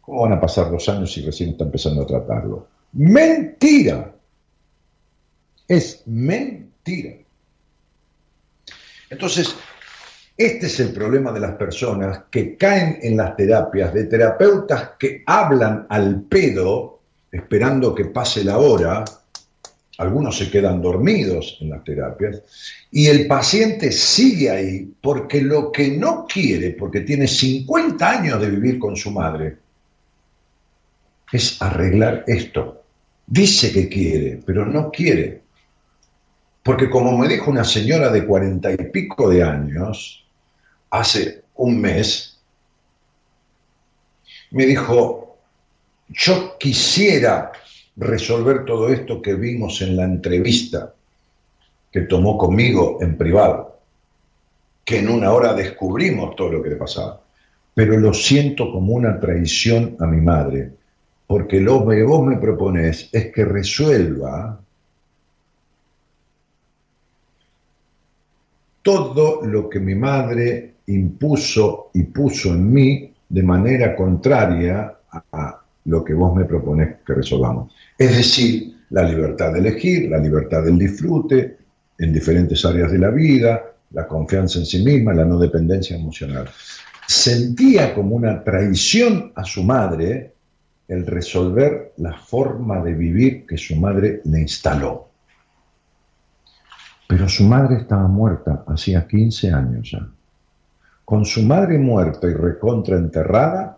¿cómo 0.00 0.22
van 0.22 0.32
a 0.32 0.40
pasar 0.40 0.70
dos 0.70 0.88
años 0.88 1.12
si 1.12 1.22
recién 1.22 1.50
está 1.50 1.64
empezando 1.64 2.02
a 2.02 2.06
tratarlo? 2.06 2.66
Mentira. 2.92 4.12
Es 5.66 6.02
mentira 6.06 6.70
tira. 6.82 7.14
Entonces, 9.10 9.54
este 10.40 10.68
es 10.68 10.80
el 10.80 10.94
problema 10.94 11.32
de 11.32 11.40
las 11.40 11.56
personas 11.56 12.22
que 12.30 12.56
caen 12.56 12.98
en 13.02 13.14
las 13.14 13.36
terapias, 13.36 13.92
de 13.92 14.04
terapeutas 14.04 14.92
que 14.98 15.22
hablan 15.26 15.86
al 15.90 16.22
pedo 16.22 17.00
esperando 17.30 17.94
que 17.94 18.06
pase 18.06 18.42
la 18.42 18.56
hora, 18.56 19.04
algunos 19.98 20.38
se 20.38 20.50
quedan 20.50 20.80
dormidos 20.80 21.58
en 21.60 21.68
las 21.68 21.84
terapias, 21.84 22.40
y 22.90 23.08
el 23.08 23.26
paciente 23.26 23.92
sigue 23.92 24.48
ahí 24.48 24.90
porque 25.02 25.42
lo 25.42 25.70
que 25.70 25.90
no 25.90 26.24
quiere, 26.26 26.70
porque 26.70 27.02
tiene 27.02 27.28
50 27.28 28.10
años 28.10 28.40
de 28.40 28.48
vivir 28.48 28.78
con 28.78 28.96
su 28.96 29.10
madre, 29.10 29.58
es 31.30 31.60
arreglar 31.60 32.24
esto. 32.26 32.82
Dice 33.26 33.70
que 33.72 33.90
quiere, 33.90 34.40
pero 34.46 34.64
no 34.64 34.90
quiere. 34.90 35.42
Porque 36.62 36.88
como 36.88 37.18
me 37.18 37.28
dijo 37.28 37.50
una 37.50 37.64
señora 37.64 38.10
de 38.10 38.24
cuarenta 38.24 38.72
y 38.72 38.78
pico 38.90 39.28
de 39.28 39.42
años, 39.42 40.20
hace 40.90 41.44
un 41.54 41.80
mes, 41.80 42.38
me 44.50 44.66
dijo, 44.66 45.38
yo 46.08 46.56
quisiera 46.58 47.52
resolver 47.96 48.64
todo 48.64 48.88
esto 48.88 49.22
que 49.22 49.34
vimos 49.34 49.80
en 49.82 49.96
la 49.96 50.04
entrevista 50.04 50.94
que 51.92 52.02
tomó 52.02 52.38
conmigo 52.38 52.98
en 53.00 53.16
privado, 53.16 53.78
que 54.84 54.98
en 54.98 55.08
una 55.08 55.32
hora 55.32 55.54
descubrimos 55.54 56.34
todo 56.36 56.52
lo 56.52 56.62
que 56.62 56.70
le 56.70 56.76
pasaba, 56.76 57.20
pero 57.74 57.96
lo 57.98 58.12
siento 58.12 58.72
como 58.72 58.94
una 58.94 59.18
traición 59.20 59.96
a 60.00 60.06
mi 60.06 60.20
madre, 60.20 60.72
porque 61.26 61.60
lo 61.60 61.86
que 61.86 62.02
vos 62.02 62.26
me 62.26 62.36
propones 62.36 63.08
es 63.12 63.32
que 63.32 63.44
resuelva 63.44 64.60
todo 68.82 69.42
lo 69.42 69.68
que 69.68 69.78
mi 69.78 69.94
madre 69.94 70.69
impuso 70.94 71.90
y 71.94 72.04
puso 72.04 72.54
en 72.54 72.72
mí 72.72 73.12
de 73.28 73.42
manera 73.42 73.94
contraria 73.94 74.94
a 75.10 75.60
lo 75.84 76.04
que 76.04 76.14
vos 76.14 76.34
me 76.34 76.44
proponés 76.44 76.96
que 77.06 77.14
resolvamos. 77.14 77.72
Es 77.96 78.16
decir, 78.16 78.76
la 78.90 79.02
libertad 79.02 79.52
de 79.52 79.60
elegir, 79.60 80.10
la 80.10 80.18
libertad 80.18 80.64
del 80.64 80.78
disfrute 80.78 81.58
en 81.98 82.12
diferentes 82.12 82.64
áreas 82.64 82.90
de 82.90 82.98
la 82.98 83.10
vida, 83.10 83.62
la 83.92 84.06
confianza 84.06 84.58
en 84.58 84.66
sí 84.66 84.84
misma, 84.84 85.14
la 85.14 85.24
no 85.24 85.38
dependencia 85.38 85.96
emocional. 85.96 86.48
Sentía 87.06 87.94
como 87.94 88.16
una 88.16 88.42
traición 88.42 89.32
a 89.34 89.44
su 89.44 89.62
madre 89.64 90.34
el 90.88 91.06
resolver 91.06 91.92
la 91.98 92.16
forma 92.16 92.82
de 92.82 92.94
vivir 92.94 93.46
que 93.46 93.56
su 93.56 93.76
madre 93.76 94.22
le 94.24 94.40
instaló. 94.40 95.08
Pero 97.06 97.28
su 97.28 97.44
madre 97.44 97.76
estaba 97.76 98.06
muerta 98.06 98.64
hacía 98.66 99.06
15 99.06 99.52
años 99.52 99.90
ya. 99.90 100.08
Con 101.10 101.24
su 101.24 101.42
madre 101.42 101.76
muerta 101.76 102.28
y 102.28 102.34
recontra 102.34 102.96
enterrada, 102.96 103.76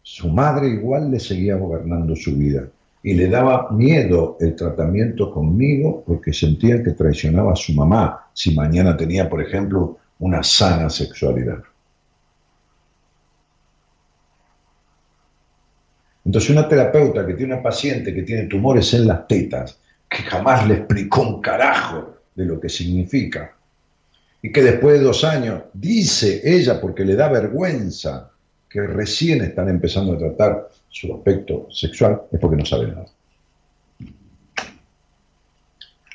su 0.00 0.28
madre 0.28 0.68
igual 0.68 1.10
le 1.10 1.18
seguía 1.18 1.56
gobernando 1.56 2.14
su 2.14 2.36
vida 2.36 2.68
y 3.02 3.14
le 3.14 3.26
daba 3.26 3.72
miedo 3.72 4.36
el 4.38 4.54
tratamiento 4.54 5.32
conmigo 5.32 6.04
porque 6.06 6.32
sentía 6.32 6.84
que 6.84 6.92
traicionaba 6.92 7.54
a 7.54 7.56
su 7.56 7.72
mamá 7.72 8.28
si 8.32 8.54
mañana 8.54 8.96
tenía, 8.96 9.28
por 9.28 9.42
ejemplo, 9.42 9.98
una 10.20 10.44
sana 10.44 10.88
sexualidad. 10.88 11.64
Entonces 16.24 16.48
una 16.48 16.68
terapeuta 16.68 17.26
que 17.26 17.34
tiene 17.34 17.54
una 17.54 17.62
paciente 17.64 18.14
que 18.14 18.22
tiene 18.22 18.44
tumores 18.44 18.94
en 18.94 19.08
las 19.08 19.26
tetas 19.26 19.80
que 20.08 20.18
jamás 20.18 20.64
le 20.68 20.74
explicó 20.74 21.22
un 21.22 21.40
carajo 21.40 22.18
de 22.36 22.44
lo 22.44 22.60
que 22.60 22.68
significa. 22.68 23.56
Y 24.44 24.52
que 24.52 24.60
después 24.60 24.98
de 24.98 25.06
dos 25.06 25.24
años 25.24 25.62
dice 25.72 26.42
ella, 26.44 26.78
porque 26.78 27.02
le 27.02 27.16
da 27.16 27.28
vergüenza, 27.30 28.30
que 28.68 28.82
recién 28.82 29.40
están 29.40 29.70
empezando 29.70 30.12
a 30.12 30.18
tratar 30.18 30.68
su 30.90 31.14
aspecto 31.14 31.68
sexual, 31.70 32.24
es 32.30 32.38
porque 32.38 32.56
no 32.58 32.66
sabe 32.66 32.88
nada. 32.88 33.06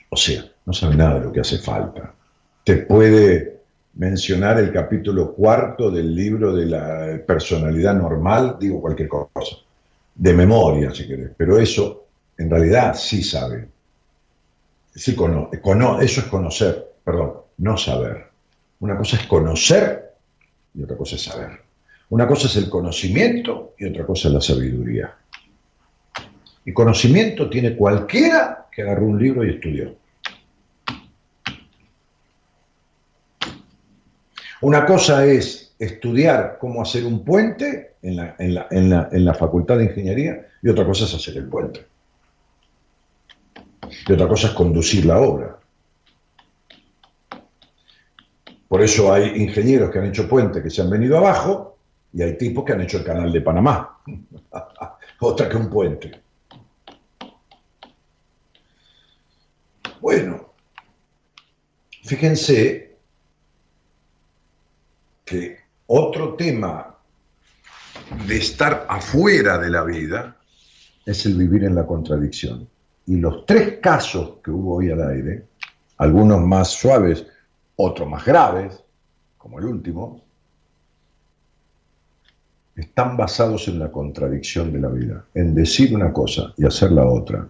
O 0.09 0.15
sea, 0.15 0.45
no 0.63 0.73
sabe 0.73 0.95
nada 0.95 1.15
de 1.15 1.25
lo 1.25 1.31
que 1.31 1.39
hace 1.39 1.57
falta. 1.57 2.13
Te 2.63 2.75
puede 2.75 3.61
mencionar 3.95 4.59
el 4.59 4.71
capítulo 4.71 5.33
cuarto 5.33 5.89
del 5.89 6.13
libro 6.13 6.55
de 6.55 6.67
la 6.67 7.19
personalidad 7.25 7.95
normal, 7.95 8.57
digo 8.59 8.79
cualquier 8.79 9.09
cosa, 9.09 9.55
de 10.13 10.33
memoria 10.35 10.93
si 10.93 11.07
querés, 11.07 11.31
pero 11.35 11.57
eso 11.57 12.05
en 12.37 12.47
realidad 12.47 12.93
sí 12.93 13.23
sabe. 13.23 13.67
Sí 14.93 15.13
eso 15.13 16.21
es 16.21 16.27
conocer, 16.27 16.93
perdón, 17.03 17.48
no 17.59 17.77
saber. 17.77 18.27
Una 18.79 18.97
cosa 18.97 19.17
es 19.17 19.27
conocer 19.27 20.13
y 20.73 20.83
otra 20.83 20.97
cosa 20.97 21.15
es 21.15 21.23
saber. 21.23 21.61
Una 22.09 22.27
cosa 22.27 22.47
es 22.47 22.55
el 22.55 22.69
conocimiento 22.69 23.75
y 23.77 23.85
otra 23.85 24.05
cosa 24.05 24.27
es 24.29 24.33
la 24.33 24.41
sabiduría. 24.41 25.15
Y 26.65 26.73
conocimiento 26.73 27.49
tiene 27.49 27.75
cualquiera 27.75 28.67
que 28.71 28.81
agarró 28.81 29.05
un 29.05 29.21
libro 29.21 29.45
y 29.45 29.51
estudió. 29.51 29.95
Una 34.61 34.85
cosa 34.85 35.25
es 35.25 35.73
estudiar 35.79 36.57
cómo 36.59 36.81
hacer 36.81 37.05
un 37.05 37.23
puente 37.23 37.95
en 38.01 38.17
la, 38.17 38.35
en 38.39 39.25
la, 39.25 39.33
facultad 39.33 39.77
de 39.77 39.85
ingeniería 39.85 40.47
y 40.61 40.69
otra 40.69 40.85
cosa 40.85 41.05
es 41.05 41.13
hacer 41.13 41.37
el 41.37 41.47
puente. 41.47 41.85
Y 44.07 44.11
otra 44.11 44.27
cosa 44.27 44.47
es 44.47 44.53
conducir 44.53 45.05
la 45.05 45.19
obra. 45.19 45.58
Por 48.69 48.83
eso 48.83 49.11
hay 49.11 49.41
ingenieros 49.41 49.89
que 49.89 49.97
han 49.97 50.05
hecho 50.05 50.29
puente 50.29 50.61
que 50.61 50.69
se 50.69 50.83
han 50.83 50.91
venido 50.91 51.17
abajo 51.17 51.79
y 52.13 52.21
hay 52.21 52.37
tipos 52.37 52.63
que 52.63 52.73
han 52.73 52.81
hecho 52.81 52.99
el 52.99 53.03
canal 53.03 53.33
de 53.33 53.41
Panamá. 53.41 53.99
Otra 55.19 55.49
que 55.49 55.57
un 55.57 55.69
puente. 55.69 56.21
Bueno, 59.99 60.53
fíjense 62.03 62.95
que 65.25 65.57
otro 65.87 66.35
tema 66.35 66.95
de 68.25 68.37
estar 68.37 68.85
afuera 68.87 69.57
de 69.57 69.69
la 69.69 69.83
vida 69.83 70.37
es 71.05 71.25
el 71.25 71.35
vivir 71.35 71.65
en 71.65 71.75
la 71.75 71.85
contradicción. 71.85 72.69
Y 73.07 73.17
los 73.17 73.45
tres 73.45 73.79
casos 73.81 74.37
que 74.43 74.51
hubo 74.51 74.77
hoy 74.77 74.89
al 74.89 75.05
aire, 75.09 75.47
algunos 75.97 76.39
más 76.39 76.69
suaves, 76.69 77.25
otros 77.81 78.09
más 78.09 78.25
graves, 78.25 78.83
como 79.37 79.57
el 79.59 79.65
último, 79.65 80.21
están 82.75 83.15
basados 83.15 83.69
en 83.69 83.79
la 83.79 83.89
contradicción 83.89 84.73
de 84.73 84.79
la 84.81 84.89
vida, 84.89 85.25
en 85.33 85.55
decir 85.55 85.95
una 85.95 86.11
cosa 86.11 86.53
y 86.57 86.65
hacer 86.65 86.91
la 86.91 87.05
otra, 87.05 87.47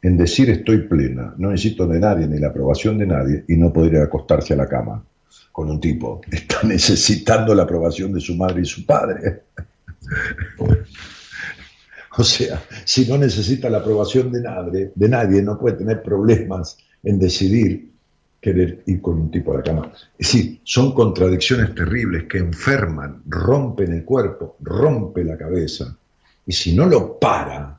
en 0.00 0.16
decir 0.16 0.48
estoy 0.48 0.88
plena, 0.88 1.34
no 1.36 1.50
necesito 1.50 1.86
de 1.86 2.00
nadie 2.00 2.26
ni 2.26 2.38
la 2.38 2.48
aprobación 2.48 2.96
de 2.96 3.06
nadie 3.06 3.44
y 3.46 3.56
no 3.56 3.70
podría 3.70 4.04
acostarse 4.04 4.54
a 4.54 4.56
la 4.56 4.66
cama 4.66 5.04
con 5.52 5.68
un 5.70 5.78
tipo. 5.78 6.22
Está 6.30 6.62
necesitando 6.66 7.54
la 7.54 7.64
aprobación 7.64 8.14
de 8.14 8.20
su 8.20 8.34
madre 8.34 8.62
y 8.62 8.64
su 8.64 8.86
padre. 8.86 9.42
o 12.16 12.24
sea, 12.24 12.62
si 12.86 13.06
no 13.06 13.18
necesita 13.18 13.68
la 13.68 13.78
aprobación 13.78 14.32
de 14.32 14.40
nadie, 14.40 14.92
de 14.94 15.08
nadie, 15.10 15.42
no 15.42 15.58
puede 15.58 15.76
tener 15.76 16.02
problemas 16.02 16.78
en 17.02 17.18
decidir 17.18 17.91
querer 18.42 18.82
ir 18.86 19.00
con 19.00 19.20
un 19.20 19.30
tipo 19.30 19.52
a 19.52 19.58
la 19.58 19.62
cama. 19.62 19.92
Es 20.18 20.32
decir, 20.32 20.60
son 20.64 20.92
contradicciones 20.92 21.72
terribles 21.76 22.24
que 22.24 22.38
enferman, 22.38 23.22
rompen 23.26 23.92
el 23.92 24.04
cuerpo, 24.04 24.56
rompe 24.60 25.22
la 25.22 25.38
cabeza. 25.38 25.96
Y 26.44 26.52
si 26.52 26.74
no 26.74 26.86
lo 26.86 27.20
para, 27.20 27.78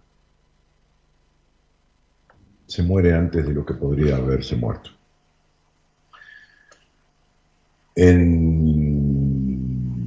se 2.66 2.82
muere 2.82 3.14
antes 3.14 3.46
de 3.46 3.54
lo 3.54 3.66
que 3.66 3.74
podría 3.74 4.16
haberse 4.16 4.56
muerto. 4.56 4.90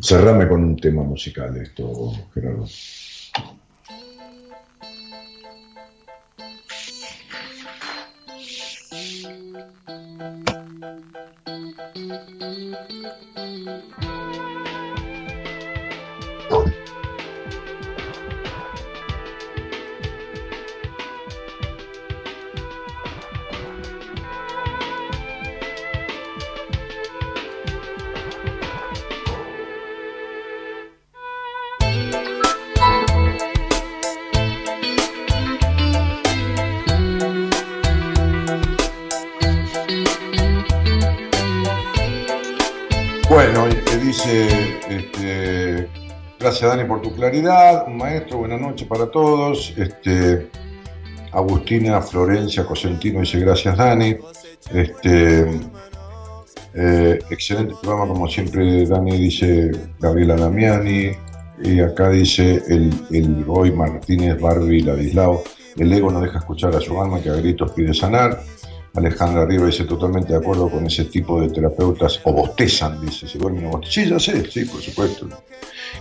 Cerrame 0.00 0.48
con 0.48 0.64
un 0.64 0.76
tema 0.76 1.02
musical 1.02 1.54
esto, 1.58 2.12
Gerardo. 2.32 2.66
Gracias 46.66 46.78
Dani 46.78 46.88
por 46.88 47.00
tu 47.00 47.14
claridad, 47.14 47.86
maestro, 47.86 48.38
buenas 48.38 48.60
noches 48.60 48.88
para 48.88 49.08
todos. 49.08 49.72
Este, 49.76 50.50
Agustina 51.30 52.00
Florencia 52.02 52.66
Cosentino 52.66 53.20
dice 53.20 53.38
gracias 53.38 53.76
Dani. 53.76 54.16
Este, 54.74 55.48
eh, 56.74 57.18
excelente 57.30 57.72
programa 57.80 58.12
como 58.12 58.26
siempre 58.26 58.84
Dani 58.84 59.16
dice 59.16 59.70
Gabriela 60.00 60.34
Damiani. 60.34 61.12
Y 61.62 61.78
acá 61.78 62.10
dice 62.10 62.60
el, 62.66 62.92
el 63.12 63.44
Roy 63.44 63.70
Martínez 63.70 64.40
Barbie 64.40 64.82
Ladislao. 64.82 65.44
El 65.76 65.92
ego 65.92 66.10
no 66.10 66.20
deja 66.20 66.38
escuchar 66.38 66.74
a 66.74 66.80
su 66.80 67.00
alma 67.00 67.20
que 67.20 67.30
a 67.30 67.34
gritos 67.34 67.70
pide 67.76 67.94
sanar. 67.94 68.40
Alejandra 68.96 69.42
Arriba 69.42 69.66
dice 69.66 69.84
totalmente 69.84 70.32
de 70.32 70.38
acuerdo 70.38 70.70
con 70.70 70.86
ese 70.86 71.04
tipo 71.04 71.40
de 71.40 71.50
terapeutas, 71.50 72.20
o 72.24 72.32
bostezan, 72.32 73.00
dice, 73.00 73.28
se 73.28 73.38
o 73.38 73.42
bostezan. 73.42 73.82
Sí, 73.84 74.08
ya 74.08 74.18
sé, 74.18 74.50
sí, 74.50 74.64
por 74.64 74.80
supuesto. 74.80 75.28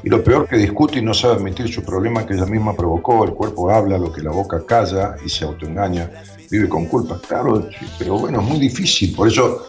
Y 0.03 0.09
lo 0.09 0.23
peor 0.23 0.47
que 0.47 0.57
discute 0.57 0.99
y 0.99 1.01
no 1.01 1.13
sabe 1.13 1.35
admitir 1.35 1.67
su 1.67 1.83
problema 1.83 2.25
que 2.25 2.33
ella 2.33 2.45
misma 2.45 2.75
provocó, 2.75 3.25
el 3.25 3.31
cuerpo 3.31 3.69
habla 3.69 3.97
lo 3.97 4.11
que 4.11 4.21
la 4.21 4.31
boca 4.31 4.65
calla 4.65 5.15
y 5.25 5.29
se 5.29 5.45
autoengaña, 5.45 6.09
vive 6.49 6.69
con 6.69 6.85
culpa. 6.85 7.19
Claro, 7.27 7.67
pero 7.99 8.17
bueno, 8.19 8.39
es 8.41 8.47
muy 8.47 8.59
difícil, 8.59 9.13
por 9.15 9.27
eso 9.27 9.67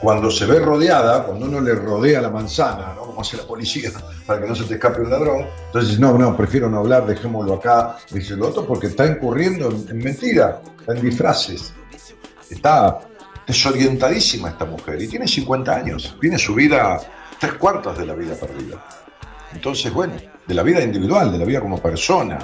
cuando 0.00 0.30
se 0.30 0.46
ve 0.46 0.58
rodeada, 0.58 1.24
cuando 1.24 1.46
uno 1.46 1.60
le 1.60 1.74
rodea 1.74 2.20
la 2.20 2.30
manzana, 2.30 2.94
¿no? 2.94 3.02
como 3.02 3.20
hace 3.20 3.36
la 3.36 3.44
policía, 3.44 3.90
para 4.26 4.40
que 4.40 4.48
no 4.48 4.54
se 4.54 4.64
te 4.64 4.74
escape 4.74 5.02
un 5.02 5.10
ladrón, 5.10 5.46
entonces 5.66 5.98
no, 5.98 6.16
no, 6.16 6.36
prefiero 6.36 6.68
no 6.68 6.78
hablar, 6.78 7.06
dejémoslo 7.06 7.54
acá, 7.54 7.96
dice 8.10 8.34
el 8.34 8.42
otro, 8.42 8.66
porque 8.66 8.88
está 8.88 9.06
incurriendo 9.06 9.70
en, 9.70 9.86
en 9.90 9.98
mentira, 9.98 10.60
en 10.88 11.02
disfraces. 11.02 11.72
Está 12.52 13.00
desorientadísima 13.46 14.50
esta 14.50 14.64
mujer 14.64 15.00
y 15.02 15.08
tiene 15.08 15.26
50 15.26 15.74
años, 15.74 16.16
tiene 16.20 16.38
su 16.38 16.54
vida, 16.54 17.00
tres 17.40 17.54
cuartos 17.54 17.98
de 17.98 18.06
la 18.06 18.14
vida 18.14 18.34
perdida. 18.34 18.84
Entonces, 19.52 19.92
bueno, 19.92 20.14
de 20.46 20.54
la 20.54 20.62
vida 20.62 20.82
individual, 20.82 21.32
de 21.32 21.38
la 21.38 21.44
vida 21.44 21.60
como 21.60 21.78
persona. 21.78 22.38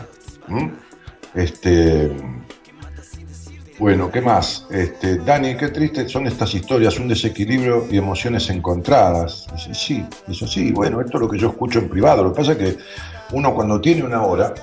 Este, 1.34 2.10
bueno, 3.78 4.10
¿qué 4.10 4.20
más? 4.20 4.66
Este, 4.70 5.18
Dani, 5.18 5.56
qué 5.56 5.68
triste 5.68 6.08
son 6.08 6.26
estas 6.26 6.54
historias, 6.54 6.98
un 6.98 7.08
desequilibrio 7.08 7.86
y 7.90 7.98
emociones 7.98 8.50
encontradas. 8.50 9.46
Dice, 9.54 9.74
sí, 9.74 10.06
eso 10.26 10.46
sí, 10.46 10.72
bueno, 10.72 11.00
esto 11.00 11.18
es 11.18 11.20
lo 11.20 11.28
que 11.28 11.38
yo 11.38 11.50
escucho 11.50 11.78
en 11.78 11.88
privado. 11.88 12.24
Lo 12.24 12.32
que 12.32 12.38
pasa 12.38 12.52
es 12.52 12.58
que 12.58 12.76
uno 13.32 13.54
cuando 13.54 13.80
tiene 13.80 14.02
una 14.02 14.22
hora, 14.22 14.54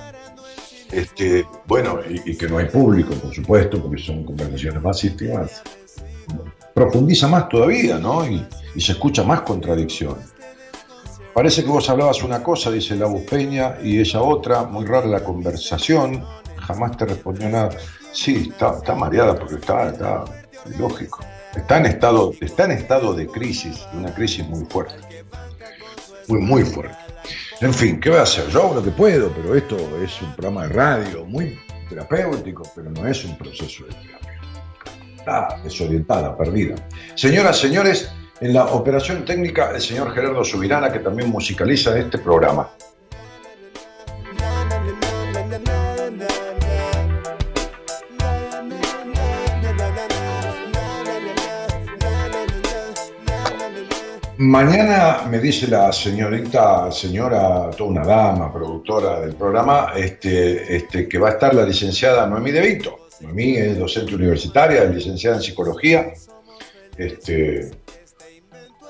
este, 0.92 1.46
bueno, 1.66 1.98
y, 2.08 2.36
que 2.36 2.48
no 2.48 2.58
hay 2.58 2.66
público, 2.66 3.14
por 3.14 3.34
supuesto, 3.34 3.82
porque 3.82 4.02
son 4.02 4.24
conversaciones 4.24 4.82
más 4.82 5.02
íntimas, 5.04 5.62
profundiza 6.74 7.28
más 7.28 7.48
todavía, 7.48 7.98
¿no? 7.98 8.26
Y, 8.26 8.46
se 8.78 8.92
escucha 8.92 9.22
más 9.22 9.40
contradicción. 9.40 10.16
Parece 11.32 11.64
que 11.64 11.70
vos 11.70 11.88
hablabas 11.88 12.22
una 12.22 12.42
cosa, 12.42 12.70
dice 12.70 12.94
la 12.94 13.08
Peña, 13.28 13.78
y 13.82 13.98
ella 13.98 14.20
otra, 14.20 14.64
muy 14.64 14.84
rara 14.84 15.06
la 15.06 15.24
conversación, 15.24 16.22
jamás 16.58 16.96
te 16.96 17.06
respondió 17.06 17.48
nada. 17.48 17.70
Sí, 18.12 18.50
está, 18.50 18.94
mareada 18.94 19.34
porque 19.34 19.54
está, 19.54 19.88
está 19.88 20.24
lógico. 20.78 21.20
Está 21.54 21.78
en, 21.78 21.86
estado, 21.86 22.32
está 22.38 22.64
en 22.64 22.72
estado 22.72 23.14
de 23.14 23.26
crisis, 23.26 23.86
una 23.94 24.14
crisis 24.14 24.46
muy 24.46 24.66
fuerte. 24.66 24.94
Muy, 26.28 26.40
muy 26.40 26.62
fuerte. 26.64 27.05
En 27.58 27.72
fin, 27.72 27.98
¿qué 27.98 28.10
voy 28.10 28.18
a 28.18 28.22
hacer? 28.22 28.48
Yo 28.48 28.64
hago 28.64 28.74
lo 28.74 28.84
que 28.84 28.90
puedo, 28.90 29.30
pero 29.30 29.54
esto 29.54 29.76
es 30.02 30.20
un 30.20 30.34
programa 30.36 30.66
de 30.66 30.74
radio 30.74 31.24
muy 31.24 31.58
terapéutico, 31.88 32.62
pero 32.74 32.90
no 32.90 33.06
es 33.06 33.24
un 33.24 33.34
proceso 33.38 33.86
de 33.86 33.94
terapia. 33.94 34.40
Está 35.16 35.60
desorientada, 35.64 36.36
perdida. 36.36 36.74
Señoras, 37.14 37.58
señores, 37.58 38.12
en 38.42 38.52
la 38.52 38.66
operación 38.66 39.24
técnica 39.24 39.70
el 39.70 39.80
señor 39.80 40.12
Gerardo 40.12 40.44
Subirana, 40.44 40.92
que 40.92 40.98
también 40.98 41.30
musicaliza 41.30 41.98
este 41.98 42.18
programa. 42.18 42.68
Mañana 54.46 55.26
me 55.28 55.40
dice 55.40 55.66
la 55.66 55.92
señorita, 55.92 56.92
señora, 56.92 57.68
toda 57.76 57.90
una 57.90 58.04
dama, 58.04 58.52
productora 58.52 59.18
del 59.18 59.34
programa, 59.34 59.92
este, 59.96 60.76
este, 60.76 61.08
que 61.08 61.18
va 61.18 61.30
a 61.30 61.32
estar 61.32 61.52
la 61.52 61.64
licenciada 61.66 62.28
Noemí 62.28 62.52
De 62.52 62.60
Vito. 62.60 63.08
Noemí 63.22 63.56
es 63.56 63.76
docente 63.76 64.14
universitaria, 64.14 64.84
es 64.84 64.94
licenciada 64.94 65.36
en 65.36 65.42
psicología, 65.42 66.12
este, 66.96 67.72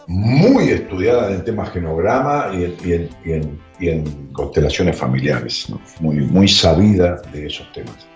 muy 0.06 0.68
estudiada 0.68 1.28
en 1.28 1.36
el 1.36 1.44
tema 1.44 1.64
genograma 1.64 2.50
y 2.52 2.92
en, 2.92 3.48
y 3.80 3.88
en, 3.88 4.28
constelaciones 4.34 4.94
familiares, 4.94 5.68
muy, 6.00 6.16
muy 6.16 6.48
sabida 6.48 7.22
de 7.32 7.46
esos 7.46 7.72
temas. 7.72 8.06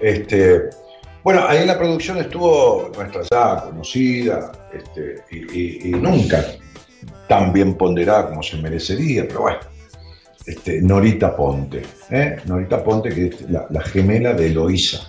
Este, 0.00 0.62
bueno, 1.22 1.46
ahí 1.46 1.58
en 1.58 1.68
la 1.68 1.78
producción 1.78 2.18
estuvo 2.18 2.90
nuestra 2.96 3.22
ya 3.30 3.62
conocida, 3.62 4.50
este, 4.72 5.22
y, 5.30 5.90
nunca 5.90 6.44
tan 7.28 7.52
bien 7.52 7.74
ponderada 7.74 8.28
como 8.28 8.42
se 8.42 8.56
merecería, 8.58 9.26
pero 9.26 9.42
bueno. 9.42 9.58
Este, 10.44 10.82
Norita 10.82 11.36
Ponte, 11.36 11.82
¿eh? 12.10 12.36
Norita 12.46 12.82
Ponte 12.82 13.10
que 13.10 13.26
es 13.26 13.48
la, 13.48 13.80
gemela 13.82 14.32
de 14.32 14.46
Eloísa 14.46 15.08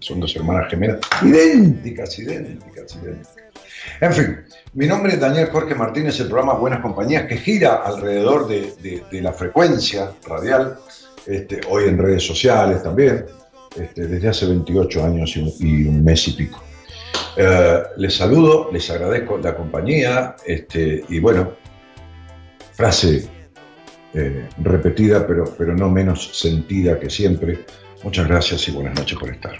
Son 0.00 0.20
dos 0.20 0.36
hermanas 0.36 0.68
gemelas 0.68 0.98
idénticas, 1.22 2.18
idénticas, 2.18 2.96
idénticas. 2.96 3.34
En 4.00 4.12
fin, 4.12 4.38
mi 4.74 4.86
nombre 4.86 5.14
es 5.14 5.20
Daniel 5.20 5.48
Jorge 5.50 5.74
Martínez, 5.74 6.20
el 6.20 6.26
programa 6.26 6.54
Buenas 6.54 6.80
Compañías 6.80 7.26
que 7.26 7.38
gira 7.38 7.76
alrededor 7.76 8.46
de, 8.46 9.02
la 9.22 9.32
frecuencia 9.32 10.12
radial, 10.28 10.76
este, 11.26 11.62
hoy 11.70 11.84
en 11.84 11.96
redes 11.96 12.26
sociales 12.26 12.82
también, 12.82 13.24
este, 13.80 14.06
desde 14.06 14.28
hace 14.28 14.46
28 14.46 15.04
años 15.04 15.34
y 15.34 15.86
un 15.86 16.04
mes 16.04 16.28
y 16.28 16.32
pico. 16.32 16.62
Eh, 17.36 17.82
les 17.96 18.14
saludo, 18.14 18.70
les 18.72 18.88
agradezco 18.90 19.38
la 19.38 19.54
compañía 19.54 20.36
este, 20.46 21.04
y 21.08 21.18
bueno, 21.18 21.52
frase 22.72 23.28
eh, 24.14 24.48
repetida 24.58 25.26
pero, 25.26 25.44
pero 25.56 25.74
no 25.74 25.88
menos 25.88 26.38
sentida 26.38 27.00
que 27.00 27.08
siempre. 27.08 27.64
Muchas 28.02 28.26
gracias 28.28 28.68
y 28.68 28.72
buenas 28.72 28.94
noches 28.94 29.18
por 29.18 29.30
estar. 29.30 29.56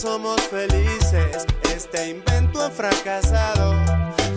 somos 0.00 0.40
felices, 0.44 1.44
este 1.74 2.08
invento 2.08 2.62
ha 2.62 2.70
fracasado. 2.70 3.74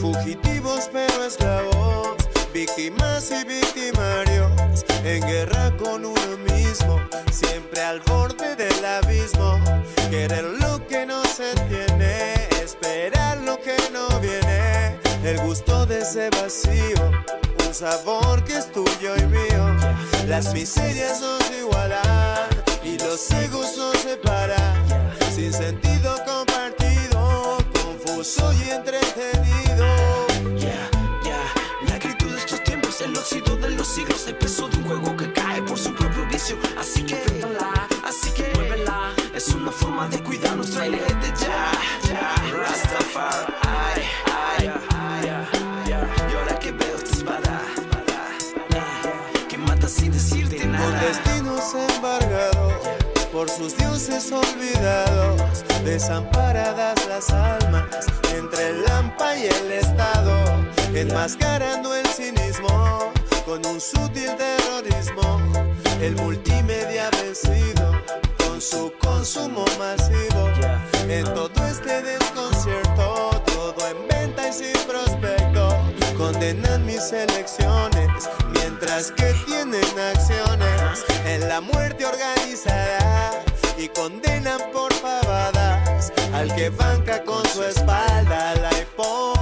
Fugitivos 0.01 0.89
pero 0.91 1.23
esclavos, 1.23 2.17
víctimas 2.53 3.31
y 3.31 3.45
victimarios, 3.45 4.83
en 5.05 5.25
guerra 5.25 5.71
con 5.77 6.03
uno 6.03 6.37
mismo, 6.51 6.99
siempre 7.31 7.81
al 7.81 8.01
borde 8.01 8.57
del 8.57 8.83
abismo. 8.83 9.57
Querer 10.09 10.43
lo 10.43 10.85
que 10.85 11.05
no 11.05 11.23
se 11.23 11.55
tiene, 11.69 12.33
esperar 12.61 13.37
lo 13.37 13.57
que 13.61 13.77
no 13.93 14.07
viene, 14.19 14.99
el 15.23 15.39
gusto 15.39 15.85
de 15.85 15.99
ese 15.99 16.29
vacío, 16.31 17.11
un 17.65 17.73
sabor 17.73 18.43
que 18.43 18.57
es 18.57 18.69
tuyo 18.69 19.15
y 19.15 19.25
mío. 19.27 19.77
Las 20.27 20.53
miserias 20.53 21.21
nos 21.21 21.49
igualan 21.51 22.49
y 22.83 22.97
los 22.97 23.31
egos 23.31 23.77
nos 23.77 23.97
separan 23.99 24.92
sin 25.33 25.51
sentido 25.51 26.15
compartido, 26.25 27.57
confuso 27.73 28.53
y 28.53 28.69
entretenido. 28.69 30.27
Ya, 30.55 30.59
yeah, 30.59 30.89
ya, 31.23 31.31
yeah. 31.31 31.87
la 31.87 31.95
actitud 31.95 32.29
de 32.31 32.37
estos 32.37 32.63
tiempos, 32.63 33.01
el 33.01 33.17
óxido 33.17 33.57
de 33.57 33.71
los 33.71 33.87
siglos, 33.87 34.27
el 34.27 34.35
peso 34.35 34.67
de 34.67 34.77
un 34.77 34.83
juego 34.83 35.17
que 35.17 35.33
cae 35.33 35.61
por 35.63 35.79
su 35.79 35.93
propio 35.95 36.27
vicio. 36.27 36.55
Así 36.77 37.03
que 37.03 37.15
así 38.05 38.29
que 38.31 38.51
muévela, 38.55 39.13
es 39.33 39.47
una 39.49 39.71
forma 39.71 40.07
de 40.07 40.21
cuidar 40.21 40.55
nuestra. 40.55 40.85
por 53.43 53.49
sus 53.49 53.75
dioses 53.75 54.31
olvidados, 54.31 55.65
desamparadas 55.83 56.95
las 57.09 57.29
almas, 57.29 57.83
entre 58.33 58.69
el 58.69 58.83
lampa 58.83 59.35
y 59.35 59.47
el 59.47 59.71
Estado, 59.73 60.33
enmascarando 60.93 61.93
el 61.93 62.05
cinismo 62.05 63.11
con 63.45 63.65
un 63.65 63.81
sutil 63.81 64.29
terrorismo, 64.37 65.41
el 66.01 66.15
multimedia 66.15 67.09
vencido 67.21 67.91
con 68.37 68.61
su 68.61 68.93
consumo 68.97 69.65
masivo, 69.77 70.49
en 71.09 71.25
todo 71.33 71.67
este 71.67 72.01
desconcierto, 72.01 73.43
todo 73.45 73.87
en 73.89 74.07
venta 74.07 74.47
y 74.47 74.53
sin 74.53 74.87
prospecto, 74.87 75.77
condenan 76.17 76.85
mis 76.85 77.11
elecciones 77.11 78.29
otras 78.83 79.11
que 79.11 79.33
tienen 79.45 79.99
acciones 80.13 81.05
en 81.25 81.47
la 81.47 81.61
muerte 81.61 82.05
organizada 82.05 83.31
y 83.77 83.87
condenan 83.87 84.59
por 84.73 84.93
pavadas 84.95 86.11
al 86.33 86.53
que 86.53 86.69
banca 86.69 87.23
con 87.23 87.45
su 87.47 87.63
espalda 87.63 88.55
la 88.55 88.69
hipótesis. 88.81 89.32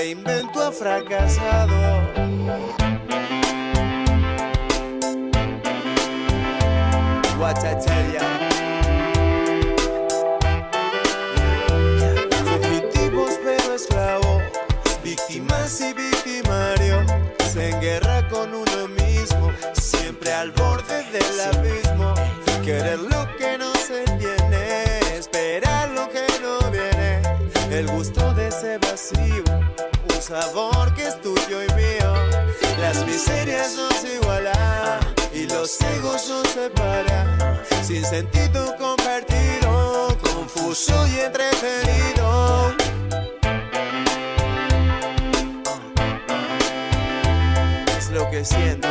este 0.00 0.12
invento 0.12 0.62
ha 0.62 0.72
fracasado. 0.72 1.76
what 7.38 7.58
I 7.64 8.12
ya. 8.12 8.26
Fugitivos 12.44 13.38
pero 13.44 13.74
esclavos, 13.74 14.42
víctimas 15.04 15.80
y 15.82 15.92
victimarios, 15.92 17.04
en 17.56 17.80
guerra 17.80 18.26
con 18.28 18.54
uno 18.54 18.88
mismo, 18.88 19.52
siempre 19.74 20.32
al 20.32 20.50
borde 20.52 21.04
del 21.12 21.40
abismo. 21.52 22.14
Querer 22.64 23.00
lo 23.00 23.26
que 23.36 23.58
no 23.58 23.74
se 23.74 24.04
tiene, 24.18 25.16
esperar 25.18 25.90
lo 25.90 26.08
que 26.08 26.26
no 26.40 26.70
viene, 26.70 27.20
el 27.70 27.86
gusto 27.88 28.32
de 28.34 28.48
ese 28.48 28.78
vacío 28.78 29.44
sabor 30.30 30.94
que 30.94 31.08
es 31.08 31.20
tuyo 31.20 31.64
y 31.64 31.74
mío. 31.74 32.14
Las 32.78 33.04
miserias 33.04 33.74
nos 33.74 34.04
igualan 34.04 35.00
y 35.34 35.48
los 35.48 35.80
egos 35.80 36.28
nos 36.28 36.48
separan. 36.48 37.60
Sin 37.82 38.04
sentido 38.04 38.76
compartido, 38.76 40.16
confuso 40.22 40.94
y 41.08 41.18
entretenido. 41.18 42.72
Es 47.98 48.10
lo 48.10 48.30
que 48.30 48.44
siento. 48.44 48.88